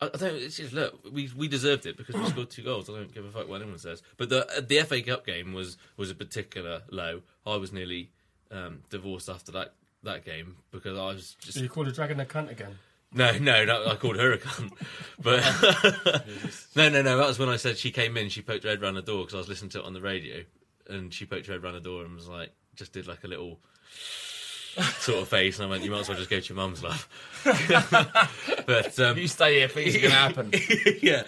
I 0.01 0.07
don't. 0.17 0.35
It's 0.35 0.57
just 0.57 0.73
look. 0.73 0.99
We 1.11 1.29
we 1.35 1.47
deserved 1.47 1.85
it 1.85 1.95
because 1.95 2.15
we 2.15 2.25
scored 2.27 2.49
two 2.49 2.63
goals. 2.63 2.89
I 2.89 2.93
don't 2.93 3.13
give 3.13 3.23
a 3.25 3.29
fuck 3.29 3.47
what 3.47 3.61
anyone 3.61 3.77
says. 3.77 4.01
But 4.17 4.29
the 4.29 4.65
the 4.67 4.79
FA 4.83 5.01
Cup 5.01 5.25
game 5.25 5.53
was 5.53 5.77
was 5.97 6.09
a 6.09 6.15
particular 6.15 6.81
low. 6.89 7.21
I 7.45 7.57
was 7.57 7.71
nearly 7.71 8.09
um, 8.49 8.79
divorced 8.89 9.29
after 9.29 9.51
that 9.51 9.73
that 10.03 10.25
game 10.25 10.55
because 10.71 10.97
I 10.97 11.05
was 11.05 11.35
just 11.39 11.57
So 11.57 11.63
you 11.63 11.69
called 11.69 11.87
a 11.87 11.91
dragon 11.91 12.19
a 12.19 12.25
cunt 12.25 12.49
again. 12.49 12.79
no, 13.13 13.37
no, 13.37 13.63
no, 13.65 13.85
I 13.85 13.95
called 13.95 14.17
her 14.17 14.33
a 14.33 14.37
cunt. 14.39 14.71
But 15.21 15.43
no, 16.75 16.89
no, 16.89 17.01
no. 17.03 17.17
That 17.17 17.27
was 17.27 17.37
when 17.37 17.49
I 17.49 17.57
said 17.57 17.77
she 17.77 17.91
came 17.91 18.17
in. 18.17 18.29
She 18.29 18.41
poked 18.41 18.63
her 18.63 18.69
head 18.69 18.81
round 18.81 18.97
the 18.97 19.03
door 19.03 19.19
because 19.19 19.35
I 19.35 19.37
was 19.37 19.49
listening 19.49 19.69
to 19.71 19.79
it 19.81 19.85
on 19.85 19.93
the 19.93 20.01
radio, 20.01 20.43
and 20.89 21.13
she 21.13 21.27
poked 21.27 21.45
her 21.45 21.53
head 21.53 21.61
round 21.63 21.75
the 21.75 21.81
door 21.81 22.03
and 22.03 22.15
was 22.15 22.27
like, 22.27 22.49
just 22.75 22.91
did 22.93 23.05
like 23.05 23.23
a 23.23 23.27
little 23.27 23.59
sort 24.99 25.21
of 25.21 25.27
face, 25.27 25.59
and 25.59 25.67
I 25.67 25.69
went, 25.69 25.83
"You 25.83 25.91
might 25.91 26.01
as 26.01 26.09
well 26.09 26.17
just 26.17 26.29
go 26.29 26.39
to 26.39 26.47
your 26.53 26.55
mum's, 26.55 26.83
love." 26.83 27.07
but 28.65 28.99
um, 28.99 29.17
You 29.17 29.27
stay 29.27 29.59
here, 29.59 29.67
things 29.67 29.95
are 29.95 29.99
going 29.99 30.11
to 30.11 30.17
happen. 30.17 30.51
yeah, 31.01 31.23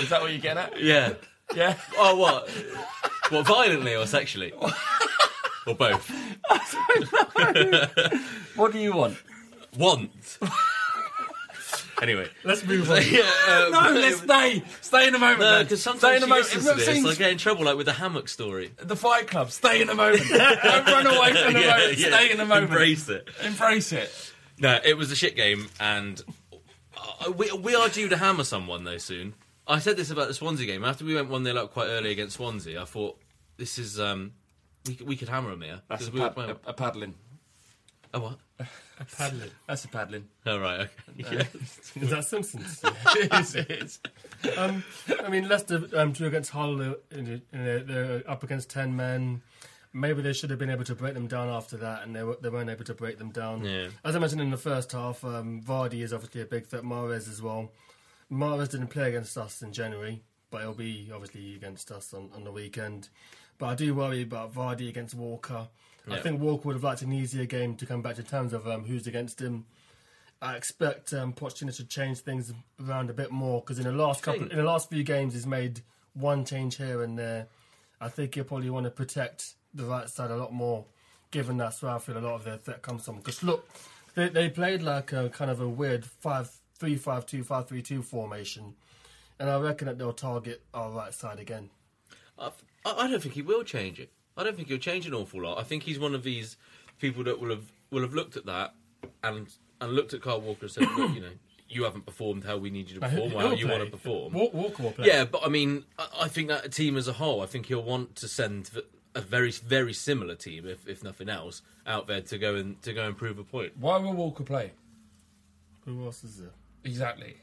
Is 0.00 0.08
that 0.10 0.18
what 0.20 0.30
you're 0.30 0.40
getting 0.40 0.58
at? 0.58 0.80
yeah. 0.80 1.14
Yeah. 1.54 1.76
Oh, 1.98 2.16
what? 2.16 2.48
What 3.30 3.46
violently 3.46 3.94
or 3.94 4.06
sexually? 4.06 4.52
Or 5.66 5.74
both? 5.74 6.10
What 8.56 8.72
do 8.72 8.78
you 8.78 8.92
want? 8.94 9.16
Want. 9.76 10.38
Anyway, 12.02 12.28
Let's 12.42 12.64
move 12.64 12.90
on. 12.90 13.00
yeah, 13.10 13.20
um, 13.48 13.70
No, 13.72 13.90
let's 14.00 14.18
stay. 14.18 14.62
Stay 14.80 15.06
in 15.06 15.12
the 15.12 15.18
moment. 15.18 15.40
No, 15.40 15.50
man. 15.52 15.64
because 15.64 15.82
stay 15.82 15.92
in 15.92 16.00
the 16.00 16.26
she 16.26 16.28
moment. 16.28 16.30
listens 16.30 16.64
Have 16.66 16.74
to 16.74 16.80
you 16.80 16.86
this, 16.86 16.96
seen 16.96 17.06
I 17.06 17.14
get 17.14 17.30
in 17.32 17.38
trouble, 17.38 17.64
like 17.64 17.76
with 17.76 17.86
the 17.86 17.92
hammock 17.92 18.28
story. 18.28 18.72
the 18.78 18.96
Fight 18.96 19.26
Club? 19.28 19.50
Stay 19.50 19.80
in 19.80 19.86
the 19.86 19.94
moment. 19.94 20.22
Don't 20.28 20.86
run 20.86 21.06
away 21.06 21.32
from 21.32 21.52
the 21.54 21.60
moment. 21.60 21.98
Stay 21.98 22.30
in 22.30 22.38
the 22.38 22.44
moment. 22.44 22.70
Embrace 22.70 23.08
it. 23.08 23.28
Embrace 23.42 23.92
it. 23.92 24.32
No, 24.58 24.78
it 24.84 24.96
was 24.96 25.10
a 25.10 25.16
shit 25.16 25.34
game, 25.36 25.68
and 25.80 26.22
uh, 27.26 27.30
we, 27.32 27.50
we 27.52 27.74
are 27.74 27.88
due 27.88 28.08
to 28.08 28.16
hammer 28.16 28.44
someone 28.44 28.84
though 28.84 28.98
soon. 28.98 29.34
I 29.66 29.78
said 29.78 29.96
this 29.96 30.10
about 30.10 30.28
the 30.28 30.34
Swansea 30.34 30.66
game. 30.66 30.84
After 30.84 31.04
we 31.04 31.14
went 31.14 31.28
one 31.28 31.42
0 31.44 31.56
up 31.56 31.72
quite 31.72 31.86
early 31.86 32.10
against 32.10 32.36
Swansea, 32.36 32.80
I 32.80 32.84
thought 32.84 33.18
this 33.56 33.78
is 33.78 33.98
um 33.98 34.32
we 34.86 34.98
we 35.04 35.16
could 35.16 35.28
hammer 35.28 35.50
them 35.50 35.62
here. 35.62 35.80
That's 35.88 36.02
'Cause 36.04 36.08
a, 36.08 36.12
we 36.12 36.20
were 36.20 36.30
pad- 36.30 36.50
a, 36.66 36.70
a 36.70 36.72
paddling. 36.72 37.14
Oh 38.14 38.20
what? 38.20 38.38
A 38.60 39.04
Paddling. 39.16 39.50
That's 39.66 39.84
a 39.84 39.88
paddling. 39.88 40.28
Oh 40.46 40.58
right, 40.60 40.80
okay. 40.80 40.90
Yeah. 41.36 42.02
Is 42.02 42.10
that 42.10 42.24
Simpsons? 42.24 42.80
it 43.16 43.32
is. 43.34 43.54
It 43.56 43.70
is. 43.70 43.98
um, 44.56 44.84
I 45.24 45.28
mean, 45.28 45.48
Leicester 45.48 45.82
um, 45.96 46.12
drew 46.12 46.28
against 46.28 46.50
Hull. 46.52 46.80
uh, 46.80 46.94
In, 47.10 47.26
in, 47.26 47.42
they're, 47.52 47.80
they're 47.80 48.30
up 48.30 48.42
against 48.44 48.70
ten 48.70 48.94
men. 48.94 49.42
Maybe 49.92 50.22
they 50.22 50.32
should 50.32 50.50
have 50.50 50.58
been 50.58 50.70
able 50.70 50.84
to 50.84 50.94
break 50.94 51.14
them 51.14 51.26
down 51.26 51.48
after 51.48 51.76
that, 51.78 52.02
and 52.04 52.14
they, 52.14 52.22
were, 52.22 52.36
they 52.40 52.48
weren't 52.48 52.70
able 52.70 52.84
to 52.84 52.94
break 52.94 53.18
them 53.18 53.30
down. 53.30 53.64
Yeah. 53.64 53.88
As 54.04 54.14
I 54.16 54.18
mentioned 54.20 54.40
in 54.40 54.50
the 54.50 54.56
first 54.56 54.92
half, 54.92 55.24
um, 55.24 55.60
Vardy 55.62 56.02
is 56.02 56.12
obviously 56.12 56.40
a 56.42 56.46
big 56.46 56.66
threat. 56.66 56.82
Mahrez 56.84 57.28
as 57.28 57.40
well. 57.42 57.70
Mahrez 58.30 58.70
didn't 58.70 58.88
play 58.88 59.08
against 59.08 59.36
us 59.38 59.60
in 59.62 59.72
January, 59.72 60.22
but 60.50 60.62
he'll 60.62 60.72
be 60.74 61.10
obviously 61.12 61.54
against 61.56 61.90
us 61.92 62.12
on, 62.14 62.30
on 62.34 62.42
the 62.44 62.50
weekend. 62.52 63.08
But 63.58 63.66
I 63.66 63.74
do 63.76 63.94
worry 63.94 64.22
about 64.22 64.52
Vardy 64.54 64.88
against 64.88 65.14
Walker. 65.14 65.68
I 66.10 66.18
think 66.18 66.40
Walker 66.40 66.68
would 66.68 66.74
have 66.74 66.84
liked 66.84 67.02
an 67.02 67.12
easier 67.12 67.46
game 67.46 67.76
to 67.76 67.86
come 67.86 68.02
back 68.02 68.16
to 68.16 68.22
terms 68.22 68.52
of 68.52 68.68
um, 68.68 68.84
who's 68.84 69.06
against 69.06 69.40
him. 69.40 69.64
I 70.42 70.56
expect 70.56 71.14
um, 71.14 71.32
Pochettino 71.32 71.74
to 71.76 71.84
change 71.84 72.18
things 72.18 72.52
around 72.78 73.08
a 73.08 73.14
bit 73.14 73.30
more 73.30 73.60
because 73.60 73.78
in 73.78 73.84
the 73.84 73.92
last 73.92 74.22
couple, 74.22 74.42
in 74.50 74.56
the 74.56 74.64
last 74.64 74.90
few 74.90 75.02
games, 75.02 75.32
he's 75.32 75.46
made 75.46 75.80
one 76.12 76.44
change 76.44 76.76
here 76.76 77.02
and 77.02 77.18
there. 77.18 77.46
I 78.00 78.08
think 78.10 78.34
he'll 78.34 78.44
probably 78.44 78.68
want 78.68 78.84
to 78.84 78.90
protect 78.90 79.54
the 79.72 79.84
right 79.84 80.08
side 80.08 80.30
a 80.30 80.36
lot 80.36 80.52
more, 80.52 80.84
given 81.30 81.56
that's 81.56 81.82
where 81.82 81.92
I 81.92 81.98
feel 81.98 82.18
a 82.18 82.20
lot 82.20 82.34
of 82.34 82.44
their 82.44 82.58
threat 82.58 82.82
comes 82.82 83.06
from. 83.06 83.16
Because 83.16 83.42
look, 83.42 83.66
they, 84.14 84.28
they 84.28 84.50
played 84.50 84.82
like 84.82 85.12
a 85.12 85.30
kind 85.30 85.50
of 85.50 85.60
a 85.60 85.68
weird 85.68 86.04
five 86.04 86.50
three 86.78 86.96
five 86.96 87.24
two 87.24 87.42
five 87.42 87.66
three 87.66 87.80
two 87.80 88.02
formation, 88.02 88.74
and 89.38 89.48
I 89.48 89.58
reckon 89.58 89.86
that 89.86 89.96
they'll 89.96 90.12
target 90.12 90.62
our 90.74 90.90
right 90.90 91.14
side 91.14 91.38
again. 91.38 91.70
I, 92.38 92.50
I 92.84 93.08
don't 93.08 93.22
think 93.22 93.34
he 93.34 93.42
will 93.42 93.64
change 93.64 93.98
it. 93.98 94.12
I 94.36 94.44
don't 94.44 94.56
think 94.56 94.68
he'll 94.68 94.78
change 94.78 95.06
an 95.06 95.14
awful 95.14 95.42
lot. 95.42 95.58
I 95.58 95.62
think 95.62 95.84
he's 95.84 95.98
one 95.98 96.14
of 96.14 96.22
these 96.22 96.56
people 97.00 97.24
that 97.24 97.40
will 97.40 97.50
have 97.50 97.70
will 97.90 98.02
have 98.02 98.14
looked 98.14 98.36
at 98.36 98.46
that 98.46 98.74
and 99.22 99.48
and 99.80 99.92
looked 99.92 100.14
at 100.14 100.22
Kyle 100.22 100.40
Walker 100.40 100.62
and 100.62 100.70
said, 100.70 100.88
Look, 100.96 101.14
you 101.14 101.20
know, 101.20 101.30
you 101.68 101.84
haven't 101.84 102.06
performed 102.06 102.44
how 102.44 102.56
we 102.56 102.70
need 102.70 102.88
you 102.88 102.94
to 102.94 103.00
perform, 103.00 103.32
or 103.34 103.40
how 103.40 103.50
you 103.52 103.66
play. 103.66 103.78
want 103.78 103.84
to 103.84 103.90
perform. 103.90 104.32
Walker 104.32 104.82
will 104.82 104.92
play. 104.92 105.06
Yeah, 105.06 105.24
but 105.24 105.42
I 105.44 105.48
mean, 105.48 105.84
I, 105.98 106.08
I 106.22 106.28
think 106.28 106.48
that 106.48 106.72
team 106.72 106.96
as 106.96 107.08
a 107.08 107.12
whole, 107.12 107.40
I 107.42 107.46
think 107.46 107.66
he'll 107.66 107.82
want 107.82 108.16
to 108.16 108.28
send 108.28 108.70
a 109.14 109.20
very 109.20 109.50
very 109.50 109.92
similar 109.92 110.34
team, 110.34 110.66
if 110.66 110.86
if 110.88 111.04
nothing 111.04 111.28
else, 111.28 111.62
out 111.86 112.06
there 112.06 112.20
to 112.22 112.38
go 112.38 112.56
and 112.56 112.80
to 112.82 112.92
go 112.92 113.06
and 113.06 113.16
prove 113.16 113.38
a 113.38 113.44
point. 113.44 113.72
Why 113.78 113.98
will 113.98 114.12
Walker 114.14 114.44
play? 114.44 114.72
Who 115.84 116.04
else 116.04 116.24
is 116.24 116.38
there? 116.38 116.50
Exactly. 116.82 117.36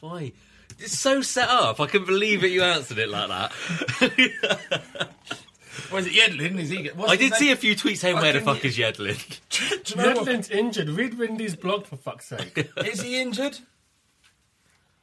Why? 0.00 0.32
It's 0.78 0.98
so 0.98 1.20
set 1.20 1.48
up. 1.48 1.80
I 1.80 1.86
can 1.86 2.04
believe 2.04 2.44
it. 2.44 2.52
You 2.52 2.62
answered 2.62 2.98
it 2.98 3.08
like 3.08 3.28
that. 3.28 5.10
Was 5.92 6.06
it 6.06 6.12
Yedlin? 6.12 6.58
Is 6.58 6.70
he? 6.70 6.90
I 7.06 7.16
did 7.16 7.34
see 7.34 7.50
a 7.52 7.56
few 7.56 7.74
tweets 7.74 7.98
saying, 7.98 8.16
"Where 8.16 8.32
the 8.32 8.40
Fucking 8.40 8.54
fuck 8.54 8.64
is 8.64 8.76
Yedlin?" 8.78 9.40
Do 9.50 9.64
you 9.64 9.96
know 9.96 10.20
what? 10.20 10.26
Yedlin's 10.26 10.50
injured. 10.50 10.88
Read 10.88 11.16
Windy's 11.16 11.54
blog 11.56 11.86
for 11.86 11.96
fuck's 11.96 12.26
sake. 12.26 12.68
Is 12.84 13.00
he 13.02 13.20
injured? 13.20 13.58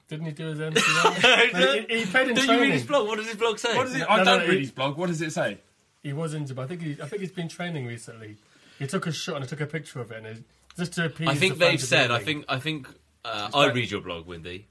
Didn't 0.09 0.25
he 0.27 0.31
do 0.31 0.47
his 0.47 0.59
MCL? 0.59 1.87
he, 1.89 1.99
he 1.99 2.05
played 2.05 2.29
in 2.29 2.35
Don't 2.35 2.47
you 2.47 2.61
read 2.61 2.73
his 2.73 2.85
blog? 2.85 3.07
What 3.07 3.17
does 3.17 3.27
his 3.27 3.35
blog 3.35 3.59
say? 3.59 3.75
What 3.75 3.85
does 3.85 3.95
it? 3.95 3.99
No, 3.99 4.05
I 4.07 4.17
no, 4.17 4.23
don't 4.23 4.39
no, 4.39 4.45
read 4.45 4.53
he- 4.53 4.59
his 4.61 4.71
blog. 4.71 4.97
What 4.97 5.07
does 5.07 5.21
it 5.21 5.31
say? 5.33 5.57
He 6.03 6.13
was 6.13 6.33
injured, 6.33 6.55
but 6.55 6.63
I 6.63 6.67
think 6.67 6.81
he, 6.81 6.91
I 7.01 7.07
think 7.07 7.21
he's 7.21 7.31
been 7.31 7.49
training 7.49 7.85
recently. 7.85 8.37
He 8.79 8.87
took 8.87 9.07
a 9.07 9.11
shot 9.11 9.35
and 9.35 9.43
I 9.45 9.47
took 9.47 9.59
a 9.59 9.65
picture 9.65 9.99
of 9.99 10.11
it, 10.11 10.17
and 10.17 10.27
it, 10.27 10.43
just 10.77 10.93
to 10.93 11.05
appease. 11.05 11.27
I 11.27 11.35
think 11.35 11.55
the 11.55 11.59
they've 11.65 11.73
of 11.81 11.81
said. 11.81 12.11
I 12.11 12.19
Yedlin. 12.19 12.23
think. 12.25 12.45
I 12.47 12.59
think. 12.59 12.87
Uh, 13.25 13.49
I 13.53 13.71
read 13.71 13.91
your 13.91 13.99
blog, 14.01 14.25
Windy, 14.25 14.67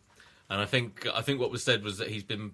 and 0.49 0.61
I 0.61 0.65
think. 0.65 1.07
I 1.13 1.21
think 1.21 1.41
what 1.41 1.51
was 1.51 1.63
said 1.63 1.83
was 1.83 1.99
that 1.99 2.09
he's 2.09 2.23
been. 2.23 2.53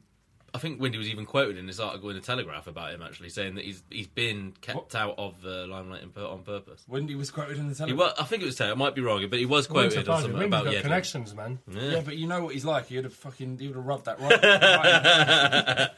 I 0.55 0.59
think 0.59 0.81
Windy 0.81 0.99
was 0.99 1.09
even 1.09 1.25
quoted 1.25 1.57
in 1.57 1.67
this 1.67 1.81
article 1.81 2.11
in 2.11 2.17
the 2.17 2.21
Telegraph 2.21 2.67
about 2.67 2.93
him 2.93 3.01
actually 3.01 3.31
saying 3.31 3.55
that 3.55 3.65
he's 3.65 3.83
he's 3.91 4.07
been 4.07 4.53
kept 4.61 4.95
out 4.95 5.15
of 5.17 5.41
the 5.41 5.67
limelight 5.67 6.03
in 6.03 6.11
pur- 6.11 6.27
on 6.27 6.43
purpose. 6.43 6.85
Windy 6.87 7.15
was 7.15 7.31
quoted 7.31 7.59
in 7.59 7.73
the 7.73 7.87
He 7.87 7.95
was, 7.95 8.13
I 8.19 8.25
think 8.25 8.43
it 8.43 8.47
was 8.47 8.57
Taylor. 8.57 8.73
I 8.73 8.75
might 8.75 8.95
be 8.95 9.01
wrong, 9.01 9.27
but 9.31 9.39
he 9.39 9.47
was 9.47 9.67
quoted 9.67 10.07
on 10.09 10.23
something 10.23 10.43
about 10.43 10.65
got 10.65 10.75
Yedlin. 10.75 10.83
connections, 10.83 11.35
man. 11.35 11.59
Yeah, 11.67 12.03
but 12.05 12.19
you 12.19 12.27
know 12.27 12.45
what 12.45 12.53
he's 12.53 12.67
like. 12.67 12.89
He 12.89 12.97
would 12.97 13.05
have 13.05 13.15
fucking. 13.15 13.59
He 13.59 13.69
would 13.69 13.77
have 13.77 13.87
rubbed 13.87 14.05
that 14.05 14.21
right. 14.21 14.41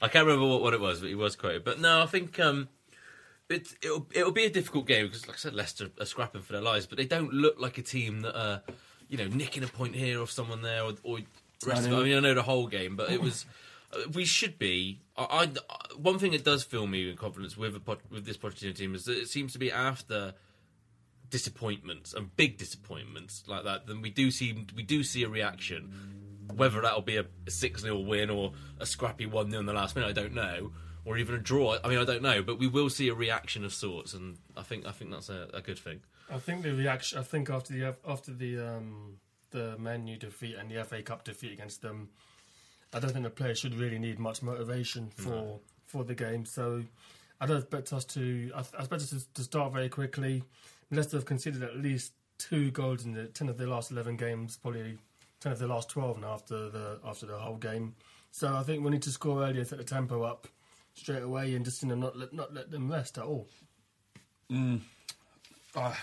I 0.00 0.08
can't 0.08 0.26
remember 0.26 0.48
what, 0.48 0.62
what 0.62 0.72
it 0.72 0.80
was, 0.80 1.00
but 1.00 1.10
he 1.10 1.14
was 1.14 1.36
quoted. 1.36 1.64
But 1.64 1.78
no, 1.78 2.02
I 2.02 2.06
think 2.06 2.40
um, 2.40 2.68
it, 3.50 3.74
it'll 3.82 4.06
it'll 4.12 4.32
be 4.32 4.44
a 4.44 4.50
difficult 4.50 4.86
game 4.86 5.06
because, 5.06 5.26
like 5.26 5.36
I 5.36 5.40
said, 5.40 5.54
Leicester 5.54 5.90
are 6.00 6.06
scrapping 6.06 6.40
for 6.40 6.54
their 6.54 6.62
lives, 6.62 6.86
but 6.86 6.96
they 6.96 7.04
don't 7.06 7.34
look 7.34 7.60
like 7.60 7.76
a 7.76 7.82
team 7.82 8.20
that 8.20 8.38
are, 8.38 8.62
you 9.08 9.18
know, 9.18 9.26
nicking 9.26 9.62
a 9.62 9.66
point 9.66 9.94
here 9.94 10.22
off 10.22 10.30
someone 10.30 10.62
there, 10.62 10.84
or, 10.84 10.94
or 11.02 11.18
rest 11.66 11.86
of. 11.86 11.92
I 11.92 12.02
mean, 12.04 12.16
I 12.16 12.20
know 12.20 12.34
the 12.34 12.42
whole 12.42 12.66
game, 12.66 12.96
but 12.96 13.10
it 13.10 13.20
was. 13.20 13.44
uh, 13.92 14.08
We 14.14 14.24
should 14.24 14.58
be. 14.58 15.00
I, 15.16 15.24
I- 15.60 15.94
one 15.96 16.18
thing 16.18 16.32
that 16.32 16.44
does 16.44 16.62
fill 16.62 16.86
me 16.86 17.06
with 17.06 17.16
confidence 17.18 17.56
with 17.56 17.74
a, 17.76 17.96
with 18.10 18.24
this 18.24 18.36
Pochettino 18.36 18.74
team 18.74 18.94
is 18.94 19.04
that 19.04 19.18
it 19.18 19.28
seems 19.28 19.52
to 19.54 19.58
be 19.58 19.72
after 19.72 20.34
disappointments 21.30 22.14
and 22.14 22.34
big 22.36 22.56
disappointments 22.58 23.44
like 23.46 23.64
that, 23.64 23.86
then 23.86 24.00
we 24.00 24.10
do 24.10 24.30
see 24.30 24.66
we 24.74 24.82
do 24.82 25.02
see 25.02 25.22
a 25.24 25.28
reaction. 25.28 25.92
Whether 26.54 26.80
that'll 26.80 27.02
be 27.02 27.16
a 27.18 27.26
six 27.48 27.82
0 27.82 27.98
win 27.98 28.30
or 28.30 28.52
a 28.80 28.86
scrappy 28.86 29.26
one 29.26 29.50
0 29.50 29.60
in 29.60 29.66
the 29.66 29.74
last 29.74 29.94
minute, 29.94 30.08
I 30.08 30.12
don't 30.18 30.32
know, 30.32 30.72
or 31.04 31.18
even 31.18 31.34
a 31.34 31.38
draw. 31.38 31.76
I 31.84 31.88
mean, 31.88 31.98
I 31.98 32.04
don't 32.04 32.22
know, 32.22 32.42
but 32.42 32.58
we 32.58 32.66
will 32.66 32.88
see 32.88 33.08
a 33.08 33.14
reaction 33.14 33.64
of 33.66 33.74
sorts, 33.74 34.14
and 34.14 34.38
I 34.56 34.62
think 34.62 34.86
I 34.86 34.92
think 34.92 35.10
that's 35.10 35.28
a, 35.28 35.48
a 35.52 35.60
good 35.60 35.78
thing. 35.78 36.00
I 36.32 36.38
think 36.38 36.62
the 36.62 36.72
reaction. 36.72 37.18
I 37.18 37.22
think 37.22 37.50
after 37.50 37.74
the 37.74 37.94
after 38.06 38.32
the 38.32 38.58
um, 38.60 39.18
the 39.50 39.76
Man 39.78 40.06
U 40.06 40.16
defeat 40.16 40.56
and 40.56 40.70
the 40.70 40.84
FA 40.84 41.02
Cup 41.02 41.24
defeat 41.24 41.52
against 41.52 41.82
them, 41.82 42.10
I 42.92 43.00
don't 43.00 43.12
think 43.12 43.24
the 43.24 43.30
players 43.30 43.58
should 43.58 43.74
really 43.74 43.98
need 43.98 44.18
much 44.18 44.42
motivation 44.42 45.10
for 45.10 45.28
No. 45.30 45.60
for 45.84 46.04
the 46.04 46.14
game. 46.14 46.44
So 46.46 46.82
I 47.40 47.46
don't 47.46 47.58
expect 47.58 47.92
us 47.92 48.04
to. 48.06 48.50
I, 48.54 48.58
I 48.58 48.80
expect 48.80 49.02
us 49.02 49.10
to, 49.10 49.34
to 49.34 49.42
start 49.42 49.72
very 49.72 49.88
quickly. 49.88 50.42
Leicester 50.90 51.16
have 51.18 51.26
conceded 51.26 51.62
at 51.62 51.76
least 51.76 52.12
two 52.38 52.70
goals 52.70 53.04
in 53.04 53.12
the 53.12 53.26
ten 53.26 53.48
of 53.48 53.58
their 53.58 53.68
last 53.68 53.90
eleven 53.90 54.16
games, 54.16 54.56
probably 54.56 54.96
ten 55.40 55.52
of 55.52 55.58
their 55.58 55.68
last 55.68 55.88
twelve 55.90 56.18
now 56.20 56.32
after 56.32 56.70
the 56.70 56.98
after 57.04 57.26
the 57.26 57.38
whole 57.38 57.56
game. 57.56 57.94
So 58.30 58.54
I 58.54 58.62
think 58.62 58.84
we 58.84 58.90
need 58.90 59.02
to 59.02 59.10
score 59.10 59.42
earlier, 59.42 59.60
and 59.60 59.66
set 59.68 59.78
the 59.78 59.84
tempo 59.84 60.22
up 60.22 60.48
straight 60.94 61.22
away, 61.22 61.54
and 61.54 61.64
just 61.64 61.82
you 61.82 61.88
know 61.88 61.94
not 61.94 62.16
let 62.16 62.32
not 62.32 62.52
let 62.54 62.70
them 62.70 62.90
rest 62.90 63.18
at 63.18 63.24
all. 63.24 63.46
Mm. 64.50 64.80
Ah. 65.76 65.98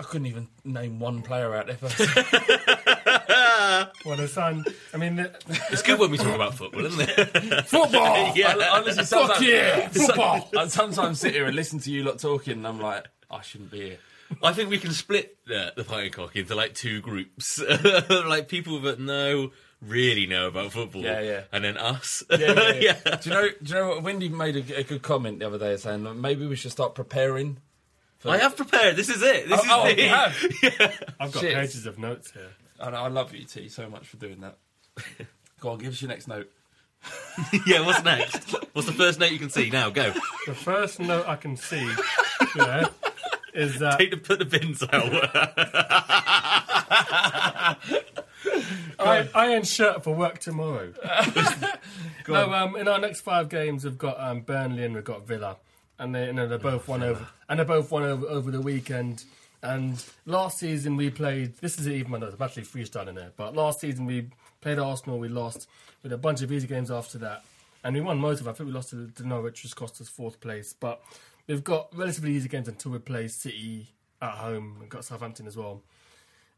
I 0.00 0.02
couldn't 0.02 0.26
even 0.28 0.48
name 0.64 0.98
one 0.98 1.20
player 1.22 1.54
out 1.54 1.66
there. 1.66 1.76
First. 1.76 2.00
Well, 4.04 4.16
the 4.16 4.28
son. 4.28 4.64
I 4.94 4.96
mean, 4.96 5.16
the, 5.16 5.30
It's 5.70 5.82
good 5.82 5.98
when 5.98 6.10
we 6.10 6.16
talk 6.18 6.34
about 6.34 6.54
football, 6.54 6.84
isn't 6.86 7.00
it? 7.08 7.66
football. 7.66 8.32
Yeah. 8.36 8.54
I, 8.56 8.78
honestly, 8.78 9.04
Fuck 9.04 9.36
sometimes, 9.36 9.46
yeah, 9.46 9.88
football. 9.88 10.48
I 10.56 10.66
sometimes 10.68 11.20
sit 11.20 11.34
here 11.34 11.44
and 11.46 11.54
listen 11.54 11.78
to 11.80 11.90
you 11.90 12.02
lot 12.04 12.18
talking, 12.18 12.54
and 12.54 12.66
I'm 12.66 12.80
like, 12.80 13.06
I 13.30 13.42
shouldn't 13.42 13.70
be 13.70 13.80
here. 13.80 13.98
I 14.42 14.52
think 14.52 14.70
we 14.70 14.78
can 14.78 14.92
split 14.92 15.36
the, 15.46 15.72
the 15.76 15.84
pint 15.84 16.12
cock 16.12 16.34
into 16.36 16.54
like 16.54 16.74
two 16.74 17.00
groups, 17.00 17.60
like 18.08 18.48
people 18.48 18.80
that 18.82 19.00
know 19.00 19.50
really 19.82 20.26
know 20.26 20.46
about 20.48 20.72
football, 20.72 21.02
Yeah, 21.02 21.20
yeah. 21.20 21.40
and 21.52 21.64
then 21.64 21.76
us. 21.76 22.22
Yeah, 22.30 22.38
yeah, 22.38 22.72
yeah. 23.04 23.16
do 23.16 23.28
you 23.30 23.34
know? 23.34 23.48
Do 23.62 23.68
you 23.68 23.74
know 23.74 23.88
what? 23.88 24.02
Windy 24.02 24.28
made 24.28 24.56
a, 24.56 24.78
a 24.78 24.82
good 24.84 25.02
comment 25.02 25.40
the 25.40 25.46
other 25.46 25.58
day, 25.58 25.76
saying 25.76 26.20
maybe 26.20 26.46
we 26.46 26.56
should 26.56 26.72
start 26.72 26.94
preparing. 26.94 27.58
For 28.20 28.30
I 28.30 28.36
have 28.36 28.56
prepared. 28.56 28.96
This 28.96 29.08
is 29.08 29.22
it. 29.22 29.48
This 29.48 29.60
Oh, 29.64 29.82
oh, 29.82 29.86
is 29.88 29.96
the 29.96 30.02
you 30.02 30.08
have? 30.08 30.36
I've 31.20 31.32
got 31.32 31.40
Shit. 31.40 31.54
pages 31.54 31.86
of 31.86 31.98
notes 31.98 32.30
here. 32.30 32.50
And 32.78 32.94
I 32.94 33.08
love 33.08 33.34
you, 33.34 33.44
T, 33.44 33.68
so 33.68 33.88
much 33.88 34.06
for 34.08 34.16
doing 34.18 34.40
that. 34.42 34.58
Go 35.60 35.70
on, 35.70 35.78
give 35.78 35.92
us 35.92 36.00
your 36.02 36.10
next 36.10 36.28
note. 36.28 36.50
yeah. 37.66 37.84
What's 37.84 38.04
next? 38.04 38.54
What's 38.74 38.86
the 38.86 38.92
first 38.94 39.18
note 39.20 39.30
you 39.32 39.38
can 39.38 39.48
see? 39.50 39.70
Now 39.70 39.88
go. 39.88 40.12
The 40.46 40.54
first 40.54 41.00
note 41.00 41.26
I 41.26 41.36
can 41.36 41.56
see 41.56 41.90
yeah, 42.56 42.88
is 43.54 43.78
that 43.78 43.98
Take 43.98 44.10
the 44.10 44.16
put 44.18 44.38
the 44.38 44.44
bins 44.44 44.82
out. 44.82 45.10
I, 48.98 49.28
iron 49.34 49.62
shirt 49.62 50.04
for 50.04 50.14
work 50.14 50.38
tomorrow. 50.40 50.92
no, 52.28 52.52
um, 52.52 52.76
in 52.76 52.86
our 52.86 52.98
next 52.98 53.20
five 53.22 53.48
games, 53.48 53.84
we've 53.84 53.96
got 53.98 54.20
um, 54.20 54.40
Burnley 54.42 54.84
and 54.84 54.94
we've 54.94 55.04
got 55.04 55.26
Villa, 55.26 55.56
and 56.00 56.14
they, 56.14 56.26
you 56.26 56.32
know, 56.32 56.48
they're 56.48 56.58
both 56.58 56.88
won 56.88 57.02
over, 57.02 57.28
and 57.48 57.58
they're 57.58 57.66
both 57.66 57.92
won 57.92 58.02
over 58.02 58.26
over 58.26 58.50
the 58.50 58.60
weekend. 58.60 59.24
And 59.62 60.02
last 60.24 60.58
season 60.58 60.96
we 60.96 61.10
played. 61.10 61.58
This 61.58 61.78
is 61.78 61.86
even 61.86 62.10
my 62.10 62.18
notes. 62.18 62.34
I'm 62.36 62.42
actually 62.42 62.62
freestyling 62.62 63.14
there. 63.14 63.32
But 63.36 63.54
last 63.54 63.80
season 63.80 64.06
we 64.06 64.30
played 64.62 64.78
Arsenal. 64.78 65.18
We 65.18 65.28
lost 65.28 65.68
with 66.02 66.12
a 66.12 66.18
bunch 66.18 66.40
of 66.40 66.50
easy 66.50 66.66
games 66.66 66.90
after 66.90 67.18
that, 67.18 67.44
and 67.84 67.94
we 67.94 68.00
won 68.00 68.18
most 68.18 68.40
of. 68.40 68.46
it. 68.46 68.50
I 68.50 68.52
think 68.54 68.68
we 68.68 68.72
lost 68.72 68.90
to, 68.90 69.08
to 69.08 69.28
Norwich, 69.28 69.62
which 69.62 69.76
cost 69.76 70.00
us 70.00 70.08
fourth 70.08 70.40
place. 70.40 70.72
But 70.72 71.02
we've 71.46 71.62
got 71.62 71.94
relatively 71.94 72.32
easy 72.32 72.48
games 72.48 72.66
until 72.66 72.92
we 72.92 72.98
play 72.98 73.28
City 73.28 73.88
at 74.22 74.32
home. 74.32 74.78
We've 74.80 74.88
got 74.88 75.04
Southampton 75.04 75.46
as 75.46 75.56
well. 75.56 75.82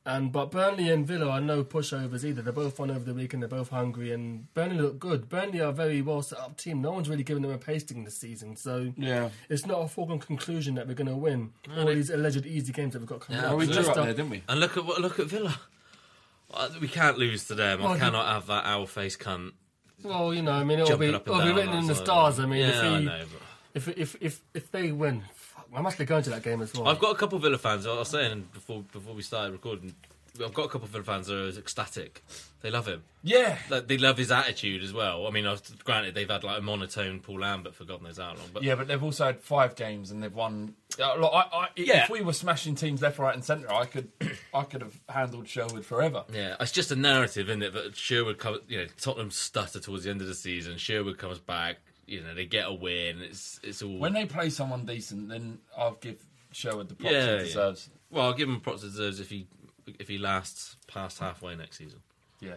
And 0.04 0.32
but 0.32 0.50
Burnley 0.50 0.88
and 0.90 1.06
Villa 1.06 1.28
are 1.28 1.40
no 1.40 1.62
pushovers 1.62 2.24
either. 2.24 2.42
They're 2.42 2.52
both 2.52 2.80
on 2.80 2.90
over 2.90 3.04
the 3.04 3.14
weekend. 3.14 3.40
They're 3.42 3.48
both 3.48 3.68
hungry, 3.68 4.10
and 4.10 4.52
Burnley 4.52 4.76
look 4.76 4.98
good. 4.98 5.28
Burnley 5.28 5.60
are 5.60 5.68
a 5.68 5.72
very 5.72 6.02
well 6.02 6.22
set 6.22 6.40
up 6.40 6.56
team. 6.56 6.82
No 6.82 6.90
one's 6.90 7.08
really 7.08 7.22
given 7.22 7.42
them 7.42 7.52
a 7.52 7.58
pasting 7.58 8.02
this 8.02 8.18
season, 8.18 8.56
so 8.56 8.92
Yeah. 8.96 9.28
it's 9.48 9.64
not 9.64 9.78
a 9.80 9.86
foregone 9.86 10.18
conclusion 10.18 10.74
that 10.74 10.88
we're 10.88 10.94
going 10.94 11.06
to 11.06 11.14
win 11.14 11.52
all 11.76 11.86
these 11.86 12.10
alleged 12.10 12.44
easy 12.46 12.72
games 12.72 12.94
that 12.94 12.98
we've 12.98 13.08
got 13.08 13.20
coming 13.20 13.40
Yeah, 13.40 13.46
up. 13.48 13.52
Oh, 13.52 13.56
we 13.58 13.66
drew 13.66 13.74
just 13.76 13.90
up 13.90 13.94
there, 13.94 14.06
didn't 14.06 14.30
we? 14.30 14.42
and 14.48 14.58
look 14.58 14.76
at 14.76 14.84
what 14.84 15.00
look 15.00 15.20
at 15.20 15.26
Villa. 15.26 15.54
Uh, 16.52 16.68
We 16.80 16.88
can't 16.88 17.16
lose 17.16 17.44
to 17.46 17.54
them. 17.54 17.80
Well, 17.82 17.92
I 17.92 17.98
cannot 17.98 18.26
have 18.26 18.46
that 18.48 18.64
owl 18.66 18.86
face 18.86 19.16
cunt 19.16 19.52
Well, 20.02 20.34
you 20.34 20.42
know, 20.42 20.50
I 20.52 20.64
mean, 20.64 20.80
it'll 20.80 20.88
jumping 20.88 21.12
be, 21.12 21.14
it'll 21.16 21.42
be 21.42 21.52
written 21.52 21.74
in 21.74 21.86
the 21.86 21.94
stars. 21.94 22.40
I 22.40 22.46
mean, 22.46 22.58
yeah, 22.58 22.68
if, 22.70 22.82
I 22.84 23.00
know. 23.02 23.24
but- 23.32 23.42
if 23.74 23.88
if 23.96 24.16
if 24.20 24.40
if 24.52 24.70
they 24.72 24.90
win, 24.90 25.22
fuck, 25.72 25.78
I'm 25.80 25.86
actually 25.86 26.06
going 26.06 26.22
to 26.24 26.30
that 26.30 26.42
game 26.42 26.62
as 26.62 26.72
well. 26.74 26.88
I've 26.88 26.98
got 26.98 27.12
a 27.12 27.18
couple 27.18 27.36
of 27.36 27.42
Villa 27.42 27.58
fans. 27.58 27.86
I 27.86 27.94
was 27.94 28.08
saying 28.08 28.48
before 28.52 28.82
before 28.92 29.14
we 29.14 29.22
started 29.22 29.52
recording. 29.52 29.94
I've 30.42 30.54
got 30.54 30.64
a 30.64 30.68
couple 30.68 30.84
of 30.84 30.90
Villa 30.90 31.04
fans 31.04 31.26
that 31.26 31.36
are 31.36 31.58
ecstatic. 31.58 32.22
They 32.62 32.70
love 32.70 32.86
him. 32.86 33.02
Yeah. 33.22 33.58
Like, 33.68 33.86
they 33.86 33.98
love 33.98 34.16
his 34.16 34.30
attitude 34.30 34.82
as 34.82 34.90
well. 34.92 35.26
I 35.26 35.30
mean, 35.30 35.46
I 35.46 35.50
was, 35.50 35.60
granted 35.84 36.14
they've 36.14 36.30
had 36.30 36.42
like 36.42 36.58
a 36.58 36.62
monotone 36.62 37.20
Paul 37.20 37.40
Lambert 37.40 37.74
for 37.74 37.84
God 37.84 38.00
knows 38.00 38.16
how 38.16 38.28
long, 38.28 38.48
but 38.52 38.62
Yeah, 38.62 38.76
but 38.76 38.88
they've 38.88 39.02
also 39.02 39.26
had 39.26 39.40
five 39.42 39.76
games 39.76 40.10
and 40.10 40.22
they've 40.22 40.34
won. 40.34 40.74
Uh, 40.98 41.16
look, 41.16 41.32
I, 41.34 41.44
I, 41.52 41.68
Yeah. 41.76 42.04
If 42.04 42.10
we 42.10 42.22
were 42.22 42.32
smashing 42.32 42.76
teams 42.76 43.02
left, 43.02 43.18
right, 43.18 43.34
and 43.34 43.44
centre, 43.44 43.70
I 43.70 43.84
could, 43.84 44.10
I 44.54 44.62
could 44.62 44.80
have 44.80 44.98
handled 45.08 45.48
Sherwood 45.48 45.84
forever. 45.84 46.24
Yeah, 46.32 46.56
it's 46.60 46.72
just 46.72 46.90
a 46.90 46.96
narrative, 46.96 47.50
isn't 47.50 47.62
it? 47.62 47.74
That 47.74 47.96
Sherwood, 47.96 48.38
comes, 48.38 48.60
you 48.68 48.78
know, 48.78 48.86
Tottenham 48.98 49.30
stutter 49.30 49.80
towards 49.80 50.04
the 50.04 50.10
end 50.10 50.22
of 50.22 50.28
the 50.28 50.34
season. 50.34 50.78
Sherwood 50.78 51.18
comes 51.18 51.40
back, 51.40 51.80
you 52.12 52.22
know, 52.22 52.34
they 52.34 52.46
get 52.46 52.66
a 52.66 52.72
win. 52.72 53.22
It's 53.22 53.58
it's 53.62 53.82
all. 53.82 53.98
When 53.98 54.12
they 54.12 54.26
play 54.26 54.50
someone 54.50 54.84
decent, 54.84 55.28
then 55.28 55.58
I'll 55.76 55.94
give 55.94 56.22
Sherwood 56.52 56.88
the 56.88 56.94
props 56.94 57.12
yeah, 57.12 57.24
he 57.24 57.30
yeah. 57.30 57.38
deserves. 57.38 57.90
Well, 58.10 58.26
I'll 58.26 58.34
give 58.34 58.48
him 58.48 58.60
props 58.60 58.82
he 58.82 58.88
deserves 58.88 59.18
if 59.18 59.30
he 59.30 59.46
if 59.98 60.08
he 60.08 60.18
lasts 60.18 60.76
past 60.86 61.18
halfway 61.18 61.56
next 61.56 61.78
season. 61.78 62.00
Yeah. 62.40 62.56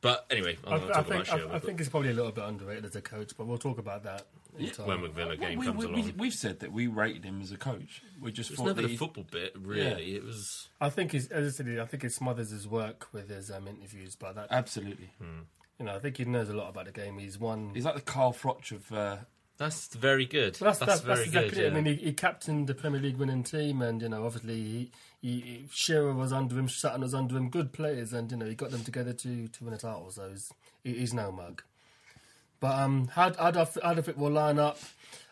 But 0.00 0.26
anyway, 0.30 0.56
I'm 0.64 0.74
I, 0.74 0.78
going 0.78 0.88
to 0.90 0.98
I 0.98 1.02
think 1.02 1.14
about 1.14 1.26
Sherwood. 1.26 1.52
I, 1.52 1.56
I 1.56 1.58
think 1.58 1.78
he's 1.78 1.88
probably 1.88 2.10
a 2.10 2.14
little 2.14 2.30
bit 2.30 2.44
underrated 2.44 2.84
as 2.84 2.94
a 2.94 3.02
coach, 3.02 3.32
but 3.36 3.46
we'll 3.46 3.58
talk 3.58 3.78
about 3.78 4.04
that. 4.04 4.26
in 4.56 4.70
time. 4.70 4.86
when 4.86 5.02
the 5.02 5.08
Villa 5.08 5.36
game 5.36 5.58
we, 5.58 5.66
comes 5.66 5.78
we, 5.78 5.86
along, 5.86 6.12
we, 6.16 6.26
have 6.28 6.34
said 6.34 6.60
that 6.60 6.72
we 6.72 6.86
rated 6.86 7.24
him 7.24 7.42
as 7.42 7.50
a 7.50 7.56
coach. 7.56 8.02
We 8.20 8.30
just 8.30 8.50
it's 8.50 8.58
thought 8.58 8.68
never 8.68 8.82
the 8.82 8.96
football 8.96 9.26
bit, 9.28 9.56
really. 9.60 10.14
It 10.14 10.24
was. 10.24 10.68
I 10.80 10.88
think 10.90 11.12
he's, 11.12 11.28
as 11.28 11.54
I 11.54 11.64
said, 11.64 11.78
I 11.80 11.84
think 11.84 12.04
he 12.04 12.10
smothers 12.10 12.50
his 12.50 12.68
work 12.68 13.08
with 13.12 13.28
his 13.28 13.50
um, 13.50 13.66
interviews, 13.66 14.14
but 14.14 14.36
that 14.36 14.46
absolutely. 14.50 15.10
You 15.78 15.86
know, 15.86 15.94
I 15.94 15.98
think 15.98 16.16
he 16.16 16.24
knows 16.24 16.48
a 16.48 16.56
lot 16.56 16.68
about 16.68 16.86
the 16.86 16.92
game. 16.92 17.18
He's 17.18 17.38
won. 17.38 17.70
He's 17.74 17.84
like 17.84 17.94
the 17.94 18.00
Carl 18.00 18.32
Froch 18.32 18.70
of. 18.72 18.92
Uh, 18.92 19.16
That's 19.58 19.94
very 19.94 20.26
good. 20.26 20.58
Well, 20.60 20.70
that's, 20.70 20.78
that's, 20.78 20.90
that's, 20.90 21.00
very 21.00 21.16
that's 21.16 21.28
exactly 21.28 21.50
good. 21.50 21.72
it. 21.72 21.76
I 21.76 21.80
mean, 21.80 21.98
he, 21.98 22.04
he 22.06 22.12
captained 22.12 22.66
the 22.68 22.74
Premier 22.74 23.00
League 23.00 23.16
winning 23.16 23.42
team, 23.42 23.82
and 23.82 24.00
you 24.00 24.08
know, 24.08 24.24
obviously, 24.24 24.54
he, 24.54 24.90
he, 25.20 25.40
he, 25.40 25.64
Shearer 25.72 26.12
was 26.12 26.32
under 26.32 26.58
him, 26.58 26.68
Sutton 26.68 27.00
was 27.00 27.14
under 27.14 27.36
him, 27.36 27.50
good 27.50 27.72
players, 27.72 28.12
and 28.12 28.30
you 28.30 28.36
know, 28.36 28.46
he 28.46 28.54
got 28.54 28.70
them 28.70 28.84
together 28.84 29.12
to 29.12 29.48
to 29.48 29.64
win 29.64 29.74
a 29.74 29.78
title. 29.78 30.10
So 30.10 30.28
he's, 30.30 30.52
he's 30.84 31.14
no 31.14 31.32
mug. 31.32 31.62
But 32.60 32.74
um, 32.78 33.08
how 33.08 33.32
how 33.34 33.50
do 33.50 33.60
I, 33.60 33.66
how 33.82 33.94
do 33.94 34.00
I 34.00 34.02
think 34.02 34.18
we'll 34.18 34.30
line 34.32 34.58
up? 34.58 34.78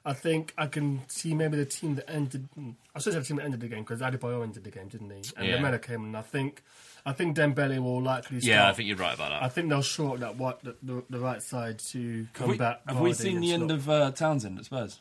I 0.05 0.13
think 0.13 0.55
I 0.57 0.69
can 0.69 1.03
see 1.09 1.35
maybe 1.35 1.57
the 1.57 1.65
team 1.67 1.97
that 1.97 2.09
ended. 2.09 2.49
mm, 2.59 2.75
I 2.95 3.01
should 3.01 3.13
say 3.13 3.19
the 3.19 3.25
team 3.25 3.37
that 3.39 3.45
ended 3.45 3.61
the 3.61 3.69
game 3.69 3.83
because 3.83 4.01
Adebayor 4.01 4.45
ended 4.45 4.63
the 4.63 4.71
game, 4.71 4.87
didn't 4.87 5.11
he? 5.11 5.23
And 5.37 5.49
Yeah. 5.49 5.57
Lamela 5.57 5.81
came 5.81 6.05
in. 6.05 6.15
I 6.15 6.23
think 6.23 6.63
I 7.05 7.13
think 7.13 7.37
Dembele 7.37 7.79
will 7.81 8.01
likely. 8.01 8.41
Start. 8.41 8.49
Yeah, 8.49 8.69
I 8.69 8.73
think 8.73 8.89
you're 8.89 8.97
right 8.97 9.15
about 9.15 9.31
that. 9.31 9.43
I 9.43 9.49
think 9.49 9.69
they'll 9.69 9.83
short 9.83 10.21
that 10.21 10.37
what 10.37 10.63
the, 10.63 10.77
the, 10.83 11.03
the 11.11 11.19
right 11.19 11.43
side 11.43 11.81
to 11.91 12.19
Have 12.19 12.33
come 12.35 12.49
we, 12.51 12.57
back. 12.57 12.83
have 12.87 13.01
we 13.01 13.13
seen 13.13 13.41
the 13.41 13.53
end 13.53 13.71
of 13.73 13.89
uh, 13.91 14.13
Townsend 14.13 14.59
at 14.59 14.65
Spurs? 14.67 15.01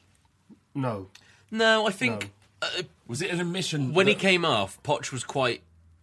No. 0.74 1.10
No, 1.52 1.86
I 1.88 1.92
think 1.92 2.32
uh, 2.64 2.68
Was 3.08 3.22
it 3.22 3.30
an 3.30 3.40
admission 3.40 3.94
when 3.94 4.08
he 4.08 4.16
came 4.16 4.44
off, 4.44 4.82
Poch 4.82 5.12
was 5.12 5.24
quite. 5.24 5.62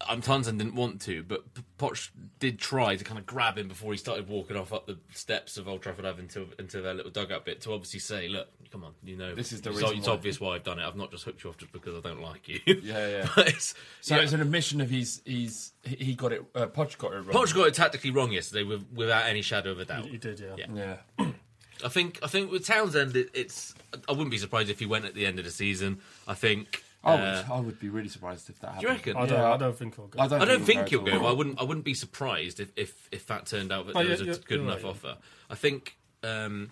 Um, 0.08 0.20
Townsend 0.20 0.58
didn't 0.58 0.74
want 0.74 1.00
to, 1.02 1.22
but 1.22 1.54
P- 1.54 1.62
Poch 1.78 2.10
did 2.38 2.58
try 2.58 2.96
to 2.96 3.04
kind 3.04 3.18
of 3.18 3.26
grab 3.26 3.58
him 3.58 3.68
before 3.68 3.92
he 3.92 3.98
started 3.98 4.28
walking 4.28 4.56
off 4.56 4.72
up 4.72 4.86
the 4.86 4.98
steps 5.12 5.56
of 5.56 5.68
Old 5.68 5.82
Trafford 5.82 6.04
Ave 6.04 6.20
into 6.22 6.48
into 6.58 6.80
their 6.80 6.94
little 6.94 7.10
dugout 7.10 7.44
bit 7.44 7.60
to 7.62 7.72
obviously 7.72 8.00
say, 8.00 8.28
"Look, 8.28 8.48
come 8.70 8.84
on, 8.84 8.92
you 9.04 9.16
know, 9.16 9.34
This 9.34 9.52
is 9.52 9.60
the 9.60 9.70
it's, 9.70 9.80
reason 9.82 9.98
it's 9.98 10.06
why." 10.06 10.12
obvious 10.14 10.40
why 10.40 10.54
I've 10.54 10.64
done 10.64 10.78
it. 10.78 10.86
I've 10.86 10.96
not 10.96 11.10
just 11.10 11.24
hooked 11.24 11.44
you 11.44 11.50
off 11.50 11.56
just 11.58 11.72
because 11.72 11.96
I 11.96 12.00
don't 12.00 12.20
like 12.20 12.48
you." 12.48 12.60
Yeah, 12.66 13.08
yeah. 13.08 13.28
It's- 13.38 13.74
So 14.00 14.16
yeah. 14.16 14.22
it's 14.22 14.32
an 14.32 14.40
admission 14.40 14.80
of 14.80 14.90
he's 14.90 15.22
he's 15.24 15.72
he 15.84 15.96
he 15.96 16.14
got 16.14 16.32
it. 16.32 16.42
Uh, 16.54 16.66
Poch 16.66 16.98
got 16.98 17.12
it 17.12 17.16
wrong. 17.20 17.32
Poch 17.34 17.54
got 17.54 17.68
it 17.68 17.74
tactically 17.74 18.10
wrong 18.10 18.32
yesterday, 18.32 18.64
with, 18.64 18.84
without 18.94 19.26
any 19.26 19.42
shadow 19.42 19.70
of 19.72 19.78
a 19.80 19.84
doubt. 19.84 20.06
He 20.06 20.16
did, 20.18 20.40
yeah. 20.40 20.96
Yeah. 21.18 21.26
I 21.84 21.88
think 21.88 22.18
I 22.22 22.28
think 22.28 22.50
with 22.52 22.66
Townsend, 22.66 23.16
it, 23.16 23.30
it's. 23.34 23.74
I 24.08 24.12
wouldn't 24.12 24.30
be 24.30 24.38
surprised 24.38 24.70
if 24.70 24.78
he 24.78 24.86
went 24.86 25.04
at 25.04 25.14
the 25.14 25.26
end 25.26 25.38
of 25.38 25.44
the 25.44 25.50
season. 25.50 26.00
I 26.28 26.34
think. 26.34 26.82
I 27.04 27.14
uh, 27.14 27.18
would, 27.42 27.52
I 27.52 27.60
would 27.60 27.80
be 27.80 27.88
really 27.88 28.08
surprised 28.08 28.48
if 28.50 28.60
that 28.60 28.68
happened. 28.74 28.80
Do 28.82 28.86
you 28.88 28.92
reckon? 28.94 29.16
I 29.16 29.26
don't. 29.26 29.38
Yeah. 29.38 29.52
I 29.52 29.56
don't 29.56 29.76
think 29.76 29.96
he'll 29.96 30.06
go. 30.06 30.20
I 30.20 30.28
don't, 30.28 30.42
I 30.42 30.44
don't 30.44 30.64
think 30.64 30.80
at 30.80 30.88
he'll 30.90 31.00
all. 31.00 31.06
go. 31.06 31.26
I 31.26 31.32
wouldn't. 31.32 31.60
I 31.60 31.64
wouldn't 31.64 31.84
be 31.84 31.94
surprised 31.94 32.60
if 32.60 32.70
if, 32.76 33.08
if 33.10 33.26
that 33.26 33.46
turned 33.46 33.72
out 33.72 33.86
that 33.86 33.96
Oh, 33.96 33.98
there 34.00 34.04
yeah, 34.04 34.10
was 34.12 34.20
a 34.20 34.24
you're- 34.26 34.38
good 34.46 34.60
enough 34.60 34.84
right, 34.84 34.90
offer. 34.90 35.16
I 35.50 35.54
think. 35.54 35.96
Um, 36.22 36.70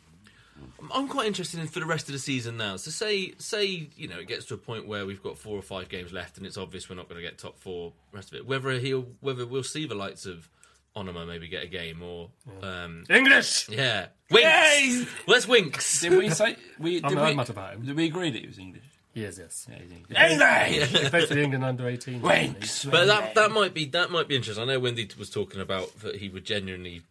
I'm 0.94 1.08
quite 1.08 1.26
interested 1.26 1.58
in 1.58 1.66
for 1.68 1.80
the 1.80 1.86
rest 1.86 2.08
of 2.08 2.12
the 2.12 2.18
season 2.18 2.56
now. 2.58 2.76
So 2.76 2.90
say 2.90 3.32
say 3.38 3.88
you 3.96 4.08
know 4.08 4.18
it 4.18 4.28
gets 4.28 4.44
to 4.46 4.54
a 4.54 4.58
point 4.58 4.86
where 4.86 5.06
we've 5.06 5.22
got 5.22 5.38
four 5.38 5.58
or 5.58 5.62
five 5.62 5.88
games 5.88 6.12
left, 6.12 6.36
and 6.36 6.46
it's 6.46 6.58
obvious 6.58 6.88
we're 6.88 6.96
not 6.96 7.08
going 7.08 7.20
to 7.20 7.26
get 7.26 7.38
top 7.38 7.58
four. 7.58 7.92
Rest 8.12 8.32
of 8.32 8.38
it, 8.38 8.46
whether 8.46 8.70
he'll 8.72 9.06
whether 9.20 9.46
we'll 9.46 9.62
see 9.62 9.86
the 9.86 9.94
likes 9.94 10.26
of 10.26 10.48
Onomah 10.94 11.26
maybe 11.26 11.48
get 11.48 11.64
a 11.64 11.66
game 11.66 12.02
or 12.02 12.28
um, 12.62 13.04
English. 13.08 13.68
yeah 13.70 14.06
Winks. 14.30 15.08
Where's 15.24 15.48
Winks? 15.48 16.00
Did 16.02 16.12
we 16.12 16.28
say 16.30 16.56
we? 16.78 16.96
I'm 17.04 17.08
Did 17.08 17.14
not 17.18 17.28
we, 17.30 17.34
mad 17.36 17.50
about 17.50 17.74
him. 17.74 17.82
did 17.86 17.96
we 17.96 18.06
agree 18.06 18.30
that 18.30 18.40
he 18.40 18.46
was 18.46 18.58
English? 18.58 18.84
Yes, 19.20 19.38
yes. 19.38 19.66
Yeah, 19.70 19.78
he's 19.78 19.92
English. 19.92 21.02
He 21.02 21.08
plays 21.08 21.26
for 21.28 21.38
England 21.38 21.64
under 21.64 21.88
18. 21.88 22.20
Winks. 22.22 22.84
But 22.84 23.06
that 23.06 23.34
that 23.34 23.50
might 23.52 23.74
be 23.74 23.84
that 23.86 24.10
might 24.10 24.28
be 24.28 24.36
interesting. 24.36 24.62
I 24.68 24.72
know 24.72 24.80
Windy 24.80 25.08
was 25.18 25.30
talking 25.30 25.60
about 25.60 26.00
that 26.00 26.16
he 26.16 26.28
would 26.28 26.44
genuinely 26.44 27.02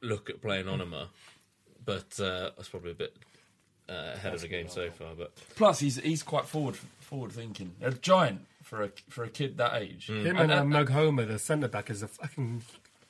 look 0.00 0.28
at 0.30 0.40
playing 0.42 0.66
Onomah, 0.66 1.06
but 1.84 2.18
uh, 2.20 2.50
that's 2.56 2.68
probably 2.68 2.90
a 2.92 2.94
bit 2.94 3.16
uh, 3.88 4.12
ahead 4.14 4.34
of 4.34 4.40
the 4.40 4.48
game 4.48 4.68
so 4.68 4.90
far. 4.90 5.14
But 5.16 5.32
Plus, 5.56 5.78
he's 5.80 5.96
he's 5.96 6.22
quite 6.22 6.46
forward 6.46 6.76
forward 7.00 7.32
thinking. 7.32 7.72
A 7.80 7.90
giant 7.92 8.46
for 8.62 8.82
a 8.82 8.90
for 9.08 9.24
a 9.24 9.28
kid 9.28 9.56
that 9.58 9.74
age. 9.80 10.08
Him 10.08 10.36
and 10.36 10.50
uh, 10.52 10.64
Meg 10.64 10.88
Homer, 10.90 11.24
the 11.24 11.38
centre 11.38 11.68
back, 11.68 11.90
is 11.90 12.02
a 12.02 12.08
fucking 12.08 12.62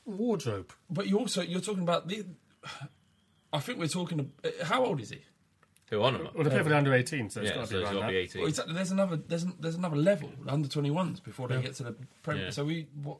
wardrobe. 0.04 0.72
But 0.90 1.06
you 1.06 1.18
also 1.18 1.42
you're 1.42 1.60
talking 1.60 1.82
about 1.82 2.08
the. 2.08 2.24
I 3.52 3.58
think 3.60 3.78
we're 3.78 3.86
talking. 3.88 4.32
uh, 4.44 4.64
How 4.64 4.84
old 4.84 5.00
is 5.00 5.10
he? 5.10 5.20
Who 5.92 5.98
Onomah? 5.98 6.34
Well, 6.34 6.44
they 6.44 6.48
play 6.48 6.62
for 6.62 6.70
the 6.70 6.76
under 6.78 6.94
18, 6.94 7.28
so 7.28 7.42
it's 7.42 7.50
yeah, 7.50 7.54
got 7.54 7.60
to 7.60 7.66
so 7.66 7.72
be 7.72 7.82
it's 7.82 7.84
around 7.84 7.94
got 7.94 8.00
that. 8.00 8.08
be 8.08 8.16
eighteen. 8.16 8.40
Well, 8.40 8.48
exactly. 8.48 8.74
There's 8.74 8.90
another. 8.92 9.16
There's 9.16 9.44
there's 9.60 9.74
another 9.74 9.96
level. 9.96 10.30
Under 10.48 10.66
21s 10.66 11.22
before 11.22 11.48
they 11.48 11.56
Yeah. 11.56 11.60
get 11.60 11.74
to 11.74 11.82
the 11.82 11.96
Premier. 12.22 12.44
Yeah. 12.44 12.50
So 12.50 12.64
we 12.64 12.86
what 13.02 13.18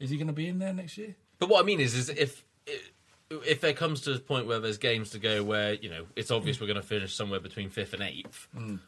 is 0.00 0.08
he 0.08 0.16
going 0.16 0.28
to 0.28 0.32
be 0.32 0.48
in 0.48 0.58
there 0.58 0.72
next 0.72 0.96
year? 0.96 1.16
But 1.38 1.50
what 1.50 1.62
I 1.62 1.66
mean 1.66 1.80
is, 1.80 1.94
is 1.94 2.08
if 2.08 2.46
if 3.30 3.60
there 3.60 3.74
comes 3.74 4.00
to 4.02 4.14
a 4.14 4.18
point 4.18 4.46
where 4.46 4.58
there's 4.58 4.78
games 4.78 5.10
to 5.10 5.18
go 5.18 5.44
where 5.44 5.74
you 5.74 5.90
know 5.90 6.06
it's 6.16 6.30
obvious 6.30 6.56
mm. 6.56 6.62
we're 6.62 6.68
going 6.68 6.80
to 6.80 6.86
finish 6.86 7.14
somewhere 7.14 7.40
between 7.40 7.68
fifth 7.68 7.92
and 7.92 8.02
eighth, 8.02 8.48
mm. 8.56 8.80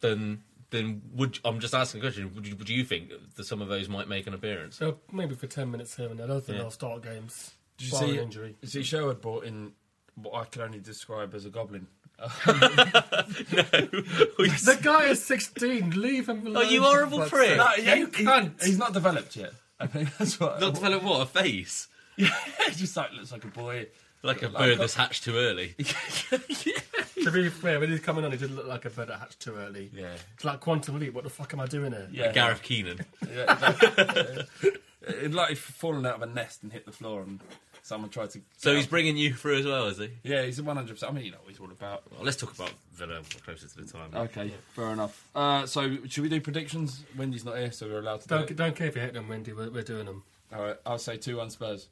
then 0.00 0.42
then 0.68 1.00
would 1.14 1.38
I'm 1.46 1.60
just 1.60 1.72
asking 1.72 2.00
a 2.00 2.04
question? 2.04 2.30
Would 2.34 2.46
you, 2.46 2.56
would 2.56 2.68
you 2.68 2.84
think 2.84 3.10
that 3.36 3.44
some 3.44 3.62
of 3.62 3.68
those 3.68 3.88
might 3.88 4.06
make 4.06 4.26
an 4.26 4.34
appearance? 4.34 4.76
So 4.76 5.00
maybe 5.10 5.34
for 5.34 5.46
10 5.46 5.70
minutes 5.70 5.96
here 5.96 6.10
and 6.10 6.18
there. 6.18 6.26
I 6.26 6.28
don't 6.28 6.44
think 6.44 6.56
Yeah. 6.56 6.62
they'll 6.64 6.70
start 6.70 7.02
games. 7.02 7.52
Did 7.78 7.90
you 7.90 7.98
see? 7.98 8.18
injury. 8.18 8.56
See, 8.64 8.82
Sherwood 8.82 9.22
brought 9.22 9.44
in 9.44 9.72
what 10.16 10.34
I 10.34 10.44
can 10.44 10.62
only 10.62 10.80
describe 10.80 11.34
as 11.34 11.44
a 11.44 11.50
goblin. 11.50 11.86
The 13.46 14.78
guy 14.82 15.04
is 15.06 15.24
16. 15.24 15.90
Leave 16.00 16.28
him 16.28 16.46
alone. 16.46 16.56
Oh, 16.56 16.68
you 16.68 16.82
horrible 16.82 17.18
for 17.24 17.28
fuck's 17.28 17.46
prick. 17.46 17.56
No, 17.56 17.68
Yeah, 17.78 17.94
you 17.94 18.08
can't. 18.08 18.54
He's 18.62 18.78
not 18.78 18.92
developed 18.92 19.36
yet. 19.36 19.52
I 19.78 19.86
think 19.86 20.16
that's 20.16 20.38
what. 20.40 20.60
Not 20.60 20.74
develop 20.74 21.02
what 21.02 21.20
a 21.22 21.26
face, 21.26 21.88
Yeah, 22.16 22.30
he 22.68 22.74
just 22.74 22.96
like 22.96 23.12
looks 23.12 23.30
like 23.32 23.44
a 23.44 23.48
boy. 23.48 23.86
like 24.22 24.40
a 24.42 24.48
Like 24.48 24.56
bird 24.56 24.72
a- 24.72 24.76
that's 24.76 24.94
hatched 24.94 25.24
too 25.24 25.36
early. 25.36 25.74
To 27.26 27.30
be 27.32 27.48
fair, 27.48 27.80
when 27.80 27.88
he's 27.90 27.98
coming 28.00 28.24
on, 28.24 28.30
he 28.30 28.38
did 28.38 28.52
look 28.52 28.68
like 28.68 28.84
a 28.84 28.90
bird 28.90 29.08
that 29.08 29.18
hatched 29.18 29.40
too 29.40 29.56
early. 29.56 29.90
Yeah. 29.92 30.14
It's 30.34 30.44
like 30.44 30.60
Quantum 30.60 31.00
Leap. 31.00 31.12
What 31.12 31.24
the 31.24 31.30
fuck 31.30 31.52
am 31.54 31.60
I 31.60 31.66
doing 31.66 31.90
here? 31.90 32.06
Yeah, 32.12 32.30
Gareth 32.30 32.62
Keenan. 32.62 33.00
Yeah, 33.28 33.52
exactly. 33.52 34.44
It'd 35.08 35.34
like 35.34 35.52
if 35.52 35.58
fallen 35.58 36.06
out 36.06 36.16
of 36.16 36.22
a 36.22 36.26
nest 36.26 36.62
and 36.62 36.72
hit 36.72 36.86
the 36.86 36.92
floor, 36.92 37.22
and 37.22 37.40
someone 37.86 38.10
tried 38.10 38.30
to. 38.30 38.40
So 38.58 38.74
he's 38.74 38.86
bringing 38.86 39.16
you 39.16 39.32
through 39.32 39.58
as 39.58 39.66
well, 39.66 39.86
is 39.86 39.98
he? 39.98 40.10
Yeah, 40.24 40.42
he's 40.42 40.58
a 40.58 40.62
one 40.64 40.76
hundred 40.76 40.94
percent. 40.94 41.12
I 41.12 41.14
mean, 41.14 41.24
you 41.24 41.30
know 41.30 41.38
what 41.42 41.50
he's 41.50 41.60
all 41.60 41.70
about. 41.70 42.02
Well, 42.10 42.24
let's 42.24 42.36
talk 42.36 42.54
about 42.54 42.72
Villa 42.92 43.20
closer 43.44 43.68
to 43.68 43.76
the 43.76 43.84
time. 43.90 44.10
Okay, 44.14 44.50
fair 44.74 44.90
enough. 44.90 45.28
Uh, 45.34 45.66
so 45.66 45.96
should 46.08 46.22
we 46.22 46.28
do 46.28 46.40
predictions? 46.40 47.04
Windy's 47.16 47.44
not 47.44 47.56
here, 47.56 47.72
so 47.72 47.86
we're 47.86 48.00
allowed 48.00 48.22
to. 48.22 48.28
Do 48.28 48.34
Don't, 48.34 48.50
it. 48.50 48.56
don't 48.56 48.76
care 48.76 48.88
if 48.88 48.96
you 48.96 49.02
hate 49.02 49.14
them, 49.14 49.28
Windy. 49.28 49.52
We're, 49.52 49.70
we're 49.70 49.82
doing 49.82 50.06
them. 50.06 50.24
All 50.54 50.62
right, 50.62 50.76
I'll 50.84 50.98
say 50.98 51.16
two 51.16 51.36
one 51.36 51.50
Spurs. 51.50 51.88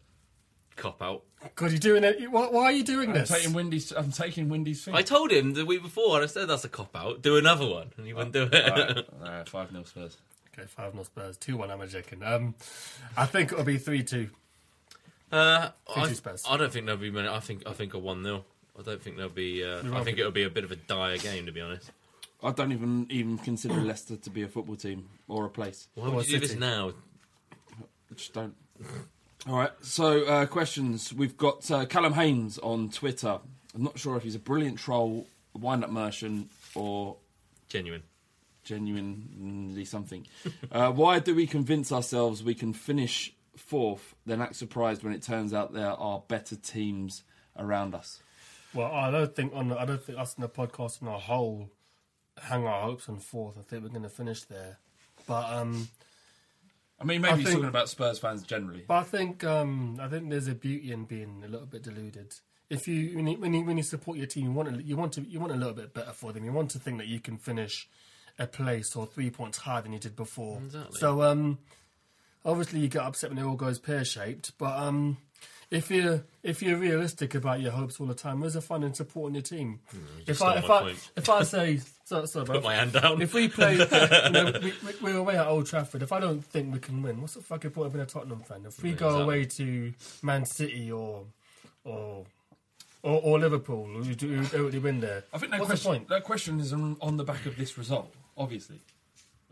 Cop 0.76 1.00
out. 1.00 1.22
God, 1.54 1.70
you're 1.70 1.78
doing 1.78 2.02
it. 2.02 2.28
Why, 2.32 2.46
why 2.48 2.64
are 2.64 2.72
you 2.72 2.82
doing 2.82 3.10
I'm 3.10 3.14
this? 3.14 3.28
taking 3.28 3.52
Windy's. 3.52 3.92
I'm 3.92 4.10
taking 4.10 4.48
Windy's 4.48 4.84
thing. 4.84 4.94
I 4.94 5.02
told 5.02 5.30
him 5.30 5.54
the 5.54 5.64
week 5.64 5.82
before, 5.82 6.16
and 6.16 6.24
I 6.24 6.26
said 6.26 6.48
that's 6.48 6.64
a 6.64 6.68
cop 6.68 6.96
out. 6.96 7.22
Do 7.22 7.36
another 7.36 7.66
one, 7.68 7.92
and 7.96 8.06
he 8.06 8.12
wouldn't 8.12 8.32
do 8.32 8.48
it. 8.50 8.54
All 8.54 8.76
right, 8.76 8.96
all 9.22 9.28
right, 9.28 9.48
five 9.48 9.70
0 9.70 9.84
Spurs. 9.84 10.16
Okay, 10.56 10.66
5 10.66 10.92
0 10.92 11.04
Spurs. 11.04 11.36
2 11.36 11.56
1, 11.56 11.70
I'm 11.70 11.80
a 11.80 11.86
joking. 11.86 12.22
Um, 12.22 12.54
I 13.16 13.26
think 13.26 13.52
it'll 13.52 13.64
be 13.64 13.78
3 13.78 14.02
2. 14.02 14.30
Uh, 15.34 15.70
I, 15.96 16.14
I 16.48 16.56
don't 16.56 16.72
think 16.72 16.86
there'll 16.86 17.00
be 17.00 17.10
many. 17.10 17.26
I 17.26 17.40
think 17.40 17.66
I 17.66 17.72
think 17.72 17.92
a 17.94 17.98
one 17.98 18.22
0 18.22 18.44
I 18.78 18.82
don't 18.82 19.02
think 19.02 19.16
there'll 19.16 19.32
be. 19.32 19.64
Uh, 19.64 19.82
I 19.92 20.04
think 20.04 20.18
it'll 20.18 20.30
be 20.30 20.44
a 20.44 20.50
bit 20.50 20.62
of 20.62 20.70
a 20.70 20.76
dire 20.76 21.18
game, 21.18 21.46
to 21.46 21.52
be 21.52 21.60
honest. 21.60 21.90
I 22.40 22.52
don't 22.52 22.70
even 22.70 23.08
even 23.10 23.38
consider 23.38 23.74
Leicester 23.80 24.16
to 24.16 24.30
be 24.30 24.42
a 24.42 24.48
football 24.48 24.76
team 24.76 25.08
or 25.26 25.44
a 25.44 25.50
place. 25.50 25.88
Why 25.94 26.08
would 26.08 26.28
you 26.28 26.38
do 26.38 26.46
this 26.46 26.56
now? 26.56 26.92
I 27.50 28.14
just 28.14 28.32
don't. 28.32 28.54
All 29.48 29.58
right. 29.58 29.72
So 29.80 30.24
uh, 30.24 30.46
questions. 30.46 31.12
We've 31.12 31.36
got 31.36 31.68
uh, 31.68 31.86
Callum 31.86 32.12
Haynes 32.12 32.58
on 32.58 32.90
Twitter. 32.90 33.40
I'm 33.74 33.82
not 33.82 33.98
sure 33.98 34.16
if 34.16 34.22
he's 34.22 34.36
a 34.36 34.40
brilliant 34.40 34.78
troll, 34.78 35.26
wind-up 35.52 35.90
merchant, 35.90 36.48
or 36.76 37.16
Genuine. 37.68 38.04
genuinely 38.62 39.84
something. 39.84 40.28
uh, 40.70 40.92
why 40.92 41.18
do 41.18 41.34
we 41.34 41.48
convince 41.48 41.90
ourselves 41.90 42.44
we 42.44 42.54
can 42.54 42.72
finish 42.72 43.34
fourth, 43.56 44.14
then 44.26 44.40
act 44.40 44.56
surprised 44.56 45.02
when 45.02 45.12
it 45.12 45.22
turns 45.22 45.52
out 45.52 45.72
there 45.72 45.90
are 45.90 46.22
better 46.28 46.56
teams 46.56 47.22
around 47.56 47.94
us? 47.94 48.20
Well, 48.74 48.90
I 48.92 49.10
don't 49.10 49.34
think 49.34 49.52
on. 49.54 49.68
The, 49.68 49.78
I 49.78 49.84
don't 49.84 50.02
think 50.02 50.18
us 50.18 50.34
in 50.36 50.42
the 50.42 50.48
podcast 50.48 51.02
on 51.02 51.08
a 51.08 51.18
whole 51.18 51.70
hang 52.42 52.66
our 52.66 52.82
hopes 52.82 53.08
on 53.08 53.18
fourth. 53.18 53.56
I 53.58 53.62
think 53.62 53.82
we're 53.84 53.90
going 53.90 54.02
to 54.02 54.08
finish 54.08 54.42
there. 54.42 54.78
But 55.26 55.48
um, 55.52 55.88
I 57.00 57.04
mean, 57.04 57.20
maybe 57.22 57.34
I 57.34 57.36
he's 57.36 57.46
think- 57.46 57.56
talking 57.58 57.68
about 57.68 57.88
Spurs 57.88 58.18
fans 58.18 58.42
generally. 58.42 58.84
but 58.86 58.94
I 58.94 59.02
think 59.04 59.44
um, 59.44 59.98
I 60.00 60.08
think 60.08 60.28
there's 60.30 60.48
a 60.48 60.54
beauty 60.54 60.92
in 60.92 61.04
being 61.04 61.42
a 61.44 61.48
little 61.48 61.66
bit 61.66 61.82
deluded. 61.82 62.34
If 62.70 62.88
you 62.88 63.14
when 63.16 63.26
you 63.28 63.38
when 63.38 63.54
you, 63.54 63.64
when 63.64 63.76
you 63.76 63.82
support 63.84 64.18
your 64.18 64.26
team, 64.26 64.46
you 64.46 64.52
want 64.52 64.74
to, 64.74 64.82
you 64.82 64.96
want 64.96 65.12
to 65.12 65.20
you 65.20 65.38
want 65.38 65.52
a 65.52 65.56
little 65.56 65.74
bit 65.74 65.94
better 65.94 66.12
for 66.12 66.32
them. 66.32 66.44
You 66.44 66.52
want 66.52 66.70
to 66.72 66.78
think 66.80 66.98
that 66.98 67.06
you 67.06 67.20
can 67.20 67.36
finish 67.38 67.88
a 68.38 68.46
place 68.48 68.96
or 68.96 69.06
three 69.06 69.30
points 69.30 69.58
higher 69.58 69.82
than 69.82 69.92
you 69.92 70.00
did 70.00 70.16
before. 70.16 70.58
Exactly. 70.64 70.98
So 70.98 71.22
um, 71.22 71.58
obviously 72.44 72.80
you 72.80 72.88
get 72.88 73.02
upset 73.02 73.30
when 73.30 73.38
it 73.38 73.44
all 73.44 73.54
goes 73.56 73.78
pear 73.78 74.04
shaped. 74.04 74.52
But 74.58 74.76
um, 74.78 75.16
if 75.70 75.90
you're 75.90 76.24
if 76.42 76.62
you're 76.62 76.76
realistic 76.76 77.34
about 77.34 77.60
your 77.60 77.72
hopes 77.72 77.98
all 78.00 78.06
the 78.06 78.14
time, 78.14 78.40
where's 78.40 78.54
the 78.54 78.60
fun 78.60 78.82
in 78.82 78.94
supporting 78.94 79.34
your 79.34 79.42
team? 79.42 79.80
if 80.20 80.26
just 80.26 80.42
I 80.42 80.60
stole 80.60 80.64
if 80.64 80.70
I 80.70 80.80
point. 80.82 81.10
if 81.16 81.28
I 81.30 81.42
say 81.42 81.80
so, 82.04 82.26
so 82.26 82.44
Put 82.44 82.62
my 82.62 82.74
hand 82.74 82.92
down. 82.92 83.22
if 83.22 83.32
we 83.32 83.48
play, 83.48 83.72
you 83.74 83.78
know, 84.30 84.52
we, 84.62 84.74
we, 84.84 84.92
we're 85.00 85.16
away 85.16 85.38
at 85.38 85.46
Old 85.46 85.66
Trafford. 85.66 86.02
If 86.02 86.12
I 86.12 86.20
don't 86.20 86.44
think 86.44 86.70
we 86.72 86.78
can 86.78 87.02
win, 87.02 87.20
what's 87.22 87.32
the 87.34 87.40
fucking 87.40 87.70
point 87.70 87.86
of 87.86 87.92
being 87.94 88.02
a 88.02 88.06
Tottenham 88.06 88.40
fan? 88.40 88.64
If 88.66 88.82
we 88.82 88.90
Yeah, 88.90 88.96
go 88.96 89.06
exactly. 89.06 89.22
away 89.24 89.44
to 89.46 89.92
Man 90.22 90.44
City 90.44 90.92
or 90.92 91.24
or 91.84 92.24
or, 93.02 93.20
or 93.22 93.38
Liverpool, 93.38 93.86
who 93.86 94.14
do 94.14 94.28
who 94.28 94.44
don't 94.44 94.66
really 94.66 94.78
win 94.78 95.00
there? 95.00 95.24
I 95.32 95.38
think 95.38 95.50
that 95.52 95.60
what's 95.60 95.70
question, 95.70 95.92
the 95.92 95.98
point? 95.98 96.08
that 96.10 96.24
question 96.24 96.60
is 96.60 96.72
on, 96.74 96.96
on 97.00 97.16
the 97.16 97.24
back 97.24 97.46
of 97.46 97.56
this 97.56 97.76
result, 97.78 98.12
obviously. 98.36 98.80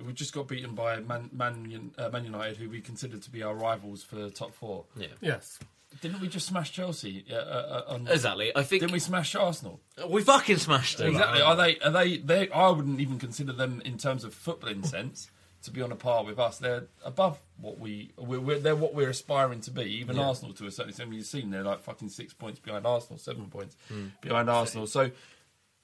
We 0.07 0.13
just 0.13 0.33
got 0.33 0.49
beaten 0.49 0.75
by 0.75 1.01
Man, 1.01 1.31
Man, 1.33 1.91
uh, 1.99 2.09
Man 2.11 2.25
United, 2.25 2.57
who 2.57 2.69
we 2.69 2.81
consider 2.81 3.19
to 3.19 3.31
be 3.31 3.43
our 3.43 3.55
rivals 3.55 4.03
for 4.03 4.17
the 4.17 4.31
top 4.31 4.55
four. 4.55 4.85
Yeah. 4.97 5.09
Yes. 5.21 5.59
Didn't 6.01 6.21
we 6.21 6.29
just 6.29 6.47
smash 6.47 6.73
Chelsea? 6.73 7.25
Uh, 7.31 7.35
uh, 7.35 7.85
uh, 7.89 7.95
on, 7.95 8.09
Exactly. 8.09 8.51
I 8.57 8.63
think 8.63 8.81
Didn't 8.81 8.93
we 8.95 8.99
smash 8.99 9.35
Arsenal? 9.35 9.81
we 10.09 10.23
fucking 10.23 10.57
smashed 10.57 10.99
them. 10.99 11.09
Exactly. 11.09 11.43
Are 11.43 11.55
they? 11.57 11.79
Are 11.81 11.91
they? 11.91 12.17
They? 12.17 12.49
I 12.51 12.71
wouldn't 12.71 12.99
even 13.01 13.19
consider 13.19 13.53
them 13.53 13.83
in 13.85 13.99
terms 13.99 14.25
of 14.25 14.35
footballing 14.35 14.87
sense. 14.87 15.31
to 15.65 15.71
be 15.71 15.81
on 15.83 15.93
a 15.93 15.97
par 15.97 16.25
with 16.25 16.39
us. 16.41 16.59
They're 16.59 16.85
above 17.05 17.39
what 17.61 17.79
we 17.79 18.11
we're, 18.17 18.41
we're, 18.41 18.59
they're 18.59 18.75
what 18.75 18.95
we're 18.95 19.11
aspiring 19.11 19.61
to 19.61 19.71
be. 19.71 19.83
Even 20.01 20.17
Yeah. 20.17 20.27
Arsenal 20.29 20.55
to 20.55 20.67
a 20.67 20.71
certain 20.73 20.89
extent. 20.91 21.13
You've 21.13 21.27
seen 21.27 21.51
they're 21.51 21.63
like 21.63 21.81
fucking 21.83 22.09
six 22.09 22.33
points 22.35 22.59
behind 22.59 22.85
Arsenal, 22.87 23.19
seven 23.19 23.47
points 23.47 23.77
Hmm. 23.89 24.07
behind 24.23 24.49
Arsenal. 24.51 24.87
So 24.89 25.11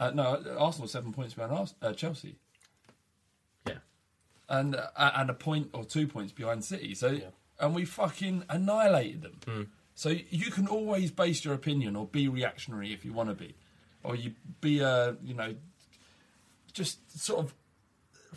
uh, 0.01 0.11
no, 0.11 0.43
Arsenal 0.59 0.89
seven 0.89 1.13
points 1.13 1.35
behind 1.35 1.53
Ars- 1.53 1.75
uh, 1.83 1.93
Chelsea. 1.93 2.37
Yeah. 4.49 4.59
and 4.59 4.77
uh, 4.77 5.11
and 5.17 5.31
a 5.31 5.35
point 5.35 5.71
or 5.73 5.85
two 5.85 6.07
points 6.07 6.33
behind 6.33 6.65
City. 6.65 6.95
So 6.95 7.19
and 7.61 7.75
we 7.75 7.85
fucking 7.85 8.45
annihilated 8.49 9.23
them. 9.23 9.41
Hmm. 9.47 9.63
So 9.95 10.11
you 10.11 10.51
can 10.51 10.69
always 10.69 11.11
base 11.11 11.45
your 11.45 11.55
opinion 11.55 11.97
or 11.97 12.07
be 12.07 12.29
reactionary 12.29 12.93
if 12.93 13.05
you 13.05 13.13
want 13.13 13.31
to 13.31 13.35
be, 13.35 13.55
or 14.05 14.15
you 14.15 14.33
be 14.61 14.81
a 14.81 15.17
you 15.23 15.35
know, 15.35 15.55
just 16.73 17.21
sort 17.21 17.41
of 17.41 17.55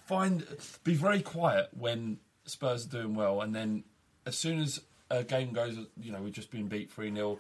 find 0.05 0.45
be 0.83 0.95
very 0.95 1.21
quiet 1.21 1.69
when 1.77 2.17
Spurs 2.45 2.85
are 2.88 2.89
doing 2.89 3.13
well, 3.15 3.41
and 3.41 3.53
then 3.53 3.83
as 4.25 4.38
soon 4.38 4.59
as 4.59 4.81
a 5.09 5.23
game 5.23 5.51
goes, 5.53 5.77
you 6.01 6.11
know, 6.11 6.21
we've 6.21 6.33
just 6.33 6.51
been 6.51 6.67
beat 6.67 6.91
three 6.91 7.13
0 7.13 7.39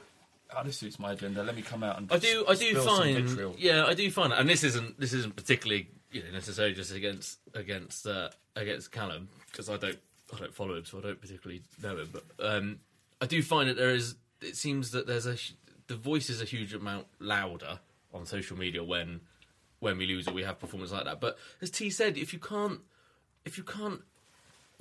Oh, 0.53 0.63
this 0.65 0.77
suits 0.77 0.99
my 0.99 1.13
agenda. 1.13 1.43
Let 1.43 1.55
me 1.55 1.61
come 1.61 1.81
out 1.81 1.97
and 1.97 2.11
I 2.11 2.17
do, 2.17 2.45
I 2.47 2.55
do 2.55 2.75
find, 2.81 3.55
yeah, 3.57 3.85
I 3.85 3.93
do 3.93 4.11
find, 4.11 4.33
and 4.33 4.49
this 4.49 4.65
isn't, 4.65 4.99
this 4.99 5.13
isn't 5.13 5.35
particularly, 5.37 5.87
you 6.11 6.23
know, 6.23 6.31
necessarily 6.31 6.73
just 6.73 6.93
against, 6.93 7.39
against, 7.53 8.05
uh, 8.07 8.29
against 8.55 8.91
Callum 8.91 9.29
because 9.49 9.69
I 9.69 9.77
don't, 9.77 9.97
I 10.33 10.39
don't 10.39 10.53
follow 10.53 10.75
him, 10.75 10.85
so 10.85 10.99
I 10.99 11.01
don't 11.01 11.21
particularly 11.21 11.61
know 11.81 11.97
him. 11.97 12.09
But 12.11 12.23
um, 12.39 12.79
I 13.19 13.25
do 13.25 13.41
find 13.41 13.69
that 13.69 13.77
there 13.77 13.93
is, 13.93 14.15
it 14.41 14.55
seems 14.55 14.91
that 14.91 15.07
there's 15.07 15.27
a, 15.27 15.35
the 15.87 15.95
voice 15.95 16.29
is 16.29 16.41
a 16.41 16.45
huge 16.45 16.73
amount 16.73 17.07
louder 17.19 17.79
on 18.13 18.25
social 18.25 18.57
media 18.57 18.83
when, 18.83 19.21
when 19.79 19.97
we 19.97 20.07
lose 20.07 20.27
or 20.27 20.33
we 20.33 20.43
have 20.43 20.59
performance 20.59 20.91
like 20.91 21.05
that. 21.05 21.19
But 21.19 21.37
as 21.61 21.69
T 21.69 21.89
said, 21.89 22.17
if 22.17 22.33
you 22.33 22.39
can't, 22.39 22.79
if 23.45 23.57
you 23.57 23.63
can't 23.63 24.01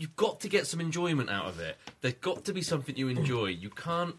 you've 0.00 0.16
got 0.16 0.40
to 0.40 0.48
get 0.48 0.66
some 0.66 0.80
enjoyment 0.80 1.28
out 1.28 1.46
of 1.46 1.60
it. 1.60 1.76
There's 2.00 2.14
got 2.14 2.46
to 2.46 2.54
be 2.54 2.62
something 2.62 2.96
you 2.96 3.08
enjoy. 3.08 3.46
You 3.46 3.68
can't. 3.68 4.16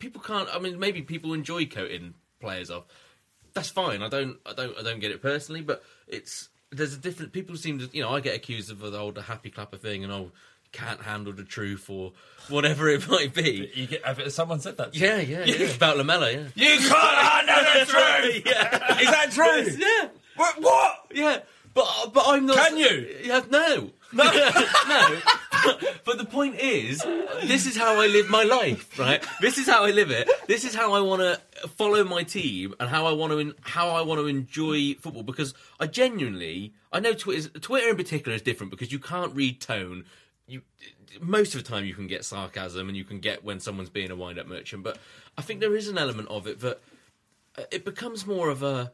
People 0.00 0.20
can't. 0.20 0.48
I 0.52 0.58
mean, 0.58 0.78
maybe 0.78 1.02
people 1.02 1.32
enjoy 1.32 1.66
coating 1.66 2.14
players 2.40 2.70
off. 2.70 2.84
That's 3.54 3.70
fine. 3.70 4.02
I 4.02 4.08
don't. 4.08 4.36
I 4.44 4.52
don't. 4.52 4.76
I 4.78 4.82
don't 4.82 5.00
get 5.00 5.10
it 5.12 5.22
personally, 5.22 5.62
but 5.62 5.82
it's 6.08 6.48
there's 6.70 6.94
a 6.94 6.98
different. 6.98 7.32
People 7.32 7.56
seem 7.56 7.78
to. 7.78 7.88
You 7.92 8.02
know, 8.02 8.10
I 8.10 8.20
get 8.20 8.34
accused 8.34 8.70
of 8.70 8.80
the 8.80 8.98
old 8.98 9.16
happy 9.18 9.50
clapper 9.50 9.76
thing, 9.76 10.02
and 10.02 10.12
oh, 10.12 10.32
can't 10.72 11.00
handle 11.02 11.32
the 11.32 11.44
truth 11.44 11.88
or 11.88 12.12
whatever 12.48 12.88
it 12.88 13.08
might 13.08 13.32
be. 13.32 13.70
You 13.74 13.86
get. 13.86 14.32
Someone 14.32 14.60
said 14.60 14.76
that. 14.78 14.92
to 14.92 14.98
Yeah, 14.98 15.18
you? 15.18 15.36
yeah, 15.36 15.44
yeah. 15.44 15.66
About 15.76 15.96
Lamela, 15.98 16.32
yeah. 16.32 16.46
You 16.56 16.78
can't 16.78 17.18
handle 17.18 17.64
the 17.74 17.86
truth. 17.86 18.42
yeah. 18.46 18.98
Is 19.00 19.10
that 19.10 19.30
true? 19.30 19.78
Yeah. 19.78 20.08
What? 20.36 20.60
What? 20.60 21.06
Yeah, 21.12 21.38
but 21.74 21.86
but 22.12 22.24
I'm 22.26 22.46
not. 22.46 22.56
Can 22.56 22.76
you? 22.76 23.16
Yeah, 23.22 23.42
no, 23.50 23.90
no, 24.14 24.24
no. 24.88 25.20
But 26.04 26.18
the 26.18 26.24
point 26.24 26.58
is, 26.58 27.02
this 27.44 27.66
is 27.66 27.76
how 27.76 28.00
I 28.00 28.06
live 28.06 28.28
my 28.28 28.42
life, 28.42 28.98
right? 28.98 29.24
This 29.40 29.58
is 29.58 29.66
how 29.66 29.84
I 29.84 29.90
live 29.90 30.10
it. 30.10 30.28
This 30.46 30.64
is 30.64 30.74
how 30.74 30.92
I 30.92 31.00
want 31.00 31.22
to 31.22 31.68
follow 31.68 32.04
my 32.04 32.22
team 32.22 32.74
and 32.78 32.88
how 32.88 33.06
I 33.06 33.12
want 33.12 33.32
to 33.32 33.54
how 33.62 33.90
I 33.90 34.02
want 34.02 34.20
to 34.20 34.26
enjoy 34.26 34.94
football 34.94 35.22
because 35.22 35.54
I 35.80 35.86
genuinely 35.86 36.74
I 36.92 37.00
know 37.00 37.14
Twitter 37.14 37.48
Twitter 37.58 37.90
in 37.90 37.96
particular 37.96 38.34
is 38.34 38.42
different 38.42 38.70
because 38.70 38.92
you 38.92 38.98
can't 38.98 39.34
read 39.34 39.60
tone. 39.60 40.04
You 40.46 40.62
most 41.20 41.54
of 41.54 41.62
the 41.62 41.68
time 41.68 41.84
you 41.84 41.94
can 41.94 42.06
get 42.06 42.24
sarcasm 42.24 42.88
and 42.88 42.96
you 42.96 43.04
can 43.04 43.20
get 43.20 43.44
when 43.44 43.60
someone's 43.60 43.90
being 43.90 44.10
a 44.10 44.16
wind 44.16 44.38
up 44.38 44.46
merchant, 44.46 44.82
but 44.82 44.98
I 45.38 45.42
think 45.42 45.60
there 45.60 45.76
is 45.76 45.88
an 45.88 45.98
element 45.98 46.28
of 46.28 46.46
it 46.46 46.60
that 46.60 46.80
uh, 47.56 47.62
it 47.70 47.84
becomes 47.84 48.26
more 48.26 48.50
of 48.50 48.62
a 48.62 48.92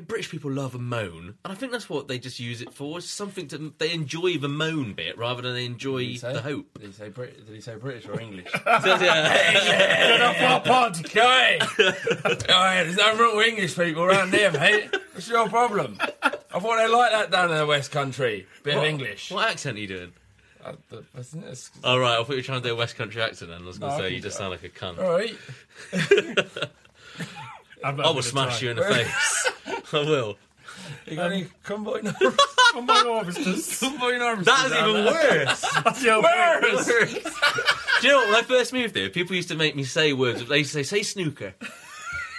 British 0.00 0.30
people 0.30 0.50
love 0.50 0.74
a 0.74 0.78
moan, 0.78 1.34
and 1.44 1.52
I 1.52 1.54
think 1.54 1.72
that's 1.72 1.88
what 1.88 2.08
they 2.08 2.18
just 2.18 2.40
use 2.40 2.60
it 2.62 2.72
for. 2.72 2.98
It's 2.98 3.08
something 3.08 3.46
to 3.48 3.72
they 3.78 3.92
enjoy 3.92 4.38
the 4.38 4.48
moan 4.48 4.94
bit 4.94 5.18
rather 5.18 5.42
than 5.42 5.54
they 5.54 5.64
enjoy 5.66 5.98
Did 6.00 6.08
he 6.08 6.16
say? 6.18 6.32
the 6.32 6.40
hope. 6.42 6.78
Did 6.78 6.86
he 6.88 6.92
say 6.92 7.08
Brit? 7.10 7.46
Did 7.46 7.54
he 7.54 7.60
say 7.60 7.76
British 7.76 8.06
or 8.08 8.20
English? 8.20 8.50
So, 8.52 8.96
yeah. 8.96 9.52
Get 9.52 10.22
off 10.22 10.40
our 10.40 10.60
pod, 10.60 11.12
guy. 11.12 11.58
There's 11.76 12.96
nothing 12.96 13.18
wrong 13.20 13.36
with 13.36 13.46
English 13.46 13.76
people 13.76 14.02
around 14.04 14.32
here, 14.32 14.50
mate. 14.52 14.88
What's 15.12 15.28
your 15.28 15.48
problem? 15.48 15.98
I 16.22 16.58
thought 16.58 16.76
they 16.76 16.88
like 16.88 17.12
that 17.12 17.30
down 17.30 17.50
in 17.50 17.58
the 17.58 17.66
West 17.66 17.90
Country. 17.92 18.46
Bit 18.62 18.74
of 18.74 18.80
What- 18.80 18.88
English. 18.88 19.30
What 19.30 19.48
accent 19.50 19.76
are 19.76 19.80
you 19.80 19.88
doing? 19.88 20.12
Uh, 20.64 20.72
the- 20.90 20.96
that's- 21.12 21.30
that's- 21.30 21.70
Oh 21.82 21.98
right, 21.98 22.12
I 22.14 22.16
thought 22.18 22.30
you 22.30 22.36
were 22.36 22.42
trying 22.42 22.62
to 22.62 22.68
do 22.68 22.72
a 22.74 22.76
West 22.76 22.96
Country 22.96 23.20
accent. 23.20 23.50
Then 23.50 23.62
I 23.62 23.66
was 23.66 23.78
going 23.78 23.90
No, 23.92 23.98
to 23.98 24.02
I 24.04 24.06
say 24.06 24.08
can 24.10 24.16
you 24.16 24.22
just 24.22 24.38
sound 24.38 24.50
like 24.50 24.62
a 24.62 24.68
cunt. 24.68 24.98
All 24.98 25.10
right. 25.10 25.36
I'm 27.84 28.00
I 28.00 28.10
will 28.10 28.22
smash 28.22 28.58
try. 28.60 28.64
you 28.66 28.70
in 28.72 28.76
the 28.76 28.84
face. 28.84 29.50
I 29.92 29.98
will. 29.98 30.36
You 31.06 31.16
got 31.16 31.32
any 31.32 31.42
um, 31.44 31.50
convoy 31.62 32.00
numbers? 32.02 32.34
Oh 32.74 32.82
my 32.86 32.94
harvesters. 32.94 33.78
Convoy 33.80 34.18
numbers. 34.18 34.46
That 34.46 34.66
is 34.66 34.72
even 34.72 35.04
worse. 35.04 35.60
That's 35.84 36.02
your 36.04 36.22
point. 36.22 36.62
Worse. 36.74 36.86
Do 38.00 38.06
you 38.06 38.12
know 38.12 38.18
what? 38.18 38.26
When 38.28 38.36
I 38.36 38.42
first 38.42 38.72
moved 38.72 38.96
here, 38.96 39.08
people 39.10 39.36
used 39.36 39.48
to 39.48 39.54
make 39.56 39.76
me 39.76 39.84
say 39.84 40.12
words. 40.12 40.46
They 40.46 40.58
used 40.58 40.72
to 40.72 40.84
say, 40.84 40.96
"Say 40.96 41.02
snooker." 41.02 41.54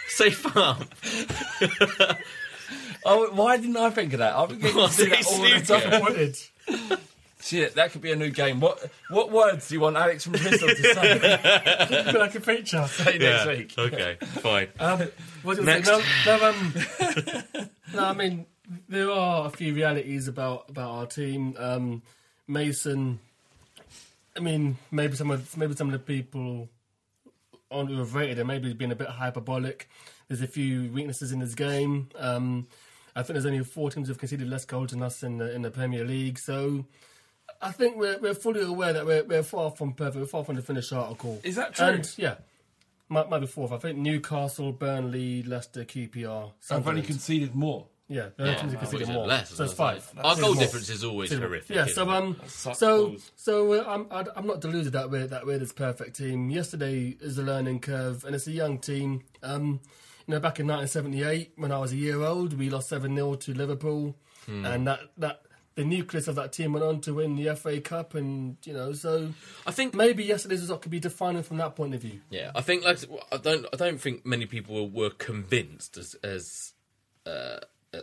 Say 0.09 0.29
farm. 0.29 0.85
Oh, 3.05 3.29
why 3.33 3.57
didn't 3.57 3.77
I 3.77 3.89
think 3.89 4.13
of 4.13 4.19
that? 4.19 4.35
I've 4.35 4.49
been 4.49 4.59
getting 4.59 4.87
to 4.87 4.95
do 4.95 5.09
that 5.09 5.93
all 6.01 6.05
the 6.13 6.33
time. 6.89 6.99
Wanted. 7.43 7.47
Shit, 7.47 7.75
that 7.75 7.91
could 7.91 8.01
be 8.01 8.11
a 8.11 8.15
new 8.15 8.29
game. 8.29 8.59
What 8.59 8.89
what 9.09 9.31
words 9.31 9.67
do 9.67 9.75
you 9.75 9.81
want 9.81 9.97
Alex 9.97 10.23
from 10.23 10.33
Bristol 10.33 10.69
to 10.69 10.75
say? 10.75 12.13
Like 12.17 12.35
a 12.35 12.39
feature. 12.39 12.87
say 12.87 13.17
next 13.17 13.47
week? 13.47 13.73
Okay, 13.77 14.17
fine. 14.21 14.69
Um, 14.79 14.99
what 15.43 15.57
was 15.57 15.59
I 15.59 15.63
Next. 15.63 15.87
No, 15.87 16.01
no, 16.25 16.49
um, 16.49 16.73
no, 17.93 18.05
I 18.05 18.13
mean 18.13 18.45
there 18.87 19.11
are 19.11 19.47
a 19.47 19.49
few 19.49 19.73
realities 19.73 20.27
about 20.27 20.69
about 20.69 20.89
our 20.91 21.05
team. 21.05 21.55
Um, 21.57 22.01
Mason. 22.47 23.19
I 24.35 24.39
mean, 24.39 24.77
maybe 24.89 25.15
some 25.15 25.29
of 25.29 25.55
maybe 25.57 25.75
some 25.75 25.87
of 25.87 25.93
the 25.93 25.99
people 25.99 26.69
on 27.69 27.87
who 27.87 27.97
have 27.97 28.15
rated 28.15 28.39
him 28.39 28.47
maybe 28.47 28.67
he's 28.67 28.73
been 28.73 28.91
a 28.91 28.95
bit 28.95 29.07
hyperbolic. 29.09 29.89
There's 30.27 30.41
a 30.41 30.47
few 30.47 30.89
weaknesses 30.91 31.31
in 31.31 31.41
his 31.41 31.55
game. 31.55 32.09
Um, 32.17 32.67
I 33.15 33.21
think 33.21 33.33
there's 33.33 33.45
only 33.45 33.63
four 33.63 33.91
teams 33.91 34.07
who've 34.07 34.17
conceded 34.17 34.49
less 34.49 34.65
goals 34.65 34.91
than 34.91 35.03
us 35.03 35.23
in 35.23 35.39
the 35.39 35.53
in 35.53 35.61
the 35.61 35.71
Premier 35.71 36.05
League. 36.05 36.39
So. 36.39 36.85
I 37.63 37.71
think 37.71 37.97
we're, 37.97 38.17
we're 38.19 38.33
fully 38.33 38.61
aware 38.61 38.93
that 38.93 39.05
we're, 39.05 39.23
we're 39.23 39.43
far 39.43 39.71
from 39.71 39.93
perfect. 39.93 40.17
We're 40.17 40.25
far 40.25 40.43
from 40.43 40.55
the 40.55 40.61
finished 40.61 40.91
article. 40.93 41.39
Is 41.43 41.55
that 41.55 41.73
true? 41.75 41.85
And 41.87 42.13
yeah, 42.17 42.35
might, 43.09 43.29
might 43.29 43.39
be 43.39 43.47
fourth. 43.47 43.71
I 43.71 43.77
think 43.77 43.97
Newcastle, 43.97 44.71
Burnley, 44.71 45.43
Leicester, 45.43 45.83
QPR. 45.85 46.51
I've 46.71 46.87
only 46.87 47.01
conceded 47.01 47.55
more. 47.55 47.87
Yeah, 48.09 48.29
the 48.35 48.43
other 48.43 48.55
teams 48.59 48.73
conceded 48.75 49.07
more. 49.07 49.25
less, 49.25 49.49
so 49.49 49.53
it's 49.63 49.73
as 49.73 49.79
I 49.79 49.93
was 49.93 50.03
five. 50.03 50.11
like- 50.17 50.25
Our 50.25 50.35
goal 50.35 50.53
more. 50.53 50.63
difference 50.63 50.89
is 50.89 51.03
always 51.05 51.29
Two 51.29 51.39
horrific, 51.39 51.75
Yeah, 51.75 51.85
so 51.85 52.07
um, 52.09 52.35
sucks 52.47 52.77
so 52.77 53.07
balls. 53.07 53.31
so 53.37 53.73
uh, 53.73 53.83
I'm 53.87 54.07
I- 54.11 54.25
I'm 54.35 54.45
not 54.45 54.59
deluded 54.59 54.91
that 54.93 55.09
we're 55.09 55.25
that 55.27 55.45
we're 55.45 55.57
this 55.57 55.71
perfect 55.71 56.17
team. 56.17 56.49
Yesterday 56.49 57.15
is 57.21 57.37
a 57.37 57.43
learning 57.43 57.79
curve, 57.79 58.25
and 58.25 58.35
it's 58.35 58.45
a 58.45 58.51
young 58.51 58.77
team. 58.79 59.23
Um, 59.41 59.79
you 60.27 60.33
know, 60.33 60.39
back 60.41 60.59
in 60.59 60.67
1978, 60.67 61.53
when 61.55 61.71
I 61.71 61.79
was 61.79 61.91
a 61.93 61.95
year 61.95 62.21
old, 62.21 62.53
we 62.59 62.69
lost 62.69 62.89
seven 62.89 63.15
0 63.15 63.35
to 63.35 63.53
Liverpool, 63.53 64.15
Hmm. 64.45 64.65
and 64.65 64.85
that 64.87 64.99
that. 65.17 65.41
The 65.75 65.83
nucleus 65.83 66.27
of 66.27 66.35
that 66.35 66.53
team 66.53 66.73
went 66.73 66.85
on 66.85 67.01
to 67.01 67.15
win 67.15 67.35
the 67.35 67.55
FA 67.55 67.81
Cup, 67.81 68.13
and 68.13 68.57
you 68.63 68.73
know, 68.73 68.93
so 68.93 69.33
I 69.65 69.71
think 69.71 69.95
maybe 69.95 70.23
yesterday's 70.23 70.61
result 70.61 70.83
could 70.83 70.91
be 70.91 70.99
defining 70.99 71.43
from 71.43 71.57
that 71.57 71.75
point 71.75 71.95
of 71.95 72.01
view. 72.01 72.21
Yeah, 72.29 72.51
I 72.53 72.61
think 72.61 72.83
like 72.83 72.99
I 73.31 73.37
don't 73.37 73.65
I 73.73 73.77
don't 73.77 73.99
think 73.99 74.25
many 74.25 74.45
people 74.45 74.89
were 74.89 75.09
convinced 75.09 75.97
as 75.97 76.15
as 76.23 76.73
uh, 77.25 77.59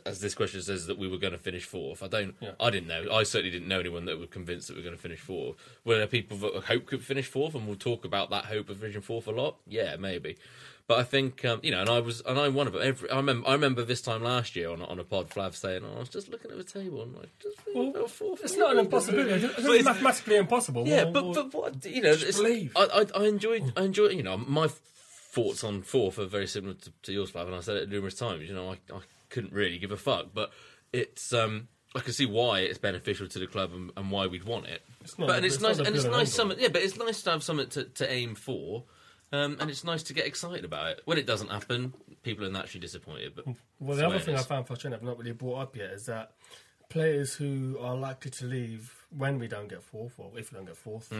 as 0.06 0.20
this 0.20 0.34
question 0.34 0.62
says 0.62 0.86
that 0.86 0.98
we 0.98 1.08
were 1.08 1.18
going 1.18 1.32
to 1.32 1.38
finish 1.38 1.64
fourth. 1.64 2.02
I 2.02 2.08
don't. 2.08 2.34
Yeah. 2.40 2.52
I 2.60 2.70
didn't 2.70 2.88
know. 2.88 3.12
I 3.12 3.22
certainly 3.24 3.50
didn't 3.50 3.68
know 3.68 3.80
anyone 3.80 4.04
that 4.06 4.18
were 4.18 4.26
convinced 4.26 4.68
that 4.68 4.74
we 4.74 4.80
were 4.80 4.84
going 4.84 4.96
to 4.96 5.02
finish 5.02 5.20
fourth. 5.20 5.56
Were 5.84 5.98
there 5.98 6.06
people 6.06 6.36
that 6.38 6.64
hope 6.64 6.86
could 6.86 7.02
finish 7.02 7.26
fourth, 7.26 7.54
and 7.54 7.66
we'll 7.66 7.76
talk 7.76 8.04
about 8.04 8.30
that 8.30 8.46
hope 8.46 8.70
of 8.70 8.78
finishing 8.78 9.02
fourth 9.02 9.26
a 9.26 9.32
lot? 9.32 9.56
Yeah, 9.66 9.96
maybe. 9.96 10.36
But 10.90 10.98
I 10.98 11.04
think 11.04 11.44
um, 11.44 11.60
you 11.62 11.70
know, 11.70 11.82
and 11.82 11.88
I 11.88 12.00
was, 12.00 12.20
and 12.26 12.36
I'm 12.36 12.52
one 12.52 12.66
of 12.66 12.72
them. 12.72 12.82
Every, 12.82 13.08
I 13.10 13.18
remember, 13.18 13.48
I 13.48 13.52
remember 13.52 13.84
this 13.84 14.02
time 14.02 14.24
last 14.24 14.56
year 14.56 14.70
on 14.70 14.82
on 14.82 14.98
a 14.98 15.04
pod, 15.04 15.30
Flav 15.30 15.54
saying, 15.54 15.82
oh, 15.84 15.94
"I 15.94 16.00
was 16.00 16.08
just 16.08 16.28
looking 16.28 16.50
at 16.50 16.56
the 16.56 16.64
table 16.64 17.02
and 17.04 17.14
like, 17.14 17.28
just 17.38 17.60
think 17.60 17.94
about 17.94 18.10
fourth. 18.10 18.42
It's 18.42 18.56
not 18.56 18.72
an 18.72 18.80
impossibility. 18.80 19.46
It's 19.46 19.54
But 19.54 19.64
it's- 19.76 19.84
mathematically 19.84 20.34
impossible. 20.34 20.88
Yeah, 20.88 21.04
Well, 21.04 21.12
but 21.12 21.24
well- 21.26 21.34
but 21.34 21.54
what 21.54 21.86
you 21.86 22.02
know? 22.02 22.10
It's, 22.10 22.36
believe. 22.38 22.72
I, 22.76 23.06
I 23.14 23.20
I 23.22 23.26
enjoyed 23.28 23.72
I 23.76 23.82
enjoyed 23.84 24.14
you 24.16 24.24
know 24.24 24.36
my 24.36 24.66
thoughts 24.66 25.62
on 25.62 25.82
fourth 25.82 26.18
are 26.18 26.26
very 26.26 26.48
similar 26.48 26.74
to, 26.74 26.92
to 27.04 27.12
yours, 27.12 27.30
Flav, 27.30 27.46
and 27.46 27.54
I 27.54 27.60
said 27.60 27.76
it 27.76 27.88
numerous 27.88 28.16
times. 28.16 28.48
You 28.48 28.54
know, 28.56 28.70
I 28.72 28.78
I 28.92 29.02
couldn't 29.28 29.52
really 29.52 29.78
give 29.78 29.92
a 29.92 29.96
fuck, 29.96 30.30
but 30.34 30.50
it's 30.92 31.32
um 31.32 31.68
I 31.94 32.00
can 32.00 32.12
see 32.12 32.26
why 32.26 32.62
it's 32.62 32.78
beneficial 32.78 33.28
to 33.28 33.38
the 33.38 33.46
club 33.46 33.70
and, 33.72 33.92
and 33.96 34.10
why 34.10 34.26
we'd 34.26 34.42
want 34.42 34.66
it. 34.66 34.82
not- 35.18 35.28
but 35.28 35.36
and 35.36 35.46
it's, 35.46 35.54
it's 35.54 35.62
nice 35.62 35.78
and 35.78 35.94
it's 35.94 36.04
nice 36.04 36.34
something 36.34 36.58
yeah, 36.58 36.66
but 36.66 36.82
it's 36.82 36.96
nice 36.96 37.22
to 37.22 37.30
have 37.30 37.44
something 37.44 37.68
to, 37.68 37.84
to 37.84 38.10
aim 38.10 38.34
for. 38.34 38.82
Um, 39.32 39.56
and 39.60 39.70
it's 39.70 39.84
nice 39.84 40.02
to 40.04 40.12
get 40.14 40.26
excited 40.26 40.64
about 40.64 40.88
it. 40.88 41.02
When 41.04 41.16
it 41.18 41.26
doesn't 41.26 41.50
happen, 41.50 41.94
people 42.22 42.44
are 42.44 42.50
naturally 42.50 42.80
disappointed. 42.80 43.34
But 43.36 43.46
Well, 43.78 43.96
the 43.96 44.06
other 44.06 44.18
thing 44.18 44.34
I 44.34 44.42
found 44.42 44.66
frustrating, 44.66 44.96
I've 44.96 45.04
not 45.04 45.18
really 45.18 45.32
brought 45.32 45.60
up 45.60 45.76
yet, 45.76 45.90
is 45.92 46.06
that 46.06 46.32
players 46.88 47.34
who 47.34 47.78
are 47.80 47.94
likely 47.94 48.30
to 48.32 48.44
leave 48.46 48.92
when 49.16 49.38
we 49.38 49.46
don't 49.46 49.68
get 49.68 49.82
fourth, 49.84 50.14
or 50.18 50.32
if 50.36 50.50
we 50.52 50.56
don't 50.56 50.66
get 50.66 50.76
fourth, 50.76 51.12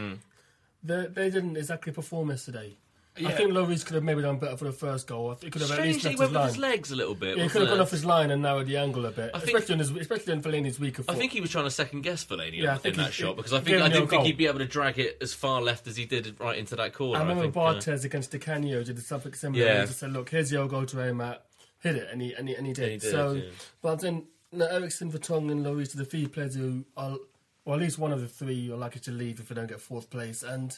they, 0.83 1.05
they 1.07 1.29
didn't 1.29 1.55
exactly 1.55 1.93
perform 1.93 2.29
yesterday. 2.31 2.75
I 3.17 3.31
think 3.33 3.51
Lloris 3.51 3.85
could 3.85 3.95
have 3.95 4.03
maybe 4.03 4.21
done 4.21 4.37
better 4.37 4.55
for 4.55 4.65
the 4.65 4.71
first 4.71 5.05
goal. 5.05 5.31
I 5.31 5.33
think 5.35 5.43
he 5.53 5.59
could 5.59 5.61
have 5.69 5.71
at 5.77 5.83
least 5.85 5.99
Strangely, 5.99 6.11
he 6.11 6.31
went 6.31 6.31
his 6.31 6.37
with 6.37 6.45
his 6.55 6.57
legs 6.57 6.91
a 6.91 6.95
little 6.95 7.13
bit. 7.13 7.37
Yeah, 7.37 7.43
he 7.43 7.49
could 7.49 7.61
have 7.61 7.69
gone 7.69 7.81
off 7.81 7.91
his 7.91 8.05
line 8.05 8.31
and 8.31 8.41
narrowed 8.41 8.67
the 8.67 8.77
angle 8.77 9.05
a 9.05 9.11
bit, 9.11 9.31
I 9.33 9.39
think- 9.39 9.57
especially 9.57 9.73
on 9.73 9.79
his, 9.79 9.91
especially 9.91 10.33
on 10.33 10.41
Fellaini's 10.41 10.79
weaker 10.79 11.03
foot. 11.03 11.13
I 11.13 11.17
think 11.17 11.33
he 11.33 11.41
was 11.41 11.51
trying 11.51 11.65
to 11.65 11.71
second 11.71 12.01
guess 12.01 12.23
Fellaini 12.23 12.61
Yeah, 12.61 12.77
in 12.83 12.95
that 12.95 13.13
shot 13.13 13.35
because 13.35 13.51
I 13.53 13.59
think 13.59 13.81
I 13.81 13.89
didn't 13.89 14.07
think 14.07 14.11
goal. 14.11 14.23
he'd 14.23 14.37
be 14.37 14.47
able 14.47 14.59
to 14.59 14.65
drag 14.65 14.97
it 14.97 15.17
as 15.21 15.33
far 15.33 15.61
left 15.61 15.87
as 15.87 15.97
he 15.97 16.05
did 16.05 16.39
right 16.39 16.57
into 16.57 16.75
that 16.77 16.93
corner. 16.93 17.19
I 17.19 17.21
remember 17.23 17.43
think, 17.43 17.57
uh, 17.57 17.59
Barthez 17.59 18.05
against 18.05 18.31
Di 18.31 18.39
Canio 18.39 18.83
did 18.83 18.97
something 19.03 19.33
similar. 19.33 19.63
Yeah. 19.65 19.81
He 19.81 19.87
just 19.87 19.99
said, 19.99 20.13
"Look, 20.13 20.29
here's 20.29 20.51
your 20.51 20.67
goal 20.69 20.85
to 20.85 21.05
aim 21.05 21.19
at, 21.21 21.43
hit 21.79 21.95
it," 21.97 22.07
and 22.11 22.21
he 22.21 22.33
and 22.33 22.47
he, 22.47 22.55
and 22.55 22.65
he 22.65 22.73
did. 22.73 22.91
he 22.91 22.97
did, 22.97 23.11
so, 23.11 23.33
yeah. 23.33 23.49
but 23.81 23.99
then 23.99 24.27
no, 24.53 24.65
Eriksen, 24.67 25.11
Vertonghen, 25.11 25.51
and 25.51 25.65
Lloris 25.65 25.93
are 25.93 25.97
the 25.97 26.05
three 26.05 26.27
players 26.27 26.55
who 26.55 26.85
are, 26.97 27.17
or 27.65 27.75
at 27.75 27.79
least 27.81 27.99
one 27.99 28.11
of 28.13 28.21
the 28.21 28.27
three, 28.27 28.71
are 28.71 28.77
likely 28.77 29.01
to 29.01 29.11
leave 29.11 29.39
if 29.39 29.49
they 29.49 29.55
don't 29.55 29.67
get 29.67 29.79
fourth 29.81 30.09
place. 30.09 30.43
And 30.43 30.77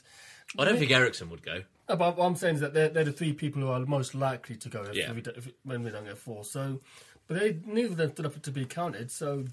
I 0.57 0.65
don't 0.65 0.77
think 0.77 0.91
Eriksen 0.91 1.29
would 1.29 1.43
go. 1.43 1.61
No, 1.89 1.95
but 1.95 2.17
what 2.17 2.25
I'm 2.25 2.35
saying 2.35 2.55
is 2.55 2.61
that 2.61 2.73
they're, 2.73 2.89
they're 2.89 3.03
the 3.03 3.11
three 3.11 3.33
people 3.33 3.61
who 3.61 3.69
are 3.69 3.79
most 3.85 4.15
likely 4.15 4.55
to 4.57 4.69
go 4.69 4.83
if, 4.83 4.95
Yeah. 4.95 5.11
we 5.11 5.21
don't, 5.21 5.37
if, 5.37 5.49
when 5.63 5.83
we 5.83 5.91
don't 5.91 6.05
get 6.05 6.17
four. 6.17 6.43
So, 6.45 6.79
but 7.27 7.39
they 7.39 7.57
neither 7.65 7.89
of 7.89 7.97
them 7.97 8.11
stood 8.11 8.25
up 8.25 8.41
to 8.41 8.51
be 8.51 8.65
counted. 8.65 9.11
So, 9.11 9.39
you 9.39 9.47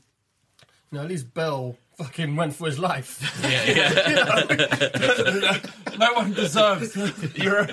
know, 0.93 1.01
at 1.03 1.09
least 1.09 1.35
Bale 1.35 1.77
fucking 1.97 2.37
went 2.37 2.55
for 2.55 2.67
his 2.67 2.79
life. 2.79 3.21
Yeah. 3.51 5.59
no 5.99 6.13
one 6.15 6.33
deserves 6.33 6.97
Europe, 7.37 7.71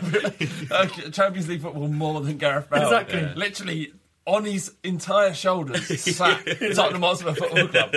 uh, 0.72 0.86
Champions 1.12 1.48
League 1.48 1.62
football 1.62 1.88
more 1.88 2.22
than 2.22 2.38
Gareth 2.38 2.70
Bale. 2.70 2.84
Exactly. 2.84 3.22
Yeah. 3.22 3.34
Literally 3.36 3.94
on 4.26 4.44
his 4.44 4.74
entire 4.84 5.34
shoulders 5.34 5.88
sat 6.02 6.46
Tottenham 6.76 7.02
Hotspur 7.02 7.34
Football 7.34 7.68
Club. 7.70 7.96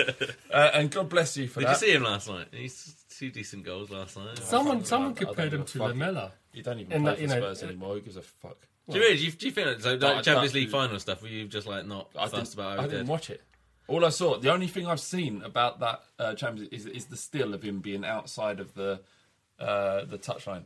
Uh, 0.51 0.71
and 0.73 0.89
God 0.91 1.09
bless 1.09 1.35
you 1.37 1.47
for 1.47 1.59
Did 1.59 1.69
that. 1.69 1.81
you 1.81 1.87
see 1.87 1.93
him 1.93 2.03
last 2.03 2.29
night? 2.29 2.47
He's 2.51 2.95
two 3.21 3.29
decent 3.29 3.63
goals 3.63 3.91
last 3.91 4.17
night. 4.17 4.37
someone, 4.39 4.83
someone 4.83 5.11
I 5.11 5.13
don't 5.13 5.27
compared 5.27 5.53
him 5.53 5.63
to 5.63 5.77
fuck. 5.77 5.87
Lamela. 5.89 6.31
You 6.53 6.63
don't 6.63 6.79
even 6.79 6.91
In 6.91 7.01
play 7.03 7.11
that, 7.11 7.15
for 7.17 7.21
you 7.21 7.27
know, 7.27 7.35
Spurs 7.35 7.63
uh, 7.63 7.65
anymore. 7.67 7.93
Who 7.93 8.01
gives 8.01 8.17
a 8.17 8.21
fuck? 8.23 8.57
Do 8.89 8.97
you 8.97 9.03
really? 9.03 9.17
Do 9.17 9.23
you, 9.25 9.31
do 9.31 9.45
you 9.45 9.51
feel 9.51 9.67
like, 9.67 9.79
so 9.81 9.95
No, 9.95 10.07
I 10.15 10.21
Champions 10.21 10.51
don't. 10.53 10.61
League 10.61 10.69
final 10.69 10.99
stuff? 10.99 11.21
Were 11.21 11.27
you 11.27 11.47
just 11.47 11.67
like 11.67 11.85
not 11.85 12.09
I 12.17 12.27
fussed 12.27 12.33
didn't, 12.33 12.53
about? 12.55 12.71
I 12.71 12.75
How 12.77 12.81
he 12.81 12.87
didn't 12.89 13.05
did? 13.05 13.11
watch 13.11 13.29
it. 13.29 13.41
All 13.87 14.03
I 14.05 14.09
saw, 14.09 14.37
the 14.39 14.51
only 14.51 14.67
thing 14.67 14.87
I've 14.87 14.99
seen 14.99 15.43
about 15.43 15.79
that 15.81 16.01
uh, 16.17 16.33
Champions 16.33 16.69
is, 16.71 16.85
is 16.87 17.05
the 17.05 17.17
still 17.17 17.53
of 17.53 17.61
him 17.61 17.79
being 17.79 18.03
outside 18.03 18.59
of 18.59 18.73
the 18.73 19.01
uh, 19.59 20.05
the 20.05 20.17
touchline. 20.17 20.63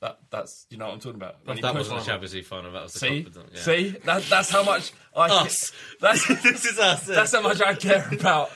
That 0.00 0.18
that's 0.30 0.66
you 0.70 0.76
know 0.78 0.86
what 0.86 0.94
I'm 0.94 1.00
talking 1.00 1.20
about. 1.20 1.36
When 1.44 1.60
That 1.60 1.74
wasn't 1.74 2.02
a. 2.02 2.04
Champions 2.04 2.34
League 2.34 2.44
final. 2.44 2.70
That 2.72 2.82
was 2.84 2.92
the 2.92 2.98
See, 3.00 3.22
confidence. 3.24 3.50
Yeah. 3.54 3.60
see, 3.62 3.88
that, 4.04 4.22
that's 4.24 4.50
how 4.50 4.62
much 4.62 4.92
I 5.16 5.28
Us. 5.44 5.72
That's 6.00 6.26
this 6.42 6.64
is 6.66 6.78
us. 6.78 7.06
that's 7.06 7.32
how 7.32 7.42
much 7.42 7.60
I 7.60 7.74
care 7.74 8.08
about 8.12 8.50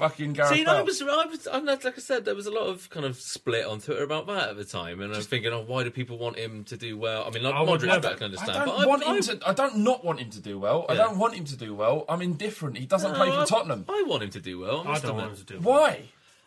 fucking 0.00 0.32
Gareth 0.32 0.52
See, 0.52 0.64
no, 0.64 0.72
I 0.72 0.76
Bale. 0.78 0.84
was, 0.86 1.02
I 1.02 1.24
was, 1.26 1.48
I'm 1.52 1.64
not, 1.64 1.84
like 1.84 1.96
I 1.96 2.00
said, 2.00 2.24
there 2.24 2.34
was 2.34 2.46
a 2.46 2.50
lot 2.50 2.66
of 2.66 2.90
kind 2.90 3.06
of 3.06 3.16
split 3.16 3.64
on 3.66 3.80
Twitter 3.80 4.02
about 4.02 4.26
that 4.26 4.48
at 4.50 4.56
the 4.56 4.64
time, 4.64 5.00
and 5.00 5.12
I 5.14 5.16
was 5.18 5.26
thinking, 5.28 5.52
oh, 5.52 5.62
why 5.66 5.84
do 5.84 5.90
people 5.90 6.18
want 6.18 6.36
him 6.38 6.64
to 6.64 6.76
do 6.76 6.96
well? 6.98 7.24
I 7.26 7.30
mean, 7.30 7.42
like, 7.44 7.54
I 7.54 7.60
would 7.62 7.80
Modric, 7.80 7.86
never. 7.86 8.08
I 8.08 8.14
can 8.14 8.24
understand, 8.24 8.50
I 8.58 8.64
don't 8.64 8.76
but 8.78 8.88
want 8.88 9.06
I, 9.06 9.14
him 9.14 9.22
to. 9.22 9.40
I 9.48 9.52
don't 9.52 9.76
not 9.78 10.04
want 10.04 10.18
him 10.20 10.30
to 10.30 10.40
do 10.40 10.58
well. 10.58 10.86
I 10.88 10.92
Yeah. 10.94 10.98
don't 11.04 11.18
want 11.18 11.34
him 11.34 11.44
to 11.44 11.56
do 11.56 11.74
well. 11.74 12.04
I'm 12.08 12.22
indifferent. 12.22 12.76
He 12.78 12.86
doesn't 12.86 13.12
No, 13.12 13.16
play 13.16 13.30
for 13.30 13.40
I- 13.42 13.44
Tottenham. 13.44 13.84
I 13.88 14.04
want 14.06 14.22
him 14.24 14.30
to 14.30 14.40
do 14.40 14.58
well. 14.58 14.78
I, 14.80 14.82
I 14.82 14.84
must 14.88 15.02
don't 15.02 15.10
admit. 15.12 15.26
want 15.26 15.38
him 15.38 15.46
to 15.46 15.52
do. 15.54 15.60
Why? 15.60 16.02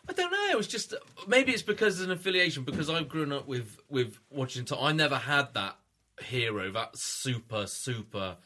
I 0.08 0.12
don't 0.12 0.30
know. 0.30 0.58
It's 0.58 0.68
just 0.68 0.92
maybe 1.26 1.52
it's 1.52 1.62
because 1.62 1.98
of 2.00 2.06
an 2.06 2.12
affiliation. 2.12 2.64
Because 2.64 2.90
I've 2.90 3.08
grown 3.08 3.32
up 3.32 3.46
with 3.46 3.78
with 3.88 4.18
watching. 4.30 4.64
To- 4.66 4.78
I 4.78 4.92
never 4.92 5.16
had 5.16 5.54
that 5.54 5.78
hero, 6.20 6.70
that 6.72 6.90
super 6.98 7.66
super 7.66 8.36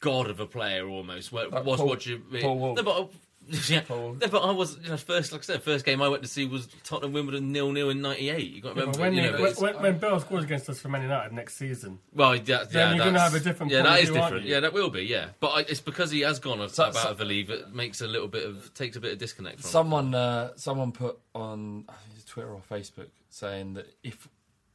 god 0.00 0.30
of 0.30 0.38
a 0.40 0.46
player 0.46 0.88
almost. 0.88 1.32
Where 1.32 1.48
Like 1.48 1.64
was 1.64 1.78
Paul- 1.80 1.88
watching. 1.88 2.22
Paul 2.40 2.58
Wall. 2.58 2.74
No, 2.74 2.82
but. 2.82 2.96
Uh, 3.00 3.06
I- 3.52 3.56
Yeah, 3.68 3.82
but 3.88 4.38
I 4.42 4.50
was, 4.50 4.76
you 4.82 4.88
know, 4.90 4.96
first, 4.96 5.32
like 5.32 5.42
I 5.42 5.44
said, 5.44 5.62
first 5.62 5.84
game 5.84 6.02
I 6.02 6.08
went 6.08 6.22
to 6.22 6.28
see 6.28 6.46
was 6.46 6.66
Tottenham 6.84 7.12
Wimbledon 7.12 7.52
nil 7.52 7.70
nil 7.72 7.90
in 7.90 8.00
'98. 8.02 8.50
You 8.50 8.60
got 8.60 8.68
to 8.70 8.74
remember, 8.74 8.92
but 8.92 9.00
when, 9.00 9.14
you 9.14 9.22
he- 9.22 9.30
know, 9.30 9.40
when, 9.42 9.54
when, 9.54 9.82
when 9.82 9.98
Bale 9.98 10.20
scores 10.20 10.44
against 10.44 10.68
us 10.68 10.80
for 10.80 10.88
Man 10.88 11.02
United 11.02 11.32
next 11.32 11.56
season, 11.56 11.98
Well, 12.12 12.34
yeah, 12.36 12.42
yeah, 12.44 12.64
Then 12.64 12.96
you're 12.96 13.04
gonna 13.06 13.20
have 13.20 13.34
a 13.34 13.40
different 13.40 13.72
Yeah, 13.72 13.82
point 13.82 13.94
that 13.94 14.04
view, 14.04 14.14
different. 14.14 14.46
Yeah, 14.46 14.60
that 14.60 14.72
will 14.72 14.90
be. 14.90 15.02
Yeah, 15.04 15.28
but 15.40 15.48
I, 15.48 15.60
it's 15.60 15.80
because 15.80 16.10
he 16.10 16.20
has 16.22 16.38
gone 16.38 16.66
So- 16.68 16.84
about 16.84 16.94
so- 17.02 17.08
of 17.10 17.18
the 17.18 17.24
league 17.24 17.48
that 17.48 17.74
makes 17.74 18.00
a 18.00 18.06
little 18.06 18.28
bit 18.28 18.44
of 18.44 18.72
takes 18.74 18.96
a 18.96 19.00
bit 19.00 19.12
of 19.12 19.18
disconnect 19.18 19.60
from. 19.60 19.70
Someone, 19.70 20.14
uh, 20.14 20.50
someone 20.56 20.92
put 20.92 21.18
on 21.34 21.84
I 21.88 21.92
think 21.92 22.16
it's 22.16 22.24
Twitter 22.24 22.50
or 22.52 22.62
Facebook 22.70 23.08
saying 23.30 23.74
that 23.74 23.86
if 24.02 24.28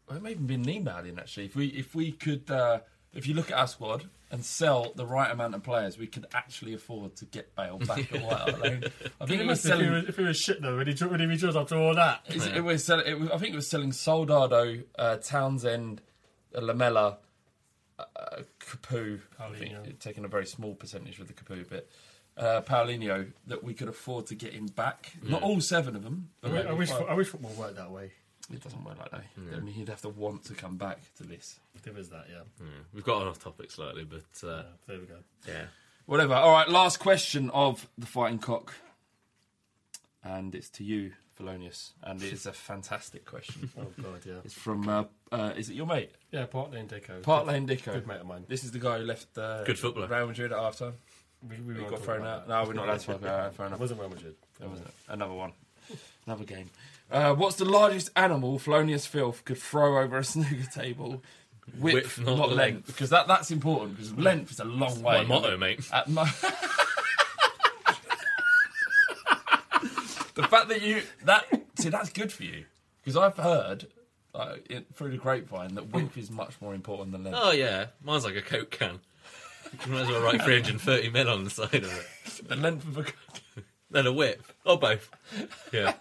well, 0.08 0.18
it 0.18 0.24
may 0.24 0.32
even 0.32 0.46
been 0.48 0.62
an 0.62 0.70
email 0.70 0.98
in 1.00 1.20
actually. 1.20 1.46
If 1.46 1.56
we 1.56 1.68
if 1.68 1.94
we 1.96 2.12
could, 2.12 2.50
uh, 2.52 2.80
if 3.14 3.28
you 3.28 3.34
look 3.34 3.52
at 3.52 3.58
our 3.58 3.68
squad 3.68 4.06
and 4.30 4.46
sell 4.46 4.94
the 4.96 5.06
right 5.06 5.30
amount 5.30 5.54
of 5.56 5.64
players, 5.64 5.98
we 5.98 6.08
could 6.08 6.26
actually 6.34 6.74
afford 6.74 7.16
to 7.18 7.26
get 7.26 7.56
Bale 7.56 7.78
back 7.80 8.14
at 8.14 8.22
White 8.22 8.38
Hart 8.38 8.62
Lane. 8.62 8.84
I 9.20 9.26
think 9.26 9.42
it 9.42 9.48
was 9.48 9.66
if, 9.66 9.80
he 9.80 9.90
was, 9.90 10.06
if 10.08 10.18
he 10.18 10.24
was 10.24 10.38
shit 10.38 10.62
though, 10.62 10.78
would 10.78 10.88
he, 10.88 11.06
would 11.06 11.20
he 11.20 11.26
be 11.26 11.48
after 11.48 11.76
all 11.76 11.96
that? 11.96 12.22
Is 12.30 12.46
it, 12.48 12.58
it 12.58 12.64
was 12.64 12.86
selling. 12.86 13.06
It 13.08 13.20
was, 13.20 13.30
I 13.30 13.38
think 13.38 13.54
it 13.54 13.58
was 13.58 13.70
selling 13.70 13.92
Soldado, 13.92 14.80
uh, 14.98 15.18
Townsend, 15.18 16.02
uh, 16.56 16.62
Lamela, 16.62 17.18
uh, 18.00 18.06
Capoue. 18.60 19.20
I 19.40 19.50
think 19.50 20.00
taking 20.00 20.24
a 20.24 20.30
very 20.30 20.46
small 20.46 20.76
percentage 20.76 21.20
with 21.20 21.28
the 21.28 21.34
Capoue 21.34 21.70
bit. 21.70 21.90
Uh, 22.38 22.62
Paulinho 22.62 23.34
that 23.48 23.62
we 23.62 23.74
could 23.74 23.90
afford 23.90 24.28
to 24.28 24.36
get 24.36 24.54
him 24.54 24.68
back. 24.68 25.12
Not 25.22 25.44
all 25.44 25.60
seven 25.60 25.98
of 25.98 26.04
them. 26.04 26.30
I, 26.42 26.48
But 26.48 26.68
I 26.68 26.72
wish 26.72 26.90
five. 26.90 27.08
I 27.10 27.14
wish 27.14 27.28
football 27.28 27.52
worked 27.58 27.76
that 27.76 27.92
way. 27.92 28.14
It 28.54 28.62
doesn't 28.64 28.84
work 28.84 28.98
like 29.00 29.12
that. 29.12 29.24
I 29.56 29.60
mean, 29.60 29.74
he'd 29.74 29.90
have 29.90 30.02
to 30.02 30.10
want 30.10 30.44
to 30.46 30.54
come 30.54 30.76
back 30.78 31.00
to 31.18 31.24
this. 31.24 31.60
There 31.84 31.98
is 31.98 32.10
that, 32.10 32.26
yeah. 32.30 32.42
We've 32.94 33.04
got 33.04 33.22
off 33.28 33.40
topic 33.42 33.72
slightly, 33.72 34.04
but 34.04 34.48
uh, 34.48 34.64
There 34.88 35.00
we 35.00 35.06
go. 35.06 35.16
yeah. 35.48 35.66
Whatever. 36.06 36.34
All 36.34 36.52
right. 36.52 36.68
Last 36.68 36.98
question 37.00 37.50
of 37.52 37.88
the 37.98 38.06
fighting 38.08 38.40
cock, 38.40 38.74
and 40.24 40.54
it's 40.56 40.70
to 40.72 40.84
you, 40.84 41.12
Thelonious, 41.40 41.92
and 42.04 42.22
it's 42.22 42.46
a 42.46 42.54
fantastic 42.54 43.26
question. 43.26 43.70
Oh 43.80 43.88
god, 44.02 44.22
yeah. 44.26 44.34
it's 44.44 44.54
from. 44.54 44.88
Uh, 44.90 45.04
uh, 45.32 45.54
is 45.56 45.70
it 45.70 45.76
your 45.76 45.86
mate? 45.86 46.12
Yeah, 46.32 46.46
Park 46.46 46.74
Lane 46.74 46.88
Deco. 46.88 47.22
Part 47.24 47.48
Lane 47.48 47.68
Dicko. 47.68 47.94
Good 47.94 48.08
mate 48.08 48.20
of 48.22 48.28
mine. 48.28 48.46
This 48.48 48.64
is 48.64 48.72
the 48.72 48.80
guy 48.80 49.00
who 49.00 49.06
left. 49.06 49.38
Uh, 49.38 49.64
Good 49.64 49.80
footballer. 49.80 50.08
Real 50.08 50.28
Madrid 50.28 50.52
at 50.52 50.60
half 50.60 50.78
time. 50.78 50.94
We, 51.48 51.56
we 51.62 51.82
He 51.82 51.90
got 51.90 52.02
thrown 52.04 52.26
out. 52.26 52.48
that. 52.48 52.54
No, 52.64 52.68
we're 52.68 52.74
not 52.74 52.86
allowed 52.88 53.00
to 53.00 53.06
talk 53.06 53.16
about 53.22 53.44
that. 53.44 53.56
Fair 53.56 53.66
It 53.66 53.70
enough. 53.70 53.80
wasn't 53.80 54.00
Real 54.02 54.10
Madrid. 54.10 54.36
That 54.60 54.70
was 54.70 54.80
another 55.08 55.34
one. 55.34 55.54
Another 56.28 56.44
game. 56.46 56.70
Uh, 57.12 57.34
what's 57.36 57.58
the 57.58 57.66
largest 57.66 58.10
animal 58.16 58.58
Thelonious 58.58 59.06
Filth 59.08 59.44
could 59.44 59.58
throw 59.58 60.02
over 60.02 60.18
a 60.18 60.24
snooker 60.32 60.70
table? 60.74 61.22
Width, 61.80 62.20
not, 62.20 62.38
not 62.38 62.50
length. 62.50 62.58
length. 62.58 62.88
Because 62.88 63.10
that, 63.12 63.28
that's 63.28 63.52
important, 63.52 63.96
because 63.98 64.14
length 64.18 64.52
is 64.52 64.60
a 64.60 64.66
long 64.66 65.02
way. 65.04 65.18
My 65.20 65.24
motto, 65.24 65.58
mate. 65.58 65.88
At 65.94 66.08
mo- 66.10 66.24
the 70.36 70.44
fact 70.50 70.70
that 70.70 70.82
you 70.82 71.02
that 71.26 71.46
see 71.76 71.90
that's 71.90 72.10
good 72.12 72.32
for 72.32 72.44
you 72.44 72.66
because 73.04 73.16
I've 73.18 73.38
heard 73.38 73.88
uh, 74.34 74.56
it, 74.70 74.86
through 74.94 75.12
the 75.12 75.18
grapevine 75.18 75.76
that 75.76 75.92
width 75.92 76.18
is 76.18 76.30
much 76.32 76.60
more 76.62 76.74
important 76.74 77.12
than 77.12 77.24
length. 77.24 77.38
Oh 77.42 77.52
yeah, 77.52 77.88
mine's 78.04 78.26
like 78.26 78.36
a 78.36 78.42
coke 78.42 78.72
can. 78.72 79.00
You 79.86 79.92
might 79.92 80.02
as 80.02 80.08
well 80.10 80.22
write 80.22 80.42
330 80.44 81.10
mil 81.10 81.30
on 81.30 81.44
the 81.44 81.50
side 81.50 81.74
of 81.76 81.92
it. 81.94 82.48
The 82.48 82.56
length 82.56 82.86
of 82.88 82.98
a 82.98 83.06
Then 83.90 84.08
a 84.08 84.12
whip, 84.14 84.42
or 84.66 84.78
both. 84.80 85.10
Yeah. 85.72 85.94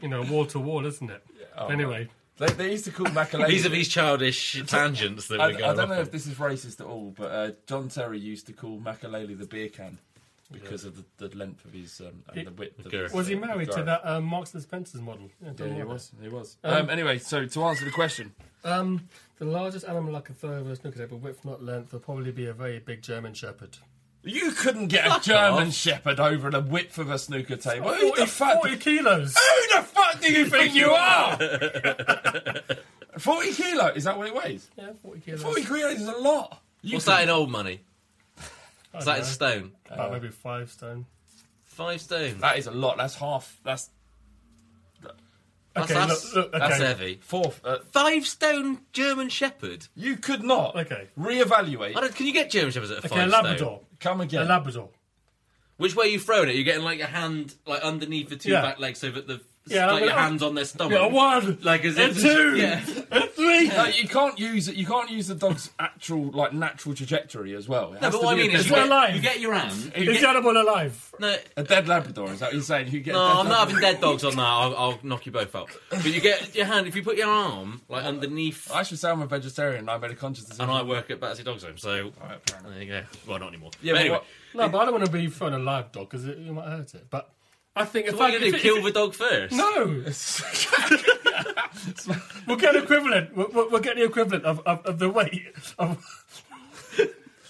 You 0.00 0.08
know, 0.08 0.22
wall 0.22 0.46
to 0.46 0.58
wall, 0.58 0.86
isn't 0.86 1.10
it? 1.10 1.22
Oh, 1.56 1.66
anyway, 1.68 2.08
they, 2.38 2.46
they 2.46 2.70
used 2.72 2.84
to 2.86 2.90
call 2.92 3.06
Makelele. 3.06 3.48
These 3.48 3.66
are 3.66 3.70
these 3.70 3.88
childish 3.88 4.62
tangents 4.66 5.28
that 5.28 5.40
I, 5.40 5.48
we 5.48 5.56
go. 5.56 5.64
I 5.68 5.74
don't 5.74 5.88
know 5.88 5.94
off 5.96 6.00
if 6.06 6.10
this 6.12 6.26
is 6.26 6.34
racist 6.34 6.80
at 6.80 6.86
all, 6.86 7.14
but 7.16 7.30
uh, 7.30 7.50
John 7.66 7.88
Terry 7.88 8.18
used 8.18 8.46
to 8.46 8.52
call 8.52 8.78
Makelele 8.78 9.38
the 9.38 9.46
beer 9.46 9.68
can 9.68 9.98
because 10.50 10.84
of 10.84 10.96
the, 10.96 11.28
the 11.28 11.36
length 11.36 11.64
of 11.64 11.72
his 11.72 12.00
um, 12.00 12.22
and 12.28 12.36
He- 12.38 12.44
the 12.44 12.50
width. 12.52 12.78
Of 12.80 12.86
Okay. 12.86 13.02
his, 13.04 13.12
was 13.12 13.26
he 13.26 13.36
uh, 13.36 13.40
married 13.40 13.70
to 13.70 13.76
girth. 13.76 13.86
that 13.86 14.00
um, 14.06 14.24
Marks 14.24 14.52
and 14.54 14.62
Spencer's 14.62 15.00
model? 15.00 15.30
Yeah, 15.42 15.52
don't 15.56 15.74
he 15.74 15.82
was. 15.82 16.12
He 16.20 16.28
was. 16.28 16.56
Um, 16.62 16.74
Um, 16.74 16.90
anyway, 16.90 17.18
so 17.18 17.46
to 17.46 17.64
answer 17.64 17.84
the 17.84 17.90
question, 17.90 18.34
Um, 18.64 19.08
the 19.38 19.44
largest 19.46 19.86
animal 19.88 20.14
I 20.16 20.20
could 20.20 20.36
throw 20.38 20.58
over 20.58 20.70
a 20.72 20.76
snooker 20.76 20.98
table, 20.98 21.18
width 21.18 21.44
not 21.44 21.62
length, 21.62 21.92
will 21.92 22.00
probably 22.00 22.32
be 22.32 22.46
a 22.46 22.52
very 22.52 22.78
big 22.80 23.02
German 23.02 23.32
Shepherd. 23.34 23.78
You 24.24 24.50
couldn't 24.52 24.88
get 24.88 25.06
a 25.06 25.20
German 25.20 25.68
off. 25.68 25.74
Shepherd 25.74 26.20
over 26.20 26.50
the 26.50 26.60
width 26.60 26.98
of 26.98 27.10
a 27.10 27.18
snooker 27.18 27.56
table. 27.56 27.90
Who 27.92 28.08
40, 28.08 28.20
the 28.20 28.26
fuck? 28.26 28.60
40 28.62 28.76
kilos. 28.76 29.36
Who 29.36 29.76
the 29.76 29.82
fuck 29.82 30.20
do 30.20 30.32
you 30.32 30.46
think 30.50 30.74
you 30.74 30.90
are? 30.90 31.36
Forty 33.18 33.52
kilo? 33.52 33.88
Is 33.88 34.04
that 34.04 34.16
what 34.16 34.26
it 34.26 34.34
weighs? 34.34 34.70
Yeah, 34.76 34.90
40 35.02 35.20
kilos. 35.20 35.42
Forty 35.42 35.62
kilos 35.64 36.00
is 36.00 36.08
a 36.08 36.12
lot. 36.16 36.62
You 36.82 36.94
What's 36.94 37.04
could- 37.04 37.10
that 37.12 37.22
in 37.24 37.28
old 37.30 37.50
money? 37.50 37.80
Is 38.98 39.04
that 39.06 39.18
in 39.20 39.24
stone? 39.24 39.72
About 39.90 40.12
maybe 40.12 40.28
five 40.28 40.70
stone. 40.70 41.06
Five 41.64 42.00
stone. 42.00 42.38
That 42.40 42.58
is 42.58 42.66
a 42.66 42.70
lot. 42.70 42.96
That's 42.98 43.14
half. 43.14 43.58
That's 43.64 43.88
That's, 45.02 45.90
Okay, 45.90 45.94
that's, 45.94 46.34
look, 46.34 46.52
look, 46.52 46.60
that's 46.60 46.76
heavy. 46.78 47.18
fourth. 47.22 47.58
Uh, 47.64 47.78
Five 47.92 48.26
stone 48.26 48.80
German 48.92 49.30
Shepherd. 49.30 49.86
you 49.94 50.16
could 50.18 50.42
not. 50.44 50.76
Okay. 50.76 51.08
Reevaluate. 51.18 51.96
I 51.96 52.00
don't, 52.02 52.14
can 52.14 52.26
you 52.26 52.32
get 52.34 52.50
German 52.50 52.72
Shepherds 52.72 52.90
at 52.92 52.98
a 52.98 53.06
Okay, 53.06 53.08
five 53.08 53.28
a 53.28 53.56
stone? 53.58 53.78
Labrador. 54.04 54.12
Come 54.12 54.20
A 54.20 54.24
again. 54.24 54.48
Labrador. 54.48 54.88
Which 55.78 55.96
way 55.96 56.06
are 56.06 56.10
you 56.10 56.18
throwing 56.20 56.48
it? 56.48 56.54
You're 56.54 56.64
getting 56.64 56.84
like 56.84 56.98
your 56.98 57.08
hand 57.08 57.54
like 57.66 57.82
underneath 57.82 58.28
the 58.28 58.36
two 58.36 58.50
Yeah. 58.52 58.62
back 58.62 58.78
legs 58.78 58.98
so 59.00 59.10
that 59.10 59.26
the 59.26 59.40
Yeah, 59.66 59.86
like 59.92 60.02
I'm 60.02 60.08
your 60.08 60.18
hands 60.18 60.42
on 60.42 60.54
their 60.56 60.64
stomach. 60.64 60.92
Yeah, 60.98 61.06
one, 61.06 61.58
like 61.62 61.84
as 61.84 61.96
and 61.96 62.10
if 62.10 62.20
two, 62.20 62.56
yeah. 62.56 62.84
and 63.12 63.30
three. 63.30 63.68
No, 63.68 63.84
you 63.86 64.08
can't 64.08 64.36
use 64.38 64.66
it. 64.66 64.74
You 64.74 64.84
can't 64.86 65.08
use 65.08 65.28
the 65.28 65.36
dog's 65.36 65.70
actual 65.78 66.32
like 66.32 66.52
natural 66.52 66.96
trajectory 66.96 67.54
as 67.54 67.68
well. 67.68 67.92
It 67.94 68.02
No, 68.02 68.10
but 68.10 68.22
what 68.24 68.32
I 68.32 68.36
be 68.36 68.40
a 68.42 68.46
mean 68.48 68.56
is 68.56 68.66
dead- 68.66 68.70
you 68.70 68.74
It's 68.74 68.82
get, 68.82 68.86
alive. 68.88 69.14
you 69.14 69.20
get 69.22 69.40
your 69.40 69.54
hand. 69.54 69.92
Is 69.94 70.04
You 70.04 70.14
the 70.14 70.20
get, 70.20 70.24
animal 70.36 70.60
alive? 70.60 71.12
no, 71.20 71.36
a 71.56 71.62
dead 71.62 71.86
Labrador. 71.86 72.32
Is 72.32 72.40
that 72.40 72.46
what 72.46 72.54
you're 72.54 72.62
saying? 72.62 72.88
You 72.90 73.00
get 73.00 73.14
a 73.14 73.18
no, 73.18 73.28
dead 73.28 73.36
I'm 73.36 73.48
not 73.48 73.68
having 73.68 73.80
dead 73.80 74.00
dogs 74.00 74.24
on 74.24 74.34
that. 74.34 74.42
I'll, 74.42 74.76
I'll 74.76 74.98
knock 75.04 75.26
you 75.26 75.32
both 75.32 75.54
out. 75.54 75.70
But 75.90 76.04
you 76.06 76.20
get 76.20 76.54
your 76.56 76.66
hand 76.66 76.88
if 76.88 76.96
you 76.96 77.04
put 77.04 77.16
your 77.16 77.28
arm 77.30 77.82
like 77.88 78.04
underneath. 78.04 78.68
I 78.72 78.82
should 78.82 78.98
say 78.98 79.10
I'm 79.10 79.22
a 79.22 79.26
vegetarian. 79.26 79.88
I 79.88 79.96
made 79.98 80.10
a 80.10 80.16
conscious 80.16 80.44
decision. 80.44 80.64
And 80.68 80.72
I 80.72 80.82
work 80.82 81.08
at 81.12 81.20
Battersea 81.20 81.44
Dogs 81.44 81.62
Home, 81.62 81.78
so 81.78 82.10
Alright, 82.20 82.44
there 82.64 82.82
you 82.82 82.88
go. 82.88 83.02
Well, 83.28 83.38
not 83.38 83.48
anymore. 83.48 83.70
Yeah, 83.80 83.92
But 83.92 83.96
but 83.98 84.00
anyway, 84.00 84.16
what- 84.16 84.24
No, 84.54 84.68
but 84.70 84.78
I 84.78 84.84
don't 84.86 84.94
want 84.94 85.06
to 85.06 85.12
be 85.12 85.28
throwing 85.28 85.54
a 85.54 85.58
live 85.60 85.92
dog 85.92 86.10
because 86.10 86.26
you 86.26 86.52
might 86.52 86.66
hurt 86.66 86.94
it. 86.94 87.06
But 87.08 87.30
I 87.74 87.84
think 87.86 88.06
if 88.06 88.14
what 88.16 88.30
I 88.30 88.34
are 88.34 88.38
you 88.38 88.40
going 88.40 88.52
to? 88.52 88.58
Kill 88.58 88.82
the 88.82 88.90
dog 88.90 89.14
first? 89.14 89.54
No, 89.54 90.04
we'll 92.46 92.56
get 92.58 92.76
an 92.76 92.82
equivalent. 92.82 93.34
We'll, 93.36 93.48
we'll, 93.70 93.80
get 93.80 93.96
the 93.96 94.04
equivalent 94.04 94.44
of, 94.44 94.60
of, 94.60 94.84
of 94.84 94.98
the 94.98 95.08
weight 95.08 95.42
of. 95.78 96.04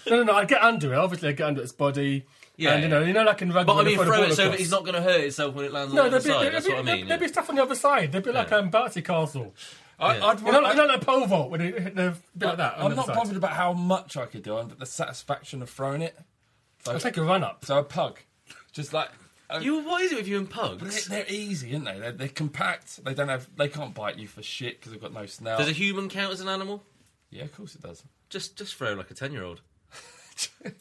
no, 0.09 0.17
no, 0.17 0.23
no. 0.23 0.33
I 0.33 0.45
get 0.45 0.61
under 0.61 0.93
it. 0.93 0.97
Obviously, 0.97 1.29
I 1.29 1.31
get 1.33 1.47
under 1.47 1.61
its 1.61 1.71
body. 1.73 2.25
Yeah, 2.55 2.73
and 2.73 2.83
you 2.83 2.89
know, 2.89 3.01
you 3.01 3.13
know, 3.13 3.23
like 3.23 3.41
in 3.41 3.51
rugby. 3.51 3.67
But 3.73 3.77
I 3.79 3.83
mean, 3.83 3.97
throw 3.97 4.23
it 4.23 4.33
so 4.35 4.51
he's 4.51 4.71
not 4.71 4.83
going 4.83 4.95
to 4.95 5.01
hurt 5.01 5.21
itself 5.21 5.55
when 5.55 5.65
it 5.65 5.73
lands 5.73 5.93
No, 5.93 6.03
on 6.03 6.11
the 6.11 6.17
other 6.17 6.23
be, 6.25 6.33
side. 6.33 6.53
That's 6.53 6.67
be, 6.67 6.73
what 6.73 6.87
I 6.87 6.95
mean. 6.95 7.07
there'd 7.07 7.19
be 7.19 7.27
stuff 7.27 7.49
on 7.49 7.55
the 7.55 7.63
other 7.63 7.75
side. 7.75 8.11
There'd 8.11 8.23
be 8.23 8.31
like 8.31 8.49
Yeah. 8.51 8.57
um, 8.57 8.69
Barty 8.69 9.01
Castle. 9.01 9.53
I, 9.99 10.17
Yeah. 10.17 10.25
I'd, 10.27 10.39
You 10.39 10.51
know, 10.51 10.63
I'd- 10.63 10.69
you 10.79 10.87
know, 10.87 10.93
like 10.93 11.01
pole 11.01 11.25
vault 11.25 11.49
when 11.49 11.61
it 11.61 11.79
hit 11.81 11.95
the 11.95 12.15
bit 12.37 12.45
like 12.47 12.57
that. 12.57 12.75
I'm 12.77 12.95
not 12.95 13.07
side. 13.07 13.15
bothered 13.15 13.37
about 13.37 13.51
how 13.53 13.73
much 13.73 14.15
I 14.17 14.25
could 14.27 14.43
do, 14.43 14.53
but 14.53 14.79
the 14.79 14.85
satisfaction 14.85 15.61
of 15.63 15.69
throwing 15.69 16.01
it. 16.01 16.17
So, 16.85 16.93
I'll 16.93 16.99
take 16.99 17.17
a 17.17 17.23
run 17.23 17.43
up. 17.43 17.65
so 17.65 17.79
a 17.79 17.83
pug, 17.83 18.19
just 18.71 18.93
like 18.93 19.09
uh, 19.53 19.59
You, 19.59 19.79
what 19.83 20.01
is 20.01 20.11
it 20.11 20.15
with 20.17 20.27
you 20.27 20.37
and 20.37 20.49
But 20.49 20.79
pugs? 20.79 21.05
they're, 21.07 21.23
they're 21.23 21.33
easy, 21.33 21.73
aren't 21.73 21.85
they? 21.85 21.99
They're, 21.99 22.11
they're 22.11 22.27
compact. 22.29 23.03
They 23.03 23.13
don't 23.13 23.29
have. 23.29 23.47
They 23.55 23.67
can't 23.69 23.93
bite 23.93 24.17
you 24.17 24.27
for 24.27 24.41
shit 24.43 24.79
because 24.79 24.91
they've 24.91 25.01
got 25.01 25.13
no 25.13 25.25
snout. 25.25 25.59
Does 25.59 25.69
a 25.69 25.73
human 25.73 26.09
count 26.09 26.33
as 26.33 26.41
an 26.41 26.47
animal? 26.49 26.83
yeah, 27.29 27.43
of 27.43 27.55
course 27.55 27.75
it 27.75 27.81
does. 27.81 28.03
Just, 28.29 28.55
just 28.57 28.75
throw 28.75 28.93
like 28.93 29.09
a 29.11 29.13
ten-year-old. 29.13 29.61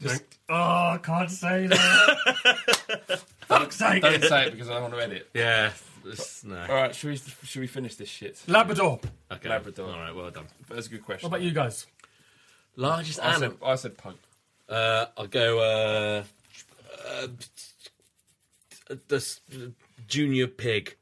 Just 0.00 0.22
Oh, 0.48 0.54
I 0.54 0.98
can't 1.02 1.30
say 1.30 1.66
that. 1.66 3.20
Fuck's 3.48 3.76
sake. 3.76 4.02
don't 4.02 4.22
say 4.24 4.46
it 4.46 4.52
because 4.52 4.68
I 4.70 4.74
don't 4.74 4.82
want 4.82 4.94
to 4.94 5.02
edit. 5.02 5.28
Yeah. 5.34 5.72
it's- 6.04 6.42
no. 6.44 6.58
All 6.68 6.74
right, 6.74 6.94
should 6.94 7.10
we 7.10 7.16
should 7.44 7.60
we 7.60 7.66
finish 7.66 7.96
this 7.96 8.08
shit? 8.08 8.42
Labrador. 8.46 9.00
Okay. 9.30 9.48
Labrador. 9.48 9.90
All 9.90 9.98
right. 9.98 10.14
Well 10.14 10.30
done. 10.30 10.46
That's 10.68 10.86
a 10.86 10.90
good 10.90 11.04
question. 11.04 11.28
What 11.30 11.36
about 11.36 11.44
you 11.46 11.52
guys? 11.52 11.86
Largest 12.76 13.20
I 13.20 13.34
said, 13.34 13.42
animal. 13.44 13.58
I 13.66 13.74
said 13.76 13.96
pug. 13.98 14.14
Uh, 14.68 15.06
I'll 15.16 15.26
go. 15.26 15.58
Uh, 15.60 16.24
uh, 17.06 17.26
this 19.08 19.40
junior 20.06 20.46
pig, 20.46 20.96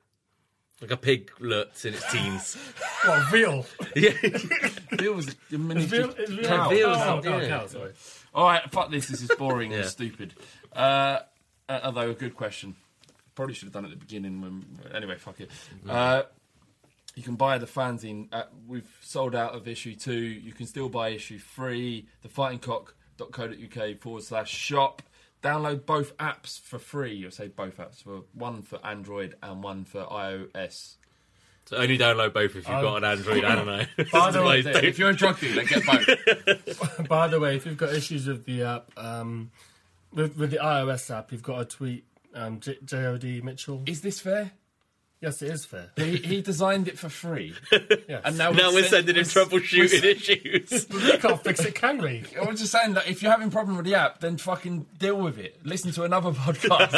like 0.81 0.91
a 0.91 0.97
pig, 0.97 1.31
piglet 1.39 1.85
in 1.85 1.95
its 1.95 2.13
teens. 2.13 2.57
What, 3.05 3.33
veal? 3.33 3.67
yeah. 3.97 4.11
Veal 4.93 5.15
was 5.15 5.27
a 5.27 5.33
Is 5.51 5.59
miniature 5.59 6.07
veal, 6.07 6.11
is 6.11 6.31
veal 6.31 6.45
cow. 6.45 6.69
veal's 6.69 6.97
Oh, 6.99 7.15
not- 7.17 7.25
cow, 7.25 7.39
yeah. 7.41 7.49
cow, 7.49 7.67
sorry. 7.67 7.93
All 8.35 8.47
right, 8.47 8.71
fuck 8.71 8.93
this. 8.93 9.09
This 9.09 9.23
is 9.23 9.31
boring 9.37 9.73
and 9.75 9.85
stupid. 9.87 10.35
Uh, 10.73 11.19
uh, 11.69 11.81
although 11.83 12.11
a 12.11 12.15
good 12.15 12.37
question. 12.37 12.77
Probably 13.35 13.55
should 13.55 13.67
have 13.67 13.73
done 13.73 13.87
it 13.87 13.89
at 13.89 13.95
the 13.99 14.05
beginning. 14.07 14.41
When 14.41 14.65
anyway, 14.95 15.17
fuck 15.19 15.41
it. 15.41 15.51
Uh, 15.89 16.23
you 17.17 17.25
can 17.25 17.35
buy 17.35 17.59
the 17.59 17.67
fanzine. 17.67 18.29
At, 18.33 18.51
we've 18.69 18.89
sold 19.03 19.35
out 19.35 19.55
of 19.57 19.67
issue 19.67 19.97
two. 19.97 20.15
You 20.15 20.53
can 20.53 20.67
still 20.67 20.89
buy 20.89 21.09
issue 21.09 21.41
three. 21.41 22.07
The 22.23 22.29
Thefightingcock.co.uk 22.29 24.01
forward 24.01 24.23
slash 24.23 24.51
shop. 24.51 25.03
Download 25.43 25.85
both 25.85 26.17
apps 26.19 26.61
for 26.61 26.79
free. 26.79 27.15
You'll 27.15 27.31
say 27.33 27.49
both 27.49 27.79
apps 27.79 28.03
for 28.03 28.23
one 28.33 28.63
for 28.63 28.79
Android 28.87 29.35
and 29.43 29.63
one 29.63 29.85
for 29.85 30.05
iOS. 30.05 30.95
So 31.65 31.77
only 31.77 31.97
download 31.99 32.33
both 32.33 32.51
if 32.57 32.69
you've 32.69 32.69
Oh. 32.69 32.83
got 32.83 32.97
an 32.99 33.05
Android 33.05 33.45
and 33.45 33.69
an 33.69 33.87
iPhone. 33.99 34.11
By 34.13 34.31
the 34.31 34.43
way, 34.43 34.61
If 34.61 34.99
you're 34.99 35.11
a 35.11 35.15
drug 35.17 35.39
dealer, 35.41 35.65
get 35.65 35.85
both. 35.87 37.09
By 37.09 37.29
the 37.29 37.39
way, 37.41 37.57
if 37.57 37.67
you've 37.67 37.77
got 37.77 37.93
issues 37.95 38.27
with 38.27 38.45
the 38.45 38.63
app, 38.63 38.91
um, 38.97 39.51
with, 40.13 40.37
with 40.37 40.51
the 40.51 40.59
iOS 40.59 41.13
app, 41.17 41.33
you've 41.33 41.43
got 41.43 41.61
a 41.61 41.65
tweet 41.65 42.05
um, 42.35 42.61
J- 42.61 42.79
JOD 42.85 43.43
Mitchell. 43.45 43.83
is 43.87 44.01
this 44.01 44.21
fair? 44.21 44.53
Yes, 45.23 45.41
it 45.41 45.51
is 45.51 45.65
fair. 45.65 45.91
He, 45.97 46.17
he 46.17 46.43
designed 46.43 46.89
it 46.89 46.99
for 46.99 47.09
free, 47.09 47.55
Yes. 47.73 48.23
and 48.25 48.37
now, 48.37 48.51
now 48.51 48.71
we're 48.73 48.83
send- 48.83 49.07
sending 49.07 49.17
him 49.17 49.25
we're- 49.35 49.61
troubleshooting 49.63 50.05
issues. 50.05 50.87
we 50.91 51.17
can't 51.19 51.43
fix 51.45 51.65
it, 51.65 51.77
can 51.77 51.99
we? 51.99 52.25
I 52.41 52.45
was 52.45 52.59
just 52.59 52.73
saying 52.73 52.95
that 52.95 53.07
if 53.09 53.23
you're 53.23 53.31
having 53.31 53.47
a 53.49 53.51
problem 53.53 53.77
with 53.77 53.87
the 53.87 53.95
app, 53.95 54.19
then 54.21 54.37
fucking 54.37 54.87
deal 54.99 55.17
with 55.21 55.39
it. 55.39 55.65
Listen 55.65 55.93
to 55.93 56.03
another 56.03 56.33
podcast. 56.33 56.91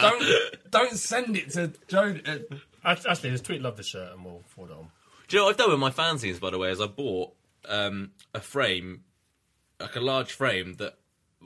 don't, 0.00 0.20
don't 0.20 0.70
don't 0.70 0.96
send 0.96 1.36
it 1.36 1.50
to 1.50 1.70
Joe. 1.86 2.16
Uh, 2.26 2.56
Actually, 2.84 3.30
just 3.30 3.44
tweet 3.44 3.60
love 3.62 3.76
the 3.76 3.82
shirt 3.82 4.12
and 4.14 4.24
we'll 4.24 4.42
forward 4.48 4.72
it 4.72 4.76
on. 4.78 4.88
Do 5.28 5.36
you 5.36 5.40
know 5.40 5.44
what 5.44 5.50
I've 5.52 5.56
done 5.58 5.70
with 5.70 5.78
my 5.78 5.90
fanzines, 5.90 6.40
by 6.40 6.50
the 6.50 6.58
way? 6.58 6.70
Is 6.70 6.80
I 6.80 6.86
bought 6.86 7.32
um, 7.68 8.10
a 8.34 8.40
frame, 8.40 9.04
like 9.78 9.94
a 9.96 10.00
large 10.00 10.32
frame 10.32 10.74
that 10.78 10.96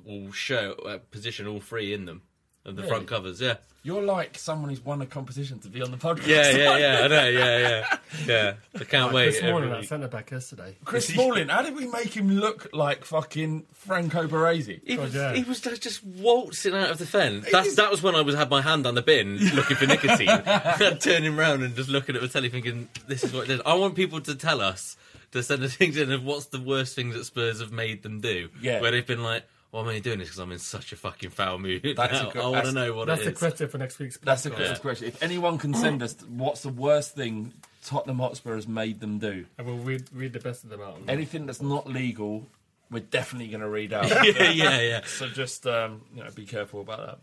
will 0.04 0.32
show 0.32 0.72
uh, 0.86 0.98
position 1.10 1.46
all 1.46 1.60
three 1.60 1.92
in 1.92 2.04
them 2.06 2.22
of 2.66 2.76
the 2.76 2.82
front 2.82 3.06
covers. 3.06 3.40
Yeah, 3.40 3.56
you're 3.82 4.02
like 4.02 4.36
someone 4.36 4.70
who's 4.70 4.84
won 4.84 5.00
a 5.00 5.06
competition 5.06 5.60
to 5.60 5.68
be 5.68 5.80
on 5.80 5.92
the 5.92 5.96
podcast. 5.96 6.26
yeah, 6.26 6.50
yeah, 6.50 6.76
yeah. 6.78 7.00
I 7.04 7.08
know. 7.08 7.28
Yeah, 7.28 7.58
yeah, 7.58 7.98
yeah. 8.26 8.54
I 8.78 8.84
can't 8.84 9.12
wait. 9.12 9.26
This 9.26 9.42
morning, 9.42 9.56
every 9.56 9.70
that 9.70 9.80
week. 9.80 9.88
centre 9.88 10.08
back 10.08 10.30
yesterday. 10.32 10.76
Chris 10.84 11.06
Smalling, 11.06 11.48
how 11.48 11.62
did 11.62 11.76
we 11.76 11.86
make 11.86 12.14
him 12.14 12.28
look 12.28 12.68
like 12.72 13.04
fucking 13.04 13.64
Franco 13.72 14.26
Baresi? 14.26 14.80
He 14.84 14.98
was, 14.98 15.14
yeah. 15.14 15.34
he 15.34 15.44
was 15.44 15.60
just 15.60 15.82
just 15.82 16.04
waltzing 16.04 16.74
out 16.74 16.90
of 16.90 16.98
the 16.98 17.06
fence. 17.06 17.46
That's, 17.50 17.76
that 17.76 17.90
was 17.90 18.02
when 18.02 18.16
I 18.16 18.22
was 18.22 18.34
had 18.34 18.50
my 18.50 18.60
hand 18.60 18.86
on 18.86 18.96
the 18.96 19.02
bin 19.02 19.38
looking 19.54 19.76
for 19.76 19.86
nicotine, 19.86 20.98
turning 20.98 21.38
around 21.38 21.62
and 21.62 21.76
just 21.76 21.88
looking 21.88 22.16
at 22.16 22.22
the 22.22 22.28
telly, 22.28 22.48
thinking, 22.48 22.88
"This 23.06 23.22
is 23.22 23.32
what 23.32 23.44
it 23.44 23.50
is." 23.50 23.60
I 23.64 23.74
want 23.74 23.94
people 23.94 24.20
to 24.22 24.34
tell 24.34 24.60
us 24.60 24.96
to 25.30 25.42
send 25.42 25.62
us 25.62 25.76
things 25.76 25.96
in 25.96 26.10
of 26.10 26.24
what's 26.24 26.46
the 26.46 26.60
worst 26.60 26.96
things 26.96 27.14
that 27.14 27.24
Spurs 27.24 27.60
have 27.60 27.72
made 27.72 28.02
them 28.02 28.20
do. 28.20 28.48
Yeah. 28.60 28.80
where 28.80 28.90
they've 28.90 29.06
been 29.06 29.22
like, 29.22 29.44
"Well, 29.76 29.82
I'm 29.84 29.88
only 29.88 30.00
doing 30.00 30.18
this 30.18 30.28
because 30.28 30.38
I'm 30.38 30.52
in 30.52 30.58
such 30.58 30.92
a 30.92 30.96
fucking 30.96 31.30
foul 31.30 31.58
mood." 31.58 31.82
That's 31.96 32.12
now. 32.12 32.30
a 32.30 32.32
good- 32.32 32.42
I 32.42 32.44
want 32.44 32.54
that's- 32.54 32.72
to 32.74 32.80
know 32.80 32.94
what 32.94 33.06
That's 33.08 33.20
it 33.22 33.24
the 33.26 33.30
is. 33.32 33.38
question 33.38 33.68
for 33.68 33.78
next 33.78 33.98
week's 33.98 34.16
That's 34.18 34.42
the 34.42 34.50
podcast. 34.50 34.56
Christmas 34.56 34.78
question. 34.80 35.08
If 35.08 35.22
anyone 35.22 35.58
can 35.58 35.74
send 35.74 36.02
us 36.02 36.16
what's 36.28 36.62
the 36.62 36.70
worst 36.70 37.14
thing 37.14 37.52
Tottenham 37.84 38.18
Hotspur 38.18 38.54
has 38.56 38.66
made 38.66 39.00
them 39.00 39.18
do, 39.18 39.44
And 39.58 39.66
we'll 39.66 39.76
read, 39.76 40.04
read 40.12 40.32
the 40.32 40.40
best 40.40 40.64
of 40.64 40.70
them 40.70 40.80
out. 40.80 40.98
anything 41.06 41.46
that's 41.46 41.62
not 41.62 41.86
legal, 41.88 42.46
we're 42.90 43.00
definitely 43.00 43.48
going 43.48 43.60
to 43.60 43.68
read 43.68 43.92
out. 43.92 44.08
yeah, 44.24 44.50
yeah, 44.50 44.80
yeah. 44.80 45.00
So 45.06 45.28
just 45.28 45.66
um, 45.66 46.02
you 46.14 46.24
know, 46.24 46.30
be 46.30 46.46
careful 46.46 46.80
about 46.80 47.06
that. 47.06 47.18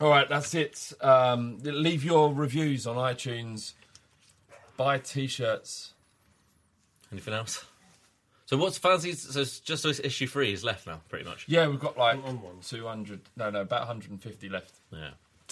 All 0.00 0.10
right, 0.10 0.28
that's 0.28 0.54
it. 0.54 0.92
Um, 1.00 1.58
leave 1.62 2.04
your 2.04 2.32
reviews 2.34 2.86
on 2.86 2.96
iTunes. 2.96 3.74
Buy 4.76 4.98
T-shirts. 4.98 5.92
Anything 7.12 7.32
else? 7.34 7.64
So 8.46 8.56
what's 8.56 8.78
fancy? 8.78 9.12
So 9.12 9.40
it's 9.40 9.58
just 9.60 9.82
this 9.82 10.00
issue 10.02 10.26
three 10.26 10.52
is 10.52 10.62
left 10.64 10.86
now, 10.86 11.00
pretty 11.08 11.24
much. 11.24 11.44
Yeah, 11.48 11.66
we've 11.66 11.80
got 11.80 11.98
like 11.98 12.16
On 12.24 12.40
one. 12.40 12.60
200. 12.64 13.20
No, 13.36 13.50
no, 13.50 13.60
about 13.62 13.80
150 13.80 14.48
left. 14.48 14.76
Yeah. 14.92 15.10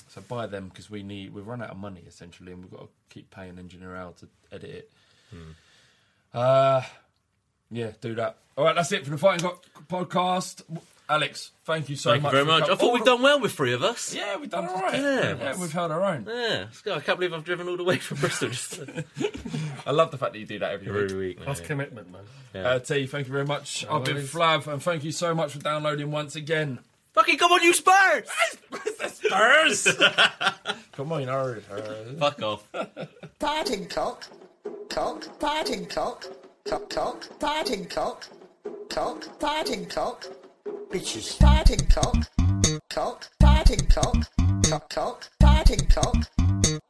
So 0.09 0.21
buy 0.23 0.47
them 0.47 0.69
because 0.69 0.89
we 0.91 1.03
need 1.03 1.35
we've 1.35 1.47
run 1.47 1.61
out 1.63 1.71
of 1.71 1.77
money 1.77 2.03
essentially, 2.07 2.53
and 2.53 2.63
we've 2.63 2.71
got 2.71 2.83
to 2.83 2.89
keep 3.11 3.31
paying 3.31 3.59
Engineer 3.59 3.95
Al 3.97 4.13
to 4.13 4.29
edit 4.53 4.71
it. 4.71 4.93
Uh, 6.33 6.83
yeah, 7.71 7.91
do 8.01 8.15
that. 8.15 8.37
All 8.57 8.65
right, 8.65 8.75
that's 8.75 8.93
it 8.93 9.05
for 9.05 9.11
the 9.11 9.19
Fighting 9.19 9.49
Cock 9.49 9.65
podcast. 9.89 10.63
Alex, 11.07 11.51
thank 11.67 11.91
you 11.91 11.97
so 11.97 12.11
Thank 12.13 12.21
you 12.21 12.25
much. 12.25 12.33
very 12.33 12.45
much. 12.47 12.61
coming- 12.63 12.77
I 12.77 12.81
thought 12.81 12.95
we've 12.95 13.05
done 13.05 13.21
well 13.23 13.39
with 13.39 13.53
three 13.53 13.75
of 13.75 13.83
us. 13.83 14.15
Yeah, 14.15 14.37
we've 14.37 14.49
done 14.49 14.67
all 14.67 14.81
right. 14.81 14.95
Yeah. 14.95 15.37
yeah, 15.37 15.61
we've 15.61 15.71
held 15.73 15.91
our 15.93 16.03
own. 16.03 16.25
Yeah. 16.27 16.67
I 16.87 17.01
can't 17.01 17.19
believe 17.19 17.35
I've 17.35 17.45
driven 17.45 17.69
all 17.69 17.77
the 17.77 17.85
way 17.85 17.99
from 17.99 18.19
Bristol 18.19 18.49
just 18.49 18.81
I 19.87 19.91
love 19.91 20.11
the 20.11 20.17
fact 20.19 20.33
that 20.33 20.39
you 20.39 20.47
do 20.47 20.59
that 20.61 20.73
every 20.73 20.91
week. 20.91 21.03
every 21.11 21.19
week. 21.19 21.45
That's 21.45 21.61
mate. 21.61 21.67
commitment, 21.67 22.09
man. 22.11 22.65
Uh, 22.65 22.79
T, 22.79 23.07
thank 23.07 23.27
you 23.27 23.33
very 23.35 23.45
much. 23.45 23.85
I've 23.91 24.05
been 24.05 24.15
worries. 24.15 24.33
Flav, 24.33 24.67
and 24.67 24.83
thank 24.83 25.05
you 25.05 25.13
so 25.13 25.35
much 25.35 25.53
for 25.53 25.59
downloading 25.59 26.11
once 26.11 26.37
again. 26.37 26.79
Fucking 27.13 27.37
come 27.39 27.53
on, 27.53 27.63
you 27.63 27.73
Spurs! 27.75 28.29
Spurs! 29.13 29.87
Come 30.93 31.13
on, 31.13 31.21
you 31.21 31.27
know. 31.27 31.57
Fuck 32.19 32.43
off. 32.43 32.65
Parting 33.39 33.87
cock, 33.87 34.27
cock, 34.89 35.39
parting 35.39 35.87
cock, 35.87 36.25
cock, 36.67 36.89
cock, 36.91 37.39
parting 37.39 37.87
cock, 37.87 38.27
cock, 38.89 39.39
parting 39.41 39.87
cock, 39.87 40.27
bitches, 40.91 41.39
parting 41.39 41.87
cock, 41.89 42.17
cock, 42.91 43.29
parting 43.41 43.87
cock, 43.87 44.17
cock, 44.69 44.89
cock, 44.89 45.29
parting 45.41 45.87
cock, 45.89 46.17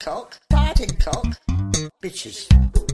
cock, 0.00 0.38
parting 0.50 0.96
cock, 0.96 1.26
bitches, 2.02 2.93